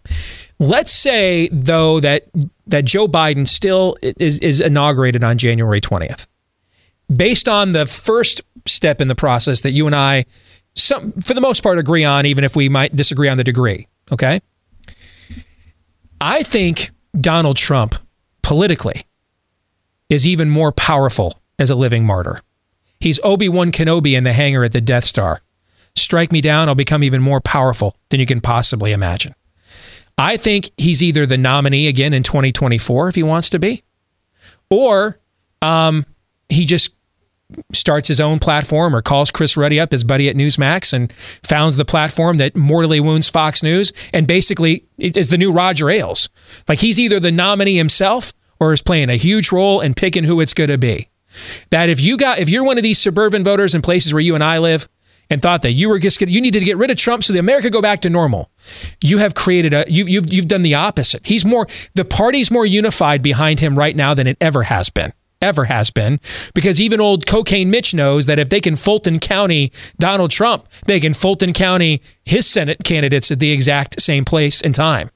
Let's 0.59 0.91
say 0.91 1.47
though 1.49 2.01
that 2.01 2.27
that 2.67 2.83
Joe 2.83 3.07
Biden 3.07 3.47
still 3.47 3.97
is, 4.01 4.39
is 4.39 4.59
inaugurated 4.59 5.23
on 5.23 5.37
January 5.37 5.79
20th. 5.79 6.27
Based 7.13 7.47
on 7.47 7.71
the 7.71 7.85
first 7.85 8.41
step 8.65 8.99
in 8.99 9.07
the 9.07 9.15
process 9.15 9.61
that 9.61 9.71
you 9.71 9.85
and 9.87 9.95
I 9.95 10.25
some 10.75 11.11
for 11.13 11.33
the 11.33 11.41
most 11.41 11.61
part 11.63 11.77
agree 11.77 12.03
on 12.03 12.25
even 12.25 12.43
if 12.43 12.55
we 12.55 12.69
might 12.69 12.95
disagree 12.95 13.29
on 13.29 13.37
the 13.37 13.43
degree, 13.43 13.87
okay? 14.11 14.41
I 16.19 16.43
think 16.43 16.91
Donald 17.19 17.57
Trump 17.57 17.95
politically 18.41 19.03
is 20.09 20.25
even 20.25 20.49
more 20.49 20.71
powerful 20.71 21.39
as 21.59 21.69
a 21.69 21.75
living 21.75 22.05
martyr. 22.05 22.41
He's 22.99 23.19
Obi-Wan 23.23 23.71
Kenobi 23.71 24.17
in 24.17 24.23
the 24.23 24.33
hangar 24.33 24.63
at 24.63 24.71
the 24.71 24.81
Death 24.81 25.03
Star. 25.03 25.41
Strike 25.95 26.31
me 26.31 26.41
down, 26.41 26.69
I'll 26.69 26.75
become 26.75 27.03
even 27.03 27.21
more 27.21 27.41
powerful 27.41 27.95
than 28.09 28.19
you 28.19 28.25
can 28.25 28.41
possibly 28.41 28.93
imagine. 28.93 29.35
I 30.17 30.37
think 30.37 30.71
he's 30.77 31.03
either 31.03 31.25
the 31.25 31.37
nominee 31.37 31.87
again 31.87 32.13
in 32.13 32.23
2024 32.23 33.09
if 33.09 33.15
he 33.15 33.23
wants 33.23 33.49
to 33.51 33.59
be, 33.59 33.83
or 34.69 35.19
um, 35.61 36.05
he 36.49 36.65
just 36.65 36.91
starts 37.71 38.07
his 38.07 38.19
own 38.19 38.39
platform 38.39 38.95
or 38.95 39.01
calls 39.01 39.31
Chris 39.31 39.57
Ruddy 39.57 39.79
up, 39.79 39.91
his 39.91 40.03
buddy 40.03 40.29
at 40.29 40.35
Newsmax, 40.35 40.93
and 40.93 41.11
founds 41.13 41.77
the 41.77 41.85
platform 41.85 42.37
that 42.37 42.55
mortally 42.55 42.99
wounds 42.99 43.29
Fox 43.29 43.63
News 43.63 43.93
and 44.13 44.27
basically 44.27 44.85
is 44.97 45.29
the 45.29 45.37
new 45.37 45.51
Roger 45.51 45.89
Ailes. 45.89 46.29
Like 46.67 46.79
he's 46.79 46.99
either 46.99 47.19
the 47.19 47.31
nominee 47.31 47.77
himself 47.77 48.33
or 48.59 48.73
is 48.73 48.81
playing 48.81 49.09
a 49.09 49.15
huge 49.15 49.51
role 49.51 49.81
in 49.81 49.93
picking 49.93 50.23
who 50.23 50.39
it's 50.39 50.53
going 50.53 50.69
to 50.69 50.77
be. 50.77 51.09
That 51.71 51.89
if 51.89 51.99
you 51.99 52.17
got 52.17 52.39
if 52.39 52.49
you're 52.49 52.63
one 52.63 52.77
of 52.77 52.83
these 52.83 52.99
suburban 52.99 53.43
voters 53.43 53.73
in 53.73 53.81
places 53.81 54.13
where 54.13 54.21
you 54.21 54.35
and 54.35 54.43
I 54.43 54.59
live 54.59 54.87
and 55.29 55.41
thought 55.41 55.63
that 55.63 55.71
you 55.71 55.89
were 55.89 55.99
just 55.99 56.21
you 56.21 56.41
needed 56.41 56.59
to 56.59 56.65
get 56.65 56.77
rid 56.77 56.91
of 56.91 56.97
Trump 56.97 57.23
so 57.23 57.33
the 57.33 57.39
America 57.39 57.69
go 57.69 57.81
back 57.81 58.01
to 58.01 58.09
normal, 58.09 58.51
you 59.01 59.17
have 59.17 59.33
created 59.33 59.73
a 59.73 59.85
you 59.87 60.05
you've 60.05 60.31
you've 60.31 60.47
done 60.47 60.61
the 60.61 60.75
opposite. 60.75 61.25
He's 61.25 61.43
more 61.43 61.67
the 61.95 62.05
party's 62.05 62.51
more 62.51 62.65
unified 62.65 63.21
behind 63.23 63.59
him 63.59 63.77
right 63.77 63.95
now 63.95 64.13
than 64.13 64.27
it 64.27 64.37
ever 64.39 64.63
has 64.63 64.89
been. 64.89 65.11
Ever 65.43 65.65
has 65.65 65.91
been 65.91 66.21
because 66.55 66.79
even 66.79 67.01
old 67.01 67.27
cocaine 67.27 67.69
Mitch 67.69 67.93
knows 67.93 68.27
that 68.27 68.39
if 68.39 68.47
they 68.47 68.61
can 68.61 68.77
Fulton 68.77 69.19
County 69.19 69.73
Donald 69.99 70.31
Trump, 70.31 70.69
they 70.85 71.01
can 71.01 71.13
Fulton 71.13 71.51
County 71.51 72.01
his 72.23 72.47
Senate 72.47 72.83
candidates 72.85 73.29
at 73.29 73.39
the 73.39 73.51
exact 73.51 74.01
same 74.01 74.23
place 74.23 74.61
and 74.61 74.73
time. 74.73 75.09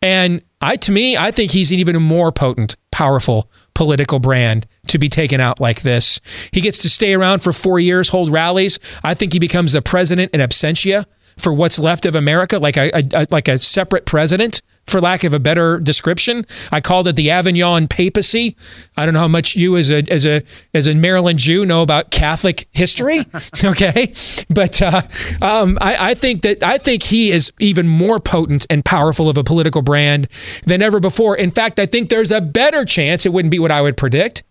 And 0.00 0.40
I, 0.62 0.76
to 0.76 0.92
me, 0.92 1.16
I 1.16 1.30
think 1.30 1.50
he's 1.50 1.70
an 1.70 1.78
even 1.78 2.00
more 2.02 2.32
potent, 2.32 2.76
powerful 2.90 3.50
political 3.74 4.18
brand 4.18 4.66
to 4.88 4.98
be 4.98 5.10
taken 5.10 5.40
out 5.40 5.60
like 5.60 5.82
this. 5.82 6.20
He 6.52 6.60
gets 6.62 6.78
to 6.78 6.90
stay 6.90 7.12
around 7.12 7.40
for 7.42 7.52
four 7.52 7.78
years, 7.78 8.08
hold 8.08 8.32
rallies. 8.32 8.78
I 9.04 9.14
think 9.14 9.32
he 9.34 9.38
becomes 9.38 9.74
the 9.74 9.82
president 9.82 10.32
in 10.32 10.40
absentia 10.40 11.04
for 11.40 11.52
what's 11.52 11.78
left 11.78 12.06
of 12.06 12.14
America, 12.14 12.58
like 12.58 12.76
a, 12.76 12.90
a- 12.94 13.26
like 13.30 13.48
a 13.48 13.58
separate 13.58 14.06
president, 14.06 14.62
for 14.86 15.00
lack 15.00 15.24
of 15.24 15.34
a 15.34 15.38
better 15.38 15.78
description. 15.78 16.44
I 16.72 16.80
called 16.80 17.08
it 17.08 17.16
the 17.16 17.30
Avignon 17.30 17.88
papacy. 17.88 18.56
I 18.96 19.04
don't 19.04 19.14
know 19.14 19.20
how 19.20 19.28
much 19.28 19.56
you, 19.56 19.76
as 19.76 19.90
a 19.90 20.02
as 20.10 20.26
a 20.26 20.42
as 20.74 20.86
a 20.86 20.94
Maryland 20.94 21.38
Jew, 21.38 21.64
know 21.64 21.82
about 21.82 22.10
Catholic 22.10 22.68
history. 22.72 23.20
okay, 23.64 24.12
but 24.48 24.80
uh, 24.82 25.02
um, 25.40 25.78
I, 25.80 26.10
I 26.10 26.14
think 26.14 26.42
that 26.42 26.62
I 26.62 26.78
think 26.78 27.02
he 27.02 27.30
is 27.30 27.52
even 27.58 27.88
more 27.88 28.20
potent 28.20 28.66
and 28.68 28.84
powerful 28.84 29.28
of 29.28 29.38
a 29.38 29.44
political 29.44 29.82
brand 29.82 30.24
than 30.66 30.82
ever 30.82 31.00
before. 31.00 31.36
In 31.36 31.50
fact, 31.50 31.78
I 31.78 31.86
think 31.86 32.10
there's 32.10 32.32
a 32.32 32.40
better 32.40 32.84
chance. 32.84 33.24
It 33.26 33.32
wouldn't 33.32 33.52
be 33.52 33.58
what 33.58 33.70
I 33.70 33.80
would 33.82 33.96
predict. 33.96 34.42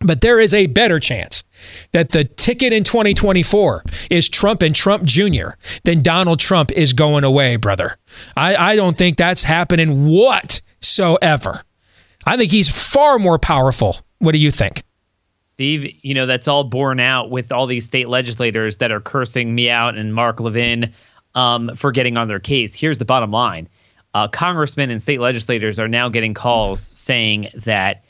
But 0.00 0.20
there 0.20 0.38
is 0.38 0.52
a 0.52 0.66
better 0.66 1.00
chance 1.00 1.44
that 1.92 2.10
the 2.10 2.24
ticket 2.24 2.72
in 2.72 2.84
2024 2.84 3.84
is 4.10 4.28
Trump 4.28 4.60
and 4.60 4.74
Trump 4.74 5.04
Jr. 5.04 5.50
than 5.84 6.02
Donald 6.02 6.40
Trump 6.40 6.70
is 6.72 6.92
going 6.92 7.24
away, 7.24 7.56
brother. 7.56 7.96
I, 8.36 8.54
I 8.56 8.76
don't 8.76 8.98
think 8.98 9.16
that's 9.16 9.44
happening 9.44 10.06
whatsoever. 10.06 11.64
I 12.26 12.36
think 12.36 12.50
he's 12.50 12.68
far 12.68 13.18
more 13.18 13.38
powerful. 13.38 13.96
What 14.18 14.32
do 14.32 14.38
you 14.38 14.50
think? 14.50 14.82
Steve, 15.44 15.94
you 16.02 16.14
know, 16.14 16.26
that's 16.26 16.48
all 16.48 16.64
borne 16.64 16.98
out 16.98 17.30
with 17.30 17.52
all 17.52 17.66
these 17.66 17.84
state 17.84 18.08
legislators 18.08 18.78
that 18.78 18.90
are 18.90 19.00
cursing 19.00 19.54
me 19.54 19.70
out 19.70 19.96
and 19.96 20.12
Mark 20.12 20.40
Levin 20.40 20.92
um, 21.34 21.74
for 21.76 21.92
getting 21.92 22.16
on 22.16 22.28
their 22.28 22.40
case. 22.40 22.74
Here's 22.74 22.98
the 22.98 23.04
bottom 23.04 23.30
line 23.30 23.68
uh, 24.14 24.28
congressmen 24.28 24.90
and 24.90 25.02
state 25.02 25.20
legislators 25.20 25.78
are 25.78 25.88
now 25.88 26.08
getting 26.08 26.34
calls 26.34 26.80
saying 26.80 27.50
that 27.54 28.03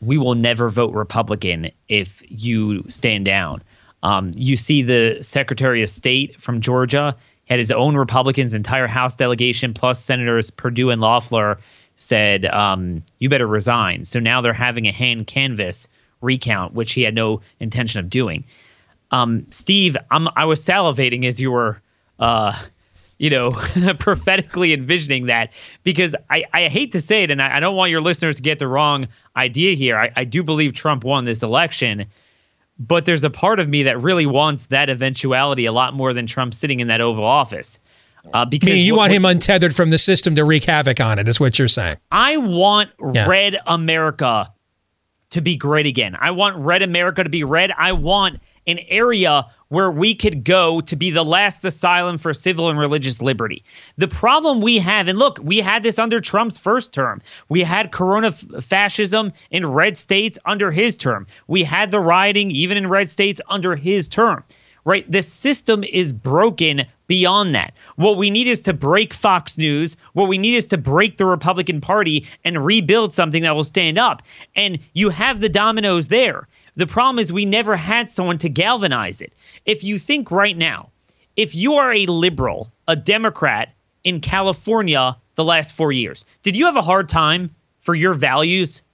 we 0.00 0.18
will 0.18 0.34
never 0.34 0.68
vote 0.68 0.94
Republican 0.94 1.70
if 1.88 2.22
you 2.28 2.84
stand 2.88 3.24
down. 3.24 3.62
Um, 4.02 4.32
you 4.34 4.56
see 4.56 4.82
the 4.82 5.18
Secretary 5.22 5.82
of 5.82 5.90
State 5.90 6.40
from 6.40 6.60
Georgia 6.60 7.16
had 7.46 7.58
his 7.58 7.70
own 7.70 7.96
Republicans, 7.96 8.54
entire 8.54 8.86
House 8.86 9.14
delegation, 9.14 9.74
plus 9.74 10.02
Senators 10.02 10.50
Perdue 10.50 10.90
and 10.90 11.00
Loeffler 11.00 11.58
said, 11.96 12.44
um, 12.46 13.02
"You 13.18 13.28
better 13.28 13.46
resign." 13.46 14.04
So 14.04 14.20
now 14.20 14.40
they're 14.40 14.52
having 14.52 14.86
a 14.86 14.92
hand 14.92 15.26
canvas 15.26 15.88
recount, 16.20 16.74
which 16.74 16.92
he 16.92 17.02
had 17.02 17.14
no 17.14 17.40
intention 17.58 18.00
of 18.00 18.10
doing. 18.10 18.44
Um, 19.10 19.46
Steve, 19.50 19.96
I'm, 20.10 20.28
I 20.36 20.44
was 20.44 20.64
salivating 20.64 21.24
as 21.24 21.40
you 21.40 21.50
were, 21.50 21.80
uh, 22.18 22.52
you 23.18 23.30
know, 23.30 23.50
prophetically 23.98 24.72
envisioning 24.72 25.26
that 25.26 25.50
because 25.84 26.14
I, 26.30 26.44
I 26.54 26.68
hate 26.68 26.92
to 26.92 27.00
say 27.00 27.22
it, 27.24 27.30
and 27.30 27.42
I, 27.42 27.56
I 27.56 27.60
don't 27.60 27.76
want 27.76 27.90
your 27.90 28.00
listeners 28.00 28.36
to 28.36 28.42
get 28.42 28.58
the 28.58 28.68
wrong 28.68 29.08
idea 29.36 29.74
here. 29.74 29.96
I, 29.98 30.10
I 30.16 30.24
do 30.24 30.42
believe 30.42 30.72
Trump 30.72 31.04
won 31.04 31.24
this 31.24 31.42
election, 31.42 32.06
but 32.78 33.04
there's 33.04 33.24
a 33.24 33.30
part 33.30 33.58
of 33.60 33.68
me 33.68 33.82
that 33.82 34.00
really 34.00 34.26
wants 34.26 34.66
that 34.66 34.88
eventuality 34.88 35.66
a 35.66 35.72
lot 35.72 35.94
more 35.94 36.12
than 36.12 36.26
Trump 36.26 36.54
sitting 36.54 36.80
in 36.80 36.86
that 36.88 37.00
Oval 37.00 37.24
Office. 37.24 37.80
Uh, 38.34 38.44
because 38.44 38.66
Meaning 38.68 38.84
you 38.86 38.92
what- 38.94 38.98
want 39.02 39.12
him 39.12 39.24
untethered 39.24 39.74
from 39.74 39.90
the 39.90 39.98
system 39.98 40.34
to 40.34 40.44
wreak 40.44 40.64
havoc 40.64 41.00
on 41.00 41.18
it, 41.18 41.28
is 41.28 41.40
what 41.40 41.58
you're 41.58 41.66
saying. 41.68 41.96
I 42.12 42.36
want 42.36 42.90
Yeah. 43.14 43.26
red 43.26 43.58
America 43.66 44.52
to 45.30 45.40
be 45.40 45.56
great 45.56 45.86
again. 45.86 46.16
I 46.20 46.30
want 46.30 46.56
red 46.56 46.82
America 46.82 47.22
to 47.24 47.30
be 47.30 47.44
red. 47.44 47.72
I 47.76 47.92
want 47.92 48.40
an 48.68 48.78
area 48.88 49.44
where 49.68 49.90
we 49.90 50.14
could 50.14 50.44
go 50.44 50.80
to 50.82 50.94
be 50.94 51.10
the 51.10 51.24
last 51.24 51.64
asylum 51.64 52.18
for 52.18 52.32
civil 52.32 52.70
and 52.70 52.78
religious 52.78 53.20
liberty. 53.20 53.64
The 53.96 54.08
problem 54.08 54.60
we 54.60 54.78
have, 54.78 55.08
and 55.08 55.18
look, 55.18 55.38
we 55.42 55.58
had 55.58 55.82
this 55.82 55.98
under 55.98 56.20
Trump's 56.20 56.58
first 56.58 56.92
term. 56.92 57.20
We 57.48 57.62
had 57.62 57.92
corona 57.92 58.28
f- 58.28 58.44
fascism 58.64 59.32
in 59.50 59.66
red 59.66 59.96
states 59.96 60.38
under 60.46 60.70
his 60.70 60.96
term. 60.96 61.26
We 61.48 61.64
had 61.64 61.90
the 61.90 62.00
rioting 62.00 62.50
even 62.50 62.76
in 62.76 62.88
red 62.88 63.10
states 63.10 63.40
under 63.48 63.74
his 63.74 64.08
term 64.08 64.44
right? 64.88 65.10
The 65.10 65.22
system 65.22 65.84
is 65.84 66.14
broken 66.14 66.86
beyond 67.08 67.54
that. 67.54 67.74
What 67.96 68.16
we 68.16 68.30
need 68.30 68.46
is 68.46 68.62
to 68.62 68.72
break 68.72 69.12
Fox 69.12 69.58
News. 69.58 69.98
What 70.14 70.28
we 70.28 70.38
need 70.38 70.54
is 70.54 70.66
to 70.68 70.78
break 70.78 71.18
the 71.18 71.26
Republican 71.26 71.82
Party 71.82 72.26
and 72.42 72.64
rebuild 72.64 73.12
something 73.12 73.42
that 73.42 73.54
will 73.54 73.64
stand 73.64 73.98
up. 73.98 74.22
And 74.56 74.78
you 74.94 75.10
have 75.10 75.40
the 75.40 75.50
dominoes 75.50 76.08
there. 76.08 76.48
The 76.78 76.86
problem 76.86 77.18
is 77.18 77.32
we 77.32 77.44
never 77.44 77.74
had 77.74 78.12
someone 78.12 78.38
to 78.38 78.48
galvanize 78.48 79.20
it. 79.20 79.32
If 79.66 79.82
you 79.82 79.98
think 79.98 80.30
right 80.30 80.56
now, 80.56 80.90
if 81.34 81.52
you 81.52 81.74
are 81.74 81.92
a 81.92 82.06
liberal, 82.06 82.70
a 82.86 82.94
Democrat 82.94 83.74
in 84.04 84.20
California 84.20 85.16
the 85.34 85.42
last 85.42 85.74
four 85.74 85.90
years, 85.90 86.24
did 86.44 86.54
you 86.54 86.66
have 86.66 86.76
a 86.76 86.82
hard 86.82 87.08
time 87.08 87.52
for 87.80 87.96
your 87.96 88.14
values? 88.14 88.84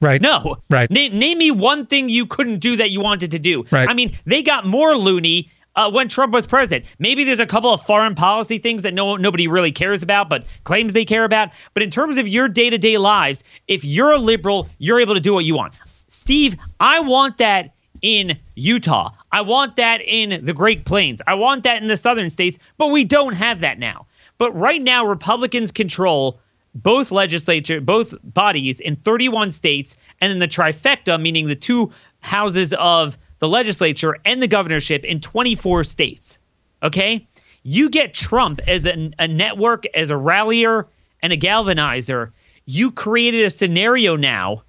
Right. 0.00 0.20
No. 0.20 0.56
Right. 0.70 0.88
Na- 0.88 1.08
name 1.08 1.38
me 1.38 1.50
one 1.50 1.84
thing 1.86 2.08
you 2.08 2.26
couldn't 2.26 2.60
do 2.60 2.76
that 2.76 2.92
you 2.92 3.00
wanted 3.00 3.32
to 3.32 3.40
do. 3.40 3.64
Right. 3.72 3.88
I 3.88 3.94
mean, 3.94 4.16
they 4.24 4.42
got 4.42 4.64
more 4.64 4.96
loony 4.96 5.50
uh, 5.74 5.90
when 5.90 6.06
Trump 6.08 6.32
was 6.32 6.46
president. 6.46 6.84
Maybe 7.00 7.24
there's 7.24 7.40
a 7.40 7.46
couple 7.46 7.74
of 7.74 7.82
foreign 7.82 8.14
policy 8.14 8.58
things 8.58 8.84
that 8.84 8.94
no 8.94 9.16
nobody 9.16 9.48
really 9.48 9.72
cares 9.72 10.04
about, 10.04 10.28
but 10.28 10.46
claims 10.62 10.92
they 10.92 11.04
care 11.04 11.24
about. 11.24 11.50
But 11.74 11.82
in 11.82 11.90
terms 11.90 12.18
of 12.18 12.28
your 12.28 12.48
day 12.48 12.70
to 12.70 12.78
day 12.78 12.98
lives, 12.98 13.42
if 13.66 13.84
you're 13.84 14.12
a 14.12 14.18
liberal, 14.18 14.68
you're 14.78 15.00
able 15.00 15.14
to 15.14 15.20
do 15.20 15.34
what 15.34 15.44
you 15.44 15.56
want. 15.56 15.74
Steve, 16.12 16.58
I 16.78 17.00
want 17.00 17.38
that 17.38 17.72
in 18.02 18.38
Utah. 18.54 19.12
I 19.32 19.40
want 19.40 19.76
that 19.76 20.02
in 20.02 20.44
the 20.44 20.52
Great 20.52 20.84
Plains. 20.84 21.22
I 21.26 21.32
want 21.32 21.62
that 21.62 21.80
in 21.80 21.88
the 21.88 21.96
southern 21.96 22.28
states, 22.28 22.58
but 22.76 22.88
we 22.88 23.02
don't 23.02 23.32
have 23.32 23.60
that 23.60 23.78
now. 23.78 24.04
But 24.36 24.52
right 24.52 24.82
now, 24.82 25.06
Republicans 25.06 25.72
control 25.72 26.38
both 26.74 27.12
legislature, 27.12 27.80
both 27.80 28.12
bodies 28.22 28.78
in 28.78 28.96
31 28.96 29.52
states, 29.52 29.96
and 30.20 30.30
then 30.30 30.38
the 30.38 30.48
trifecta, 30.48 31.18
meaning 31.18 31.48
the 31.48 31.56
two 31.56 31.90
houses 32.20 32.74
of 32.74 33.16
the 33.38 33.48
legislature 33.48 34.18
and 34.26 34.42
the 34.42 34.48
governorship 34.48 35.06
in 35.06 35.18
24 35.18 35.82
states. 35.82 36.38
Okay? 36.82 37.26
You 37.62 37.88
get 37.88 38.12
Trump 38.12 38.60
as 38.68 38.84
a, 38.84 39.10
a 39.18 39.28
network, 39.28 39.86
as 39.94 40.10
a 40.10 40.16
rallier, 40.18 40.86
and 41.22 41.32
a 41.32 41.38
galvanizer. 41.38 42.32
You 42.66 42.90
created 42.90 43.44
a 43.46 43.50
scenario 43.50 44.16
now 44.16 44.62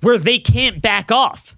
where 0.00 0.18
they 0.18 0.38
can't 0.38 0.80
back 0.80 1.10
off. 1.10 1.56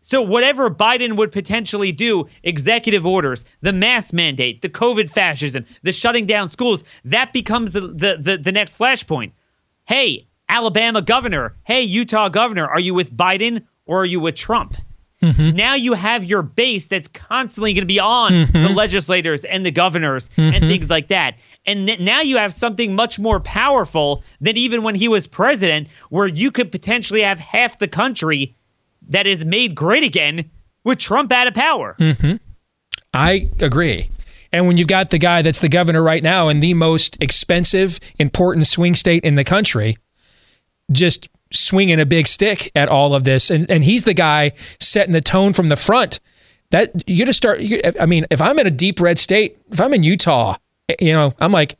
So 0.00 0.22
whatever 0.22 0.70
Biden 0.70 1.16
would 1.16 1.30
potentially 1.30 1.92
do, 1.92 2.26
executive 2.42 3.04
orders, 3.04 3.44
the 3.60 3.72
mask 3.72 4.14
mandate, 4.14 4.62
the 4.62 4.68
COVID 4.68 5.10
fascism, 5.10 5.66
the 5.82 5.92
shutting 5.92 6.26
down 6.26 6.48
schools, 6.48 6.84
that 7.04 7.32
becomes 7.32 7.74
the 7.74 7.80
the 7.80 8.16
the, 8.18 8.38
the 8.38 8.52
next 8.52 8.78
flashpoint. 8.78 9.32
Hey, 9.84 10.26
Alabama 10.48 11.02
governor, 11.02 11.54
hey, 11.64 11.82
Utah 11.82 12.28
governor, 12.28 12.66
are 12.66 12.80
you 12.80 12.94
with 12.94 13.14
Biden 13.14 13.64
or 13.86 14.02
are 14.02 14.06
you 14.06 14.20
with 14.20 14.34
Trump? 14.34 14.76
Mm-hmm. 15.22 15.54
Now 15.54 15.74
you 15.74 15.92
have 15.92 16.24
your 16.24 16.40
base 16.40 16.88
that's 16.88 17.06
constantly 17.06 17.74
going 17.74 17.82
to 17.82 17.86
be 17.86 18.00
on 18.00 18.32
mm-hmm. 18.32 18.62
the 18.62 18.70
legislators 18.70 19.44
and 19.44 19.66
the 19.66 19.70
governors 19.70 20.30
mm-hmm. 20.30 20.54
and 20.54 20.58
things 20.60 20.88
like 20.88 21.08
that. 21.08 21.34
And 21.66 21.86
th- 21.86 22.00
now 22.00 22.20
you 22.20 22.36
have 22.38 22.54
something 22.54 22.94
much 22.94 23.18
more 23.18 23.40
powerful 23.40 24.22
than 24.40 24.56
even 24.56 24.82
when 24.82 24.94
he 24.94 25.08
was 25.08 25.26
president, 25.26 25.88
where 26.08 26.26
you 26.26 26.50
could 26.50 26.72
potentially 26.72 27.22
have 27.22 27.38
half 27.38 27.78
the 27.78 27.88
country 27.88 28.56
that 29.08 29.26
is 29.26 29.44
made 29.44 29.74
great 29.74 30.04
again 30.04 30.50
with 30.84 30.98
Trump 30.98 31.32
out 31.32 31.46
of 31.46 31.54
power. 31.54 31.96
Mm-hmm. 31.98 32.36
I 33.12 33.50
agree. 33.60 34.10
And 34.52 34.66
when 34.66 34.76
you've 34.76 34.88
got 34.88 35.10
the 35.10 35.18
guy 35.18 35.42
that's 35.42 35.60
the 35.60 35.68
governor 35.68 36.02
right 36.02 36.22
now 36.22 36.48
in 36.48 36.60
the 36.60 36.74
most 36.74 37.16
expensive, 37.22 38.00
important 38.18 38.66
swing 38.66 38.94
state 38.94 39.24
in 39.24 39.36
the 39.36 39.44
country, 39.44 39.96
just 40.90 41.28
swinging 41.52 42.00
a 42.00 42.06
big 42.06 42.26
stick 42.26 42.70
at 42.74 42.88
all 42.88 43.14
of 43.14 43.24
this, 43.24 43.50
and 43.50 43.70
and 43.70 43.84
he's 43.84 44.04
the 44.04 44.14
guy 44.14 44.52
setting 44.80 45.12
the 45.12 45.20
tone 45.20 45.52
from 45.52 45.68
the 45.68 45.76
front. 45.76 46.20
That 46.70 47.08
you 47.08 47.24
just 47.26 47.36
start. 47.36 47.60
I 48.00 48.06
mean, 48.06 48.26
if 48.30 48.40
I'm 48.40 48.58
in 48.58 48.66
a 48.66 48.70
deep 48.70 49.00
red 49.00 49.18
state, 49.18 49.58
if 49.70 49.80
I'm 49.80 49.92
in 49.92 50.02
Utah, 50.02 50.56
you 51.00 51.12
know, 51.12 51.32
I'm 51.40 51.52
like, 51.52 51.78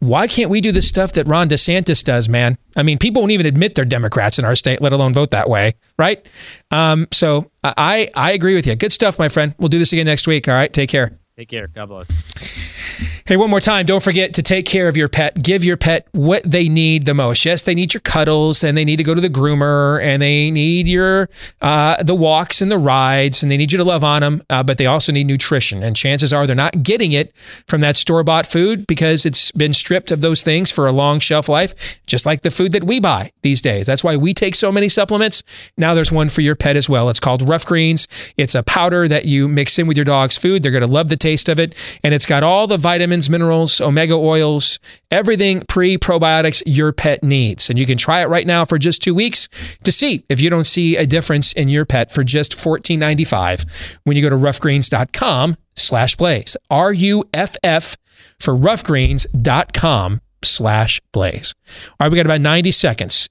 why 0.00 0.26
can't 0.26 0.50
we 0.50 0.60
do 0.60 0.70
the 0.70 0.82
stuff 0.82 1.12
that 1.12 1.26
Ron 1.26 1.48
DeSantis 1.48 2.04
does, 2.04 2.28
man? 2.28 2.58
I 2.76 2.82
mean, 2.82 2.98
people 2.98 3.22
won't 3.22 3.32
even 3.32 3.46
admit 3.46 3.74
they're 3.74 3.84
Democrats 3.86 4.38
in 4.38 4.44
our 4.44 4.54
state, 4.54 4.82
let 4.82 4.92
alone 4.92 5.14
vote 5.14 5.30
that 5.30 5.48
way, 5.48 5.74
right? 5.98 6.28
Um, 6.70 7.08
so 7.10 7.50
I 7.62 8.10
I 8.14 8.32
agree 8.32 8.54
with 8.54 8.66
you. 8.66 8.76
Good 8.76 8.92
stuff, 8.92 9.18
my 9.18 9.28
friend. 9.28 9.54
We'll 9.58 9.68
do 9.68 9.78
this 9.78 9.92
again 9.92 10.06
next 10.06 10.26
week. 10.26 10.46
All 10.46 10.54
right, 10.54 10.72
take 10.72 10.90
care. 10.90 11.18
Take 11.36 11.48
care. 11.48 11.68
God 11.68 11.88
bless. 11.88 13.10
Hey, 13.26 13.38
one 13.38 13.48
more 13.48 13.58
time, 13.58 13.86
don't 13.86 14.02
forget 14.02 14.34
to 14.34 14.42
take 14.42 14.66
care 14.66 14.86
of 14.86 14.98
your 14.98 15.08
pet. 15.08 15.42
Give 15.42 15.64
your 15.64 15.78
pet 15.78 16.06
what 16.12 16.42
they 16.44 16.68
need 16.68 17.06
the 17.06 17.14
most. 17.14 17.46
Yes, 17.46 17.62
they 17.62 17.74
need 17.74 17.94
your 17.94 18.02
cuddles 18.02 18.62
and 18.62 18.76
they 18.76 18.84
need 18.84 18.96
to 18.96 19.02
go 19.02 19.14
to 19.14 19.20
the 19.22 19.30
groomer 19.30 19.98
and 20.02 20.20
they 20.20 20.50
need 20.50 20.86
your 20.86 21.30
uh, 21.62 22.02
the 22.02 22.14
walks 22.14 22.60
and 22.60 22.70
the 22.70 22.76
rides 22.76 23.42
and 23.42 23.50
they 23.50 23.56
need 23.56 23.72
you 23.72 23.78
to 23.78 23.84
love 23.84 24.04
on 24.04 24.20
them, 24.20 24.42
uh, 24.50 24.62
but 24.62 24.76
they 24.76 24.84
also 24.84 25.10
need 25.10 25.26
nutrition. 25.26 25.82
And 25.82 25.96
chances 25.96 26.34
are 26.34 26.46
they're 26.46 26.54
not 26.54 26.82
getting 26.82 27.12
it 27.12 27.34
from 27.66 27.80
that 27.80 27.96
store 27.96 28.22
bought 28.24 28.46
food 28.46 28.86
because 28.86 29.24
it's 29.24 29.50
been 29.52 29.72
stripped 29.72 30.10
of 30.10 30.20
those 30.20 30.42
things 30.42 30.70
for 30.70 30.86
a 30.86 30.92
long 30.92 31.18
shelf 31.18 31.48
life, 31.48 31.98
just 32.04 32.26
like 32.26 32.42
the 32.42 32.50
food 32.50 32.72
that 32.72 32.84
we 32.84 33.00
buy 33.00 33.32
these 33.40 33.62
days. 33.62 33.86
That's 33.86 34.04
why 34.04 34.18
we 34.18 34.34
take 34.34 34.54
so 34.54 34.70
many 34.70 34.90
supplements. 34.90 35.42
Now 35.78 35.94
there's 35.94 36.12
one 36.12 36.28
for 36.28 36.42
your 36.42 36.56
pet 36.56 36.76
as 36.76 36.90
well. 36.90 37.08
It's 37.08 37.20
called 37.20 37.40
Ruff 37.40 37.64
Greens. 37.64 38.06
It's 38.36 38.54
a 38.54 38.62
powder 38.62 39.08
that 39.08 39.24
you 39.24 39.48
mix 39.48 39.78
in 39.78 39.86
with 39.86 39.96
your 39.96 40.04
dog's 40.04 40.36
food. 40.36 40.62
They're 40.62 40.70
going 40.70 40.82
to 40.82 40.86
love 40.86 41.08
the 41.08 41.16
taste 41.16 41.48
of 41.48 41.58
it, 41.58 41.74
and 42.04 42.12
it's 42.12 42.26
got 42.26 42.42
all 42.42 42.66
the 42.66 42.76
vitamins 42.76 43.13
vitamins, 43.14 43.30
minerals, 43.30 43.80
omega 43.80 44.14
oils, 44.14 44.78
everything 45.10 45.62
pre 45.68 45.96
probiotics 45.96 46.62
your 46.66 46.92
pet 46.92 47.22
needs. 47.22 47.70
And 47.70 47.78
you 47.78 47.86
can 47.86 47.96
try 47.96 48.22
it 48.22 48.28
right 48.28 48.46
now 48.46 48.64
for 48.64 48.78
just 48.78 49.02
two 49.02 49.14
weeks 49.14 49.48
to 49.84 49.92
see 49.92 50.24
if 50.28 50.40
you 50.40 50.50
don't 50.50 50.66
see 50.66 50.96
a 50.96 51.06
difference 51.06 51.52
in 51.52 51.68
your 51.68 51.84
pet 51.84 52.10
for 52.10 52.24
just 52.24 52.56
$14.95 52.56 53.98
when 54.04 54.16
you 54.16 54.22
go 54.22 54.30
to 54.30 54.36
ruffgreens.com 54.36 55.56
slash 55.76 56.16
blaze. 56.16 56.56
R 56.70 56.92
U 56.92 57.24
F 57.32 57.56
F 57.62 57.96
for 58.40 58.54
ruffgreens.com 58.54 60.20
slash 60.42 61.00
blaze. 61.12 61.54
All 61.88 61.94
right, 62.00 62.10
we 62.10 62.16
got 62.16 62.26
about 62.26 62.40
90 62.40 62.70
seconds. 62.72 63.28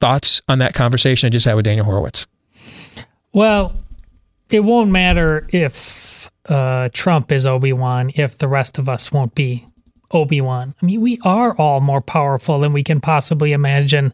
Thoughts 0.00 0.42
on 0.48 0.58
that 0.58 0.74
conversation 0.74 1.26
I 1.26 1.30
just 1.30 1.46
had 1.46 1.54
with 1.54 1.64
Daniel 1.64 1.86
Horowitz? 1.86 2.26
Well, 3.32 3.74
it 4.50 4.60
won't 4.60 4.90
matter 4.90 5.46
if 5.50 6.30
uh, 6.48 6.88
Trump 6.92 7.32
is 7.32 7.46
Obi 7.46 7.72
Wan 7.72 8.10
if 8.14 8.38
the 8.38 8.48
rest 8.48 8.78
of 8.78 8.88
us 8.88 9.12
won't 9.12 9.34
be 9.34 9.66
Obi 10.10 10.40
Wan. 10.40 10.74
I 10.80 10.86
mean, 10.86 11.00
we 11.00 11.18
are 11.24 11.54
all 11.56 11.80
more 11.80 12.00
powerful 12.00 12.58
than 12.58 12.72
we 12.72 12.84
can 12.84 13.00
possibly 13.00 13.52
imagine 13.52 14.12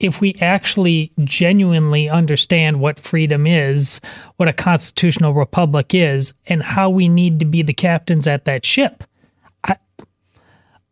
if 0.00 0.20
we 0.20 0.34
actually 0.40 1.12
genuinely 1.20 2.08
understand 2.08 2.80
what 2.80 2.98
freedom 2.98 3.46
is, 3.46 4.00
what 4.36 4.48
a 4.48 4.52
constitutional 4.52 5.32
republic 5.32 5.94
is, 5.94 6.34
and 6.46 6.62
how 6.62 6.90
we 6.90 7.08
need 7.08 7.38
to 7.40 7.46
be 7.46 7.62
the 7.62 7.72
captains 7.72 8.26
at 8.26 8.44
that 8.44 8.64
ship. 8.64 9.04
I, 9.62 9.76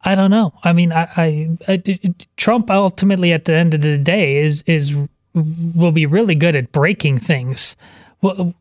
I 0.05 0.15
don't 0.15 0.31
know. 0.31 0.55
I 0.63 0.73
mean, 0.73 0.93
I, 0.93 1.09
I, 1.17 1.57
I 1.69 1.99
Trump 2.37 2.71
ultimately 2.71 3.33
at 3.33 3.45
the 3.45 3.55
end 3.55 3.75
of 3.75 3.83
the 3.83 3.99
day 3.99 4.37
is 4.37 4.63
is 4.67 4.97
will 5.75 5.93
be 5.93 6.07
really 6.07 6.35
good 6.35 6.57
at 6.57 6.73
breaking 6.73 7.19
things. 7.19 7.77
Will, 8.21 8.55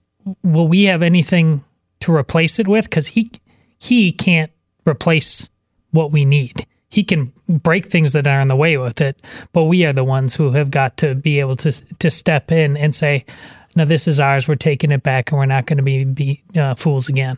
will 0.44 0.68
we 0.68 0.84
have 0.86 1.02
anything 1.02 1.64
to 2.02 2.16
replace 2.16 2.60
it 2.60 2.68
with 2.68 2.86
because 2.86 3.08
he 3.08 3.32
he 3.80 4.12
can't 4.12 4.52
replace 4.86 5.50
what 5.92 6.12
we 6.12 6.26
need. 6.26 6.66
He 6.90 7.04
can 7.04 7.32
break 7.48 7.90
things 7.90 8.14
that 8.14 8.28
are 8.28 8.42
in 8.42 8.48
the 8.48 8.56
way 8.56 8.78
with 8.78 9.00
it, 9.00 9.20
but 9.54 9.64
we 9.64 9.86
are 9.86 9.94
the 9.94 10.04
ones 10.04 10.36
who 10.36 10.52
have 10.52 10.72
got 10.72 10.98
to 10.98 11.16
be 11.16 11.40
able 11.40 11.56
to 11.58 11.72
to 11.72 12.12
step 12.12 12.52
in 12.52 12.76
and 12.76 12.94
say, 12.94 13.26
"No, 13.76 13.86
this 13.86 14.08
is 14.08 14.20
ours. 14.20 14.48
We're 14.48 14.56
taking 14.56 14.92
it 14.92 15.04
back, 15.04 15.32
and 15.32 15.40
we're 15.40 15.46
not 15.46 15.66
going 15.66 15.78
to 15.78 15.84
be 15.84 16.04
be 16.04 16.44
uh, 16.56 16.76
fools 16.76 17.08
again." 17.08 17.38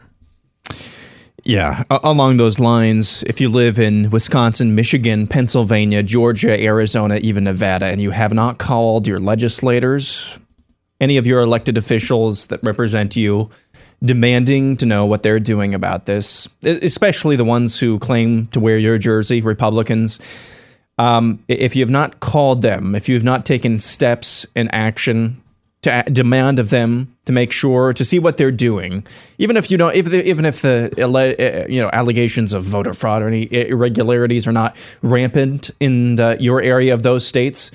Yeah, 1.45 1.83
along 1.89 2.37
those 2.37 2.57
lines, 2.57 3.23
if 3.23 3.41
you 3.41 3.49
live 3.49 3.77
in 3.77 4.09
Wisconsin, 4.11 4.75
Michigan, 4.75 5.27
Pennsylvania, 5.27 6.01
Georgia, 6.01 6.57
Arizona, 6.57 7.17
even 7.17 7.43
Nevada, 7.43 7.87
and 7.87 8.01
you 8.01 8.11
have 8.11 8.33
not 8.33 8.59
called 8.59 9.07
your 9.07 9.19
legislators, 9.19 10.39
any 11.01 11.17
of 11.17 11.27
your 11.27 11.41
elected 11.41 11.77
officials 11.77 12.47
that 12.47 12.61
represent 12.63 13.17
you, 13.17 13.49
demanding 14.03 14.75
to 14.77 14.85
know 14.85 15.05
what 15.05 15.23
they're 15.23 15.39
doing 15.39 15.73
about 15.73 16.05
this, 16.05 16.49
especially 16.63 17.35
the 17.35 17.45
ones 17.45 17.79
who 17.79 17.99
claim 17.99 18.47
to 18.47 18.59
wear 18.59 18.77
your 18.77 18.97
jersey, 18.97 19.41
Republicans. 19.41 20.19
Um, 20.97 21.43
if 21.47 21.75
you 21.75 21.83
have 21.83 21.89
not 21.89 22.19
called 22.19 22.61
them, 22.61 22.95
if 22.95 23.07
you 23.07 23.15
have 23.15 23.23
not 23.23 23.45
taken 23.45 23.79
steps 23.79 24.45
in 24.55 24.67
action 24.69 25.41
to 25.81 26.03
demand 26.03 26.59
of 26.59 26.69
them 26.69 27.15
to 27.25 27.31
make 27.31 27.51
sure 27.51 27.91
to 27.93 28.05
see 28.05 28.19
what 28.19 28.37
they're 28.37 28.51
doing, 28.51 29.05
even 29.37 29.57
if 29.57 29.71
you 29.71 29.77
don't, 29.77 29.95
if 29.95 30.05
the, 30.05 30.27
even 30.27 30.45
if 30.45 30.61
the 30.61 31.65
you 31.69 31.81
know 31.81 31.89
allegations 31.93 32.53
of 32.53 32.63
voter 32.63 32.93
fraud 32.93 33.21
or 33.21 33.27
any 33.27 33.51
irregularities 33.51 34.47
are 34.47 34.51
not 34.51 34.77
rampant 35.01 35.71
in 35.79 36.17
the, 36.17 36.37
your 36.39 36.61
area 36.61 36.93
of 36.93 37.03
those 37.03 37.25
states, 37.25 37.71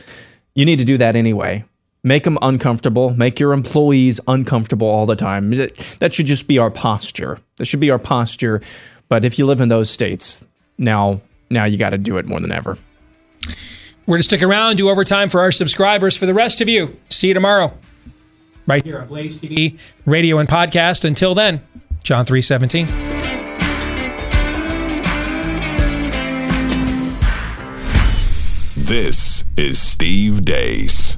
you 0.55 0.65
need 0.65 0.79
to 0.79 0.85
do 0.85 0.97
that 0.99 1.17
anyway 1.17 1.65
make 2.03 2.25
them 2.25 2.39
uncomfortable, 2.43 3.11
make 3.11 3.41
your 3.41 3.53
employees 3.53 4.21
uncomfortable 4.27 4.89
all 4.89 5.07
the 5.07 5.17
time. 5.17 5.51
That 5.51 6.13
should 6.13 6.27
just 6.27 6.49
be 6.49 6.59
our 6.59 6.71
posture. 6.71 7.39
That 7.57 7.67
should 7.67 7.81
be 7.81 7.91
our 7.91 7.99
posture. 7.99 8.61
But 9.09 9.25
if 9.25 9.39
you 9.39 9.47
live 9.47 9.61
in 9.61 9.69
those 9.69 9.91
states, 9.91 10.45
now 10.77 11.21
now 11.51 11.65
you 11.65 11.79
got 11.79 11.91
to 11.91 11.99
do 11.99 12.19
it 12.19 12.27
more 12.27 12.41
than 12.41 12.53
ever. 12.53 12.77
We're 14.07 14.15
going 14.15 14.21
to 14.21 14.25
stick 14.25 14.43
around, 14.43 14.77
do 14.77 14.89
overtime 14.89 15.29
for 15.29 15.41
our 15.41 15.53
subscribers. 15.53 16.17
For 16.17 16.27
the 16.27 16.35
rest 16.35 16.61
of 16.61 16.69
you, 16.69 16.99
see 17.09 17.29
you 17.29 17.35
tomorrow. 17.35 17.73
Right 18.67 18.85
here 18.85 19.01
on 19.01 19.09
Blaze 19.09 19.41
TV, 19.41 19.79
radio 20.05 20.39
and 20.39 20.49
podcast. 20.49 21.05
Until 21.05 21.35
then, 21.35 21.63
John 22.03 22.25
317. 22.25 22.87
This 28.77 29.45
is 29.59 29.79
Steve 29.79 30.43
Deace 30.43 31.18